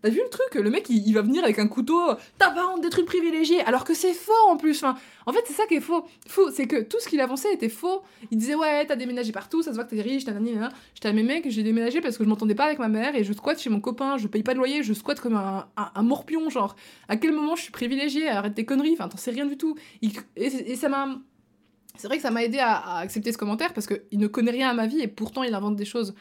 T'as 0.02 0.08
vu 0.08 0.20
le 0.22 0.30
truc? 0.30 0.54
Le 0.54 0.70
mec, 0.70 0.88
il, 0.88 1.12
va 1.12 1.20
venir 1.20 1.44
avec 1.44 1.58
un 1.58 1.68
couteau, 1.68 2.00
t'as 2.38 2.50
pas 2.50 2.66
honte 2.68 2.80
des 2.80 2.88
trucs 2.88 3.04
privilégiés, 3.04 3.60
alors 3.60 3.84
que 3.84 3.92
c'est 3.92 4.14
faux 4.14 4.32
en 4.48 4.56
plus. 4.56 4.82
Enfin, 4.82 4.98
en 5.26 5.32
fait, 5.32 5.42
c'est 5.44 5.52
ça 5.52 5.66
qui 5.66 5.74
est 5.74 5.80
faux. 5.80 6.06
Faux, 6.26 6.50
c'est 6.50 6.66
que 6.66 6.80
tout 6.82 6.98
ce 7.00 7.08
qu'il 7.08 7.20
avançait 7.20 7.52
était 7.52 7.68
faux. 7.68 8.02
Il 8.30 8.38
disait, 8.38 8.54
ouais, 8.54 8.86
t'as 8.86 8.96
déménagé 8.96 9.30
partout, 9.30 9.62
ça 9.62 9.72
se 9.72 9.74
voit 9.74 9.84
que 9.84 9.94
t'es 9.94 10.00
riche, 10.00 10.24
t'as 10.24 10.32
nani, 10.32 10.54
J'étais 10.94 11.08
à 11.08 11.12
mes 11.12 11.22
mecs, 11.22 11.50
j'ai 11.50 11.62
déménagé 11.62 12.00
parce 12.00 12.16
que 12.16 12.24
je 12.24 12.28
m'entendais 12.30 12.54
pas 12.54 12.64
avec 12.64 12.78
ma 12.78 12.88
mère 12.88 13.14
et 13.14 13.24
je 13.24 13.32
squatte 13.34 13.60
chez 13.60 13.68
mon 13.68 13.80
copain, 13.80 14.16
je 14.16 14.26
paye 14.26 14.42
pas 14.42 14.54
de 14.54 14.58
loyer, 14.58 14.82
je 14.82 14.94
squatte 14.94 15.20
comme 15.20 15.36
un, 15.36 16.02
morpion, 16.02 16.48
genre. 16.48 16.76
À 17.08 17.18
quel 17.18 17.32
moment 17.32 17.54
je 17.54 17.62
suis 17.62 17.72
privilégiée? 17.72 18.28
Arrête 18.28 18.54
tes 18.54 18.64
conneries, 18.64 18.94
enfin, 18.94 19.08
t'en 19.08 19.18
sais 19.18 19.32
rien 19.32 19.44
du 19.44 19.58
tout. 19.58 19.76
et 20.36 20.76
ça 20.76 20.88
m'a 20.88 21.18
c'est 22.00 22.06
vrai 22.06 22.16
que 22.16 22.22
ça 22.22 22.30
m'a 22.30 22.42
aidé 22.42 22.58
à, 22.58 22.96
accepter 22.96 23.30
ce 23.30 23.38
commentaire 23.38 23.74
parce 23.74 23.86
qu'il 23.86 24.18
ne 24.18 24.26
connaît 24.26 24.50
rien 24.50 24.70
à 24.70 24.74
ma 24.74 24.86
vie 24.86 25.00
et 25.00 25.08
pourtant 25.08 25.42
il 25.42 25.54
invente 25.54 25.76
des 25.76 25.84
choses. 25.84 26.14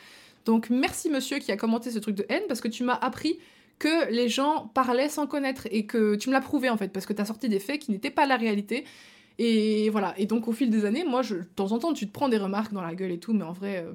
Donc 0.45 0.69
merci 0.69 1.09
monsieur 1.09 1.39
qui 1.39 1.51
a 1.51 1.57
commenté 1.57 1.91
ce 1.91 1.99
truc 1.99 2.15
de 2.15 2.25
haine 2.29 2.43
parce 2.47 2.61
que 2.61 2.67
tu 2.67 2.83
m'as 2.83 2.95
appris 2.95 3.39
que 3.77 4.11
les 4.11 4.29
gens 4.29 4.69
parlaient 4.73 5.09
sans 5.09 5.25
connaître 5.25 5.67
et 5.71 5.85
que 5.85 6.15
tu 6.15 6.29
me 6.29 6.33
l'as 6.33 6.41
prouvé 6.41 6.69
en 6.69 6.77
fait 6.77 6.89
parce 6.89 7.05
que 7.05 7.13
tu 7.13 7.21
as 7.21 7.25
sorti 7.25 7.49
des 7.49 7.59
faits 7.59 7.79
qui 7.79 7.91
n'étaient 7.91 8.11
pas 8.11 8.25
la 8.25 8.35
réalité. 8.35 8.85
Et 9.41 9.89
voilà, 9.89 10.13
et 10.17 10.25
donc 10.25 10.49
au 10.49 10.51
fil 10.51 10.69
des 10.69 10.83
années, 10.83 11.05
moi, 11.05 11.21
de 11.21 11.43
temps 11.55 11.71
en 11.71 11.79
temps, 11.79 11.93
tu 11.93 12.05
te 12.05 12.11
prends 12.11 12.27
des 12.27 12.37
remarques 12.37 12.73
dans 12.73 12.81
la 12.81 12.93
gueule 12.93 13.11
et 13.11 13.19
tout, 13.19 13.31
mais 13.31 13.45
en 13.45 13.53
vrai, 13.53 13.77
euh, 13.77 13.93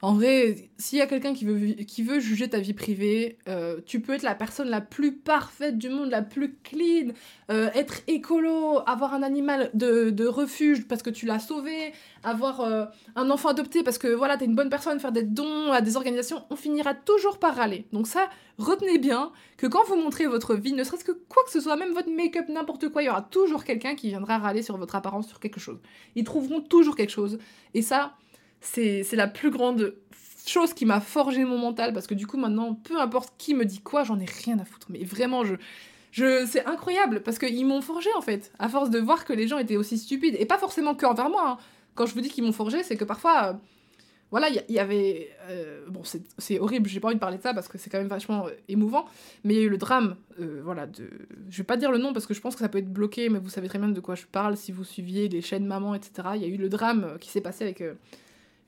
en 0.00 0.14
vrai, 0.14 0.70
s'il 0.78 0.98
y 0.98 1.02
a 1.02 1.08
quelqu'un 1.08 1.34
qui 1.34 1.44
veut, 1.44 1.72
qui 1.82 2.04
veut 2.04 2.20
juger 2.20 2.48
ta 2.48 2.60
vie 2.60 2.72
privée, 2.72 3.36
euh, 3.48 3.80
tu 3.84 4.00
peux 4.00 4.12
être 4.12 4.22
la 4.22 4.36
personne 4.36 4.68
la 4.68 4.80
plus 4.80 5.16
parfaite 5.16 5.76
du 5.76 5.88
monde, 5.88 6.10
la 6.10 6.22
plus 6.22 6.54
clean, 6.62 7.12
euh, 7.50 7.68
être 7.74 8.02
écolo, 8.06 8.80
avoir 8.86 9.12
un 9.12 9.24
animal 9.24 9.70
de, 9.74 10.26
refuge 10.26 10.86
parce 10.86 11.02
que 11.02 11.10
tu 11.10 11.26
l'as 11.26 11.40
sauvé, 11.40 11.92
avoir 12.22 12.60
euh, 12.60 12.84
un 13.16 13.28
enfant 13.30 13.48
adopté 13.48 13.82
parce 13.82 13.98
que 13.98 14.06
voilà, 14.06 14.36
t'es 14.36 14.44
une 14.44 14.54
bonne 14.54 14.70
personne, 14.70 15.00
faire 15.00 15.10
des 15.10 15.24
dons 15.24 15.72
à 15.72 15.80
des 15.80 15.96
organisations, 15.96 16.44
on 16.50 16.56
finira 16.56 16.94
toujours 16.94 17.40
par 17.40 17.56
râler. 17.56 17.86
Donc 17.92 18.06
ça, 18.06 18.28
retenez 18.58 18.98
bien 18.98 19.32
que 19.56 19.66
quand 19.66 19.84
vous 19.88 19.96
montrez 19.96 20.28
votre 20.28 20.54
vie, 20.54 20.74
ne 20.74 20.84
serait-ce 20.84 21.04
que 21.04 21.12
quoi 21.28 21.42
que 21.44 21.50
ce 21.50 21.60
soit, 21.60 21.76
même 21.76 21.92
votre 21.92 22.10
make-up, 22.10 22.48
n'importe 22.48 22.88
quoi, 22.90 23.02
il 23.02 23.06
y 23.06 23.08
aura 23.08 23.22
toujours 23.22 23.64
quelqu'un 23.64 23.96
qui 23.96 24.08
viendra 24.08 24.38
râler 24.38 24.62
sur 24.62 24.76
votre 24.76 24.94
apparence, 24.94 25.26
sur 25.26 25.40
quelque 25.40 25.58
chose. 25.58 25.80
Ils 26.14 26.24
trouveront 26.24 26.60
toujours 26.60 26.94
quelque 26.94 27.10
chose. 27.10 27.38
Et 27.74 27.82
ça, 27.82 28.14
c'est 28.60 29.04
la 29.12 29.28
plus 29.28 29.50
grande 29.50 29.94
chose 30.48 30.74
qui 30.74 30.86
m'a 30.86 31.00
forgé 31.00 31.44
mon 31.44 31.58
mental 31.58 31.92
parce 31.92 32.06
que 32.06 32.14
du 32.14 32.26
coup 32.26 32.36
maintenant 32.36 32.74
peu 32.74 33.00
importe 33.00 33.34
qui 33.38 33.54
me 33.54 33.64
dit 33.64 33.80
quoi 33.80 34.04
j'en 34.04 34.18
ai 34.18 34.24
rien 34.24 34.58
à 34.58 34.64
foutre. 34.64 34.86
Mais 34.90 35.04
vraiment 35.04 35.44
je 35.44 35.54
je 36.10 36.46
c'est 36.46 36.64
incroyable 36.66 37.22
parce 37.22 37.38
qu'ils 37.38 37.66
m'ont 37.66 37.82
forgé 37.82 38.08
en 38.16 38.22
fait 38.22 38.50
à 38.58 38.68
force 38.68 38.90
de 38.90 38.98
voir 38.98 39.24
que 39.24 39.32
les 39.32 39.46
gens 39.46 39.58
étaient 39.58 39.76
aussi 39.76 39.98
stupides. 39.98 40.36
Et 40.38 40.46
pas 40.46 40.58
forcément 40.58 40.94
que 40.94 41.06
envers 41.06 41.30
moi 41.30 41.42
hein. 41.46 41.58
quand 41.94 42.06
je 42.06 42.14
vous 42.14 42.20
dis 42.20 42.30
qu'ils 42.30 42.44
m'ont 42.44 42.52
forgé 42.52 42.82
c'est 42.82 42.96
que 42.96 43.04
parfois 43.04 43.44
euh, 43.44 43.52
voilà 44.30 44.48
il 44.50 44.74
y, 44.74 44.78
avait 44.78 45.30
euh, 45.48 45.86
bon 45.88 46.02
c'est 46.04 46.60
horrible 46.60 46.86
j'ai 46.86 47.00
pas 47.00 47.08
envie 47.08 47.16
de 47.16 47.20
parler 47.20 47.38
de 47.38 47.42
ça 47.42 47.54
parce 47.54 47.66
que 47.66 47.78
c'est 47.78 47.88
quand 47.88 47.96
même 47.98 48.08
vachement 48.08 48.46
euh, 48.46 48.50
émouvant. 48.68 49.06
Mais 49.44 49.54
il 49.54 49.56
y 49.58 49.60
a 49.60 49.64
eu 49.64 49.70
le 49.70 49.78
drame 49.78 50.16
voilà 50.62 50.86
de 50.86 51.10
je 51.50 51.58
vais 51.58 51.64
pas 51.64 51.76
dire 51.76 51.90
le 51.90 51.98
nom 51.98 52.12
parce 52.12 52.26
que 52.26 52.34
je 52.34 52.40
pense 52.40 52.54
que 52.54 52.60
ça 52.60 52.68
peut 52.68 52.78
être 52.78 52.92
bloqué 52.92 53.28
mais 53.28 53.38
vous 53.38 53.50
savez 53.50 53.68
très 53.68 53.78
bien 53.78 53.88
de 53.88 54.00
quoi 54.00 54.14
je 54.14 54.26
parle. 54.26 54.56
Si 54.56 54.72
vous 54.72 54.84
suiviez 54.84 55.28
les 55.28 55.42
chaînes 55.42 55.66
maman 55.66 55.94
etc 55.94 56.28
il 56.36 56.42
y 56.42 56.44
a 56.44 56.48
eu 56.48 56.56
le 56.56 56.68
drame 56.68 57.18
qui 57.20 57.28
s'est 57.28 57.40
passé 57.40 57.64
avec 57.64 57.82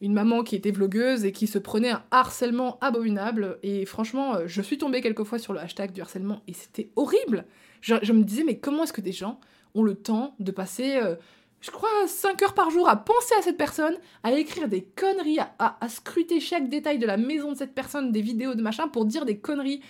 une 0.00 0.14
maman 0.14 0.42
qui 0.42 0.56
était 0.56 0.70
vlogueuse 0.70 1.24
et 1.24 1.32
qui 1.32 1.46
se 1.46 1.58
prenait 1.58 1.90
un 1.90 2.02
harcèlement 2.10 2.78
abominable. 2.80 3.58
Et 3.62 3.84
franchement, 3.84 4.36
euh, 4.36 4.42
je 4.46 4.62
suis 4.62 4.78
tombée 4.78 5.00
quelquefois 5.00 5.38
sur 5.38 5.52
le 5.52 5.60
hashtag 5.60 5.92
du 5.92 6.00
harcèlement 6.00 6.42
et 6.48 6.54
c'était 6.54 6.90
horrible. 6.96 7.44
Je, 7.80 8.12
me 8.12 8.22
disais, 8.22 8.44
mais 8.44 8.58
comment 8.58 8.84
est-ce 8.84 8.92
que 8.92 9.00
des 9.00 9.12
gens 9.12 9.40
ont 9.74 9.82
le 9.82 9.94
temps 9.94 10.34
de 10.38 10.50
passer, 10.50 10.96
euh, 10.96 11.14
je 11.60 11.70
crois, 11.70 11.88
5 12.06 12.42
heures 12.42 12.54
par 12.54 12.70
jour 12.70 12.88
à 12.88 12.96
penser 12.96 13.34
à 13.38 13.42
cette 13.42 13.56
personne, 13.56 13.94
à 14.22 14.32
écrire 14.32 14.68
des 14.68 14.82
conneries, 14.82 15.38
à, 15.58 15.88
scruter 15.88 16.40
chaque 16.40 16.68
détail 16.68 16.98
de 16.98 17.06
la 17.06 17.16
maison 17.16 17.52
de 17.52 17.56
cette 17.56 17.74
personne, 17.74 18.12
des 18.12 18.20
vidéos 18.20 18.54
de 18.54 18.62
machin, 18.62 18.88
pour 18.88 19.06
dire 19.06 19.24
des 19.24 19.38
conneries. 19.38 19.80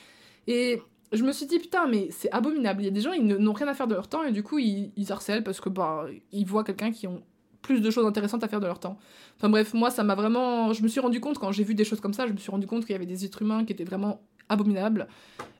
Et 0.47 0.81
je 1.13 1.25
me 1.25 1.33
suis 1.33 1.47
dit, 1.47 1.59
putain, 1.59 1.87
mais 1.89 2.09
c'est 2.11 2.31
abominable. 2.31 2.83
Il 2.83 2.85
y 2.85 2.89
a 2.89 2.93
des 2.93 3.01
gens, 3.01 3.13
ils 3.13 3.27
n'ont 3.27 3.53
rien 3.53 3.69
à 3.69 3.75
faire 3.75 3.89
de 3.89 3.95
leur 3.95 4.09
temps 4.09 4.23
et 4.23 4.31
du 4.31 4.45
coup, 4.45 4.59
ils, 4.59 4.93
ils 4.97 5.11
harcèlent 5.11 5.43
parce 5.43 5.61
que 5.61 5.69
bah, 5.69 6.07
voient 6.47 6.65
quelqu'un 6.65 6.93
qui 6.93 7.09
ont 7.09 7.23
plus 7.63 7.81
de 7.81 7.91
choses 7.91 8.07
intéressantes 8.07 8.45
à 8.45 8.49
faire 8.49 8.61
de 8.61 8.67
leur 8.67 8.81
temps. 8.81 8.99
Enfin 9.37 9.49
bref, 9.49 9.75
moi 9.75 9.91
ça 9.91 10.05
m'a 10.05 10.15
vraiment... 10.15 10.73
Je 10.73 10.83
me 10.83 10.89
suis 10.89 11.01
rendu 11.01 11.21
compte 11.21 11.39
quand 11.39 11.53
j'ai 11.53 11.65
vu 11.65 11.75
des 11.75 11.85
choses 11.85 12.01
comme 12.01 12.15
ça, 12.15 12.27
je 12.27 12.33
me 12.33 12.39
suis 12.39 12.51
rendu 12.51 12.67
compte 12.67 12.85
qu'il 12.85 12.93
y 12.93 12.97
avait 12.97 13.07
des 13.07 13.25
êtres 13.25 13.43
humains 13.43 13.65
qui 13.65 13.73
étaient 13.73 13.85
vraiment 13.85 14.23
abominables 14.51 15.09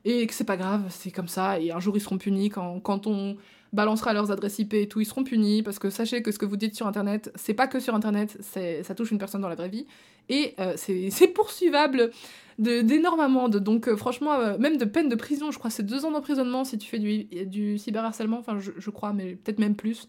et 0.05 0.27
que 0.27 0.35
c'est 0.35 0.45
pas 0.45 0.57
grave, 0.57 0.85
c'est 0.91 1.11
comme 1.11 1.29
ça 1.29 1.59
et 1.59 1.71
un 1.71 1.81
jour 1.81 1.97
ils 1.97 2.01
seront 2.01 2.19
punis 2.19 2.51
quand, 2.51 3.07
on 3.07 3.37
balancera 3.73 4.13
leurs 4.13 4.33
adresses 4.33 4.59
IP 4.59 4.75
et 4.75 4.89
tout, 4.89 5.01
ils 5.01 5.07
seront 5.07 5.23
punis 5.23 5.63
parce 5.63 5.79
que 5.79 5.91
sachez 5.91 6.23
que 6.23 6.33
ce 6.33 6.39
que 6.39 6.45
vous 6.45 6.57
dites 6.57 6.75
sur 6.75 6.87
internet, 6.87 7.33
c'est 7.37 7.55
pas 7.55 7.69
que 7.69 7.79
sur 7.81 7.95
internet, 7.95 8.37
ça 8.41 8.95
touche 8.95 9.13
une 9.13 9.19
personne 9.19 9.41
dans 9.41 9.49
la 9.49 9.55
vraie 9.55 9.69
vie 9.69 9.87
et 10.29 10.55
euh, 10.59 10.75
c'est 10.77 11.29
poursuivable 11.35 12.11
d'énormes 12.59 13.21
amendes. 13.21 13.57
Donc 13.57 13.89
euh, 13.89 13.97
franchement, 13.97 14.35
euh, 14.35 14.59
même 14.59 14.77
de 14.77 14.85
peine 14.85 15.09
de 15.09 15.15
prison, 15.15 15.51
je 15.51 15.59
crois 15.59 15.71
c'est 15.71 15.85
deux 15.85 16.05
ans 16.05 16.11
d'emprisonnement 16.11 16.65
si 16.65 16.77
tu 16.77 16.89
fais 16.89 16.99
du, 16.99 17.79
cyberharcèlement, 17.79 18.39
enfin 18.39 18.59
je 18.59 18.91
crois, 18.91 19.13
mais 19.13 19.37
peut-être 19.37 19.61
même 19.61 19.77
plus. 19.77 20.09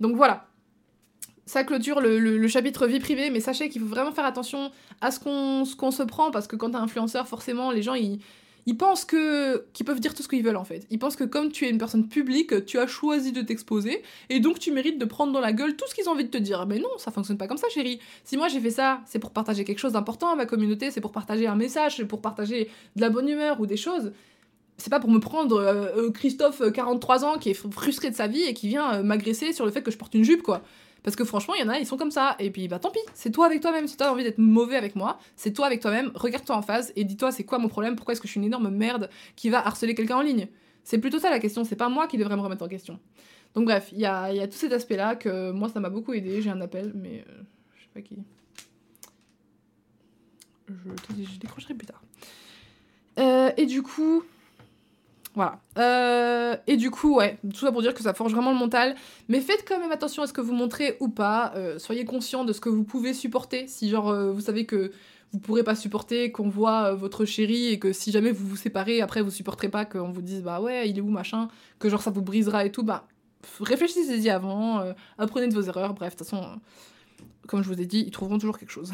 Donc 0.00 0.16
voilà, 0.16 0.46
ça 1.46 1.64
clôture 1.64 2.00
le, 2.00 2.48
chapitre 2.48 2.86
vie 2.86 3.00
privée, 3.00 3.30
mais 3.30 3.40
sachez 3.40 3.68
qu'il 3.68 3.80
faut 3.80 3.88
vraiment 3.88 4.12
faire 4.12 4.24
attention 4.24 4.70
à 5.00 5.10
ce 5.10 5.18
qu'on 5.20 5.90
se 5.90 6.02
prend, 6.02 6.30
parce 6.30 6.46
que 6.46 6.56
quand 6.56 6.70
t'es 6.70 6.76
influenceur, 6.76 7.26
forcément, 7.26 7.70
les 7.70 7.82
gens, 7.82 7.94
ils, 7.94 8.20
ils 8.66 8.76
pensent 8.76 9.04
que 9.04 9.64
qu'ils 9.72 9.84
peuvent 9.84 10.00
dire 10.00 10.14
tout 10.14 10.22
ce 10.22 10.28
qu'ils 10.28 10.44
veulent, 10.44 10.56
en 10.56 10.64
fait. 10.64 10.86
Ils 10.90 10.98
pensent 10.98 11.16
que 11.16 11.24
comme 11.24 11.50
tu 11.50 11.66
es 11.66 11.70
une 11.70 11.78
personne 11.78 12.08
publique, 12.08 12.64
tu 12.64 12.78
as 12.78 12.86
choisi 12.86 13.32
de 13.32 13.42
t'exposer, 13.42 14.02
et 14.30 14.40
donc 14.40 14.58
tu 14.58 14.70
mérites 14.70 14.98
de 14.98 15.04
prendre 15.04 15.32
dans 15.32 15.40
la 15.40 15.52
gueule 15.52 15.76
tout 15.76 15.86
ce 15.88 15.94
qu'ils 15.94 16.08
ont 16.08 16.12
envie 16.12 16.24
de 16.24 16.30
te 16.30 16.38
dire. 16.38 16.64
Mais 16.66 16.78
non, 16.78 16.90
ça 16.98 17.10
fonctionne 17.10 17.38
pas 17.38 17.48
comme 17.48 17.58
ça, 17.58 17.68
chérie. 17.68 17.98
Si 18.24 18.36
moi 18.36 18.48
j'ai 18.48 18.60
fait 18.60 18.70
ça, 18.70 19.00
c'est 19.06 19.18
pour 19.18 19.32
partager 19.32 19.64
quelque 19.64 19.80
chose 19.80 19.92
d'important 19.92 20.32
à 20.32 20.36
ma 20.36 20.46
communauté, 20.46 20.90
c'est 20.90 21.00
pour 21.00 21.12
partager 21.12 21.46
un 21.46 21.56
message, 21.56 21.96
c'est 21.96 22.04
pour 22.04 22.20
partager 22.20 22.70
de 22.96 23.00
la 23.00 23.10
bonne 23.10 23.28
humeur 23.28 23.60
ou 23.60 23.66
des 23.66 23.76
choses 23.76 24.12
c'est 24.82 24.90
pas 24.90 25.00
pour 25.00 25.10
me 25.10 25.20
prendre 25.20 25.56
euh, 25.56 25.86
euh, 25.96 26.10
Christophe, 26.10 26.62
43 26.72 27.24
ans, 27.24 27.38
qui 27.38 27.50
est 27.50 27.54
frustré 27.54 28.10
de 28.10 28.16
sa 28.16 28.26
vie 28.26 28.42
et 28.42 28.54
qui 28.54 28.68
vient 28.68 28.94
euh, 28.94 29.02
m'agresser 29.02 29.52
sur 29.52 29.64
le 29.64 29.70
fait 29.70 29.82
que 29.82 29.90
je 29.90 29.96
porte 29.96 30.14
une 30.14 30.24
jupe, 30.24 30.42
quoi. 30.42 30.62
Parce 31.02 31.16
que 31.16 31.24
franchement, 31.24 31.54
il 31.54 31.62
y 31.62 31.64
en 31.64 31.68
a, 31.68 31.78
ils 31.78 31.86
sont 31.86 31.96
comme 31.96 32.10
ça. 32.10 32.36
Et 32.38 32.50
puis, 32.50 32.68
bah 32.68 32.78
tant 32.78 32.90
pis, 32.90 33.00
c'est 33.14 33.30
toi 33.30 33.46
avec 33.46 33.60
toi-même. 33.60 33.88
Si 33.88 33.96
t'as 33.96 34.10
envie 34.10 34.22
d'être 34.22 34.38
mauvais 34.38 34.76
avec 34.76 34.94
moi, 34.94 35.18
c'est 35.36 35.52
toi 35.52 35.66
avec 35.66 35.80
toi-même. 35.80 36.12
Regarde-toi 36.14 36.56
en 36.56 36.62
face 36.62 36.92
et 36.96 37.04
dis-toi 37.04 37.32
c'est 37.32 37.44
quoi 37.44 37.58
mon 37.58 37.68
problème, 37.68 37.96
pourquoi 37.96 38.12
est-ce 38.12 38.20
que 38.20 38.28
je 38.28 38.32
suis 38.32 38.40
une 38.40 38.46
énorme 38.46 38.70
merde 38.70 39.10
qui 39.36 39.50
va 39.50 39.66
harceler 39.66 39.94
quelqu'un 39.94 40.16
en 40.16 40.22
ligne? 40.22 40.48
C'est 40.84 40.98
plutôt 40.98 41.18
ça 41.18 41.30
la 41.30 41.38
question, 41.38 41.64
c'est 41.64 41.76
pas 41.76 41.88
moi 41.88 42.06
qui 42.06 42.18
devrais 42.18 42.36
me 42.36 42.42
remettre 42.42 42.64
en 42.64 42.68
question. 42.68 42.98
Donc 43.54 43.66
bref, 43.66 43.90
il 43.92 44.00
y 44.00 44.06
a, 44.06 44.32
y 44.32 44.40
a, 44.40 44.48
tout 44.48 44.56
cet 44.56 44.72
aspect-là 44.72 45.16
que 45.16 45.50
moi 45.50 45.68
ça 45.68 45.80
m'a 45.80 45.90
beaucoup 45.90 46.12
aidé. 46.12 46.40
J'ai 46.40 46.50
un 46.50 46.60
appel, 46.60 46.92
mais 46.94 47.24
euh, 47.28 47.42
je 47.76 47.82
sais 47.82 47.90
pas 47.92 48.00
qui. 48.00 48.18
Je, 50.68 51.24
je 51.24 51.38
décrocherai 51.38 51.74
plus 51.74 51.86
tard. 51.86 52.02
Euh, 53.18 53.50
et 53.56 53.66
du 53.66 53.82
coup, 53.82 54.24
voilà. 55.34 55.60
Euh, 55.78 56.56
et 56.66 56.76
du 56.76 56.90
coup, 56.90 57.16
ouais, 57.16 57.38
tout 57.42 57.60
ça 57.60 57.72
pour 57.72 57.80
dire 57.82 57.94
que 57.94 58.02
ça 58.02 58.12
forge 58.12 58.32
vraiment 58.32 58.52
le 58.52 58.58
mental. 58.58 58.94
Mais 59.28 59.40
faites 59.40 59.64
quand 59.66 59.78
même 59.78 59.92
attention 59.92 60.22
à 60.22 60.26
ce 60.26 60.32
que 60.32 60.40
vous 60.40 60.52
montrez 60.52 60.96
ou 61.00 61.08
pas. 61.08 61.52
Euh, 61.56 61.78
soyez 61.78 62.04
conscient 62.04 62.44
de 62.44 62.52
ce 62.52 62.60
que 62.60 62.68
vous 62.68 62.84
pouvez 62.84 63.14
supporter. 63.14 63.66
Si, 63.66 63.88
genre, 63.88 64.10
euh, 64.10 64.30
vous 64.30 64.40
savez 64.40 64.66
que 64.66 64.92
vous 65.32 65.38
pourrez 65.38 65.62
pas 65.62 65.74
supporter 65.74 66.30
qu'on 66.30 66.50
voit 66.50 66.92
votre 66.92 67.24
chéri 67.24 67.68
et 67.68 67.78
que 67.78 67.94
si 67.94 68.12
jamais 68.12 68.32
vous 68.32 68.46
vous 68.46 68.56
séparez, 68.56 69.00
après 69.00 69.22
vous 69.22 69.30
supporterez 69.30 69.70
pas 69.70 69.86
qu'on 69.86 70.10
vous 70.10 70.20
dise 70.20 70.42
bah 70.42 70.60
ouais, 70.60 70.90
il 70.90 70.98
est 70.98 71.00
où 71.00 71.08
machin, 71.08 71.48
que 71.78 71.88
genre 71.88 72.02
ça 72.02 72.10
vous 72.10 72.20
brisera 72.20 72.66
et 72.66 72.70
tout, 72.70 72.82
bah 72.82 73.06
réfléchissez-y 73.58 74.28
avant, 74.28 74.84
apprenez 75.16 75.48
de 75.48 75.54
vos 75.54 75.62
erreurs, 75.62 75.94
bref, 75.94 76.12
de 76.12 76.18
toute 76.18 76.28
façon 76.28 76.60
comme 77.46 77.62
je 77.62 77.68
vous 77.68 77.80
ai 77.80 77.86
dit, 77.86 78.04
ils 78.06 78.10
trouveront 78.10 78.38
toujours 78.38 78.58
quelque 78.58 78.70
chose. 78.70 78.92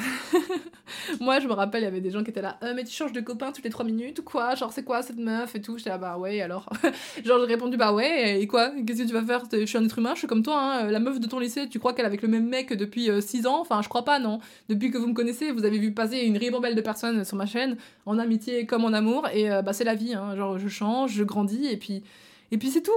Moi, 1.21 1.39
je 1.41 1.47
me 1.47 1.53
rappelle, 1.53 1.83
il 1.83 1.85
y 1.85 1.89
avait 1.89 2.01
des 2.01 2.11
gens 2.11 2.25
qui 2.25 2.31
étaient 2.31 2.43
là, 2.43 2.59
euh, 2.63 2.73
mais 2.75 2.85
tu 2.85 2.93
changes 2.93 3.13
de 3.13 3.21
copain 3.21 3.53
toutes 3.53 3.65
les 3.65 3.71
3 3.71 3.85
minutes 3.85 4.23
quoi? 4.23 4.55
Genre, 4.55 4.73
c'est 4.73 4.85
quoi 4.85 5.03
cette 5.03 5.19
meuf 5.19 5.55
et 5.55 5.61
tout? 5.61 5.77
J'étais 5.77 5.91
là, 5.91 5.99
bah 5.99 6.17
ouais, 6.17 6.41
alors? 6.41 6.69
Genre, 7.25 7.41
j'ai 7.41 7.47
répondu, 7.47 7.77
bah 7.77 7.93
ouais, 7.93 8.41
et 8.41 8.47
quoi? 8.47 8.71
Qu'est-ce 8.87 9.03
que 9.03 9.09
tu 9.09 9.13
vas 9.13 9.23
faire? 9.23 9.45
Je 9.53 9.65
suis 9.65 9.79
un 9.79 9.85
être 9.85 9.99
humain, 9.99 10.15
je 10.15 10.21
suis 10.21 10.27
comme 10.27 10.43
toi, 10.43 10.61
hein. 10.61 10.91
La 10.91 10.99
meuf 10.99 11.21
de 11.21 11.27
ton 11.27 11.39
lycée, 11.39 11.69
tu 11.69 11.79
crois 11.79 11.93
qu'elle 11.93 12.05
est 12.05 12.09
avec 12.09 12.23
le 12.23 12.29
même 12.29 12.49
mec 12.49 12.73
depuis 12.73 13.11
6 13.21 13.45
euh, 13.47 13.49
ans? 13.49 13.61
Enfin, 13.61 13.83
je 13.83 13.89
crois 13.89 14.05
pas, 14.05 14.19
non. 14.19 14.41
Depuis 14.69 14.91
que 14.91 14.99
vous 14.99 15.07
me 15.07 15.15
connaissez, 15.15 15.53
vous 15.53 15.65
avez 15.65 15.79
vu 15.79 15.93
passer 15.93 16.19
une 16.21 16.39
ribambelle 16.39 16.75
de 16.75 16.81
personnes 16.81 17.25
sur 17.25 17.37
ma 17.37 17.47
chaîne, 17.47 17.77
en 18.07 18.19
amitié 18.19 18.67
comme 18.67 18.85
en 18.85 18.93
amour, 18.93 19.29
et 19.33 19.51
euh, 19.51 19.63
bah 19.63 19.73
c'est 19.73 19.85
la 19.85 19.95
vie, 19.95 20.15
hein. 20.15 20.37
Genre, 20.37 20.59
je 20.59 20.69
change, 20.69 21.13
je 21.13 21.25
grandis, 21.25 21.67
et 21.67 21.77
puis. 21.77 22.03
Et 22.51 22.57
puis 22.57 22.71
c'est 22.71 22.83
tout. 22.83 22.93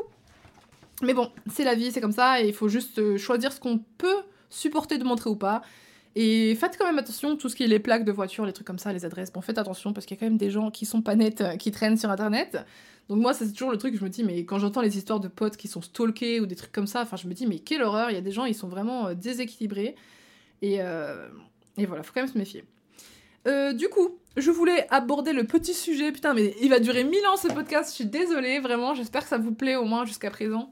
Mais 1.03 1.13
bon, 1.13 1.29
c'est 1.51 1.65
la 1.65 1.75
vie, 1.75 1.91
c'est 1.91 1.99
comme 1.99 2.11
ça, 2.11 2.41
et 2.41 2.47
il 2.47 2.53
faut 2.53 2.69
juste 2.69 3.17
choisir 3.17 3.51
ce 3.51 3.59
qu'on 3.59 3.79
peut 3.97 4.21
supporter 4.51 4.99
de 4.99 5.03
montrer 5.03 5.29
ou 5.29 5.35
pas. 5.35 5.63
Et 6.15 6.55
faites 6.55 6.77
quand 6.77 6.85
même 6.85 6.99
attention, 6.99 7.37
tout 7.37 7.47
ce 7.47 7.55
qui 7.55 7.63
est 7.63 7.67
les 7.67 7.79
plaques 7.79 8.03
de 8.03 8.11
voiture, 8.11 8.45
les 8.45 8.51
trucs 8.51 8.67
comme 8.67 8.79
ça, 8.79 8.91
les 8.91 9.05
adresses. 9.05 9.31
Bon, 9.31 9.41
faites 9.41 9.57
attention 9.57 9.93
parce 9.93 10.05
qu'il 10.05 10.17
y 10.17 10.19
a 10.19 10.19
quand 10.19 10.25
même 10.25 10.37
des 10.37 10.51
gens 10.51 10.69
qui 10.69 10.85
sont 10.85 11.01
pas 11.01 11.15
nets, 11.15 11.41
euh, 11.41 11.55
qui 11.55 11.71
traînent 11.71 11.97
sur 11.97 12.09
internet. 12.09 12.57
Donc, 13.07 13.19
moi, 13.19 13.33
c'est 13.33 13.49
toujours 13.51 13.71
le 13.71 13.77
truc, 13.77 13.97
je 13.97 14.03
me 14.03 14.09
dis, 14.09 14.23
mais 14.23 14.39
quand 14.43 14.59
j'entends 14.59 14.81
les 14.81 14.97
histoires 14.97 15.21
de 15.21 15.29
potes 15.29 15.55
qui 15.55 15.67
sont 15.67 15.81
stalkés 15.81 16.41
ou 16.41 16.45
des 16.45 16.55
trucs 16.55 16.71
comme 16.71 16.87
ça, 16.87 17.01
enfin, 17.01 17.15
je 17.15 17.27
me 17.27 17.33
dis, 17.33 17.47
mais 17.47 17.59
quelle 17.59 17.81
horreur, 17.81 18.09
il 18.09 18.13
y 18.13 18.17
a 18.17 18.21
des 18.21 18.31
gens, 18.31 18.45
ils 18.45 18.55
sont 18.55 18.67
vraiment 18.67 19.07
euh, 19.07 19.13
déséquilibrés. 19.13 19.95
Et, 20.61 20.81
euh, 20.81 21.29
et 21.77 21.85
voilà, 21.85 22.03
faut 22.03 22.11
quand 22.13 22.21
même 22.21 22.31
se 22.31 22.37
méfier. 22.37 22.65
du 23.73 23.87
coup, 23.87 24.19
je 24.35 24.51
voulais 24.51 24.87
aborder 24.89 25.31
le 25.31 25.45
petit 25.45 25.73
sujet. 25.73 26.11
Putain, 26.11 26.33
mais 26.33 26.55
il 26.61 26.69
va 26.69 26.79
durer 26.79 27.05
mille 27.05 27.25
ans 27.25 27.37
ce 27.37 27.47
podcast, 27.47 27.89
je 27.89 27.95
suis 27.95 28.05
désolée, 28.05 28.59
vraiment. 28.59 28.95
J'espère 28.95 29.23
que 29.23 29.29
ça 29.29 29.37
vous 29.37 29.53
plaît 29.53 29.77
au 29.77 29.85
moins 29.85 30.05
jusqu'à 30.05 30.29
présent. 30.29 30.71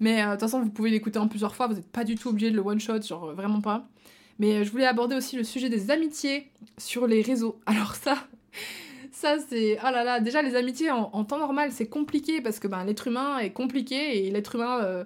Mais 0.00 0.22
euh, 0.22 0.26
de 0.26 0.30
toute 0.32 0.40
façon, 0.40 0.60
vous 0.60 0.70
pouvez 0.70 0.90
l'écouter 0.90 1.18
en 1.18 1.28
plusieurs 1.28 1.54
fois, 1.54 1.66
vous 1.66 1.74
n'êtes 1.74 1.90
pas 1.90 2.04
du 2.04 2.16
tout 2.16 2.28
obligé 2.28 2.50
de 2.50 2.56
le 2.56 2.62
one-shot, 2.62 3.02
genre 3.02 3.30
euh, 3.30 3.34
vraiment 3.34 3.60
pas. 3.60 3.86
Mais 4.38 4.56
euh, 4.56 4.64
je 4.64 4.70
voulais 4.70 4.86
aborder 4.86 5.16
aussi 5.16 5.36
le 5.36 5.44
sujet 5.44 5.68
des 5.68 5.90
amitiés 5.90 6.50
sur 6.78 7.06
les 7.06 7.22
réseaux. 7.22 7.60
Alors 7.66 7.94
ça, 7.94 8.16
ça 9.12 9.36
c'est... 9.48 9.78
Oh 9.80 9.90
là 9.90 10.04
là, 10.04 10.20
déjà 10.20 10.42
les 10.42 10.56
amitiés 10.56 10.90
en, 10.90 11.24
temps 11.24 11.38
normal, 11.38 11.70
c'est 11.72 11.88
compliqué 11.88 12.40
parce 12.40 12.58
que 12.58 12.68
ben, 12.68 12.84
l'être 12.84 13.06
humain 13.06 13.38
est 13.38 13.52
compliqué 13.52 14.26
et 14.26 14.30
l'être 14.30 14.56
humain 14.56 15.04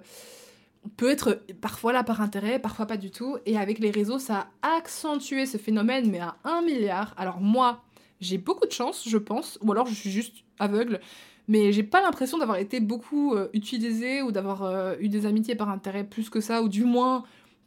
peut 0.97 1.09
être 1.09 1.43
parfois 1.61 1.93
là 1.93 2.03
par 2.03 2.21
intérêt, 2.21 2.59
parfois 2.59 2.85
pas 2.85 2.97
du 2.97 3.11
tout. 3.11 3.37
Et 3.45 3.57
avec 3.57 3.79
les 3.79 3.91
réseaux, 3.91 4.19
ça 4.19 4.49
a 4.61 4.75
accentué 4.75 5.45
ce 5.45 5.57
phénomène, 5.57 6.09
mais 6.09 6.19
à 6.19 6.35
un 6.43 6.61
milliard. 6.61 7.13
Alors 7.17 7.39
moi, 7.39 7.83
j'ai 8.19 8.37
beaucoup 8.37 8.65
de 8.65 8.71
chance, 8.71 9.07
je 9.07 9.17
pense, 9.17 9.57
ou 9.61 9.71
alors 9.71 9.87
je 9.87 9.93
suis 9.93 10.11
juste 10.11 10.37
aveugle 10.59 10.99
mais 11.47 11.71
j'ai 11.71 11.83
pas 11.83 12.01
l'impression 12.01 12.37
d'avoir 12.37 12.57
été 12.57 12.79
beaucoup 12.79 13.35
euh, 13.35 13.49
utilisée 13.53 14.21
ou 14.21 14.31
d'avoir 14.31 14.63
euh, 14.63 14.95
eu 14.99 15.09
des 15.09 15.25
amitiés 15.25 15.55
par 15.55 15.69
intérêt 15.69 16.03
plus 16.03 16.29
que 16.29 16.39
ça, 16.41 16.61
ou 16.61 16.69
du 16.69 16.85
moins 16.85 17.23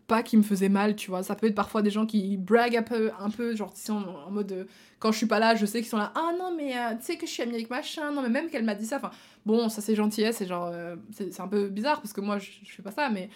pas 0.06 0.22
qui 0.22 0.36
me 0.36 0.42
faisaient 0.42 0.68
mal, 0.68 0.96
tu 0.96 1.10
vois. 1.10 1.22
Ça 1.22 1.34
peut 1.34 1.46
être 1.46 1.54
parfois 1.54 1.80
des 1.82 1.90
gens 1.90 2.04
qui 2.04 2.36
braguent 2.36 2.76
un 2.76 2.82
peu, 2.82 3.10
un 3.18 3.30
peu 3.30 3.56
genre, 3.56 3.74
sont 3.76 4.04
en 4.26 4.30
mode 4.30 4.52
euh, 4.52 4.64
quand 4.98 5.12
je 5.12 5.18
suis 5.18 5.26
pas 5.26 5.38
là, 5.38 5.54
je 5.54 5.66
sais 5.66 5.80
qu'ils 5.80 5.88
sont 5.88 5.98
là, 5.98 6.12
ah 6.14 6.32
non, 6.38 6.54
mais 6.56 6.72
tu 6.98 7.04
sais 7.04 7.16
que 7.16 7.26
je 7.26 7.30
suis 7.30 7.42
amie 7.42 7.54
avec 7.54 7.70
machin, 7.70 8.10
non, 8.12 8.22
mais 8.22 8.28
même 8.28 8.48
qu'elle 8.48 8.64
m'a 8.64 8.74
dit 8.74 8.86
ça, 8.86 8.96
enfin, 8.96 9.10
bon, 9.44 9.68
ça 9.68 9.82
c'est 9.82 9.94
gentillesse, 9.94 10.36
c'est 10.36 10.46
genre, 10.46 10.72
c'est 11.12 11.40
un 11.40 11.48
peu 11.48 11.68
bizarre 11.68 12.00
parce 12.00 12.12
que 12.14 12.20
moi 12.20 12.38
je, 12.38 12.50
je 12.64 12.72
fais 12.72 12.82
pas 12.82 12.90
ça, 12.90 13.10
mais. 13.10 13.28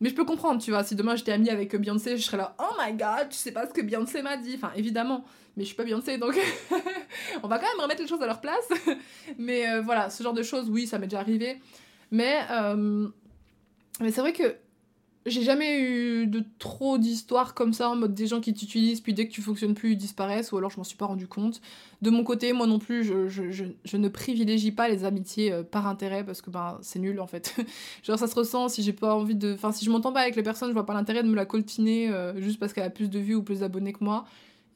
Mais 0.00 0.08
je 0.08 0.14
peux 0.14 0.24
comprendre, 0.24 0.62
tu 0.62 0.70
vois, 0.70 0.82
si 0.82 0.94
demain 0.94 1.14
j'étais 1.14 1.32
amie 1.32 1.50
avec 1.50 1.76
Beyoncé, 1.76 2.16
je 2.16 2.22
serais 2.22 2.38
là, 2.38 2.54
oh 2.58 2.74
my 2.82 2.92
god, 2.92 3.28
tu 3.30 3.36
sais 3.36 3.52
pas 3.52 3.66
ce 3.66 3.72
que 3.72 3.82
Beyoncé 3.82 4.22
m'a 4.22 4.36
dit. 4.36 4.54
Enfin, 4.56 4.72
évidemment 4.74 5.24
mais 5.56 5.64
je 5.64 5.68
suis 5.68 5.76
pas 5.76 5.84
Beyoncé 5.84 6.18
donc 6.18 6.38
on 7.42 7.48
va 7.48 7.58
quand 7.58 7.66
même 7.66 7.82
remettre 7.82 8.02
les 8.02 8.08
choses 8.08 8.22
à 8.22 8.26
leur 8.26 8.40
place. 8.40 8.68
mais 9.38 9.68
euh, 9.68 9.80
voilà, 9.80 10.10
ce 10.10 10.22
genre 10.22 10.32
de 10.32 10.42
choses, 10.42 10.70
oui, 10.70 10.86
ça 10.86 10.98
m'est 10.98 11.06
déjà 11.06 11.20
arrivé. 11.20 11.60
Mais, 12.10 12.40
euh, 12.50 13.08
mais 14.00 14.10
c'est 14.10 14.20
vrai 14.20 14.32
que 14.32 14.56
j'ai 15.26 15.42
jamais 15.42 15.80
eu 15.80 16.26
de 16.26 16.42
trop 16.58 16.98
d'histoires 16.98 17.54
comme 17.54 17.72
ça 17.72 17.90
en 17.90 17.96
mode 17.96 18.14
des 18.14 18.26
gens 18.26 18.40
qui 18.40 18.54
t'utilisent 18.54 19.00
puis 19.00 19.12
dès 19.12 19.28
que 19.28 19.32
tu 19.32 19.42
fonctionnes 19.42 19.74
plus 19.74 19.92
ils 19.92 19.96
disparaissent 19.96 20.52
ou 20.52 20.56
alors 20.56 20.70
je 20.70 20.78
m'en 20.78 20.84
suis 20.84 20.96
pas 20.96 21.06
rendu 21.06 21.26
compte. 21.26 21.60
De 22.02 22.10
mon 22.10 22.24
côté, 22.24 22.52
moi 22.52 22.66
non 22.66 22.78
plus, 22.78 23.04
je, 23.04 23.96
ne 23.96 24.08
privilégie 24.08 24.72
pas 24.72 24.88
les 24.88 25.04
amitiés 25.04 25.52
euh, 25.52 25.62
par 25.62 25.86
intérêt 25.86 26.24
parce 26.24 26.40
que 26.40 26.50
ben 26.50 26.78
c'est 26.80 26.98
nul 26.98 27.20
en 27.20 27.26
fait. 27.26 27.56
Genre 28.02 28.18
ça 28.18 28.26
se 28.26 28.34
ressent 28.34 28.68
si 28.68 28.82
j'ai 28.82 28.92
pas 28.92 29.14
envie 29.14 29.34
de 29.34 29.52
enfin 29.52 29.72
si 29.72 29.84
je 29.84 29.90
m'entends 29.90 30.12
pas 30.12 30.20
avec 30.20 30.36
les 30.36 30.42
personnes, 30.42 30.68
je 30.68 30.74
vois 30.74 30.86
pas 30.86 30.94
l'intérêt 30.94 31.22
de 31.22 31.28
me 31.28 31.36
la 31.36 31.44
coltiner 31.44 32.10
juste 32.36 32.58
parce 32.58 32.72
qu'elle 32.72 32.84
a 32.84 32.90
plus 32.90 33.10
de 33.10 33.18
vues 33.18 33.34
ou 33.34 33.42
plus 33.42 33.60
d'abonnés 33.60 33.92
que 33.92 34.02
moi. 34.02 34.24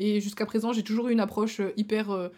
Et 0.00 0.20
jusqu'à 0.20 0.46
présent, 0.46 0.72
j'ai 0.72 0.82
toujours 0.82 1.08
eu 1.08 1.12
une 1.12 1.20
approche 1.20 1.60
euh, 1.60 1.72
hyper 1.76 2.10
euh, 2.10 2.28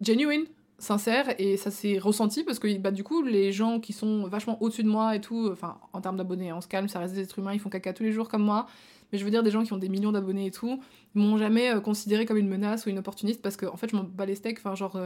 genuine, 0.00 0.44
sincère, 0.82 1.34
et 1.38 1.56
ça 1.56 1.70
s'est 1.70 1.98
ressenti 1.98 2.42
parce 2.44 2.58
que 2.58 2.78
bah, 2.78 2.90
du 2.90 3.04
coup, 3.04 3.22
les 3.22 3.52
gens 3.52 3.80
qui 3.80 3.92
sont 3.92 4.26
vachement 4.26 4.60
au-dessus 4.62 4.82
de 4.82 4.88
moi 4.88 5.14
et 5.14 5.20
tout, 5.20 5.48
enfin, 5.52 5.78
en 5.92 6.00
termes 6.00 6.16
d'abonnés, 6.16 6.52
on 6.52 6.60
se 6.60 6.68
calme, 6.68 6.88
ça 6.88 6.98
reste 6.98 7.14
des 7.14 7.22
êtres 7.22 7.38
humains, 7.38 7.52
ils 7.52 7.60
font 7.60 7.68
caca 7.68 7.92
tous 7.92 8.02
les 8.02 8.12
jours 8.12 8.28
comme 8.28 8.42
moi. 8.42 8.66
Mais 9.12 9.18
je 9.18 9.24
veux 9.24 9.30
dire, 9.30 9.42
des 9.42 9.50
gens 9.50 9.64
qui 9.64 9.72
ont 9.72 9.78
des 9.78 9.88
millions 9.88 10.12
d'abonnés 10.12 10.46
et 10.46 10.50
tout, 10.50 10.80
m'ont 11.14 11.36
jamais 11.36 11.74
euh, 11.74 11.80
considéré 11.80 12.26
comme 12.26 12.36
une 12.36 12.48
menace 12.48 12.86
ou 12.86 12.90
une 12.90 12.98
opportuniste 12.98 13.42
parce 13.42 13.56
que, 13.56 13.66
en 13.66 13.76
fait, 13.76 13.90
je 13.90 13.96
m'en 13.96 14.04
bats 14.04 14.24
les 14.24 14.36
steaks. 14.36 14.58
Enfin, 14.58 14.76
genre, 14.76 14.96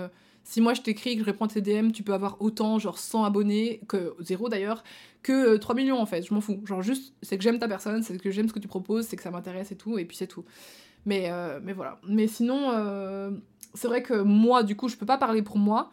si 0.44 0.60
moi 0.60 0.74
je 0.74 0.82
t'écris, 0.82 1.14
que 1.14 1.20
je 1.20 1.24
réponds 1.24 1.46
à 1.46 1.48
tes 1.48 1.62
DM, 1.62 1.90
tu 1.90 2.02
peux 2.02 2.12
avoir 2.12 2.40
autant, 2.40 2.78
genre 2.78 2.98
100 2.98 3.24
abonnés, 3.24 3.80
que 3.88 4.14
zéro 4.20 4.48
d'ailleurs, 4.50 4.84
que 5.22 5.56
3 5.56 5.74
millions 5.74 5.98
en 5.98 6.06
fait. 6.06 6.22
Je 6.22 6.34
m'en 6.34 6.40
fous. 6.40 6.60
Genre, 6.66 6.82
juste, 6.82 7.14
c'est 7.22 7.38
que 7.38 7.42
j'aime 7.42 7.58
ta 7.58 7.66
personne, 7.66 8.02
c'est 8.02 8.18
que 8.18 8.30
j'aime 8.30 8.48
ce 8.48 8.52
que 8.52 8.58
tu 8.58 8.68
proposes, 8.68 9.06
c'est 9.06 9.16
que 9.16 9.22
ça 9.22 9.30
m'intéresse 9.30 9.72
et 9.72 9.76
tout, 9.76 9.98
et 9.98 10.04
puis 10.04 10.16
c'est 10.16 10.26
tout. 10.26 10.44
Mais, 11.06 11.30
euh, 11.30 11.60
mais 11.62 11.72
voilà. 11.72 11.98
Mais 12.06 12.26
sinon, 12.26 12.70
euh, 12.72 13.30
c'est 13.74 13.88
vrai 13.88 14.02
que 14.02 14.14
moi, 14.14 14.62
du 14.62 14.76
coup, 14.76 14.88
je 14.88 14.96
peux 14.96 15.06
pas 15.06 15.18
parler 15.18 15.42
pour 15.42 15.58
moi. 15.58 15.90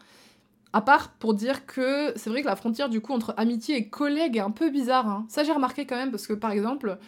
À 0.72 0.80
part 0.80 1.12
pour 1.12 1.34
dire 1.34 1.66
que 1.66 2.12
c'est 2.16 2.30
vrai 2.30 2.40
que 2.40 2.46
la 2.46 2.56
frontière, 2.56 2.88
du 2.88 3.00
coup, 3.00 3.12
entre 3.12 3.34
amitié 3.36 3.76
et 3.76 3.88
collègue 3.88 4.36
est 4.36 4.40
un 4.40 4.50
peu 4.50 4.70
bizarre. 4.70 5.06
Hein. 5.06 5.26
Ça, 5.28 5.44
j'ai 5.44 5.52
remarqué 5.52 5.84
quand 5.84 5.96
même, 5.96 6.10
parce 6.10 6.26
que 6.26 6.32
par 6.32 6.50
exemple, 6.50 6.98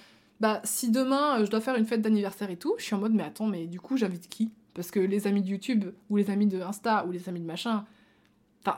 bah, 0.40 0.60
si 0.64 0.90
demain 0.90 1.40
euh, 1.40 1.44
je 1.46 1.50
dois 1.50 1.60
faire 1.60 1.76
une 1.76 1.86
fête 1.86 2.02
d'anniversaire 2.02 2.50
et 2.50 2.56
tout, 2.56 2.74
je 2.76 2.84
suis 2.84 2.94
en 2.94 2.98
mode, 2.98 3.14
mais 3.14 3.22
attends, 3.22 3.46
mais 3.46 3.66
du 3.66 3.80
coup, 3.80 3.96
j'invite 3.96 4.28
qui? 4.28 4.52
Parce 4.74 4.90
que 4.90 5.00
les 5.00 5.26
amis 5.26 5.40
de 5.40 5.48
YouTube, 5.48 5.86
ou 6.10 6.16
les 6.16 6.30
amis 6.30 6.46
de 6.46 6.60
Insta, 6.60 7.06
ou 7.06 7.12
les 7.12 7.28
amis 7.28 7.40
de 7.40 7.46
machin, 7.46 7.84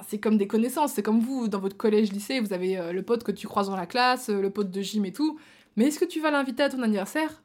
c'est 0.07 0.19
comme 0.19 0.37
des 0.37 0.47
connaissances, 0.47 0.93
c'est 0.93 1.03
comme 1.03 1.21
vous, 1.21 1.49
dans 1.49 1.61
votre 1.61 1.77
collège, 1.77 2.13
lycée, 2.13 2.41
vous 2.41 2.53
avez 2.53 2.93
le 2.93 3.03
pote 3.03 3.25
que 3.25 3.33
tu 3.33 3.47
croises 3.47 3.69
dans 3.69 3.77
la 3.77 3.87
classe, 3.87 4.29
le 4.29 4.51
pote 4.51 4.71
de 4.71 4.83
gym 4.83 5.05
et 5.07 5.13
tout. 5.13 5.39
Mais 5.77 5.87
est-ce 5.87 5.99
que 5.99 6.05
tu 6.05 6.21
vas 6.21 6.31
l'inviter 6.31 6.63
à 6.63 6.69
ton 6.69 6.83
anniversaire? 6.83 7.43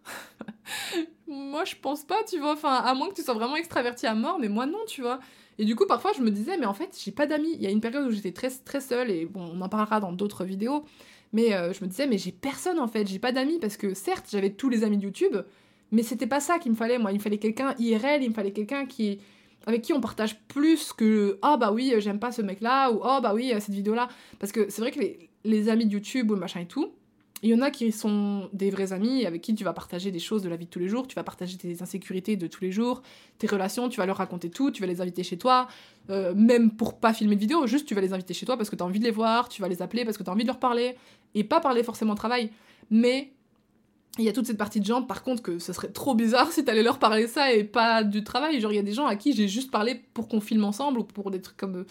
Moi 1.28 1.66
je 1.66 1.76
pense 1.76 2.04
pas, 2.04 2.24
tu 2.28 2.40
vois. 2.40 2.54
Enfin, 2.54 2.74
à 2.74 2.94
moins 2.94 3.10
que 3.10 3.16
tu 3.16 3.24
sois 3.24 3.34
vraiment 3.34 3.56
extraverti 3.56 4.08
à 4.08 4.16
mort, 4.16 4.40
mais 4.40 4.50
moi 4.50 4.66
non, 4.66 4.80
tu 4.88 5.02
vois. 5.02 5.20
Et 5.58 5.66
du 5.66 5.76
coup, 5.76 5.86
parfois, 5.86 6.12
je 6.14 6.22
me 6.22 6.32
disais, 6.32 6.58
mais 6.58 6.66
en 6.66 6.74
fait, 6.74 6.98
j'ai 7.04 7.12
pas 7.12 7.28
d'amis. 7.28 7.54
Il 7.54 7.62
y 7.62 7.68
a 7.68 7.70
une 7.70 7.82
période 7.82 8.06
où 8.06 8.12
j'étais 8.12 8.32
très, 8.32 8.50
très 8.50 8.82
seule, 8.82 9.12
et 9.12 9.30
on 9.36 9.62
en 9.62 9.70
parlera 9.70 10.00
dans 10.00 10.12
d'autres 10.12 10.44
vidéos. 10.44 10.84
Mais 11.34 11.54
euh, 11.54 11.72
je 11.72 11.84
me 11.84 11.90
disais, 11.90 12.08
mais 12.08 12.18
j'ai 12.18 12.32
personne 12.32 12.80
en 12.80 12.88
fait, 12.88 13.08
j'ai 13.08 13.20
pas 13.20 13.32
d'amis, 13.32 13.60
parce 13.60 13.78
que 13.78 13.94
certes, 13.94 14.26
j'avais 14.32 14.50
tous 14.52 14.70
les 14.70 14.84
amis 14.84 14.98
de 14.98 15.04
YouTube, 15.04 15.38
mais 15.92 16.04
c'était 16.04 16.28
pas 16.28 16.40
ça 16.40 16.60
qu'il 16.60 16.72
me 16.72 16.78
fallait, 16.78 16.98
moi. 16.98 17.12
Il 17.12 17.18
me 17.18 17.22
fallait 17.22 17.38
quelqu'un 17.38 17.76
IRL, 17.80 18.24
il 18.24 18.30
me 18.30 18.34
fallait 18.34 18.52
quelqu'un 18.52 18.86
avec 19.66 19.82
qui 19.84 19.94
on 19.94 20.02
partage 20.02 20.40
plus 20.48 20.94
que 20.94 21.38
ah 21.42 21.54
oh, 21.54 21.58
bah 21.60 21.72
oui 21.72 21.94
j'aime 22.00 22.20
pas 22.20 22.32
ce 22.32 22.42
mec 22.42 22.62
là 22.62 22.90
ou 22.92 23.02
oh 23.04 23.20
bah 23.22 23.34
oui 23.34 23.54
cette 23.60 23.76
vidéo 23.76 23.94
là 23.94 24.08
parce 24.40 24.52
que 24.52 24.70
c'est 24.70 24.82
vrai 24.82 24.92
que 24.92 25.00
les, 25.44 25.70
amis 25.70 25.86
de 25.86 25.94
YouTube 25.94 26.32
ou 26.32 26.36
machin 26.36 26.62
et 26.62 26.66
tout 26.66 26.92
il 27.44 27.50
y 27.50 27.56
en 27.56 27.62
a 27.62 27.72
qui 27.72 27.92
sont 27.92 28.50
des 28.54 28.70
vrais 28.70 28.94
amis 28.94 29.26
avec 29.26 29.42
qui 29.42 29.56
tu 29.56 29.64
vas 29.64 29.74
partager 29.74 30.12
des 30.12 30.20
choses 30.20 30.44
de 30.44 30.50
la 30.50 30.56
vie 30.56 30.66
de 30.66 30.70
tous 30.70 30.80
les 30.80 30.88
jours, 30.88 31.08
tu 31.08 31.16
vas 31.16 31.24
partager 31.24 31.58
tes 31.58 31.82
insécurités 31.82 32.36
de 32.36 32.48
tous 32.48 32.64
les 32.64 32.72
jours, 32.72 33.02
tes 33.40 33.48
relations, 33.48 33.90
tu 33.90 33.98
vas 33.98 34.06
leur 34.06 34.18
raconter 34.18 34.50
tout, 34.50 34.70
tu 34.70 34.82
vas 34.82 34.88
les 34.88 35.02
inviter 35.02 35.24
chez 35.24 35.38
toi, 35.38 35.68
euh, 36.10 36.34
même 36.36 36.72
pour 36.72 37.00
pas 37.00 37.14
filmer 37.14 37.36
de 37.36 37.42
vidéo, 37.42 37.66
juste 37.66 37.88
tu 37.88 37.96
vas 37.96 38.02
les 38.02 38.14
inviter 38.14 38.34
chez 38.34 38.46
toi 38.46 38.58
parce 38.58 38.70
que 38.70 38.76
tu 38.76 38.84
as 38.84 38.86
envie 38.86 39.00
de 39.00 39.06
les 39.06 39.12
voir, 39.12 39.50
tu 39.50 39.62
vas 39.62 39.68
les 39.68 39.82
appeler 39.82 40.06
parce 40.06 40.18
que 40.18 40.24
tu 40.24 40.30
as 40.30 40.34
envie 40.34 40.44
de 40.44 40.50
leur 40.50 40.60
parler, 40.60 40.96
et 41.34 41.44
pas 41.44 41.60
parler 41.60 41.84
forcément 41.84 42.16
travail. 42.16 42.52
Mais 42.90 43.32
il 44.18 44.26
y 44.26 44.30
a 44.30 44.34
toute 44.34 44.46
cette 44.46 44.58
partie 44.58 44.80
de 44.80 44.86
gens, 44.86 45.02
par 45.02 45.24
contre, 45.24 45.42
que 45.42 45.60
ce 45.60 45.74
serait 45.74 45.92
trop 45.92 46.16
bizarre 46.16 46.52
si 46.52 46.64
t'allais 46.64 46.84
leur 46.84 47.00
parler 47.00 47.28
ça 47.28 47.54
et 47.54 47.64
pas 47.64 48.04
du 48.04 48.24
travail. 48.24 48.60
Genre, 48.60 48.72
il 48.72 48.76
y 48.76 48.80
a 48.80 48.84
des 48.84 48.94
gens 48.94 49.06
à 49.06 49.16
qui 49.16 49.34
j'ai 49.34 49.48
juste 49.48 49.72
parlé 49.72 50.02
pour 50.14 50.28
qu'on 50.28 50.42
filme 50.42 50.66
ensemble 50.66 51.00
ou 51.00 51.04
pour 51.04 51.32
des 51.32 51.42
trucs 51.42 51.58
comme. 51.58 51.86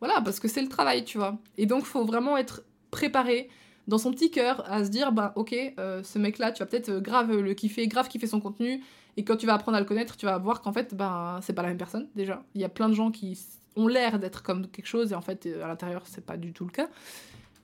Voilà, 0.00 0.20
parce 0.20 0.40
que 0.40 0.48
c'est 0.48 0.62
le 0.62 0.68
travail, 0.68 1.04
tu 1.04 1.18
vois. 1.18 1.38
Et 1.56 1.66
donc, 1.66 1.84
faut 1.84 2.04
vraiment 2.04 2.36
être 2.36 2.62
préparé 2.90 3.48
dans 3.88 3.98
son 3.98 4.12
petit 4.12 4.30
cœur 4.30 4.64
à 4.70 4.84
se 4.84 4.90
dire 4.90 5.12
bah 5.12 5.32
ok 5.36 5.54
euh, 5.78 6.02
ce 6.02 6.18
mec 6.18 6.38
là 6.38 6.52
tu 6.52 6.60
vas 6.60 6.66
peut-être 6.66 6.88
euh, 6.88 7.00
grave 7.00 7.36
le 7.36 7.54
kiffer 7.54 7.86
grave 7.88 8.08
kiffer 8.08 8.26
son 8.26 8.40
contenu. 8.40 8.82
Et 9.16 9.24
quand 9.24 9.36
tu 9.36 9.46
vas 9.46 9.54
apprendre 9.54 9.76
à 9.76 9.80
le 9.80 9.86
connaître 9.86 10.16
tu 10.16 10.26
vas 10.26 10.38
voir 10.38 10.60
qu'en 10.62 10.72
fait 10.72 10.94
ben 10.94 11.40
c'est 11.42 11.52
pas 11.52 11.62
la 11.62 11.68
même 11.68 11.78
personne 11.78 12.08
déjà. 12.14 12.44
Il 12.54 12.60
y 12.60 12.64
a 12.64 12.68
plein 12.68 12.88
de 12.88 12.94
gens 12.94 13.10
qui 13.10 13.38
ont 13.76 13.88
l'air 13.88 14.18
d'être 14.18 14.42
comme 14.42 14.68
quelque 14.68 14.86
chose 14.86 15.12
et 15.12 15.14
en 15.14 15.20
fait 15.20 15.46
euh, 15.46 15.64
à 15.64 15.68
l'intérieur 15.68 16.02
c'est 16.06 16.24
pas 16.24 16.36
du 16.36 16.52
tout 16.52 16.64
le 16.64 16.70
cas. 16.70 16.88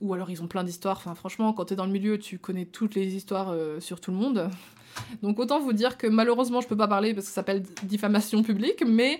Ou 0.01 0.15
alors 0.15 0.31
ils 0.31 0.43
ont 0.43 0.49
plein 0.49 0.65
d'histoires. 0.65 0.97
Enfin 0.99 1.15
franchement 1.15 1.53
quand 1.53 1.67
t'es 1.67 1.77
dans 1.77 1.87
le 1.87 1.93
milieu 1.93 2.19
tu 2.19 2.39
connais 2.39 2.67
toutes 2.67 2.95
les 2.95 3.15
histoires 3.15 3.55
sur 3.81 4.01
tout 4.01 4.11
le 4.11 4.17
monde. 4.17 4.51
Donc 5.23 5.39
autant 5.39 5.61
vous 5.61 5.73
dire 5.73 5.97
que 5.97 6.09
malheureusement 6.09 6.61
je 6.61 6.67
peux 6.67 6.77
pas 6.77 6.89
parler 6.89 7.15
parce 7.15 7.27
que 7.27 7.31
ça 7.31 7.37
s'appelle 7.37 7.63
diffamation 7.85 8.43
publique 8.43 8.83
mais 8.87 9.19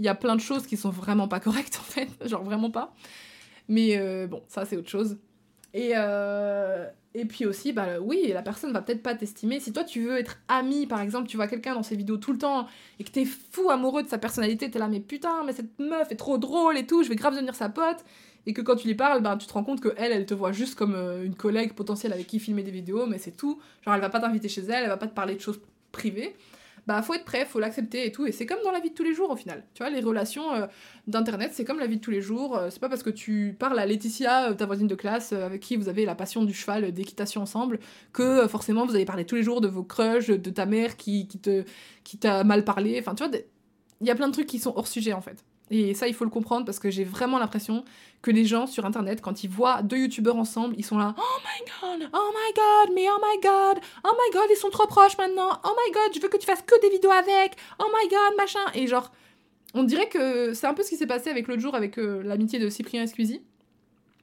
il 0.00 0.04
y 0.04 0.08
a 0.08 0.14
plein 0.14 0.34
de 0.34 0.40
choses 0.40 0.66
qui 0.66 0.76
sont 0.76 0.90
vraiment 0.90 1.28
pas 1.28 1.40
correctes 1.40 1.78
en 1.80 1.84
fait. 1.84 2.08
Genre 2.28 2.42
vraiment 2.42 2.70
pas. 2.70 2.92
Mais 3.68 4.26
bon 4.26 4.42
ça 4.48 4.64
c'est 4.66 4.76
autre 4.76 4.90
chose 4.90 5.16
et, 5.72 5.92
euh, 5.94 6.88
et 7.14 7.24
puis 7.24 7.46
aussi, 7.46 7.72
bah 7.72 8.00
oui, 8.00 8.30
la 8.32 8.42
personne 8.42 8.72
va 8.72 8.82
peut-être 8.82 9.02
pas 9.02 9.14
t'estimer. 9.14 9.60
Si 9.60 9.72
toi 9.72 9.84
tu 9.84 10.02
veux 10.02 10.18
être 10.18 10.38
ami, 10.48 10.86
par 10.86 11.00
exemple, 11.00 11.28
tu 11.28 11.36
vois 11.36 11.46
quelqu'un 11.46 11.74
dans 11.74 11.82
ses 11.82 11.96
vidéos 11.96 12.16
tout 12.16 12.32
le 12.32 12.38
temps 12.38 12.66
et 12.98 13.04
que 13.04 13.10
t'es 13.10 13.24
fou 13.24 13.70
amoureux 13.70 14.02
de 14.02 14.08
sa 14.08 14.18
personnalité, 14.18 14.70
t'es 14.70 14.78
là, 14.78 14.88
mais 14.88 15.00
putain, 15.00 15.44
mais 15.44 15.52
cette 15.52 15.78
meuf 15.78 16.10
est 16.10 16.16
trop 16.16 16.38
drôle 16.38 16.76
et 16.76 16.86
tout, 16.86 17.02
je 17.02 17.08
vais 17.08 17.16
grave 17.16 17.34
devenir 17.34 17.54
sa 17.54 17.68
pote. 17.68 18.04
Et 18.46 18.54
que 18.54 18.62
quand 18.62 18.76
tu 18.76 18.88
lui 18.88 18.94
parles, 18.94 19.22
ben, 19.22 19.36
tu 19.36 19.46
te 19.46 19.52
rends 19.52 19.64
compte 19.64 19.80
que 19.80 19.92
elle, 19.98 20.24
te 20.24 20.32
voit 20.32 20.52
juste 20.52 20.74
comme 20.74 20.94
euh, 20.94 21.24
une 21.24 21.34
collègue 21.34 21.74
potentielle 21.74 22.12
avec 22.14 22.26
qui 22.26 22.38
filmer 22.38 22.62
des 22.62 22.70
vidéos, 22.70 23.04
mais 23.06 23.18
c'est 23.18 23.36
tout. 23.36 23.60
Genre, 23.84 23.94
elle 23.94 24.00
va 24.00 24.08
pas 24.08 24.18
t'inviter 24.18 24.48
chez 24.48 24.62
elle, 24.62 24.84
elle 24.84 24.88
va 24.88 24.96
pas 24.96 25.08
te 25.08 25.14
parler 25.14 25.34
de 25.34 25.40
choses 25.40 25.60
privées 25.92 26.34
bah 26.90 27.02
faut 27.02 27.14
être 27.14 27.24
prêt, 27.24 27.44
faut 27.44 27.60
l'accepter 27.60 28.04
et 28.04 28.10
tout. 28.10 28.26
Et 28.26 28.32
c'est 28.32 28.46
comme 28.46 28.58
dans 28.64 28.72
la 28.72 28.80
vie 28.80 28.90
de 28.90 28.94
tous 28.96 29.04
les 29.04 29.14
jours 29.14 29.30
au 29.30 29.36
final. 29.36 29.64
Tu 29.74 29.82
vois, 29.84 29.90
les 29.90 30.00
relations 30.00 30.52
euh, 30.52 30.66
d'internet, 31.06 31.52
c'est 31.54 31.64
comme 31.64 31.78
la 31.78 31.86
vie 31.86 31.98
de 31.98 32.00
tous 32.00 32.10
les 32.10 32.20
jours. 32.20 32.56
Euh, 32.56 32.68
c'est 32.68 32.80
pas 32.80 32.88
parce 32.88 33.04
que 33.04 33.10
tu 33.10 33.54
parles 33.56 33.78
à 33.78 33.86
Laetitia, 33.86 34.50
euh, 34.50 34.54
ta 34.54 34.66
voisine 34.66 34.88
de 34.88 34.96
classe, 34.96 35.32
avec 35.32 35.60
qui 35.60 35.76
vous 35.76 35.88
avez 35.88 36.04
la 36.04 36.16
passion 36.16 36.42
du 36.42 36.52
cheval 36.52 36.90
d'équitation 36.90 37.42
ensemble, 37.42 37.78
que 38.12 38.48
forcément 38.48 38.86
vous 38.86 38.96
allez 38.96 39.04
parler 39.04 39.24
tous 39.24 39.36
les 39.36 39.44
jours 39.44 39.60
de 39.60 39.68
vos 39.68 39.84
crushs, 39.84 40.26
de 40.26 40.50
ta 40.50 40.66
mère 40.66 40.96
qui, 40.96 41.28
qui 41.28 41.38
te 41.38 41.62
qui 42.02 42.18
t'a 42.18 42.42
mal 42.42 42.64
parlé. 42.64 42.98
Enfin, 42.98 43.14
tu 43.14 43.22
vois, 43.22 43.32
il 44.00 44.06
y 44.08 44.10
a 44.10 44.16
plein 44.16 44.26
de 44.26 44.32
trucs 44.32 44.48
qui 44.48 44.58
sont 44.58 44.72
hors 44.74 44.88
sujet 44.88 45.12
en 45.12 45.20
fait. 45.20 45.44
Et 45.70 45.94
ça, 45.94 46.08
il 46.08 46.14
faut 46.14 46.24
le 46.24 46.30
comprendre 46.30 46.64
parce 46.64 46.80
que 46.80 46.90
j'ai 46.90 47.04
vraiment 47.04 47.38
l'impression 47.38 47.84
que 48.22 48.30
les 48.30 48.44
gens 48.44 48.66
sur 48.66 48.84
internet, 48.84 49.20
quand 49.20 49.44
ils 49.44 49.50
voient 49.50 49.82
deux 49.82 49.98
youtubeurs 49.98 50.36
ensemble, 50.36 50.74
ils 50.76 50.84
sont 50.84 50.98
là 50.98 51.14
Oh 51.16 51.40
my 51.44 51.98
god, 51.98 52.10
oh 52.12 52.32
my 52.34 52.52
god, 52.54 52.94
mais 52.94 53.06
oh 53.08 53.20
my 53.22 53.40
god, 53.40 53.82
oh 54.04 54.12
my 54.12 54.32
god, 54.32 54.48
ils 54.50 54.56
sont 54.56 54.70
trop 54.70 54.86
proches 54.86 55.16
maintenant, 55.16 55.50
oh 55.64 55.70
my 55.86 55.92
god, 55.92 56.14
je 56.14 56.20
veux 56.20 56.28
que 56.28 56.36
tu 56.36 56.46
fasses 56.46 56.62
que 56.62 56.80
des 56.80 56.90
vidéos 56.90 57.12
avec, 57.12 57.56
oh 57.78 57.86
my 57.86 58.08
god, 58.08 58.36
machin. 58.36 58.60
Et 58.74 58.88
genre, 58.88 59.12
on 59.74 59.84
dirait 59.84 60.08
que 60.08 60.54
c'est 60.54 60.66
un 60.66 60.74
peu 60.74 60.82
ce 60.82 60.90
qui 60.90 60.96
s'est 60.96 61.06
passé 61.06 61.30
avec 61.30 61.46
l'autre 61.46 61.62
jour 61.62 61.74
avec 61.76 61.98
euh, 61.98 62.22
l'amitié 62.24 62.58
de 62.58 62.68
Cyprien 62.68 63.04
et 63.04 63.06
Squeezie. 63.06 63.40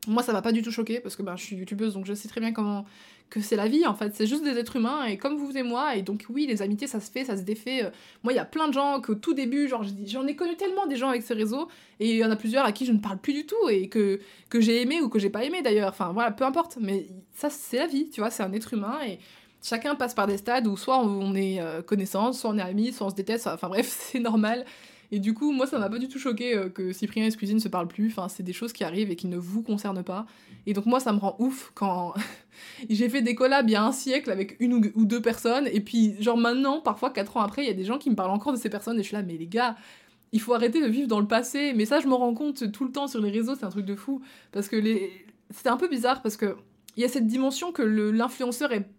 Moi, 0.08 0.24
ça 0.24 0.34
m'a 0.34 0.42
pas 0.42 0.52
du 0.52 0.62
tout 0.62 0.72
choqué 0.72 1.00
parce 1.00 1.16
que 1.16 1.24
ben, 1.24 1.36
je 1.36 1.44
suis 1.44 1.56
youtubeuse 1.56 1.94
donc 1.94 2.06
je 2.06 2.14
sais 2.14 2.28
très 2.28 2.42
bien 2.42 2.52
comment 2.52 2.86
que 3.30 3.42
c'est 3.42 3.56
la 3.56 3.68
vie 3.68 3.86
en 3.86 3.94
fait. 3.94 4.16
C'est 4.16 4.28
juste 4.28 4.44
des 4.44 4.58
êtres 4.58 4.76
humains 4.76 5.06
et 5.06 5.18
comme 5.18 5.38
vous 5.38 5.56
et 5.58 5.64
moi. 5.64 5.96
Et 5.96 6.02
donc, 6.02 6.26
oui, 6.30 6.48
les 6.48 6.62
amitiés 6.62 6.88
ça 6.88 7.00
se 7.00 7.12
fait, 7.12 7.26
ça 7.26 7.38
se 7.38 7.42
défait. 7.42 7.86
Euh. 7.86 7.90
Moi, 8.24 8.34
il 8.34 8.36
y 8.36 8.40
a 8.40 8.46
plein 8.46 8.68
de 8.68 8.74
gens 8.74 9.02
qu'au 9.02 9.16
tout 9.16 9.34
début, 9.34 9.68
genre, 9.68 9.84
j'en 10.06 10.26
ai 10.28 10.36
connu 10.36 10.56
tellement 10.56 10.88
des 10.88 10.96
gens 10.96 11.10
avec 11.10 11.24
ces 11.24 11.34
réseaux 11.34 11.68
et 12.00 12.12
il 12.12 12.18
y 12.18 12.26
en 12.26 12.32
a 12.32 12.36
plusieurs 12.36 12.66
à 12.66 12.72
qui 12.72 12.86
je 12.86 12.92
ne 12.92 13.00
parle 13.00 13.18
plus 13.18 13.34
du 13.34 13.46
tout 13.46 13.70
et 13.70 13.90
que, 13.90 14.20
que 14.50 14.62
j'ai 14.62 14.82
aimé 14.82 15.02
ou 15.02 15.10
que 15.10 15.20
j'ai 15.20 15.30
pas 15.30 15.44
aimé 15.44 15.62
d'ailleurs. 15.62 15.90
Enfin, 15.90 16.12
voilà, 16.14 16.32
peu 16.32 16.46
importe. 16.46 16.78
Mais 16.80 17.08
ça, 17.34 17.50
c'est 17.50 17.78
la 17.78 17.88
vie, 17.88 18.10
tu 18.10 18.22
vois, 18.22 18.30
c'est 18.30 18.44
un 18.44 18.54
être 18.54 18.74
humain 18.74 18.98
et 19.06 19.20
chacun 19.62 19.96
passe 19.96 20.14
par 20.14 20.28
des 20.28 20.38
stades 20.38 20.68
où 20.68 20.78
soit 20.78 21.00
on 21.00 21.36
est 21.36 21.60
euh, 21.60 21.82
connaissant, 21.82 22.34
soit 22.34 22.50
on 22.52 22.58
est 22.58 22.62
amis, 22.62 22.94
soit 22.94 23.08
on 23.08 23.10
se 23.10 23.16
déteste. 23.16 23.48
Enfin, 23.48 23.68
bref, 23.68 23.88
c'est 24.12 24.20
normal. 24.20 24.66
Et 25.12 25.20
du 25.20 25.34
coup, 25.34 25.52
moi, 25.52 25.66
ça 25.68 25.80
m'a 25.80 25.90
pas 25.90 26.00
du 26.00 26.10
tout 26.10 26.20
choqué 26.20 26.56
euh, 26.56 26.70
que 26.70 26.92
Cyprien 26.92 27.26
et 27.26 27.32
Squeezie 27.32 27.56
ne 27.56 27.60
se 27.60 27.70
parlent 27.70 27.88
plus. 27.88 28.08
Enfin, 28.08 28.28
c'est 28.28 28.44
des 28.44 28.54
choses 28.54 28.74
qui 28.74 28.84
arrivent 28.84 29.10
et 29.10 29.16
qui 29.16 29.28
ne 29.28 29.38
vous 29.38 29.64
concernent 29.64 30.04
pas. 30.04 30.26
Et 30.66 30.74
donc, 30.74 30.86
moi, 30.86 31.00
ça 31.00 31.14
me 31.14 31.20
rend 31.20 31.36
ouf 31.40 31.72
quand 31.76 32.14
j'ai 32.90 33.08
fait 33.08 33.22
des 33.22 33.34
collabs 33.34 33.70
il 33.70 33.74
y 33.74 33.76
a 33.76 33.84
un 33.84 33.94
siècle 33.94 34.32
avec 34.32 34.58
une 34.60 34.74
ou 34.74 35.06
deux 35.06 35.22
personnes. 35.22 35.68
Et 35.72 35.80
puis, 35.80 36.22
genre 36.22 36.38
maintenant, 36.38 36.82
parfois, 36.82 37.10
quatre 37.10 37.38
ans 37.38 37.42
après, 37.42 37.64
il 37.64 37.68
y 37.68 37.72
a 37.72 37.74
des 37.74 37.86
gens 37.86 37.98
qui 37.98 38.10
me 38.10 38.16
parlent 38.16 38.32
encore 38.32 38.52
de 38.52 38.58
ces 38.58 38.70
personnes. 38.70 39.00
Et 39.00 39.04
je 39.04 39.08
suis 39.08 39.16
là, 39.16 39.24
mais 39.24 39.38
les 39.38 39.48
gars, 39.48 39.76
il 40.34 40.42
faut 40.42 40.54
arrêter 40.54 40.82
de 40.82 40.88
vivre 40.88 41.08
dans 41.08 41.22
le 41.22 41.28
passé. 41.28 41.74
Mais 41.74 41.86
ça, 41.86 42.02
je 42.02 42.08
me 42.08 42.14
rends 42.14 42.34
compte 42.34 42.72
tout 42.72 42.84
le 42.84 42.92
temps 42.92 43.08
sur 43.08 43.22
les 43.22 43.32
réseaux, 43.32 43.56
c'est 43.56 43.66
un 43.66 43.70
truc 43.70 43.86
de 43.86 43.96
fou. 43.96 44.22
Parce 44.52 44.68
que 44.68 44.76
les... 44.76 45.12
c'est 45.52 45.68
un 45.68 45.78
peu 45.78 45.88
bizarre 45.88 46.22
parce 46.22 46.36
que 46.36 46.58
il 46.98 47.02
y 47.02 47.06
a 47.06 47.10
cette 47.10 47.28
dimension 47.28 47.72
que 47.72 47.84
l'influenceur 47.84 48.74
est. 48.74 48.90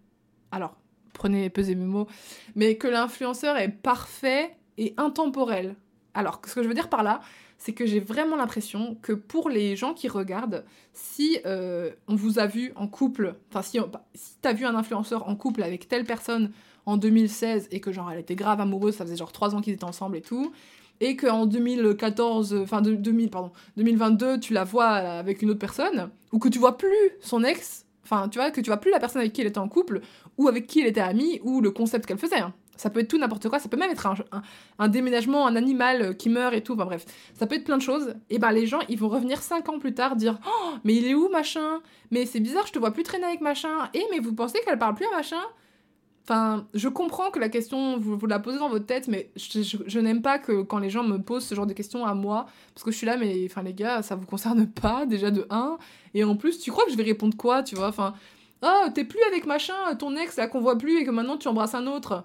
Alors, 0.52 0.76
prenez, 1.12 1.50
pesez 1.50 1.74
mes 1.74 1.84
mots. 1.84 2.06
Mais 2.54 2.76
que 2.76 2.86
l'influenceur 2.86 3.58
est 3.58 3.68
parfait 3.68 4.56
et 4.78 4.94
intemporel. 4.96 5.74
Alors, 6.14 6.40
ce 6.46 6.54
que 6.54 6.62
je 6.62 6.68
veux 6.68 6.74
dire 6.74 6.88
par 6.88 7.02
là, 7.02 7.20
c'est 7.58 7.72
que 7.72 7.86
j'ai 7.86 8.00
vraiment 8.00 8.36
l'impression 8.36 8.96
que 9.02 9.12
pour 9.12 9.48
les 9.48 9.76
gens 9.76 9.92
qui 9.92 10.08
regardent, 10.08 10.64
si 10.92 11.38
euh, 11.44 11.90
on 12.06 12.14
vous 12.14 12.38
a 12.38 12.46
vu 12.46 12.72
en 12.76 12.86
couple, 12.86 13.34
enfin 13.50 13.62
si, 13.62 13.78
si 14.14 14.36
t'as 14.40 14.52
vu 14.52 14.64
un 14.64 14.74
influenceur 14.76 15.28
en 15.28 15.36
couple 15.36 15.62
avec 15.62 15.88
telle 15.88 16.04
personne 16.04 16.52
en 16.86 16.96
2016 16.96 17.68
et 17.70 17.80
que 17.80 17.92
genre 17.92 18.10
elle 18.10 18.20
était 18.20 18.36
grave 18.36 18.60
amoureuse, 18.60 18.94
ça 18.96 19.04
faisait 19.04 19.16
genre 19.16 19.32
3 19.32 19.54
ans 19.54 19.60
qu'ils 19.60 19.74
étaient 19.74 19.84
ensemble 19.84 20.16
et 20.16 20.22
tout, 20.22 20.52
et 21.00 21.16
qu'en 21.16 21.46
2014, 21.46 22.54
enfin 22.62 22.80
2000, 22.80 23.30
pardon, 23.30 23.52
2022, 23.76 24.40
tu 24.40 24.52
la 24.52 24.64
vois 24.64 24.86
avec 24.86 25.42
une 25.42 25.50
autre 25.50 25.58
personne, 25.58 26.10
ou 26.32 26.38
que 26.38 26.48
tu 26.48 26.58
vois 26.58 26.78
plus 26.78 26.88
son 27.20 27.44
ex, 27.44 27.86
enfin 28.04 28.28
tu 28.28 28.38
vois, 28.38 28.50
que 28.50 28.60
tu 28.60 28.70
vois 28.70 28.78
plus 28.78 28.90
la 28.90 29.00
personne 29.00 29.20
avec 29.20 29.32
qui 29.32 29.40
elle 29.40 29.48
était 29.48 29.58
en 29.58 29.68
couple, 29.68 30.00
ou 30.38 30.48
avec 30.48 30.66
qui 30.66 30.80
elle 30.80 30.86
était 30.86 31.00
amie, 31.00 31.40
ou 31.42 31.60
le 31.60 31.70
concept 31.70 32.06
qu'elle 32.06 32.18
faisait. 32.18 32.38
Hein. 32.38 32.54
Ça 32.78 32.90
peut 32.90 33.00
être 33.00 33.08
tout 33.08 33.18
n'importe 33.18 33.48
quoi, 33.48 33.58
ça 33.58 33.68
peut 33.68 33.76
même 33.76 33.90
être 33.90 34.08
un, 34.78 34.88
déménagement, 34.88 35.46
un 35.46 35.56
animal 35.56 36.02
euh, 36.02 36.12
qui 36.14 36.30
meurt 36.30 36.54
et 36.54 36.62
tout, 36.62 36.72
enfin 36.74 36.86
bref, 36.86 37.04
ça 37.34 37.46
peut 37.46 37.56
être 37.56 37.64
plein 37.64 37.76
de 37.76 37.82
choses. 37.82 38.14
Et 38.30 38.38
ben 38.38 38.50
les 38.52 38.66
gens, 38.66 38.80
ils 38.88 38.98
vont 38.98 39.08
revenir 39.08 39.42
5 39.42 39.68
ans 39.68 39.78
plus 39.78 39.94
tard 39.94 40.16
dire 40.16 40.38
Oh, 40.46 40.70
mais 40.84 40.94
il 40.94 41.06
est 41.06 41.14
où 41.14 41.28
machin? 41.28 41.80
Mais 42.10 42.24
c'est 42.24 42.40
bizarre, 42.40 42.66
je 42.66 42.72
te 42.72 42.78
vois 42.78 42.92
plus 42.92 43.02
traîner 43.02 43.26
avec 43.26 43.40
machin. 43.40 43.90
Et 43.92 44.02
mais 44.10 44.20
vous 44.20 44.32
pensez 44.34 44.60
qu'elle 44.64 44.78
parle 44.78 44.94
plus 44.94 45.06
à 45.06 45.16
machin? 45.16 45.42
Enfin, 46.28 46.66
je 46.74 46.88
comprends 46.88 47.30
que 47.30 47.38
la 47.38 47.48
question, 47.48 47.98
vous, 47.98 48.18
vous 48.18 48.26
la 48.26 48.38
posez 48.38 48.58
dans 48.58 48.68
votre 48.68 48.84
tête, 48.84 49.08
mais 49.08 49.30
je, 49.36 49.98
n'aime 49.98 50.20
pas 50.20 50.38
que 50.38 50.60
quand 50.60 50.78
les 50.78 50.90
gens 50.90 51.02
me 51.02 51.16
posent 51.16 51.46
ce 51.46 51.54
genre 51.54 51.64
de 51.64 51.72
questions 51.72 52.04
à 52.04 52.12
moi, 52.12 52.44
parce 52.74 52.84
que 52.84 52.90
je 52.90 52.98
suis 52.98 53.06
là, 53.06 53.16
mais 53.16 53.46
enfin 53.46 53.62
les 53.62 53.72
gars, 53.72 54.02
ça 54.02 54.14
vous 54.14 54.26
concerne 54.26 54.66
pas, 54.82 55.06
déjà 55.06 55.30
de 55.30 55.46
1, 55.48 55.78
et 56.12 56.24
en 56.24 56.36
plus, 56.36 56.58
tu 56.58 56.70
crois 56.70 56.84
que 56.84 56.90
je 56.90 56.98
vais 56.98 57.02
répondre 57.02 57.34
quoi, 57.34 57.62
tu 57.62 57.76
vois? 57.76 57.88
Enfin, 57.88 58.12
oh, 58.62 58.88
t'es 58.94 59.04
plus 59.04 59.22
avec 59.26 59.46
machin, 59.46 59.72
ton 59.98 60.16
ex 60.16 60.36
là 60.36 60.48
qu'on 60.48 60.60
voit 60.60 60.76
plus 60.76 61.00
et 61.00 61.04
que 61.06 61.10
maintenant 61.10 61.38
tu 61.38 61.48
embrasses 61.48 61.74
un 61.74 61.86
autre. 61.86 62.24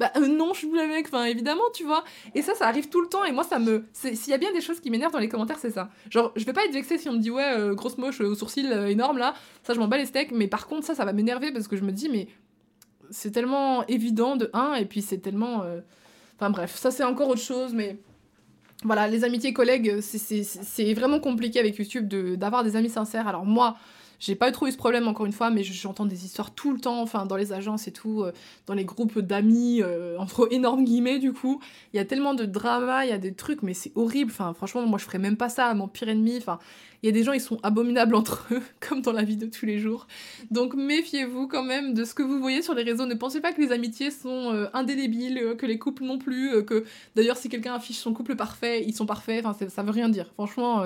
Bah 0.00 0.10
euh, 0.16 0.26
non, 0.26 0.54
je 0.54 0.60
suis 0.60 0.66
plus 0.66 0.80
avec, 0.80 1.08
enfin 1.08 1.24
évidemment, 1.24 1.64
tu 1.74 1.84
vois. 1.84 2.04
Et 2.34 2.40
ça, 2.40 2.54
ça 2.54 2.66
arrive 2.66 2.88
tout 2.88 3.02
le 3.02 3.08
temps, 3.08 3.22
et 3.22 3.32
moi, 3.32 3.44
ça 3.44 3.58
me. 3.58 3.84
S'il 3.92 4.30
y 4.30 4.32
a 4.32 4.38
bien 4.38 4.50
des 4.50 4.62
choses 4.62 4.80
qui 4.80 4.90
m'énervent 4.90 5.12
dans 5.12 5.18
les 5.18 5.28
commentaires, 5.28 5.58
c'est 5.58 5.70
ça. 5.70 5.90
Genre, 6.08 6.32
je 6.36 6.44
vais 6.46 6.54
pas 6.54 6.64
être 6.64 6.72
vexée 6.72 6.96
si 6.96 7.10
on 7.10 7.12
me 7.12 7.18
dit, 7.18 7.30
ouais, 7.30 7.52
euh, 7.54 7.74
grosse 7.74 7.98
moche 7.98 8.18
au 8.22 8.34
sourcil 8.34 8.72
euh, 8.72 8.88
énorme 8.88 9.18
là, 9.18 9.34
ça, 9.62 9.74
je 9.74 9.78
m'en 9.78 9.88
bats 9.88 9.98
les 9.98 10.06
steaks, 10.06 10.32
mais 10.32 10.48
par 10.48 10.68
contre, 10.68 10.86
ça, 10.86 10.94
ça 10.94 11.04
va 11.04 11.12
m'énerver 11.12 11.52
parce 11.52 11.68
que 11.68 11.76
je 11.76 11.82
me 11.82 11.92
dis, 11.92 12.08
mais 12.08 12.28
c'est 13.10 13.30
tellement 13.30 13.86
évident 13.88 14.36
de 14.36 14.48
un, 14.54 14.72
et 14.72 14.86
puis 14.86 15.02
c'est 15.02 15.18
tellement. 15.18 15.66
Enfin 16.36 16.48
bref, 16.48 16.74
ça, 16.76 16.90
c'est 16.90 17.04
encore 17.04 17.28
autre 17.28 17.42
chose, 17.42 17.74
mais. 17.74 17.98
Voilà, 18.82 19.06
les 19.06 19.24
amitiés 19.24 19.52
collègues, 19.52 20.00
c'est 20.00 20.94
vraiment 20.94 21.20
compliqué 21.20 21.60
avec 21.60 21.76
YouTube 21.76 22.08
d'avoir 22.38 22.64
des 22.64 22.76
amis 22.76 22.88
sincères. 22.88 23.28
Alors 23.28 23.44
moi, 23.44 23.76
j'ai 24.20 24.34
pas 24.34 24.52
trouvé 24.52 24.70
ce 24.70 24.76
problème 24.76 25.08
encore 25.08 25.24
une 25.24 25.32
fois, 25.32 25.50
mais 25.50 25.64
j'entends 25.64 26.04
des 26.04 26.26
histoires 26.26 26.54
tout 26.54 26.72
le 26.72 26.78
temps, 26.78 27.00
enfin 27.00 27.24
dans 27.24 27.36
les 27.36 27.52
agences 27.52 27.88
et 27.88 27.92
tout, 27.92 28.22
euh, 28.22 28.32
dans 28.66 28.74
les 28.74 28.84
groupes 28.84 29.18
d'amis, 29.18 29.80
euh, 29.82 30.16
entre 30.18 30.46
énormes 30.52 30.84
guillemets 30.84 31.18
du 31.18 31.32
coup. 31.32 31.60
Il 31.92 31.96
y 31.96 32.00
a 32.00 32.04
tellement 32.04 32.34
de 32.34 32.44
drama, 32.44 33.06
il 33.06 33.08
y 33.08 33.14
a 33.14 33.18
des 33.18 33.32
trucs, 33.32 33.62
mais 33.62 33.72
c'est 33.72 33.92
horrible. 33.94 34.30
Enfin 34.30 34.52
franchement, 34.52 34.86
moi 34.86 34.98
je 34.98 35.04
ferais 35.06 35.18
même 35.18 35.38
pas 35.38 35.48
ça 35.48 35.66
à 35.66 35.74
mon 35.74 35.88
pire 35.88 36.10
ennemi. 36.10 36.36
Enfin, 36.36 36.58
il 37.02 37.06
y 37.06 37.08
a 37.08 37.12
des 37.12 37.24
gens, 37.24 37.32
ils 37.32 37.40
sont 37.40 37.58
abominables 37.62 38.14
entre 38.14 38.46
eux, 38.52 38.62
comme 38.86 39.00
dans 39.00 39.12
la 39.12 39.22
vie 39.22 39.38
de 39.38 39.46
tous 39.46 39.64
les 39.64 39.78
jours. 39.78 40.06
Donc 40.50 40.74
méfiez-vous 40.74 41.48
quand 41.48 41.64
même 41.64 41.94
de 41.94 42.04
ce 42.04 42.12
que 42.12 42.22
vous 42.22 42.38
voyez 42.40 42.60
sur 42.60 42.74
les 42.74 42.82
réseaux. 42.82 43.06
Ne 43.06 43.14
pensez 43.14 43.40
pas 43.40 43.54
que 43.54 43.60
les 43.62 43.72
amitiés 43.72 44.10
sont 44.10 44.52
euh, 44.52 44.66
indélébiles, 44.74 45.56
que 45.56 45.64
les 45.64 45.78
couples 45.78 46.04
non 46.04 46.18
plus, 46.18 46.62
que 46.66 46.84
d'ailleurs 47.16 47.38
si 47.38 47.48
quelqu'un 47.48 47.74
affiche 47.74 47.96
son 47.96 48.12
couple 48.12 48.36
parfait, 48.36 48.84
ils 48.86 48.94
sont 48.94 49.06
parfaits. 49.06 49.46
Enfin, 49.46 49.66
ça 49.68 49.82
veut 49.82 49.92
rien 49.92 50.10
dire. 50.10 50.30
Franchement. 50.34 50.84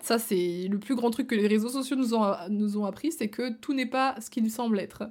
Ça, 0.00 0.18
c'est 0.18 0.68
le 0.70 0.78
plus 0.78 0.94
grand 0.94 1.10
truc 1.10 1.28
que 1.28 1.34
les 1.34 1.46
réseaux 1.46 1.70
sociaux 1.70 1.96
nous 1.96 2.14
ont, 2.14 2.34
nous 2.50 2.76
ont 2.76 2.84
appris, 2.84 3.10
c'est 3.10 3.28
que 3.28 3.52
tout 3.54 3.72
n'est 3.72 3.86
pas 3.86 4.14
ce 4.20 4.28
qu'il 4.28 4.50
semble 4.50 4.78
être. 4.78 5.04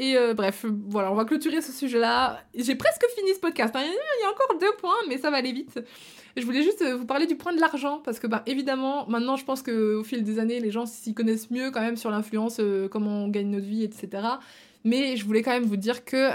Et 0.00 0.16
euh, 0.16 0.32
bref, 0.32 0.64
voilà, 0.88 1.12
on 1.12 1.14
va 1.14 1.26
clôturer 1.26 1.60
ce 1.60 1.72
sujet-là. 1.72 2.40
J'ai 2.54 2.74
presque 2.74 3.04
fini 3.14 3.34
ce 3.34 3.38
podcast. 3.38 3.76
Hein. 3.76 3.82
Il 3.84 4.22
y 4.22 4.26
a 4.26 4.30
encore 4.30 4.58
deux 4.58 4.74
points, 4.78 4.96
mais 5.08 5.18
ça 5.18 5.30
va 5.30 5.36
aller 5.36 5.52
vite. 5.52 5.78
Je 6.38 6.44
voulais 6.46 6.62
juste 6.62 6.80
euh, 6.80 6.96
vous 6.96 7.04
parler 7.04 7.26
du 7.26 7.36
point 7.36 7.52
de 7.52 7.60
l'argent, 7.60 8.00
parce 8.02 8.18
que, 8.18 8.26
bah, 8.26 8.42
évidemment, 8.46 9.06
maintenant, 9.08 9.36
je 9.36 9.44
pense 9.44 9.62
qu'au 9.62 10.02
fil 10.02 10.24
des 10.24 10.38
années, 10.38 10.58
les 10.58 10.70
gens 10.70 10.86
s'y 10.86 11.12
connaissent 11.12 11.50
mieux 11.50 11.70
quand 11.70 11.82
même 11.82 11.98
sur 11.98 12.10
l'influence, 12.10 12.60
euh, 12.60 12.88
comment 12.88 13.24
on 13.24 13.28
gagne 13.28 13.50
notre 13.50 13.66
vie, 13.66 13.84
etc. 13.84 14.22
Mais 14.84 15.18
je 15.18 15.26
voulais 15.26 15.42
quand 15.42 15.50
même 15.50 15.66
vous 15.66 15.76
dire 15.76 16.06
que, 16.06 16.30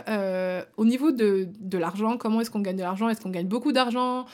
au 0.78 0.86
niveau 0.86 1.12
de, 1.12 1.48
de 1.60 1.78
l'argent, 1.80 2.18
comment 2.18 2.42
est-ce 2.42 2.52
qu'on 2.52 2.60
gagne 2.60 2.78
de 2.78 2.84
l'argent? 2.84 3.10
Est-ce 3.10 3.22
qu'on 3.22 3.32
gagne 3.32 3.48
beaucoup 3.48 3.72
d'argent? 3.72 4.28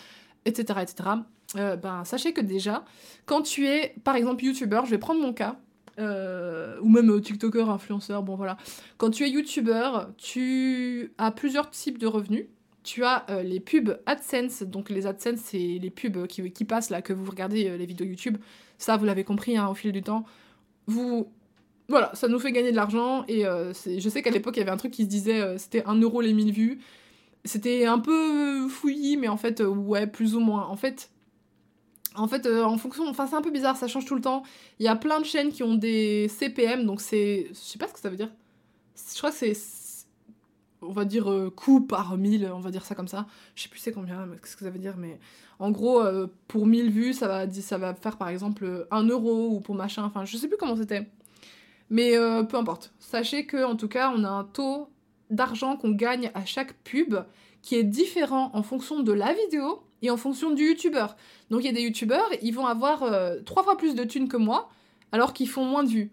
Etc. 0.44 0.62
etc. 0.82 1.10
Euh, 1.58 1.76
ben, 1.76 2.04
sachez 2.06 2.34
que 2.34 2.42
déjà, 2.42 2.86
quand 3.26 3.42
tu 3.42 3.68
es, 3.68 3.96
par 4.04 4.16
exemple, 4.16 4.44
youtubeur, 4.44 4.86
je 4.86 4.92
vais 4.92 4.98
prendre 4.98 5.22
mon 5.22 5.34
cas, 5.34 5.58
euh, 6.00 6.80
ou 6.82 6.90
même 6.90 7.10
euh, 7.12 7.20
TikToker, 7.20 7.70
influenceur, 7.70 8.24
bon 8.24 8.36
voilà. 8.36 8.58
Quand 8.98 9.10
tu 9.10 9.24
es 9.24 9.30
youtubeur, 9.30 10.12
tu 10.18 11.12
as 11.18 11.32
plusieurs 11.32 11.70
types 11.70 11.98
de 11.98 12.08
revenus. 12.08 12.46
Tu 12.84 13.04
as 13.04 13.28
les 13.44 13.60
pubs 13.60 14.00
AdSense, 14.08 14.64
donc 14.64 14.90
les 14.90 15.06
AdSense, 15.06 15.40
c'est 15.44 15.78
les 15.80 15.92
pubs 15.92 16.26
qui, 16.26 16.66
passent 16.66 16.90
là, 16.90 17.04
que 17.04 17.14
vous 17.14 17.30
regardez 17.30 17.78
les 17.78 17.86
vidéos 17.86 18.08
YouTube. 18.08 18.38
Ça, 18.80 18.98
vous 18.98 19.06
l'avez 19.06 19.24
compris 19.24 19.56
hein, 19.56 19.68
au 19.68 19.76
fil 19.76 19.92
du 19.92 20.02
temps. 20.02 20.26
Vous 20.88 21.28
voilà, 21.88 22.10
ça 22.16 22.28
nous 22.28 22.40
fait 22.40 22.52
gagner 22.52 22.72
de 22.72 22.76
l'argent. 22.76 23.24
Et 23.28 23.44
je 23.44 24.10
sais 24.10 24.24
qu'à 24.24 24.32
l'époque, 24.32 24.58
il 24.58 24.62
y 24.62 24.64
avait 24.64 24.72
un 24.72 24.78
truc 24.78 24.94
qui 24.94 25.04
se 25.04 25.10
disait 25.10 25.60
c'était 25.60 25.84
1 25.86 26.02
euro 26.02 26.22
les 26.22 26.34
1000 26.34 26.52
vues. 26.52 26.80
C'était 27.46 27.86
un 27.86 28.00
peu 28.00 28.68
fouillis, 28.68 29.16
mais 29.16 29.28
en 29.28 29.38
fait, 29.38 29.62
ouais, 29.62 30.08
plus 30.08 30.34
ou 30.36 30.40
moins. 30.40 30.66
En 30.66 30.76
fait, 30.76 31.12
en 32.16 32.28
fait, 32.28 32.46
en 32.48 32.78
fonction, 32.78 33.08
enfin 33.08 33.28
c'est 33.28 33.36
un 33.36 33.42
peu 33.42 33.52
bizarre, 33.52 33.78
ça 33.78 33.88
change 33.88 34.06
tout 34.06 34.16
le 34.16 34.22
temps. 34.22 34.44
Il 34.80 34.86
y 34.86 34.90
a 34.90 34.96
plein 34.96 35.20
de 35.20 35.26
chaînes 35.26 35.52
qui 35.52 35.64
ont 35.64 35.76
des 35.76 36.28
CPM, 36.28 36.86
donc 36.86 37.02
c'est, 37.02 37.48
je 37.50 37.54
sais 37.54 37.80
pas 37.80 37.88
ce 37.88 37.94
que 37.94 38.00
ça 38.00 38.10
veut 38.10 38.18
dire. 38.18 38.30
Je 38.96 39.18
crois 39.18 39.32
que 39.32 39.38
c'est 39.38 39.54
on 40.82 40.92
va 40.92 41.06
dire 41.06 41.32
euh, 41.32 41.50
coût 41.50 41.82
par 41.82 42.18
1000, 42.18 42.50
on 42.54 42.60
va 42.60 42.72
dire 42.72 42.86
ça 42.86 42.96
comme 42.96 43.08
ça. 43.08 43.28
Je 43.56 43.64
sais 43.64 43.70
plus 43.70 43.80
c'est 43.80 43.92
combien, 43.92 44.28
qu'est-ce 44.42 44.58
que 44.58 44.64
ça 44.64 44.70
veut 44.70 44.80
dire, 44.80 44.96
mais 44.98 45.20
en 45.60 45.72
gros, 45.72 46.02
euh, 46.02 46.28
pour 46.48 46.66
1000 46.66 46.92
vues, 46.92 47.14
ça 47.14 47.28
va, 47.28 47.52
ça 47.52 47.78
va 47.78 47.94
faire 47.94 48.18
par 48.18 48.30
exemple 48.30 48.88
1 48.90 49.04
euro 49.04 49.50
ou 49.50 49.60
pour 49.62 49.76
machin, 49.76 50.04
enfin 50.04 50.26
je 50.26 50.38
sais 50.38 50.48
plus 50.48 50.58
comment 50.58 50.76
c'était. 50.76 51.08
Mais 51.90 52.18
euh, 52.18 52.44
peu 52.44 52.58
importe. 52.58 52.94
Sachez 53.00 53.46
que 53.46 53.64
en 53.64 53.76
tout 53.76 53.88
cas, 53.88 54.12
on 54.16 54.24
a 54.24 54.30
un 54.30 54.44
taux 54.44 54.90
d'argent 55.30 55.78
qu'on 55.78 55.92
gagne 55.92 56.32
à 56.34 56.46
chaque 56.46 56.74
pub 56.84 57.16
qui 57.62 57.76
est 57.76 57.84
différent 57.84 58.50
en 58.54 58.64
fonction 58.64 59.02
de 59.02 59.12
la 59.12 59.34
vidéo 59.34 59.84
et 60.02 60.10
en 60.10 60.18
fonction 60.18 60.52
du 60.52 60.70
youtubeur. 60.70 61.16
Donc 61.50 61.62
il 61.62 61.68
y 61.68 61.70
a 61.70 61.74
des 61.74 61.82
youtubeurs, 61.82 62.30
ils 62.42 62.54
vont 62.54 62.66
avoir 62.66 63.04
trois 63.46 63.64
fois 63.64 63.78
plus 63.78 63.96
de 63.96 64.04
thunes 64.04 64.28
que 64.28 64.38
moi, 64.38 64.70
alors 65.12 65.34
qu'ils 65.34 65.50
font 65.50 65.66
moins 65.66 65.84
de 65.84 65.90
vues 65.90 66.12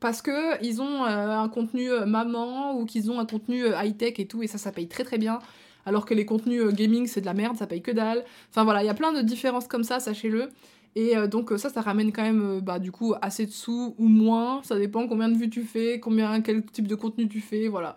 parce 0.00 0.22
que 0.22 0.62
ils 0.64 0.82
ont 0.82 1.04
euh, 1.04 1.38
un 1.38 1.48
contenu 1.48 1.90
euh, 1.90 2.06
maman 2.06 2.76
ou 2.76 2.86
qu'ils 2.86 3.10
ont 3.10 3.20
un 3.20 3.26
contenu 3.26 3.64
euh, 3.64 3.80
high-tech 3.80 4.14
et 4.18 4.26
tout, 4.26 4.42
et 4.42 4.46
ça, 4.46 4.58
ça 4.58 4.72
paye 4.72 4.88
très 4.88 5.04
très 5.04 5.18
bien. 5.18 5.38
Alors 5.86 6.04
que 6.04 6.14
les 6.14 6.26
contenus 6.26 6.72
gaming, 6.74 7.06
c'est 7.06 7.20
de 7.20 7.26
la 7.26 7.34
merde, 7.34 7.56
ça 7.56 7.66
paye 7.66 7.82
que 7.82 7.90
dalle. 7.90 8.24
Enfin 8.50 8.64
voilà, 8.64 8.82
il 8.82 8.86
y 8.86 8.90
a 8.90 8.94
plein 8.94 9.12
de 9.12 9.22
différences 9.22 9.66
comme 9.66 9.84
ça, 9.84 10.00
sachez-le. 10.00 10.48
Et 10.96 11.14
donc 11.28 11.52
ça, 11.56 11.70
ça 11.70 11.80
ramène 11.80 12.12
quand 12.12 12.22
même, 12.22 12.60
bah 12.60 12.78
du 12.80 12.92
coup, 12.92 13.14
assez 13.22 13.46
de 13.46 13.50
sous 13.50 13.94
ou 13.96 14.08
moins. 14.08 14.60
Ça 14.62 14.76
dépend 14.76 15.06
combien 15.06 15.28
de 15.28 15.36
vues 15.36 15.48
tu 15.48 15.62
fais, 15.62 16.00
combien, 16.00 16.42
quel 16.42 16.64
type 16.64 16.86
de 16.86 16.96
contenu 16.96 17.28
tu 17.28 17.40
fais, 17.40 17.68
voilà. 17.68 17.96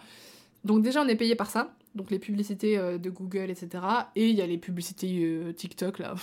Donc 0.63 0.81
déjà, 0.81 1.01
on 1.01 1.07
est 1.07 1.15
payé 1.15 1.35
par 1.35 1.49
ça. 1.49 1.75
Donc 1.95 2.09
les 2.09 2.19
publicités 2.19 2.77
de 2.77 3.09
Google, 3.09 3.49
etc. 3.51 3.83
Et 4.15 4.29
il 4.29 4.35
y 4.35 4.41
a 4.41 4.47
les 4.47 4.57
publicités 4.57 5.53
TikTok, 5.55 5.99
là. 5.99 6.15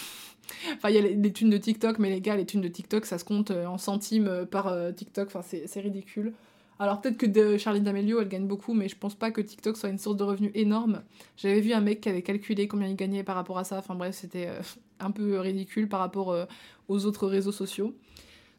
Enfin, 0.76 0.90
il 0.90 0.96
y 0.96 0.98
a 0.98 1.02
les, 1.02 1.32
thunes 1.32 1.50
de 1.50 1.58
TikTok, 1.58 1.98
mais 1.98 2.10
les 2.10 2.20
gars, 2.20 2.36
les 2.36 2.46
thunes 2.46 2.60
de 2.60 2.68
TikTok, 2.68 3.06
ça 3.06 3.18
se 3.18 3.24
compte 3.24 3.50
euh, 3.50 3.66
en 3.66 3.78
centimes 3.78 4.28
euh, 4.28 4.44
par 4.44 4.68
euh, 4.68 4.92
TikTok. 4.92 5.28
Enfin, 5.28 5.42
c'est 5.42 5.80
ridicule. 5.80 6.32
Alors 6.78 7.00
peut-être 7.00 7.18
que 7.18 7.26
de 7.26 7.58
Charlie 7.58 7.82
D'Amelio, 7.82 8.20
elle 8.20 8.28
gagne 8.28 8.46
beaucoup, 8.46 8.72
mais 8.72 8.88
je 8.88 8.96
pense 8.96 9.14
pas 9.14 9.30
que 9.30 9.42
TikTok 9.42 9.76
soit 9.76 9.90
une 9.90 9.98
source 9.98 10.16
de 10.16 10.24
revenus 10.24 10.50
énorme. 10.54 11.02
J'avais 11.36 11.60
vu 11.60 11.74
un 11.74 11.82
mec 11.82 12.00
qui 12.00 12.08
avait 12.08 12.22
calculé 12.22 12.68
combien 12.68 12.88
il 12.88 12.96
gagnait 12.96 13.22
par 13.22 13.36
rapport 13.36 13.58
à 13.58 13.64
ça. 13.64 13.78
Enfin 13.78 13.94
bref, 13.94 14.14
c'était 14.14 14.48
un 15.00 15.10
peu 15.10 15.38
ridicule 15.40 15.90
par 15.90 16.00
rapport 16.00 16.34
aux 16.88 17.04
autres 17.04 17.26
réseaux 17.26 17.52
sociaux. 17.52 17.94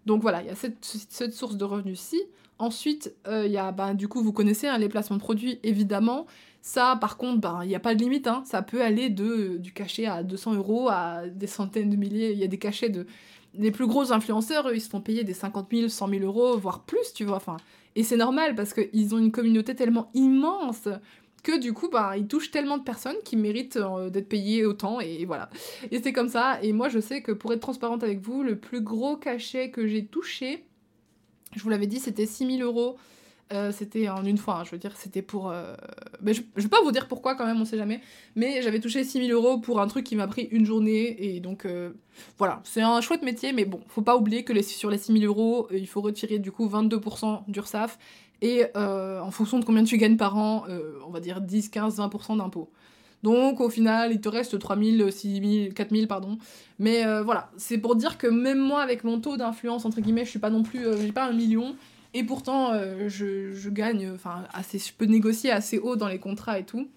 Donc 0.06 0.22
voilà, 0.22 0.44
il 0.44 0.48
y 0.48 0.52
a 0.52 0.56
cette, 0.56 0.86
cette 0.86 1.34
source 1.34 1.58
de 1.58 1.66
revenus-ci. 1.66 2.22
Ensuite, 2.62 3.16
il 3.28 3.52
y 3.52 3.58
a, 3.58 3.72
bah, 3.72 3.94
du 3.94 4.08
coup, 4.08 4.22
vous 4.22 4.32
connaissez 4.32 4.68
hein, 4.68 4.78
les 4.78 4.88
placements 4.88 5.16
de 5.18 5.22
produits, 5.22 5.60
évidemment. 5.64 6.28
Ça, 6.62 6.96
par 7.02 7.18
contre, 7.18 7.62
il 7.64 7.70
n'y 7.70 7.76
a 7.76 7.80
pas 7.80 7.96
de 7.96 8.04
limite. 8.04 8.28
Hein. 8.28 8.44
Ça 8.46 8.62
peut 8.62 8.82
aller 8.82 9.10
de, 9.10 9.58
du 9.58 9.74
cachet 9.74 10.06
à 10.06 10.22
200 10.22 10.54
euros 10.54 10.90
à 10.90 11.28
des 11.28 11.48
centaines 11.48 11.90
de 11.90 11.96
milliers. 11.96 12.32
Il 12.34 12.38
y 12.38 12.44
a 12.44 12.48
des 12.48 12.60
cachets 12.60 12.90
de. 12.90 13.08
Les 13.56 13.72
plus 13.72 13.88
gros 13.88 14.14
influenceurs, 14.14 14.70
eux, 14.70 14.76
ils 14.76 14.82
se 14.82 14.90
font 14.90 15.02
payer 15.02 15.24
des 15.24 15.34
50 15.34 15.68
000, 15.72 15.88
100 15.90 16.08
000 16.08 16.24
euros, 16.24 16.58
voire 16.58 16.84
plus, 16.84 17.14
tu 17.14 17.26
vois. 17.26 17.38
Enfin, 17.38 17.58
et 17.96 18.04
c'est 18.04 18.16
normal 18.16 18.56
parce 18.56 18.74
qu'ils 18.74 19.14
ont 19.14 19.18
une 19.18 19.32
communauté 19.32 19.76
tellement 19.76 20.10
immense 20.14 20.88
que 21.44 21.60
du 21.60 21.74
coup, 21.74 21.90
bah, 21.90 22.16
ils 22.18 22.28
touchent 22.28 22.52
tellement 22.52 22.78
de 22.78 22.84
personnes 22.84 23.18
qui 23.26 23.36
méritent 23.36 23.78
euh, 23.78 24.10
d'être 24.10 24.30
payées 24.30 24.66
autant, 24.66 25.00
et 25.00 25.26
voilà. 25.26 25.50
Et 25.90 26.02
c'est 26.02 26.14
comme 26.14 26.30
ça, 26.30 26.62
et 26.62 26.72
moi 26.72 26.88
je 26.88 27.00
sais 27.00 27.22
que 27.22 27.32
pour 27.32 27.52
être 27.52 27.62
transparente 27.62 28.04
avec 28.04 28.22
vous, 28.22 28.44
le 28.44 28.60
plus 28.60 28.82
gros 28.82 29.18
cachet 29.18 29.72
que 29.72 29.88
j'ai 29.88 30.06
touché, 30.06 30.66
je 31.56 31.62
vous 31.62 31.70
l'avais 31.70 31.88
dit, 31.88 32.00
c'était 32.00 32.26
6 32.26 32.58
000 32.58 32.62
euros 32.62 32.98
euh, 33.52 33.72
c'était 33.74 34.08
en 34.08 34.24
une 34.24 34.38
fois, 34.38 34.60
hein, 34.60 34.64
je 34.64 34.72
veux 34.72 34.78
dire, 34.78 34.96
c'était 34.96 35.22
pour. 35.22 35.50
Euh, 35.50 35.76
je, 36.26 36.42
je, 36.56 36.62
vais 36.64 36.70
pas 36.70 36.82
vous 36.84 36.92
dire 36.92 37.08
pourquoi 37.08 37.36
quand 37.36 37.46
même, 37.46 37.60
on 37.60 37.66
sait 37.66 37.78
jamais. 37.78 38.00
Mais 38.36 38.62
j'avais 38.62 38.80
touché 38.80 39.04
6000 39.04 39.32
euros 39.32 39.58
pour 39.58 39.82
un 39.82 39.88
truc 39.88 40.06
qui 40.06 40.16
m'a 40.16 40.28
pris 40.28 40.44
une 40.52 40.66
journée. 40.66 41.36
Et 41.36 41.42
donc, 41.42 41.66
euh, 41.66 41.92
voilà, 42.38 42.62
c'est 42.64 42.82
un 42.82 43.02
chouette 43.02 43.24
métier, 43.24 43.52
mais 43.52 43.66
bon, 43.66 43.82
faut 43.88 44.02
pas 44.02 44.16
oublier 44.16 44.46
que 44.46 44.60
sur 44.62 44.90
les 44.90 44.98
6000 44.98 45.26
euros, 45.26 45.68
il 45.72 45.88
faut 45.88 46.02
retirer 46.02 46.40
du 46.40 46.52
coup 46.52 46.68
22% 46.68 47.44
d'URSAF. 47.48 47.98
Et 48.44 48.66
en 48.76 49.30
fonction 49.30 49.60
de 49.60 49.66
combien 49.66 49.84
tu 49.84 49.98
gagnes 49.98 50.18
par 50.18 50.36
an, 50.36 50.66
on 51.06 51.12
va 51.12 51.20
dire 51.20 51.42
10, 51.42 51.70
15, 51.70 52.00
20% 52.00 52.38
d'impôts. 52.38 52.72
Donc 53.24 53.60
au 53.62 53.70
final, 53.70 54.12
il 54.12 54.22
te 54.22 54.30
reste 54.30 54.58
3000, 54.58 55.12
6000, 55.12 55.74
4000, 55.74 56.08
pardon. 56.08 56.38
Mais 56.80 57.04
voilà, 57.24 57.52
c'est 57.58 57.78
pour 57.78 57.96
dire 57.96 58.18
que 58.18 58.28
même 58.28 58.60
moi, 58.60 58.82
avec 58.82 59.04
mon 59.04 59.20
taux 59.20 59.38
d'influence, 59.38 59.86
entre 59.86 60.02
guillemets, 60.02 60.26
je 60.26 60.32
suis 60.32 60.40
pas 60.40 60.50
non 60.50 60.64
plus, 60.64 60.86
j'ai 61.00 61.12
pas 61.12 61.26
un 61.26 61.34
million. 61.34 61.76
Et 62.14 62.24
pourtant, 62.24 62.74
euh, 62.74 63.08
je, 63.08 63.54
je, 63.54 63.70
gagne, 63.70 64.12
enfin, 64.14 64.44
assez, 64.54 64.80
je 64.80 64.92
peux 64.94 65.06
négocier 65.06 65.52
assez 65.52 65.80
haut 65.80 65.96
dans 65.96 66.08
les 66.08 66.20
contrats 66.20 66.60
et 66.60 66.66
tout. 66.66 66.90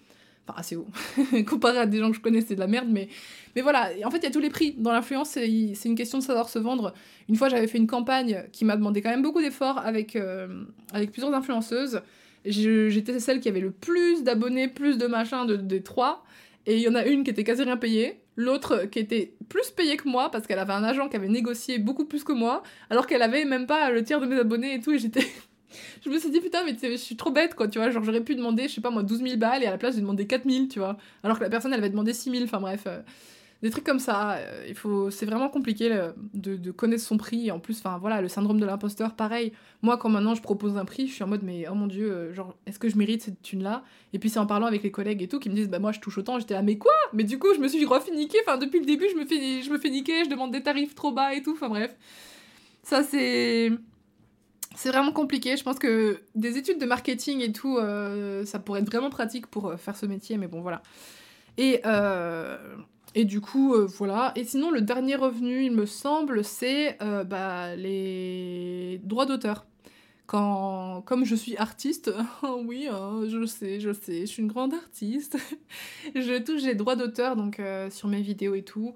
Enfin, 0.47 0.59
assez 0.59 0.75
haut. 0.75 0.87
Comparé 1.49 1.77
à 1.77 1.85
des 1.85 1.99
gens 1.99 2.09
que 2.09 2.17
je 2.17 2.21
connais, 2.21 2.41
c'est 2.41 2.55
de 2.55 2.59
la 2.59 2.67
merde, 2.67 2.89
mais, 2.89 3.07
mais 3.55 3.61
voilà. 3.61 3.91
En 4.03 4.11
fait, 4.11 4.17
il 4.17 4.23
y 4.23 4.27
a 4.27 4.31
tous 4.31 4.39
les 4.39 4.49
prix. 4.49 4.75
Dans 4.77 4.91
l'influence, 4.91 5.29
c'est 5.29 5.47
une 5.85 5.95
question 5.95 6.19
de 6.19 6.23
savoir 6.23 6.49
se 6.49 6.59
vendre. 6.59 6.93
Une 7.29 7.35
fois, 7.37 7.47
j'avais 7.49 7.67
fait 7.67 7.77
une 7.77 7.87
campagne 7.87 8.43
qui 8.51 8.65
m'a 8.65 8.75
demandé 8.75 9.01
quand 9.01 9.09
même 9.09 9.23
beaucoup 9.23 9.41
d'efforts 9.41 9.77
avec, 9.79 10.15
euh, 10.15 10.65
avec 10.91 11.11
plusieurs 11.11 11.33
influenceuses. 11.33 12.01
J'étais 12.45 13.19
celle 13.19 13.39
qui 13.39 13.49
avait 13.49 13.59
le 13.59 13.71
plus 13.71 14.23
d'abonnés, 14.23 14.67
plus 14.67 14.97
de 14.97 15.07
machin 15.07 15.45
de, 15.45 15.55
des 15.55 15.81
trois. 15.81 16.23
Et 16.65 16.77
il 16.77 16.81
y 16.81 16.87
en 16.87 16.95
a 16.95 17.05
une 17.05 17.23
qui 17.23 17.31
était 17.31 17.43
quasi 17.43 17.63
rien 17.63 17.77
payée, 17.77 18.19
l'autre 18.35 18.85
qui 18.85 18.99
était 18.99 19.33
plus 19.49 19.69
payée 19.71 19.97
que 19.97 20.07
moi 20.07 20.31
parce 20.31 20.47
qu'elle 20.47 20.59
avait 20.59 20.73
un 20.73 20.83
agent 20.83 21.09
qui 21.09 21.15
avait 21.15 21.27
négocié 21.27 21.77
beaucoup 21.77 22.05
plus 22.05 22.23
que 22.23 22.33
moi, 22.33 22.63
alors 22.89 23.07
qu'elle 23.07 23.21
avait 23.21 23.45
même 23.45 23.67
pas 23.67 23.91
le 23.91 24.03
tiers 24.03 24.19
de 24.19 24.25
mes 24.25 24.39
abonnés 24.39 24.75
et 24.75 24.79
tout, 24.79 24.91
et 24.91 24.97
j'étais. 24.97 25.27
je 26.03 26.09
me 26.09 26.17
suis 26.17 26.31
dit 26.31 26.41
putain, 26.41 26.63
mais 26.63 26.75
je 26.81 26.95
suis 26.95 27.15
trop 27.15 27.31
bête 27.31 27.53
quoi, 27.53 27.67
tu 27.67 27.77
vois, 27.77 27.91
genre 27.91 28.03
j'aurais 28.03 28.23
pu 28.23 28.35
demander, 28.35 28.67
je 28.67 28.73
sais 28.73 28.81
pas 28.81 28.89
moi, 28.89 29.03
12 29.03 29.21
000 29.21 29.37
balles 29.37 29.63
et 29.63 29.67
à 29.67 29.71
la 29.71 29.77
place 29.77 29.95
j'ai 29.95 30.01
demandé 30.01 30.25
4 30.25 30.49
000, 30.49 30.65
tu 30.65 30.79
vois, 30.79 30.97
alors 31.23 31.37
que 31.37 31.43
la 31.43 31.49
personne 31.49 31.71
elle 31.71 31.79
avait 31.79 31.89
demandé 31.89 32.13
6 32.13 32.31
000, 32.31 32.43
enfin 32.45 32.59
bref. 32.59 32.83
Euh, 32.87 33.01
des 33.61 33.69
trucs 33.69 33.83
comme 33.83 33.99
ça. 33.99 34.33
Euh, 34.33 34.65
il 34.67 34.75
faut, 34.75 35.09
c'est 35.09 35.25
vraiment 35.25 35.49
compliqué 35.49 35.89
de, 36.33 36.71
connaître 36.71 37.03
son 37.03 37.17
prix. 37.17 37.51
En 37.51 37.59
plus, 37.59 37.79
enfin 37.79 37.97
voilà, 37.97 38.21
le 38.21 38.27
syndrome 38.27 38.59
de 38.59 38.65
l'imposteur, 38.65 39.15
pareil. 39.15 39.53
Moi, 39.81 39.97
quand 39.97 40.09
maintenant 40.09 40.35
je 40.35 40.41
propose 40.41 40.77
un 40.77 40.85
prix, 40.85 41.07
je 41.07 41.13
suis 41.13 41.23
en 41.23 41.27
mode, 41.27 41.43
mais 41.43 41.65
oh 41.69 41.75
mon 41.75 41.87
dieu, 41.87 42.11
euh, 42.11 42.33
genre, 42.33 42.55
est-ce 42.65 42.79
que 42.79 42.89
je 42.89 42.97
mérite 42.97 43.21
cette 43.21 43.41
thune-là? 43.41 43.83
Et 44.13 44.19
puis 44.19 44.29
c'est 44.29 44.39
en 44.39 44.45
parlant 44.45 44.67
avec 44.67 44.83
les 44.83 44.91
collègues 44.91 45.21
et 45.21 45.27
tout 45.27 45.39
qui 45.39 45.49
me 45.49 45.55
disent, 45.55 45.69
bah 45.69 45.79
moi 45.79 45.91
je 45.91 45.99
touche 45.99 46.17
autant. 46.17 46.39
J'étais 46.39 46.53
là, 46.53 46.61
mais 46.61 46.77
quoi? 46.77 46.93
Mais 47.13 47.23
du 47.23 47.39
coup, 47.39 47.53
je 47.55 47.59
me 47.59 47.67
suis 47.67 47.85
refait. 47.85 48.11
Enfin, 48.45 48.57
depuis 48.57 48.79
le 48.79 48.85
début, 48.85 49.07
je 49.09 49.15
me 49.15 49.25
fais, 49.25 49.61
je 49.61 49.69
me 49.69 49.77
fais 49.77 49.89
niquer, 49.89 50.25
je 50.25 50.29
demande 50.29 50.51
des 50.51 50.61
tarifs 50.61 50.95
trop 50.95 51.11
bas 51.11 51.33
et 51.33 51.41
tout. 51.41 51.53
Enfin 51.53 51.69
bref, 51.69 51.95
ça 52.83 53.03
c'est. 53.03 53.71
C'est 54.77 54.89
vraiment 54.89 55.13
compliqué. 55.13 55.55
Je 55.55 55.63
pense 55.63 55.79
que 55.79 56.19
des 56.35 56.57
études 56.57 56.79
de 56.79 56.85
marketing 56.85 57.39
et 57.39 57.53
tout, 57.53 57.77
euh, 57.77 58.43
ça 58.43 58.59
pourrait 58.59 58.81
être 58.81 58.91
vraiment 58.91 59.09
pratique 59.09 59.47
pour 59.47 59.73
faire 59.79 59.95
ce 59.95 60.05
métier, 60.05 60.35
mais 60.37 60.47
bon, 60.47 60.59
voilà. 60.59 60.83
Et 61.57 61.79
et 63.15 63.23
du 63.23 63.39
coup, 63.39 63.73
euh, 63.73 63.85
voilà. 63.85 64.33
Et 64.35 64.43
sinon, 64.43 64.69
le 64.71 64.81
dernier 64.81 65.15
revenu, 65.15 65.63
il 65.63 65.71
me 65.71 65.85
semble, 65.85 66.43
c'est 66.43 67.01
euh, 67.01 67.23
bah, 67.23 67.75
les 67.77 68.99
droits 69.03 69.25
d'auteur. 69.25 69.65
Quand, 70.27 71.01
comme 71.05 71.23
je 71.23 71.35
suis 71.35 71.55
artiste, 71.55 72.11
oui, 72.65 72.87
hein, 72.91 73.21
je 73.29 73.45
sais, 73.45 73.79
je 73.79 73.93
sais, 73.93 74.21
je 74.21 74.25
suis 74.25 74.41
une 74.41 74.49
grande 74.49 74.73
artiste. 74.73 75.37
je 76.15 76.43
touche 76.43 76.63
les 76.63 76.75
droits 76.75 76.95
d'auteur 76.95 77.35
donc 77.35 77.59
euh, 77.59 77.89
sur 77.89 78.09
mes 78.09 78.21
vidéos 78.21 78.55
et 78.55 78.63
tout 78.63 78.95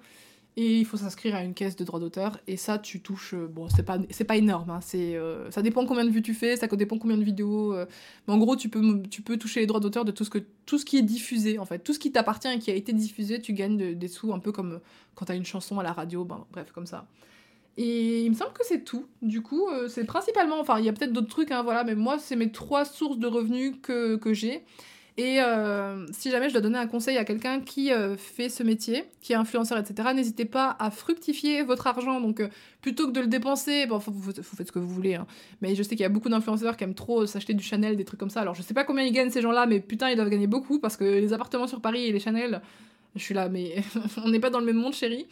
et 0.59 0.77
il 0.79 0.85
faut 0.85 0.97
s'inscrire 0.97 1.35
à 1.35 1.43
une 1.43 1.53
caisse 1.53 1.77
de 1.77 1.85
droit 1.85 2.01
d'auteur 2.01 2.37
et 2.45 2.57
ça 2.57 2.77
tu 2.79 2.99
touches 2.99 3.33
euh, 3.33 3.47
bon 3.47 3.69
c'est 3.69 3.83
pas 3.83 3.97
c'est 4.09 4.25
pas 4.25 4.35
énorme 4.35 4.69
hein, 4.69 4.79
c'est 4.81 5.15
euh, 5.15 5.49
ça 5.51 5.61
dépend 5.61 5.85
combien 5.85 6.03
de 6.03 6.09
vues 6.09 6.21
tu 6.21 6.33
fais 6.33 6.57
ça 6.57 6.67
dépend 6.67 6.97
combien 6.97 7.15
de 7.15 7.23
vidéos 7.23 7.73
euh, 7.73 7.85
mais 8.27 8.33
en 8.33 8.37
gros 8.37 8.57
tu 8.57 8.67
peux 8.67 9.01
tu 9.09 9.21
peux 9.21 9.37
toucher 9.37 9.61
les 9.61 9.67
droits 9.67 9.79
d'auteur 9.79 10.03
de 10.03 10.11
tout 10.11 10.25
ce 10.25 10.29
que 10.29 10.39
tout 10.65 10.77
ce 10.77 10.83
qui 10.83 10.97
est 10.97 11.01
diffusé 11.01 11.59
en 11.59 11.65
fait 11.65 11.79
tout 11.79 11.93
ce 11.93 11.99
qui 11.99 12.11
t'appartient 12.11 12.49
et 12.49 12.59
qui 12.59 12.71
a 12.71 12.73
été 12.73 12.91
diffusé 12.91 13.41
tu 13.41 13.53
gagnes 13.53 13.95
des 13.95 14.07
sous 14.09 14.33
un 14.33 14.39
peu 14.39 14.51
comme 14.51 14.81
quand 15.15 15.25
t'as 15.25 15.35
une 15.37 15.45
chanson 15.45 15.79
à 15.79 15.83
la 15.83 15.93
radio 15.93 16.25
ben 16.25 16.45
bref 16.51 16.73
comme 16.73 16.85
ça 16.85 17.07
et 17.77 18.23
il 18.25 18.29
me 18.29 18.35
semble 18.35 18.51
que 18.51 18.65
c'est 18.65 18.83
tout. 18.83 19.05
Du 19.21 19.41
coup, 19.41 19.65
c'est 19.87 20.03
principalement, 20.03 20.59
enfin, 20.59 20.79
il 20.79 20.85
y 20.85 20.89
a 20.89 20.91
peut-être 20.91 21.13
d'autres 21.13 21.29
trucs, 21.29 21.49
hein, 21.49 21.63
voilà, 21.63 21.85
mais 21.85 21.95
moi, 21.95 22.19
c'est 22.19 22.35
mes 22.35 22.51
trois 22.51 22.83
sources 22.83 23.17
de 23.17 23.25
revenus 23.25 23.75
que, 23.81 24.17
que 24.17 24.33
j'ai. 24.33 24.65
Et 25.19 25.41
euh, 25.41 26.05
si 26.13 26.31
jamais 26.31 26.47
je 26.47 26.53
dois 26.53 26.61
donner 26.61 26.77
un 26.77 26.87
conseil 26.87 27.17
à 27.17 27.25
quelqu'un 27.25 27.59
qui 27.59 27.91
euh, 27.91 28.15
fait 28.15 28.47
ce 28.47 28.63
métier, 28.63 29.03
qui 29.19 29.33
est 29.33 29.35
influenceur, 29.35 29.77
etc., 29.77 30.11
n'hésitez 30.15 30.45
pas 30.45 30.77
à 30.79 30.91
fructifier 30.91 31.61
votre 31.61 31.87
argent. 31.87 32.21
Donc, 32.21 32.39
euh, 32.39 32.47
plutôt 32.81 33.05
que 33.05 33.11
de 33.11 33.19
le 33.19 33.27
dépenser, 33.27 33.85
bon, 33.85 33.97
vous, 33.97 34.31
faites 34.31 34.67
ce 34.67 34.71
que 34.71 34.79
vous 34.79 34.87
voulez. 34.87 35.15
Hein. 35.15 35.27
Mais 35.61 35.75
je 35.75 35.83
sais 35.83 35.89
qu'il 35.89 35.99
y 35.99 36.05
a 36.05 36.09
beaucoup 36.09 36.29
d'influenceurs 36.29 36.77
qui 36.77 36.85
aiment 36.85 36.95
trop 36.95 37.25
s'acheter 37.25 37.53
du 37.53 37.61
Chanel, 37.61 37.97
des 37.97 38.05
trucs 38.05 38.17
comme 38.17 38.29
ça. 38.29 38.39
Alors, 38.39 38.55
je 38.55 38.61
sais 38.61 38.73
pas 38.73 38.85
combien 38.85 39.03
ils 39.03 39.11
gagnent 39.11 39.29
ces 39.29 39.41
gens-là, 39.41 39.65
mais 39.65 39.81
putain, 39.81 40.09
ils 40.09 40.15
doivent 40.15 40.29
gagner 40.29 40.47
beaucoup 40.47 40.79
parce 40.79 40.95
que 40.95 41.03
les 41.03 41.33
appartements 41.33 41.67
sur 41.67 41.81
Paris 41.81 42.05
et 42.05 42.13
les 42.13 42.21
Chanel, 42.21 42.61
je 43.17 43.21
suis 43.21 43.35
là, 43.35 43.49
mais 43.49 43.83
on 44.23 44.29
n'est 44.29 44.39
pas 44.39 44.49
dans 44.49 44.61
le 44.61 44.67
même 44.67 44.77
monde, 44.77 44.93
chérie. 44.93 45.27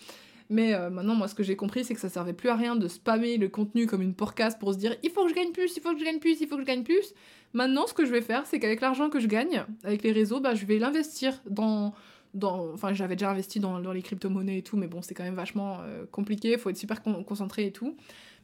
Mais 0.49 0.77
maintenant, 0.89 1.15
moi, 1.15 1.27
ce 1.27 1.35
que 1.35 1.43
j'ai 1.43 1.57
compris, 1.57 1.83
c'est 1.83 1.93
que 1.93 1.99
ça 1.99 2.07
servait 2.07 2.33
plus 2.33 2.47
à 2.47 2.55
rien 2.55 2.75
de 2.75 2.87
spammer 2.87 3.37
le 3.37 3.49
contenu 3.49 3.85
comme 3.85 4.01
une 4.01 4.13
porcasse 4.13 4.55
pour 4.55 4.73
se 4.73 4.77
dire 4.77 4.95
il 5.03 5.09
faut 5.09 5.23
que 5.23 5.29
je 5.29 5.35
gagne 5.35 5.51
plus, 5.51 5.75
il 5.75 5.81
faut 5.81 5.93
que 5.93 5.99
je 5.99 6.05
gagne 6.05 6.19
plus, 6.19 6.39
il 6.39 6.47
faut 6.47 6.55
que 6.55 6.61
je 6.61 6.65
gagne 6.65 6.83
plus. 6.83 7.13
Maintenant, 7.53 7.87
ce 7.87 7.93
que 7.93 8.05
je 8.05 8.11
vais 8.11 8.21
faire, 8.21 8.45
c'est 8.45 8.59
qu'avec 8.59 8.81
l'argent 8.81 9.09
que 9.09 9.19
je 9.19 9.27
gagne, 9.27 9.65
avec 9.83 10.03
les 10.03 10.11
réseaux, 10.11 10.39
bah, 10.39 10.53
je 10.53 10.65
vais 10.65 10.79
l'investir 10.79 11.41
dans, 11.49 11.93
dans... 12.33 12.73
Enfin, 12.73 12.93
j'avais 12.93 13.15
déjà 13.15 13.31
investi 13.31 13.59
dans, 13.59 13.79
les 13.79 14.01
crypto-monnaies 14.01 14.59
et 14.59 14.61
tout, 14.61 14.77
mais 14.77 14.87
bon, 14.87 15.01
c'est 15.01 15.13
quand 15.13 15.23
même 15.23 15.35
vachement 15.35 15.79
euh, 15.81 16.05
compliqué, 16.11 16.53
il 16.53 16.57
faut 16.57 16.69
être 16.69 16.77
super 16.77 17.01
concentré 17.01 17.65
et 17.65 17.71
tout. 17.71 17.95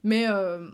Mais, 0.04 0.26
euh, 0.30 0.68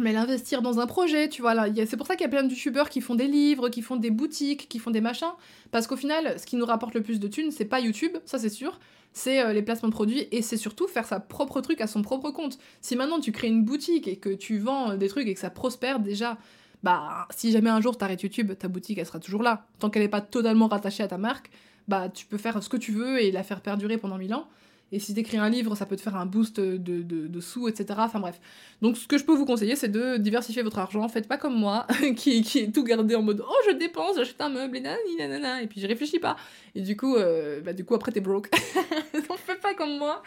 mais 0.00 0.12
l'investir 0.12 0.62
dans 0.62 0.78
un 0.78 0.86
projet, 0.86 1.28
tu 1.28 1.42
vois. 1.42 1.54
C'est 1.86 1.96
pour 1.96 2.06
ça 2.06 2.14
qu'il 2.14 2.22
y 2.22 2.26
a 2.26 2.30
plein 2.30 2.44
de 2.44 2.50
youtubeurs 2.50 2.88
qui 2.88 3.00
font 3.00 3.14
des 3.14 3.26
livres, 3.26 3.68
qui 3.68 3.82
font 3.82 3.96
des 3.96 4.10
boutiques, 4.10 4.68
qui 4.68 4.78
font 4.78 4.90
des 4.90 5.00
machins. 5.00 5.32
Parce 5.70 5.86
qu'au 5.86 5.96
final, 5.96 6.38
ce 6.38 6.46
qui 6.46 6.56
nous 6.56 6.66
rapporte 6.66 6.94
le 6.94 7.02
plus 7.02 7.18
de 7.18 7.28
thunes, 7.28 7.50
c'est 7.50 7.64
pas 7.64 7.80
YouTube, 7.80 8.12
ça 8.24 8.38
c'est 8.38 8.48
sûr. 8.48 8.78
C'est 9.18 9.42
euh, 9.42 9.52
les 9.52 9.62
placements 9.62 9.88
de 9.88 9.92
produits 9.92 10.28
et 10.30 10.42
c'est 10.42 10.56
surtout 10.56 10.86
faire 10.86 11.04
sa 11.04 11.18
propre 11.18 11.60
truc 11.60 11.80
à 11.80 11.88
son 11.88 12.02
propre 12.02 12.30
compte. 12.30 12.56
Si 12.80 12.94
maintenant 12.94 13.18
tu 13.18 13.32
crées 13.32 13.48
une 13.48 13.64
boutique 13.64 14.06
et 14.06 14.14
que 14.14 14.28
tu 14.28 14.58
vends 14.58 14.92
euh, 14.92 14.96
des 14.96 15.08
trucs 15.08 15.26
et 15.26 15.34
que 15.34 15.40
ça 15.40 15.50
prospère 15.50 15.98
déjà, 15.98 16.38
bah 16.84 17.26
si 17.34 17.50
jamais 17.50 17.68
un 17.68 17.80
jour 17.80 17.98
t'arrêtes 17.98 18.22
YouTube, 18.22 18.52
ta 18.56 18.68
boutique 18.68 18.96
elle 18.96 19.06
sera 19.06 19.18
toujours 19.18 19.42
là. 19.42 19.66
Tant 19.80 19.90
qu'elle 19.90 20.02
n'est 20.02 20.08
pas 20.08 20.20
totalement 20.20 20.68
rattachée 20.68 21.02
à 21.02 21.08
ta 21.08 21.18
marque, 21.18 21.50
bah 21.88 22.08
tu 22.08 22.26
peux 22.26 22.38
faire 22.38 22.62
ce 22.62 22.68
que 22.68 22.76
tu 22.76 22.92
veux 22.92 23.20
et 23.20 23.32
la 23.32 23.42
faire 23.42 23.60
perdurer 23.60 23.98
pendant 23.98 24.18
mille 24.18 24.34
ans. 24.34 24.46
Et 24.90 24.98
si 24.98 25.14
t'écris 25.14 25.36
un 25.36 25.50
livre, 25.50 25.74
ça 25.74 25.84
peut 25.84 25.96
te 25.96 26.00
faire 26.00 26.16
un 26.16 26.24
boost 26.24 26.60
de, 26.60 26.76
de, 26.78 27.40
sous, 27.40 27.68
etc. 27.68 27.86
Enfin 27.98 28.20
bref. 28.20 28.40
Donc 28.80 28.96
ce 28.96 29.06
que 29.06 29.18
je 29.18 29.24
peux 29.24 29.34
vous 29.34 29.44
conseiller, 29.44 29.76
c'est 29.76 29.88
de 29.88 30.16
diversifier 30.16 30.62
votre 30.62 30.78
argent. 30.78 31.06
Faites 31.08 31.28
pas 31.28 31.36
comme 31.36 31.54
moi, 31.54 31.86
qui, 32.16 32.42
qui 32.42 32.60
est 32.60 32.72
tout 32.72 32.84
gardé 32.84 33.14
en 33.14 33.22
mode 33.22 33.44
Oh, 33.46 33.56
je 33.66 33.72
dépense, 33.72 34.16
j'achète 34.16 34.40
un 34.40 34.48
meuble, 34.48 34.78
et 34.78 34.80
nanana, 35.18 35.62
et 35.62 35.66
puis 35.66 35.80
je 35.80 35.86
réfléchis 35.86 36.18
pas. 36.18 36.36
Et 36.74 36.80
du 36.80 36.96
coup, 36.96 37.16
euh, 37.16 37.60
bah, 37.60 37.74
du 37.74 37.84
coup 37.84 37.94
après 37.94 38.12
t'es 38.12 38.20
broke. 38.20 38.50
Donc 39.12 39.38
faites 39.38 39.60
pas 39.60 39.74
comme 39.74 39.98
moi. 39.98 40.22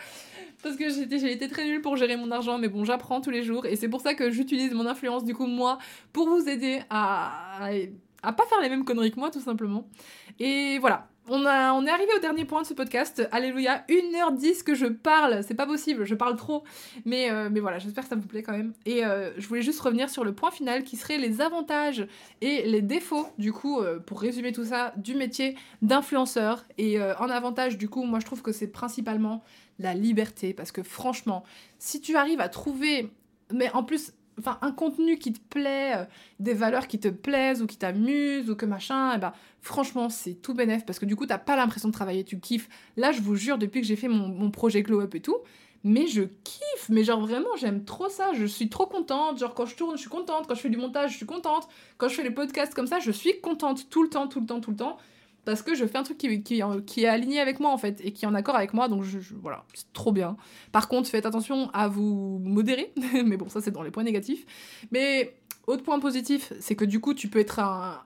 Parce 0.61 0.75
que 0.75 0.89
j'ai 0.89 1.31
été 1.31 1.47
très 1.47 1.65
nulle 1.65 1.81
pour 1.81 1.97
gérer 1.97 2.15
mon 2.15 2.29
argent, 2.29 2.59
mais 2.59 2.67
bon, 2.67 2.85
j'apprends 2.85 3.19
tous 3.19 3.31
les 3.31 3.41
jours. 3.41 3.65
Et 3.65 3.75
c'est 3.75 3.89
pour 3.89 4.01
ça 4.01 4.13
que 4.13 4.29
j'utilise 4.29 4.73
mon 4.73 4.85
influence, 4.85 5.25
du 5.25 5.33
coup, 5.33 5.47
moi, 5.47 5.79
pour 6.13 6.29
vous 6.29 6.47
aider 6.47 6.81
à, 6.91 7.65
à, 7.65 7.71
à 8.21 8.33
pas 8.33 8.45
faire 8.45 8.61
les 8.61 8.69
mêmes 8.69 8.85
conneries 8.85 9.11
que 9.11 9.19
moi, 9.19 9.31
tout 9.31 9.41
simplement. 9.41 9.87
Et 10.39 10.77
voilà, 10.77 11.10
on, 11.31 11.45
a, 11.45 11.71
on 11.71 11.85
est 11.85 11.89
arrivé 11.89 12.11
au 12.15 12.19
dernier 12.19 12.43
point 12.43 12.61
de 12.61 12.67
ce 12.67 12.73
podcast. 12.73 13.25
Alléluia, 13.31 13.85
1h10 13.87 14.63
que 14.63 14.75
je 14.75 14.85
parle. 14.85 15.43
C'est 15.43 15.55
pas 15.55 15.65
possible, 15.65 16.03
je 16.03 16.13
parle 16.13 16.35
trop. 16.35 16.65
Mais, 17.05 17.31
euh, 17.31 17.49
mais 17.49 17.61
voilà, 17.61 17.79
j'espère 17.79 18.03
que 18.03 18.09
ça 18.09 18.17
vous 18.17 18.27
plaît 18.27 18.43
quand 18.43 18.51
même. 18.51 18.73
Et 18.85 19.05
euh, 19.05 19.31
je 19.37 19.47
voulais 19.47 19.61
juste 19.61 19.79
revenir 19.79 20.09
sur 20.09 20.25
le 20.25 20.33
point 20.35 20.51
final 20.51 20.83
qui 20.83 20.97
serait 20.97 21.17
les 21.17 21.39
avantages 21.39 22.05
et 22.41 22.63
les 22.63 22.81
défauts, 22.81 23.27
du 23.37 23.53
coup, 23.53 23.79
euh, 23.79 23.97
pour 23.99 24.19
résumer 24.19 24.51
tout 24.51 24.65
ça, 24.65 24.93
du 24.97 25.15
métier 25.15 25.55
d'influenceur. 25.81 26.65
Et 26.77 27.01
en 27.01 27.29
avantage, 27.29 27.77
du 27.77 27.87
coup, 27.87 28.03
moi 28.03 28.19
je 28.19 28.25
trouve 28.25 28.41
que 28.41 28.51
c'est 28.51 28.67
principalement 28.67 29.41
la 29.79 29.93
liberté. 29.93 30.53
Parce 30.53 30.73
que 30.73 30.83
franchement, 30.83 31.45
si 31.79 32.01
tu 32.01 32.17
arrives 32.17 32.41
à 32.41 32.49
trouver. 32.49 33.09
Mais 33.53 33.69
en 33.73 33.83
plus, 33.83 34.13
enfin 34.41 34.57
un 34.61 34.71
contenu 34.71 35.17
qui 35.17 35.33
te 35.33 35.39
plaît, 35.39 35.93
euh, 35.95 36.05
des 36.39 36.53
valeurs 36.53 36.87
qui 36.87 36.99
te 36.99 37.07
plaisent 37.07 37.61
ou 37.61 37.67
qui 37.67 37.77
t'amusent 37.77 38.49
ou 38.49 38.55
que 38.55 38.65
machin, 38.65 39.11
et 39.11 39.15
eh 39.15 39.19
ben 39.19 39.33
franchement 39.61 40.09
c'est 40.09 40.33
tout 40.33 40.53
bénef 40.53 40.85
parce 40.85 40.99
que 40.99 41.05
du 41.05 41.15
coup 41.15 41.25
t'as 41.25 41.37
pas 41.37 41.55
l'impression 41.55 41.87
de 41.89 41.93
travailler, 41.93 42.23
tu 42.23 42.39
kiffes. 42.39 42.69
Là 42.97 43.11
je 43.11 43.21
vous 43.21 43.35
jure 43.35 43.57
depuis 43.57 43.81
que 43.81 43.87
j'ai 43.87 43.95
fait 43.95 44.07
mon, 44.07 44.51
projet 44.51 44.83
Glow 44.83 45.01
Up 45.01 45.15
et 45.15 45.21
tout, 45.21 45.37
mais 45.83 46.07
je 46.07 46.23
kiffe, 46.43 46.89
mais 46.89 47.03
genre 47.03 47.21
vraiment 47.21 47.55
j'aime 47.57 47.85
trop 47.85 48.09
ça, 48.09 48.31
je 48.33 48.45
suis 48.45 48.69
trop 48.69 48.85
contente, 48.85 49.39
genre 49.39 49.53
quand 49.53 49.65
je 49.65 49.75
tourne 49.75 49.95
je 49.95 50.01
suis 50.01 50.09
contente, 50.09 50.47
quand 50.47 50.55
je 50.55 50.61
fais 50.61 50.69
du 50.69 50.77
montage 50.77 51.11
je 51.11 51.17
suis 51.17 51.25
contente, 51.25 51.67
quand 51.97 52.09
je 52.09 52.15
fais 52.15 52.23
les 52.23 52.31
podcasts 52.31 52.73
comme 52.73 52.87
ça 52.87 52.99
je 52.99 53.11
suis 53.11 53.39
contente 53.39 53.89
tout 53.89 54.03
le 54.03 54.09
temps, 54.09 54.27
tout 54.27 54.39
le 54.39 54.45
temps, 54.45 54.59
tout 54.59 54.71
le 54.71 54.77
temps 54.77 54.97
parce 55.45 55.61
que 55.61 55.75
je 55.75 55.85
fais 55.85 55.97
un 55.97 56.03
truc 56.03 56.17
qui, 56.17 56.27
est 56.27 57.07
aligné 57.07 57.39
avec 57.39 57.59
moi 57.59 57.71
en 57.71 57.77
fait 57.77 57.99
et 58.03 58.13
qui 58.13 58.25
est 58.25 58.27
en 58.27 58.35
accord 58.35 58.55
avec 58.55 58.73
moi 58.73 58.87
donc 58.87 59.03
je, 59.03 59.19
voilà 59.41 59.65
c'est 59.73 59.91
trop 59.93 60.11
bien. 60.11 60.37
Par 60.71 60.87
contre 60.87 61.09
faites 61.09 61.25
attention 61.25 61.69
à 61.73 61.87
vous 61.87 62.39
modérer 62.43 62.93
mais 63.25 63.37
bon 63.37 63.49
ça 63.49 63.61
c'est 63.61 63.71
dans 63.71 63.83
les 63.83 63.91
points 63.91 64.03
négatifs. 64.03 64.45
Mais 64.91 65.35
autre 65.67 65.83
point 65.83 65.99
positif 65.99 66.53
c'est 66.59 66.75
que 66.75 66.85
du 66.85 66.99
coup 66.99 67.13
tu 67.13 67.27
peux 67.27 67.39
être 67.39 67.59
un 67.59 68.03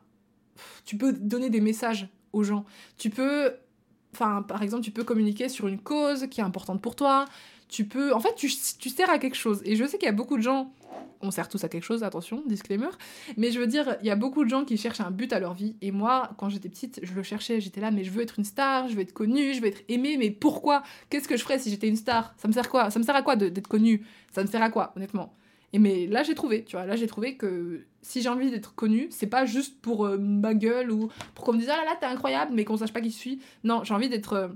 tu 0.86 0.98
peux 0.98 1.14
donner 1.14 1.50
des 1.50 1.62
messages 1.62 2.08
aux 2.32 2.44
gens. 2.44 2.66
Tu 2.98 3.10
peux 3.10 3.54
enfin 4.14 4.42
par 4.44 4.64
exemple 4.64 4.84
tu 4.84 4.92
peux 4.92 5.04
communiquer 5.04 5.50
sur 5.50 5.68
une 5.68 5.80
cause 5.80 6.28
qui 6.30 6.40
est 6.40 6.44
importante 6.44 6.82
pour 6.82 6.96
toi 6.96 7.26
tu 7.68 7.86
peux 7.86 8.14
en 8.14 8.20
fait 8.20 8.36
tu, 8.36 8.50
sers 8.50 9.10
à 9.10 9.20
quelque 9.20 9.36
chose 9.36 9.62
et 9.66 9.76
je 9.76 9.86
sais 9.86 9.98
qu'il 9.98 10.06
y 10.06 10.10
a 10.10 10.14
beaucoup 10.14 10.38
de 10.38 10.42
gens 10.42 10.72
on 11.22 11.32
sert 11.32 11.50
tous 11.50 11.64
à 11.64 11.70
quelque 11.70 11.84
chose, 11.84 12.04
attention, 12.04 12.44
disclaimer. 12.46 12.90
Mais 13.36 13.52
je 13.52 13.60
veux 13.60 13.68
dire, 13.68 13.98
il 14.02 14.08
y 14.08 14.12
a 14.12 14.16
beaucoup 14.16 14.44
de 14.44 14.50
gens 14.50 14.64
qui 14.64 14.78
cherchent 14.78 15.02
un 15.02 15.12
but 15.12 15.34
à 15.34 15.40
leur 15.40 15.54
vie. 15.54 15.76
Et 15.82 15.92
moi, 15.92 16.32
quand 16.38 16.50
j'étais 16.50 16.70
petite, 16.70 17.00
je 17.02 17.14
le 17.14 17.24
cherchais. 17.24 17.60
J'étais 17.60 17.82
là, 17.82 17.90
mais 17.90 18.04
je 18.04 18.12
veux 18.12 18.22
être 18.22 18.38
une 18.38 18.46
star, 18.46 18.88
je 18.90 18.96
veux 18.96 19.02
être 19.02 19.14
connue, 19.14 19.54
je 19.54 19.62
veux 19.62 19.68
être 19.68 19.82
aimée. 19.90 20.18
Mais 20.18 20.30
pourquoi? 20.30 20.84
Qu'est-ce 21.10 21.28
que 21.28 21.36
je 21.36 21.44
ferais 21.44 21.58
si 21.58 21.70
j'étais 21.72 21.88
une 21.88 21.96
star? 21.96 22.34
Ça 22.38 22.48
me 22.48 22.54
sert 22.54 22.70
quoi? 22.70 22.92
Ça 22.92 23.00
me 23.00 23.04
sert 23.04 23.16
à 23.16 23.24
quoi 23.24 23.36
d'être 23.36 23.68
connue? 23.68 24.06
Ça 24.32 24.44
me 24.44 24.48
sert 24.48 24.62
à 24.62 24.70
quoi, 24.70 24.94
honnêtement? 24.96 25.34
Et 25.76 25.80
mais 25.80 26.08
là 26.08 26.24
j'ai 26.24 26.36
trouvé, 26.36 26.64
tu 26.64 26.78
vois, 26.78 26.86
là 26.86 26.96
j'ai 26.96 27.06
trouvé 27.06 27.36
que 27.36 27.86
si 28.02 28.22
j'ai 28.22 28.30
envie 28.30 28.50
d'être 28.50 28.76
connue, 28.76 29.08
c'est 29.10 29.28
pas 29.28 29.46
juste 29.46 29.82
pour 29.82 30.06
euh, 30.06 30.18
ma 30.18 30.54
gueule 30.54 30.90
ou 30.90 31.10
pour 31.34 31.44
qu'on 31.44 31.52
me 31.52 31.58
dise 31.58 31.70
ah 31.70 31.76
là 31.76 31.84
là 31.84 31.98
t'es 32.00 32.06
incroyable 32.06 32.54
mais 32.54 32.64
qu'on 32.64 32.78
sache 32.78 32.94
pas 32.94 33.02
qui 33.02 33.10
je 33.10 33.16
suis. 33.16 33.40
Non, 33.66 33.84
j'ai 33.84 33.94
envie 33.94 34.08
d'être 34.08 34.34
euh, 34.34 34.48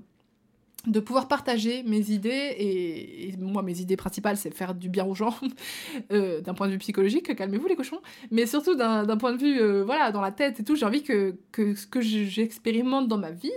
de 0.87 0.99
pouvoir 0.99 1.27
partager 1.27 1.83
mes 1.83 2.11
idées 2.11 2.55
et, 2.57 3.33
moi 3.37 3.61
mes 3.63 3.81
idées 3.81 3.97
principales 3.97 4.37
c'est 4.37 4.53
faire 4.53 4.73
du 4.73 4.87
bien 4.87 5.05
aux 5.05 5.15
gens 5.15 5.35
euh, 6.11 6.39
d'un 6.41 6.53
point 6.53 6.67
de 6.67 6.71
vue 6.71 6.77
psychologique 6.77 7.35
calmez-vous 7.35 7.67
les 7.67 7.75
cochons 7.75 7.99
mais 8.31 8.45
surtout 8.45 8.75
d'un 8.75 9.17
point 9.17 9.33
de 9.33 9.41
vue 9.41 9.59
euh, 9.61 9.83
voilà 9.83 10.11
dans 10.11 10.21
la 10.21 10.31
tête 10.31 10.61
et 10.61 10.63
tout 10.63 10.75
j'ai 10.75 10.85
envie 10.85 11.03
que, 11.03 11.35
ce 11.55 11.85
que 11.85 11.99
j'expérimente 11.99 13.07
dans 13.07 13.17
ma 13.17 13.31
vie 13.31 13.51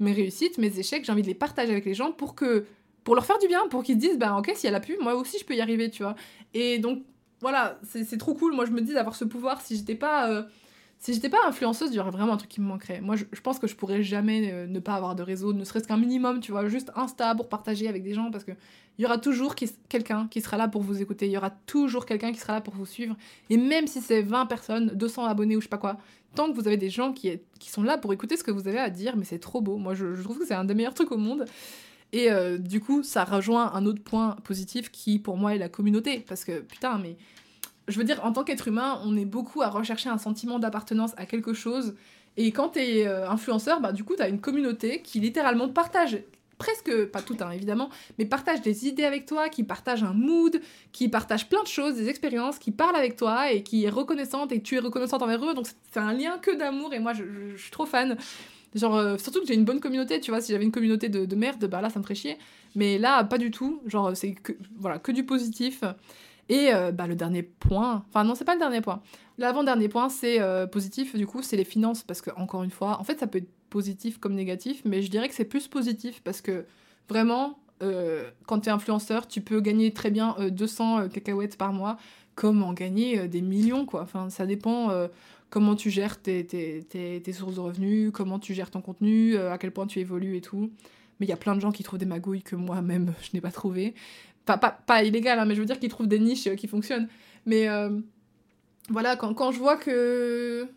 mes 0.00 0.12
réussites 0.12 0.56
mes 0.56 0.78
échecs 0.78 1.04
j'ai 1.04 1.12
envie 1.12 1.22
de 1.22 1.26
les 1.26 1.34
partager 1.34 1.72
avec 1.72 1.84
les 1.84 1.94
gens 1.94 2.10
pour 2.10 2.34
que 2.34 2.64
pour 3.04 3.14
leur 3.14 3.24
faire 3.24 3.38
du 3.38 3.48
bien 3.48 3.66
pour 3.68 3.82
qu'ils 3.82 3.96
se 3.96 4.00
disent 4.00 4.18
bah 4.18 4.36
ok 4.38 4.52
si 4.54 4.66
elle 4.66 4.74
a 4.74 4.80
pu 4.80 4.96
moi 5.00 5.14
aussi 5.14 5.38
je 5.38 5.44
peux 5.44 5.54
y 5.54 5.60
arriver 5.60 5.90
tu 5.90 6.02
vois. 6.02 6.14
Et 6.54 6.78
donc 6.78 7.02
voilà 7.40 7.78
c'est 7.82 8.18
trop 8.18 8.34
cool. 8.34 8.54
Moi 8.54 8.66
je 8.66 8.70
me 8.70 8.80
dis 8.80 8.94
d'avoir 8.94 9.14
ce 9.14 9.24
pouvoir 9.24 9.60
si 9.60 9.76
j'étais 9.76 9.94
pas 9.94 10.30
euh, 10.30 10.42
si 11.02 11.12
j'étais 11.12 11.28
pas 11.28 11.44
influenceuse, 11.48 11.90
il 11.90 11.96
y 11.96 11.98
aurait 11.98 12.12
vraiment 12.12 12.34
un 12.34 12.36
truc 12.36 12.48
qui 12.48 12.60
me 12.60 12.66
manquerait. 12.66 13.00
Moi, 13.00 13.16
je, 13.16 13.40
pense 13.40 13.58
que 13.58 13.66
je 13.66 13.74
pourrais 13.74 14.04
jamais 14.04 14.52
euh, 14.52 14.68
ne 14.68 14.78
pas 14.78 14.94
avoir 14.94 15.16
de 15.16 15.24
réseau, 15.24 15.52
ne 15.52 15.64
serait-ce 15.64 15.88
qu'un 15.88 15.96
minimum, 15.96 16.38
tu 16.38 16.52
vois, 16.52 16.68
juste 16.68 16.92
Insta 16.94 17.34
pour 17.34 17.48
partager 17.48 17.88
avec 17.88 18.04
des 18.04 18.14
gens, 18.14 18.30
parce 18.30 18.44
que 18.44 18.52
il 18.98 19.02
y 19.02 19.04
aura 19.04 19.18
toujours 19.18 19.56
quelqu'un 19.88 20.28
qui 20.30 20.40
sera 20.40 20.56
là 20.56 20.68
pour 20.68 20.80
vous 20.80 21.02
écouter, 21.02 21.26
il 21.26 21.32
y 21.32 21.36
aura 21.36 21.50
toujours 21.50 22.06
quelqu'un 22.06 22.30
qui 22.30 22.38
sera 22.38 22.52
là 22.52 22.60
pour 22.60 22.74
vous 22.74 22.86
suivre. 22.86 23.16
Et 23.50 23.56
même 23.56 23.88
si 23.88 24.00
c'est 24.00 24.22
20 24.22 24.46
personnes, 24.46 24.92
200 24.94 25.24
abonnés 25.24 25.56
ou 25.56 25.60
je 25.60 25.64
sais 25.64 25.70
pas 25.70 25.78
quoi, 25.78 25.98
tant 26.36 26.48
que 26.48 26.54
vous 26.54 26.68
avez 26.68 26.76
des 26.76 26.90
gens 26.90 27.12
qui, 27.12 27.40
sont 27.66 27.82
là 27.82 27.98
pour 27.98 28.12
écouter 28.12 28.36
ce 28.36 28.44
que 28.44 28.52
vous 28.52 28.68
avez 28.68 28.78
à 28.78 28.88
dire, 28.88 29.16
mais 29.16 29.24
c'est 29.24 29.40
trop 29.40 29.60
beau. 29.60 29.78
Moi, 29.78 29.94
je, 29.94 30.22
trouve 30.22 30.38
que 30.38 30.46
c'est 30.46 30.54
un 30.54 30.64
des 30.64 30.74
meilleurs 30.74 30.94
trucs 30.94 31.10
au 31.10 31.18
monde. 31.18 31.46
Et 32.12 32.30
euh, 32.30 32.58
du 32.58 32.78
coup, 32.78 33.02
ça 33.02 33.24
rejoint 33.24 33.72
un 33.74 33.86
autre 33.86 34.04
point 34.04 34.36
positif 34.44 34.92
qui, 34.92 35.18
pour 35.18 35.36
moi, 35.36 35.56
est 35.56 35.58
la 35.58 35.68
communauté. 35.68 36.24
Parce 36.28 36.44
que, 36.44 36.60
putain, 36.60 36.98
mais 36.98 37.16
je 37.88 37.98
veux 37.98 38.04
dire, 38.04 38.24
en 38.24 38.32
tant 38.32 38.44
qu'être 38.44 38.68
humain, 38.68 39.00
on 39.04 39.16
est 39.16 39.24
beaucoup 39.24 39.62
à 39.62 39.68
rechercher 39.68 40.08
un 40.08 40.18
sentiment 40.18 40.58
d'appartenance 40.58 41.12
à 41.16 41.26
quelque 41.26 41.52
chose. 41.52 41.94
Et 42.36 42.50
quand 42.52 42.70
t'es 42.70 43.06
euh, 43.06 43.28
influenceur, 43.28 43.80
bah, 43.80 43.92
du 43.92 44.04
coup, 44.04 44.14
t'as 44.16 44.28
une 44.28 44.40
communauté 44.40 45.02
qui 45.02 45.20
littéralement 45.20 45.68
partage 45.68 46.18
presque, 46.62 47.06
pas 47.06 47.22
tout 47.22 47.36
hein, 47.40 47.50
évidemment, 47.50 47.90
mais 48.18 48.24
partage 48.24 48.62
des 48.62 48.86
idées 48.86 49.04
avec 49.04 49.26
toi, 49.26 49.48
qui 49.48 49.64
partage 49.64 50.04
un 50.04 50.12
mood, 50.12 50.60
qui 50.92 51.08
partage 51.08 51.48
plein 51.48 51.62
de 51.62 51.68
choses, 51.68 51.96
des 51.96 52.08
expériences, 52.08 52.60
qui 52.60 52.70
parle 52.70 52.94
avec 52.94 53.16
toi 53.16 53.50
et 53.50 53.64
qui 53.64 53.84
est 53.84 53.88
reconnaissante 53.90 54.52
et 54.52 54.62
tu 54.62 54.76
es 54.76 54.78
reconnaissante 54.78 55.22
envers 55.22 55.44
eux. 55.44 55.54
Donc 55.54 55.66
c'est 55.90 55.98
un 55.98 56.12
lien 56.12 56.38
que 56.38 56.52
d'amour 56.56 56.94
et 56.94 57.00
moi 57.00 57.14
je, 57.14 57.24
suis 57.56 57.72
trop 57.72 57.84
fan. 57.84 58.16
Genre, 58.76 58.96
euh, 58.96 59.18
surtout 59.18 59.40
que 59.40 59.46
j'ai 59.46 59.54
une 59.54 59.64
bonne 59.64 59.80
communauté, 59.80 60.20
tu 60.20 60.30
vois, 60.30 60.40
si 60.40 60.52
j'avais 60.52 60.64
une 60.64 60.70
communauté 60.70 61.08
de, 61.08 61.26
de, 61.26 61.36
merde, 61.36 61.66
bah 61.66 61.80
là 61.80 61.90
ça 61.90 61.98
me 61.98 62.04
ferait 62.04 62.14
chier. 62.14 62.38
Mais 62.76 62.96
là, 62.96 63.24
pas 63.24 63.38
du 63.38 63.50
tout. 63.50 63.82
Genre, 63.86 64.16
c'est 64.16 64.32
que, 64.32 64.52
voilà, 64.78 64.98
que 64.98 65.10
du 65.10 65.24
positif. 65.24 65.82
Et 66.52 66.70
euh, 66.74 66.92
bah, 66.92 67.06
le 67.06 67.16
dernier 67.16 67.42
point, 67.42 68.04
enfin 68.10 68.24
non, 68.24 68.34
c'est 68.34 68.44
pas 68.44 68.52
le 68.52 68.58
dernier 68.58 68.82
point. 68.82 69.00
L'avant-dernier 69.38 69.88
point, 69.88 70.10
c'est 70.10 70.38
euh, 70.38 70.66
positif, 70.66 71.16
du 71.16 71.26
coup, 71.26 71.40
c'est 71.40 71.56
les 71.56 71.64
finances. 71.64 72.02
Parce 72.02 72.20
que, 72.20 72.28
encore 72.36 72.62
une 72.62 72.70
fois, 72.70 73.00
en 73.00 73.04
fait, 73.04 73.18
ça 73.18 73.26
peut 73.26 73.38
être 73.38 73.48
positif 73.70 74.18
comme 74.18 74.34
négatif, 74.34 74.82
mais 74.84 75.00
je 75.00 75.10
dirais 75.10 75.30
que 75.30 75.34
c'est 75.34 75.46
plus 75.46 75.66
positif 75.66 76.20
parce 76.22 76.42
que 76.42 76.66
vraiment, 77.08 77.58
euh, 77.82 78.30
quand 78.44 78.60
tu 78.60 78.68
es 78.68 78.72
influenceur, 78.72 79.26
tu 79.26 79.40
peux 79.40 79.62
gagner 79.62 79.94
très 79.94 80.10
bien 80.10 80.36
200 80.50 81.08
cacahuètes 81.08 81.56
par 81.56 81.72
mois, 81.72 81.96
comme 82.34 82.62
en 82.62 82.74
gagner 82.74 83.28
des 83.28 83.40
millions, 83.40 83.86
quoi? 83.86 84.02
Enfin, 84.02 84.28
ça 84.28 84.44
dépend 84.44 84.90
comment 85.48 85.74
tu 85.74 85.88
gères 85.88 86.20
tes, 86.20 86.44
tes, 86.44 87.32
sources 87.32 87.54
de 87.54 87.60
revenus, 87.60 88.10
comment 88.12 88.38
tu 88.38 88.52
gères 88.52 88.70
ton 88.70 88.82
contenu, 88.82 89.38
à 89.38 89.56
quel 89.56 89.70
point 89.70 89.86
tu 89.86 90.00
évolues 90.00 90.36
et 90.36 90.42
tout. 90.42 90.70
Mais 91.18 91.26
il 91.26 91.30
y 91.30 91.32
a 91.32 91.36
plein 91.36 91.54
de 91.54 91.60
gens 91.60 91.72
qui 91.72 91.82
trouvent 91.82 92.00
des 92.00 92.04
magouilles 92.04 92.42
que 92.42 92.56
moi-même, 92.56 93.14
je 93.22 93.30
n'ai 93.32 93.40
pas 93.40 93.52
trouvé. 93.52 93.94
Enfin, 94.46 94.58
pas, 94.58 94.70
pas 94.70 95.04
illégal, 95.04 95.38
hein, 95.38 95.44
mais 95.44 95.54
je 95.54 95.60
veux 95.60 95.66
dire 95.66 95.78
qu'ils 95.78 95.88
trouvent 95.88 96.08
des 96.08 96.18
niches 96.18 96.46
euh, 96.48 96.56
qui 96.56 96.66
fonctionnent. 96.66 97.08
Mais 97.46 97.68
euh, 97.68 97.90
voilà, 98.88 99.16
quand, 99.16 99.34
quand 99.34 99.52
je 99.52 99.58
vois 99.58 99.76
que 99.76 100.68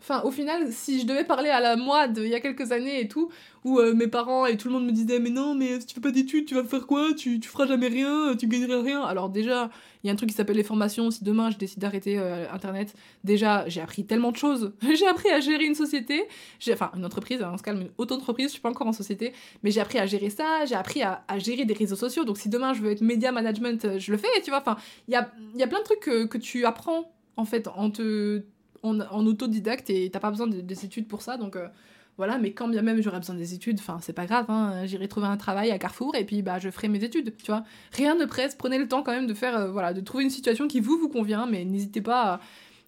Enfin, 0.00 0.22
au 0.22 0.30
final, 0.30 0.72
si 0.72 1.00
je 1.00 1.06
devais 1.06 1.24
parler 1.24 1.50
à 1.50 1.60
la 1.60 1.76
moi 1.76 2.08
d'il 2.08 2.26
y 2.28 2.34
a 2.34 2.40
quelques 2.40 2.72
années 2.72 3.00
et 3.00 3.08
tout, 3.08 3.30
où 3.64 3.78
euh, 3.78 3.92
mes 3.92 4.08
parents 4.08 4.46
et 4.46 4.56
tout 4.56 4.68
le 4.68 4.74
monde 4.74 4.86
me 4.86 4.92
disaient 4.92 5.18
Mais 5.18 5.28
non, 5.28 5.54
mais 5.54 5.78
si 5.78 5.86
tu 5.86 5.94
fais 5.94 6.00
pas 6.00 6.10
d'études, 6.10 6.46
tu 6.46 6.54
vas 6.54 6.64
faire 6.64 6.86
quoi? 6.86 7.12
Tu, 7.14 7.38
tu 7.38 7.48
feras 7.48 7.66
jamais 7.66 7.88
rien, 7.88 8.34
tu 8.36 8.46
gagneras 8.46 8.82
rien. 8.82 9.02
Alors, 9.02 9.28
déjà, 9.28 9.70
il 10.02 10.06
y 10.06 10.10
a 10.10 10.12
un 10.12 10.16
truc 10.16 10.30
qui 10.30 10.36
s'appelle 10.36 10.56
les 10.56 10.64
formations. 10.64 11.10
Si 11.10 11.22
demain 11.22 11.50
je 11.50 11.58
décide 11.58 11.80
d'arrêter 11.80 12.18
euh, 12.18 12.50
Internet, 12.50 12.94
déjà, 13.24 13.68
j'ai 13.68 13.82
appris 13.82 14.06
tellement 14.06 14.32
de 14.32 14.36
choses. 14.36 14.72
j'ai 14.94 15.06
appris 15.06 15.28
à 15.28 15.40
gérer 15.40 15.64
une 15.64 15.74
société, 15.74 16.24
enfin, 16.72 16.90
une 16.96 17.04
entreprise, 17.04 17.42
on 17.42 17.58
se 17.58 17.62
calme, 17.62 17.82
une 17.82 17.90
auto-entreprise, 17.98 18.46
je 18.46 18.52
suis 18.52 18.60
pas 18.60 18.70
encore 18.70 18.86
en 18.86 18.92
société, 18.92 19.34
mais 19.62 19.70
j'ai 19.70 19.80
appris 19.80 19.98
à 19.98 20.06
gérer 20.06 20.30
ça, 20.30 20.64
j'ai 20.64 20.76
appris 20.76 21.02
à, 21.02 21.24
gérer 21.38 21.66
des 21.66 21.74
réseaux 21.74 21.96
sociaux. 21.96 22.24
Donc, 22.24 22.38
si 22.38 22.48
demain 22.48 22.72
je 22.72 22.80
veux 22.80 22.90
être 22.90 23.02
média 23.02 23.32
management, 23.32 23.84
euh, 23.84 23.98
je 23.98 24.12
le 24.12 24.18
fais, 24.18 24.28
tu 24.42 24.50
vois. 24.50 24.60
Enfin, 24.60 24.76
il 25.08 25.12
y 25.12 25.16
a, 25.16 25.30
y 25.56 25.62
a 25.62 25.66
plein 25.66 25.80
de 25.80 25.84
trucs 25.84 26.00
que, 26.00 26.24
que 26.24 26.38
tu 26.38 26.64
apprends, 26.64 27.12
en 27.36 27.44
fait, 27.44 27.68
en 27.68 27.90
te 27.90 28.42
en, 28.82 29.26
autodidacte 29.26 29.90
et 29.90 30.10
t'as 30.10 30.20
pas 30.20 30.30
besoin 30.30 30.46
des 30.46 30.84
études 30.84 31.08
pour 31.08 31.22
ça. 31.22 31.36
Donc 31.36 31.56
euh, 31.56 31.68
Voilà, 32.16 32.38
mais 32.38 32.52
quand 32.52 32.68
bien 32.68 32.82
même 32.82 33.00
j'aurais 33.02 33.18
besoin 33.18 33.34
des 33.34 33.54
études, 33.54 33.78
enfin 33.78 33.98
c'est 34.00 34.12
pas 34.12 34.26
grave, 34.26 34.46
hein, 34.48 34.86
j'irai 34.86 35.08
trouver 35.08 35.26
un 35.26 35.36
travail 35.36 35.70
à 35.70 35.78
Carrefour 35.78 36.14
et 36.16 36.24
puis 36.24 36.42
bah 36.42 36.58
je 36.58 36.70
ferai 36.70 36.88
mes 36.88 37.02
études, 37.02 37.34
tu 37.36 37.50
vois. 37.50 37.64
Rien 37.92 38.14
ne 38.14 38.24
presse, 38.24 38.54
prenez 38.54 38.78
le 38.78 38.88
temps 38.88 39.02
quand 39.02 39.12
même 39.12 39.26
de 39.26 39.34
faire, 39.34 39.56
euh, 39.56 39.70
voilà, 39.70 39.92
de 39.92 40.00
trouver 40.00 40.24
une 40.24 40.30
situation 40.30 40.68
qui 40.68 40.80
vous 40.80 40.98
vous 40.98 41.08
convient, 41.08 41.46
mais 41.46 41.64
n'hésitez 41.64 42.00
pas 42.00 42.40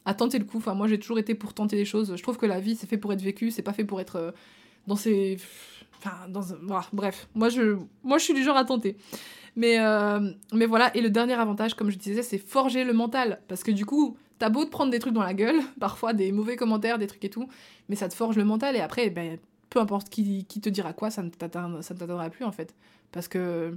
à, 0.05 0.15
tenter 0.15 0.39
le 0.39 0.45
coup. 0.45 0.59
Enfin 0.59 0.75
moi 0.75 0.89
j'ai 0.89 0.99
toujours 0.99 1.19
été 1.19 1.35
pour 1.35 1.55
tenter 1.55 1.77
des 1.77 1.85
choses. 1.85 2.15
Je 2.17 2.23
trouve 2.23 2.37
que 2.37 2.47
la 2.47 2.61
vie 2.61 2.77
c'est 2.77 2.89
fait 2.89 2.99
pour 2.99 3.13
être 3.13 3.23
vécu, 3.23 3.51
c'est 3.51 3.63
pas 3.63 3.73
fait 3.73 3.85
pour 3.85 4.01
être 4.01 4.17
euh, 4.17 4.31
dans 4.87 4.97
ces, 4.97 5.39
enfin 5.99 6.29
dans, 6.29 6.43
bref, 6.93 7.29
moi 7.35 7.49
je, 7.49 7.77
moi 8.03 8.19
je 8.19 8.25
suis 8.25 8.35
du 8.35 8.43
genre 8.43 8.57
à 8.57 8.65
tenter. 8.65 8.97
Mais, 9.55 9.77
mais 10.55 10.65
voilà, 10.65 10.97
et 10.97 11.03
le 11.03 11.11
dernier 11.11 11.35
avantage, 11.35 11.75
comme 11.75 11.91
je 11.91 11.99
disais, 11.99 12.23
c'est 12.23 12.39
forger 12.39 12.85
le 12.85 12.95
mental. 12.95 13.43
Parce 13.49 13.63
que 13.63 13.71
du 13.71 13.85
coup, 13.85 14.17
t'as 14.43 14.49
beau 14.49 14.65
te 14.65 14.71
prendre 14.71 14.91
des 14.91 14.99
trucs 14.99 15.15
dans 15.15 15.23
la 15.23 15.35
gueule, 15.35 15.61
parfois 15.79 16.15
des 16.15 16.33
mauvais 16.33 16.57
commentaires, 16.57 16.99
des 16.99 17.07
trucs 17.07 17.25
et 17.25 17.31
tout, 17.31 17.49
mais 17.89 17.95
ça 17.95 18.09
te 18.09 18.15
forge 18.15 18.35
le 18.35 18.45
mental 18.45 18.75
et 18.75 18.81
après, 18.81 19.09
ben, 19.09 19.39
peu 19.71 19.79
importe 19.79 20.09
qui, 20.09 20.47
qui 20.47 20.61
te 20.61 20.69
dira 20.69 20.93
quoi, 20.93 21.13
ça 21.13 21.23
ne 21.23 21.31
t'atteindra 21.31 22.29
plus 22.29 22.45
en 22.45 22.51
fait. 22.51 22.75
Parce 23.13 23.29
que, 23.29 23.77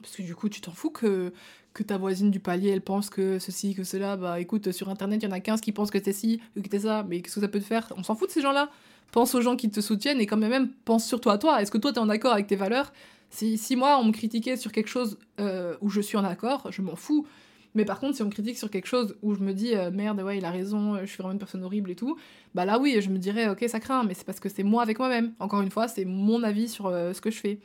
parce 0.00 0.16
que 0.16 0.22
du 0.22 0.34
coup, 0.34 0.48
tu 0.48 0.62
t'en 0.62 0.72
fous 0.72 0.88
que, 0.88 1.34
que 1.74 1.82
ta 1.82 1.98
voisine 1.98 2.30
du 2.30 2.40
palier, 2.40 2.70
elle 2.70 2.80
pense 2.80 3.10
que 3.10 3.38
ceci, 3.38 3.74
que 3.74 3.84
cela. 3.84 4.16
Bah 4.16 4.40
écoute, 4.40 4.72
sur 4.72 4.88
internet, 4.88 5.22
il 5.22 5.26
y 5.26 5.28
en 5.28 5.32
a 5.32 5.40
15 5.40 5.60
qui 5.60 5.72
pensent 5.72 5.90
que 5.90 5.98
t'es 5.98 6.14
ci, 6.14 6.40
que 6.56 6.66
t'es 6.66 6.78
ça, 6.78 7.04
mais 7.06 7.20
qu'est-ce 7.20 7.34
que 7.34 7.42
ça 7.42 7.48
peut 7.48 7.60
te 7.60 7.66
faire? 7.66 7.92
On 7.98 8.02
s'en 8.02 8.14
fout 8.14 8.28
de 8.28 8.32
ces 8.32 8.40
gens-là. 8.40 8.70
Pense 9.10 9.34
aux 9.34 9.42
gens 9.42 9.56
qui 9.56 9.68
te 9.68 9.82
soutiennent 9.82 10.22
et 10.22 10.26
quand 10.26 10.38
même, 10.38 10.70
pense 10.86 11.06
surtout 11.06 11.28
à 11.28 11.36
toi. 11.36 11.60
Est-ce 11.60 11.70
que 11.70 11.76
toi, 11.76 11.92
t'es 11.92 11.98
en 11.98 12.08
accord 12.08 12.32
avec 12.32 12.46
tes 12.46 12.56
valeurs? 12.56 12.94
Si, 13.28 13.58
si 13.58 13.76
moi, 13.76 13.98
on 14.00 14.04
me 14.04 14.12
critiquait 14.12 14.56
sur 14.56 14.72
quelque 14.72 14.88
chose 14.88 15.18
euh, 15.40 15.76
où 15.82 15.90
je 15.90 16.00
suis 16.00 16.16
en 16.16 16.24
accord, 16.24 16.68
je 16.70 16.80
m'en 16.80 16.96
fous. 16.96 17.26
Mais 17.74 17.84
par 17.84 18.00
contre, 18.00 18.16
si 18.16 18.22
on 18.22 18.26
me 18.26 18.30
critique 18.30 18.58
sur 18.58 18.70
quelque 18.70 18.86
chose 18.86 19.16
où 19.22 19.34
je 19.34 19.40
me 19.40 19.52
dis 19.52 19.74
euh, 19.74 19.90
merde, 19.90 20.20
ouais, 20.20 20.38
il 20.38 20.44
a 20.44 20.50
raison, 20.50 20.94
euh, 20.94 21.00
je 21.02 21.06
suis 21.06 21.18
vraiment 21.18 21.32
une 21.32 21.38
personne 21.38 21.64
horrible 21.64 21.90
et 21.90 21.96
tout, 21.96 22.16
bah 22.54 22.64
là 22.64 22.78
oui, 22.78 22.98
je 23.00 23.08
me 23.08 23.18
dirais 23.18 23.48
ok, 23.48 23.64
ça 23.68 23.80
craint, 23.80 24.04
mais 24.04 24.14
c'est 24.14 24.24
parce 24.24 24.40
que 24.40 24.48
c'est 24.48 24.62
moi 24.62 24.82
avec 24.82 24.98
moi-même. 24.98 25.32
Encore 25.38 25.62
une 25.62 25.70
fois, 25.70 25.88
c'est 25.88 26.04
mon 26.04 26.42
avis 26.42 26.68
sur 26.68 26.90
ce 26.90 27.20
que 27.20 27.30
je 27.30 27.38
fais. 27.38 27.58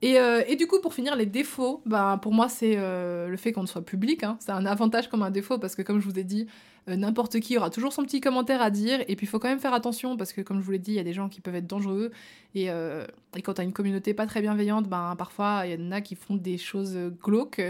Et, 0.00 0.14
et, 0.46 0.54
du 0.54 0.68
coup, 0.68 0.80
pour 0.80 0.94
finir, 0.94 1.16
les 1.16 1.26
défauts, 1.26 1.82
bah, 1.84 2.20
pour 2.22 2.32
moi, 2.32 2.48
c'est 2.48 2.76
le 2.76 3.36
fait 3.36 3.50
qu'on 3.50 3.66
soit 3.66 3.84
public. 3.84 4.22
Hein. 4.22 4.36
C'est 4.38 4.52
un 4.52 4.64
avantage 4.64 5.08
comme 5.08 5.24
un 5.24 5.30
défaut 5.30 5.58
parce 5.58 5.74
que, 5.74 5.82
comme 5.82 5.98
je 6.00 6.04
vous 6.04 6.18
ai 6.20 6.22
dit, 6.22 6.46
euh, 6.88 6.96
n'importe 6.96 7.40
qui 7.40 7.56
aura 7.56 7.70
toujours 7.70 7.92
son 7.92 8.02
petit 8.02 8.20
commentaire 8.20 8.62
à 8.62 8.70
dire. 8.70 9.00
Et 9.08 9.16
puis 9.16 9.26
il 9.26 9.28
faut 9.28 9.38
quand 9.38 9.48
même 9.48 9.60
faire 9.60 9.74
attention 9.74 10.16
parce 10.16 10.32
que, 10.32 10.40
comme 10.40 10.60
je 10.60 10.64
vous 10.64 10.72
l'ai 10.72 10.78
dit, 10.78 10.92
il 10.92 10.96
y 10.96 11.00
a 11.00 11.04
des 11.04 11.12
gens 11.12 11.28
qui 11.28 11.40
peuvent 11.40 11.54
être 11.54 11.66
dangereux. 11.66 12.10
Et, 12.54 12.70
euh, 12.70 13.04
et 13.36 13.42
quand 13.42 13.58
une 13.60 13.72
communauté 13.72 14.14
pas 14.14 14.26
très 14.26 14.40
bienveillante, 14.40 14.88
ben, 14.88 15.14
parfois 15.16 15.62
il 15.66 15.78
y 15.78 15.82
en 15.82 15.92
a 15.92 16.00
qui 16.00 16.14
font 16.14 16.34
des 16.34 16.56
choses 16.56 16.96
glauques, 17.22 17.60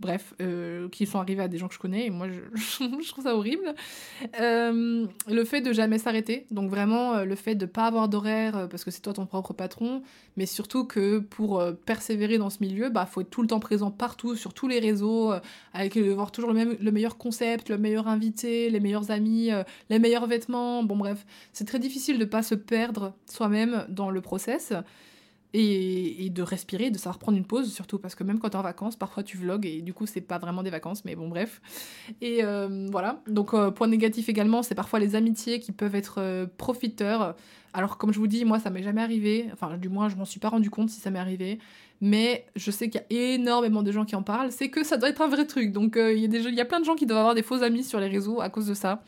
bref, 0.00 0.34
euh, 0.40 0.88
qui 0.90 1.06
sont 1.06 1.18
arrivées 1.18 1.42
à 1.42 1.48
des 1.48 1.56
gens 1.56 1.68
que 1.68 1.74
je 1.74 1.78
connais. 1.78 2.06
Et 2.06 2.10
moi, 2.10 2.28
je, 2.28 3.08
trouve 3.08 3.24
ça 3.24 3.34
horrible. 3.34 3.74
le 4.38 5.44
fait 5.44 5.62
de 5.62 5.72
jamais 5.72 5.98
s'arrêter. 5.98 6.46
Donc 6.50 6.70
vraiment, 6.70 7.24
le 7.24 7.34
fait 7.34 7.54
de 7.54 7.66
pas 7.66 7.86
avoir 7.86 8.08
d'horaire 8.08 8.68
parce 8.68 8.84
que 8.84 8.90
c'est 8.90 9.00
toi 9.00 9.14
ton 9.14 9.26
propre 9.26 9.54
patron. 9.54 10.02
Mais 10.36 10.46
surtout 10.46 10.84
que 10.84 11.18
pour 11.18 11.62
persévérer 11.86 12.38
dans 12.38 12.50
ce 12.50 12.58
milieu, 12.60 12.90
bah, 12.90 13.06
faut 13.06 13.22
être 13.22 13.30
tout 13.30 13.42
le 13.42 13.48
temps 13.48 13.60
présent 13.60 13.90
partout, 13.90 14.36
sur 14.36 14.52
tous 14.54 14.68
les 14.68 14.78
réseaux, 14.78 15.32
avec 15.72 15.96
voir 15.96 16.32
toujours 16.32 16.52
le, 16.52 16.90
meilleur 16.90 17.16
concept, 17.16 17.68
le 17.68 17.78
meilleur 17.78 18.08
invité 18.08 18.41
les 18.42 18.80
meilleurs 18.80 19.10
amis, 19.10 19.50
euh, 19.50 19.62
les 19.90 19.98
meilleurs 19.98 20.26
vêtements, 20.26 20.82
bon 20.82 20.96
bref, 20.96 21.24
c'est 21.52 21.64
très 21.64 21.78
difficile 21.78 22.18
de 22.18 22.24
pas 22.24 22.42
se 22.42 22.54
perdre 22.54 23.14
soi-même 23.26 23.86
dans 23.88 24.10
le 24.10 24.20
process 24.20 24.72
et, 25.54 26.30
de 26.30 26.42
respirer, 26.42 26.90
de 26.90 26.96
savoir 26.96 27.18
prendre 27.18 27.36
une 27.36 27.44
pause 27.44 27.70
surtout 27.70 27.98
parce 27.98 28.14
que 28.14 28.24
même 28.24 28.38
quand 28.38 28.50
t'es 28.50 28.56
en 28.56 28.62
vacances, 28.62 28.96
parfois 28.96 29.22
tu 29.22 29.36
vlogs 29.36 29.66
et 29.66 29.82
du 29.82 29.92
coup 29.92 30.06
c'est 30.06 30.22
pas 30.22 30.38
vraiment 30.38 30.62
des 30.62 30.70
vacances, 30.70 31.04
mais 31.04 31.14
bon 31.14 31.28
bref. 31.28 31.60
Et 32.22 32.42
euh, 32.42 32.86
voilà, 32.90 33.20
donc 33.26 33.52
euh, 33.52 33.70
point 33.70 33.86
négatif 33.86 34.28
également, 34.28 34.62
c'est 34.62 34.74
parfois 34.74 34.98
les 34.98 35.14
amitiés 35.14 35.60
qui 35.60 35.72
peuvent 35.72 35.94
être 35.94 36.46
profiteurs. 36.56 37.36
Alors 37.74 37.98
comme 37.98 38.12
je 38.12 38.18
vous 38.18 38.26
dis, 38.26 38.44
moi 38.44 38.58
ça 38.58 38.70
m'est 38.70 38.82
jamais 38.82 39.02
arrivé, 39.02 39.48
enfin 39.52 39.76
du 39.76 39.88
moins 39.90 40.08
je 40.08 40.16
m'en 40.16 40.24
suis 40.24 40.40
pas 40.40 40.48
rendu 40.48 40.70
compte 40.70 40.88
si 40.88 41.00
ça 41.00 41.10
m'est 41.10 41.18
arrivé, 41.18 41.58
mais 42.02 42.44
je 42.56 42.72
sais 42.72 42.90
qu'il 42.90 43.00
y 43.10 43.16
a 43.16 43.34
énormément 43.34 43.84
de 43.84 43.92
gens 43.92 44.04
qui 44.04 44.16
en 44.16 44.24
parlent, 44.24 44.50
c'est 44.50 44.68
que 44.68 44.82
ça 44.82 44.96
doit 44.96 45.08
être 45.08 45.22
un 45.22 45.28
vrai 45.28 45.46
truc. 45.46 45.70
Donc 45.70 45.96
euh, 45.96 46.12
il 46.12 46.34
y, 46.34 46.60
a 46.60 46.64
plein 46.64 46.80
de 46.80 46.84
gens 46.84 46.96
qui 46.96 47.06
doivent 47.06 47.20
avoir 47.20 47.36
des 47.36 47.44
faux 47.44 47.62
amis 47.62 47.84
sur 47.84 48.00
les 48.00 48.08
réseaux 48.08 48.40
à 48.40 48.50
cause 48.50 48.66
de 48.66 48.74
ça. 48.74 49.04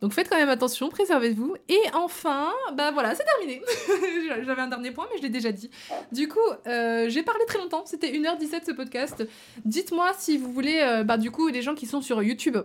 Donc 0.00 0.14
faites 0.14 0.30
quand 0.30 0.38
même 0.38 0.48
attention, 0.48 0.88
préservez-vous. 0.88 1.56
Et 1.68 1.78
enfin, 1.92 2.50
bah 2.74 2.90
voilà, 2.90 3.14
c'est 3.14 3.24
terminé. 3.24 3.60
J'avais 4.46 4.62
un 4.62 4.68
dernier 4.68 4.92
point, 4.92 5.06
mais 5.12 5.18
je 5.18 5.22
l'ai 5.22 5.28
déjà 5.28 5.52
dit. 5.52 5.70
Du 6.10 6.26
coup, 6.26 6.38
euh, 6.66 7.10
j'ai 7.10 7.22
parlé 7.22 7.44
très 7.46 7.58
longtemps, 7.58 7.84
c'était 7.84 8.10
1h17 8.10 8.64
ce 8.66 8.72
podcast. 8.72 9.28
Dites-moi 9.66 10.12
si 10.16 10.38
vous 10.38 10.50
voulez, 10.50 10.80
euh, 10.82 11.04
bah 11.04 11.18
du 11.18 11.30
coup, 11.30 11.48
les 11.48 11.60
gens 11.60 11.74
qui 11.74 11.84
sont 11.84 12.00
sur 12.00 12.22
YouTube, 12.22 12.56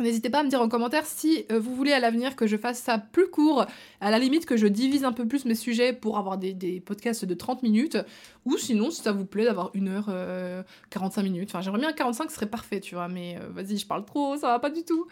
N'hésitez 0.00 0.30
pas 0.30 0.40
à 0.40 0.42
me 0.44 0.48
dire 0.48 0.60
en 0.60 0.68
commentaire 0.68 1.06
si 1.06 1.44
euh, 1.50 1.58
vous 1.58 1.74
voulez 1.74 1.92
à 1.92 1.98
l'avenir 1.98 2.36
que 2.36 2.46
je 2.46 2.56
fasse 2.56 2.78
ça 2.78 2.98
plus 2.98 3.28
court, 3.28 3.66
à 4.00 4.10
la 4.10 4.18
limite 4.18 4.46
que 4.46 4.56
je 4.56 4.66
divise 4.66 5.04
un 5.04 5.12
peu 5.12 5.26
plus 5.26 5.44
mes 5.44 5.56
sujets 5.56 5.92
pour 5.92 6.18
avoir 6.18 6.38
des, 6.38 6.82
podcasts 6.84 7.24
de 7.24 7.34
30 7.34 7.62
minutes, 7.62 7.98
ou 8.44 8.56
sinon 8.56 8.90
si 8.90 9.02
ça 9.02 9.12
vous 9.12 9.24
plaît 9.24 9.44
d'avoir 9.44 9.70
1 9.74 9.86
heure 9.88 10.64
45 10.90 11.20
euh, 11.20 11.24
minutes. 11.24 11.50
Enfin 11.50 11.62
j'aimerais 11.62 11.80
bien 11.80 11.92
45, 11.92 12.30
ce 12.30 12.36
serait 12.36 12.46
parfait, 12.46 12.80
tu 12.80 12.94
vois, 12.94 13.08
mais 13.08 13.36
euh, 13.36 13.48
vas-y, 13.50 13.76
je 13.76 13.86
parle 13.86 14.04
trop, 14.04 14.36
ça 14.36 14.48
va 14.48 14.58
pas 14.60 14.70
du 14.70 14.84
tout. 14.84 15.06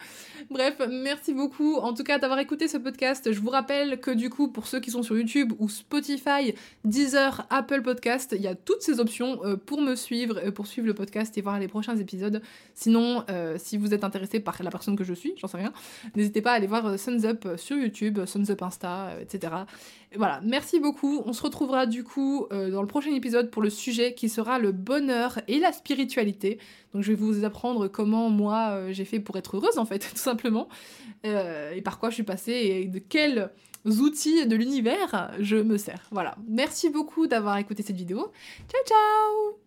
Bref, 0.51 0.81
merci 0.89 1.35
beaucoup 1.35 1.77
en 1.77 1.93
tout 1.93 2.05
cas 2.05 2.19
d'avoir 2.19 2.39
écouté 2.39 2.69
ce 2.69 2.77
podcast. 2.77 3.33
Je 3.33 3.41
vous 3.41 3.51
rappelle 3.51 3.99
que 4.01 4.13
du 4.13 4.31
coup, 4.31 4.49
pour 4.49 4.69
ceux 4.69 4.79
qui 4.79 4.93
sont 4.93 5.03
sur 5.03 5.17
YouTube 5.17 5.53
ou 5.59 5.69
Spotify, 5.69 6.55
Deezer, 6.85 7.47
Apple 7.51 7.83
Podcast, 7.83 8.35
il 8.37 8.43
y 8.43 8.49
a 8.49 8.55
toutes 8.55 8.83
ces 8.83 9.01
options 9.01 9.41
pour 9.67 9.81
me 9.81 9.97
suivre, 9.97 10.51
pour 10.51 10.67
suivre 10.69 10.87
le 10.87 10.95
podcast 10.95 11.37
et 11.37 11.43
voir 11.43 11.59
les 11.59 11.69
prochains 11.69 11.97
épisodes. 11.97 12.41
Sinon, 12.75 13.25
si 13.57 13.77
vous 13.77 13.95
êtes 13.95 14.05
intéressé 14.05 14.41
par 14.41 14.63
la 14.63 14.71
personne 14.77 14.97
que 14.97 15.05
je 15.05 15.15
suis, 15.15 15.32
j'en 15.39 15.48
sais 15.48 15.57
rien. 15.57 15.73
N'hésitez 16.15 16.43
pas 16.43 16.53
à 16.53 16.55
aller 16.57 16.66
voir 16.66 16.86
euh, 16.86 16.97
Suns 16.98 17.24
Up 17.24 17.44
euh, 17.47 17.57
sur 17.57 17.77
YouTube, 17.77 18.24
Suns 18.27 18.51
Up 18.51 18.62
Insta, 18.62 19.07
euh, 19.07 19.20
etc. 19.23 19.53
voilà, 20.16 20.40
merci 20.44 20.81
beaucoup. 20.81 21.23
On 21.24 21.32
se 21.32 21.43
retrouvera 21.43 21.86
du 21.86 22.05
coup 22.05 22.47
dans 22.51 22.81
le 22.81 22.86
prochain 22.86 23.12
épisode 23.15 23.51
pour 23.51 23.62
le 23.62 23.70
sujet 23.70 24.15
qui 24.15 24.28
sera 24.28 24.59
le 24.59 24.73
bonheur 24.73 25.40
et 25.48 25.59
la 25.59 25.73
spiritualité. 25.73 26.59
Donc 26.94 27.03
je 27.03 27.12
vais 27.12 27.16
vous 27.16 27.44
apprendre 27.44 27.89
comment 27.89 28.31
moi 28.31 28.93
j'ai 28.93 29.05
fait 29.05 29.20
pour 29.20 29.36
être 29.36 29.57
heureuse 29.57 29.78
en 29.78 29.85
fait, 29.85 29.98
tout 30.11 30.16
simplement. 30.16 30.69
et 31.24 31.82
par 31.82 31.98
quoi 31.98 32.11
je 32.11 32.15
suis 32.15 32.23
passée 32.23 32.53
et 32.53 32.85
de 32.86 32.98
quels 32.98 33.51
outils 33.85 34.47
de 34.47 34.57
l'univers 34.57 35.32
je 35.39 35.57
me 35.57 35.77
sers. 35.77 36.07
Voilà. 36.11 36.36
Merci 36.48 36.89
beaucoup 36.89 37.27
d'avoir 37.27 37.59
écouté 37.59 37.82
cette 37.82 37.97
vidéo. 37.97 38.32
Ciao 38.69 38.82
ciao 38.86 39.65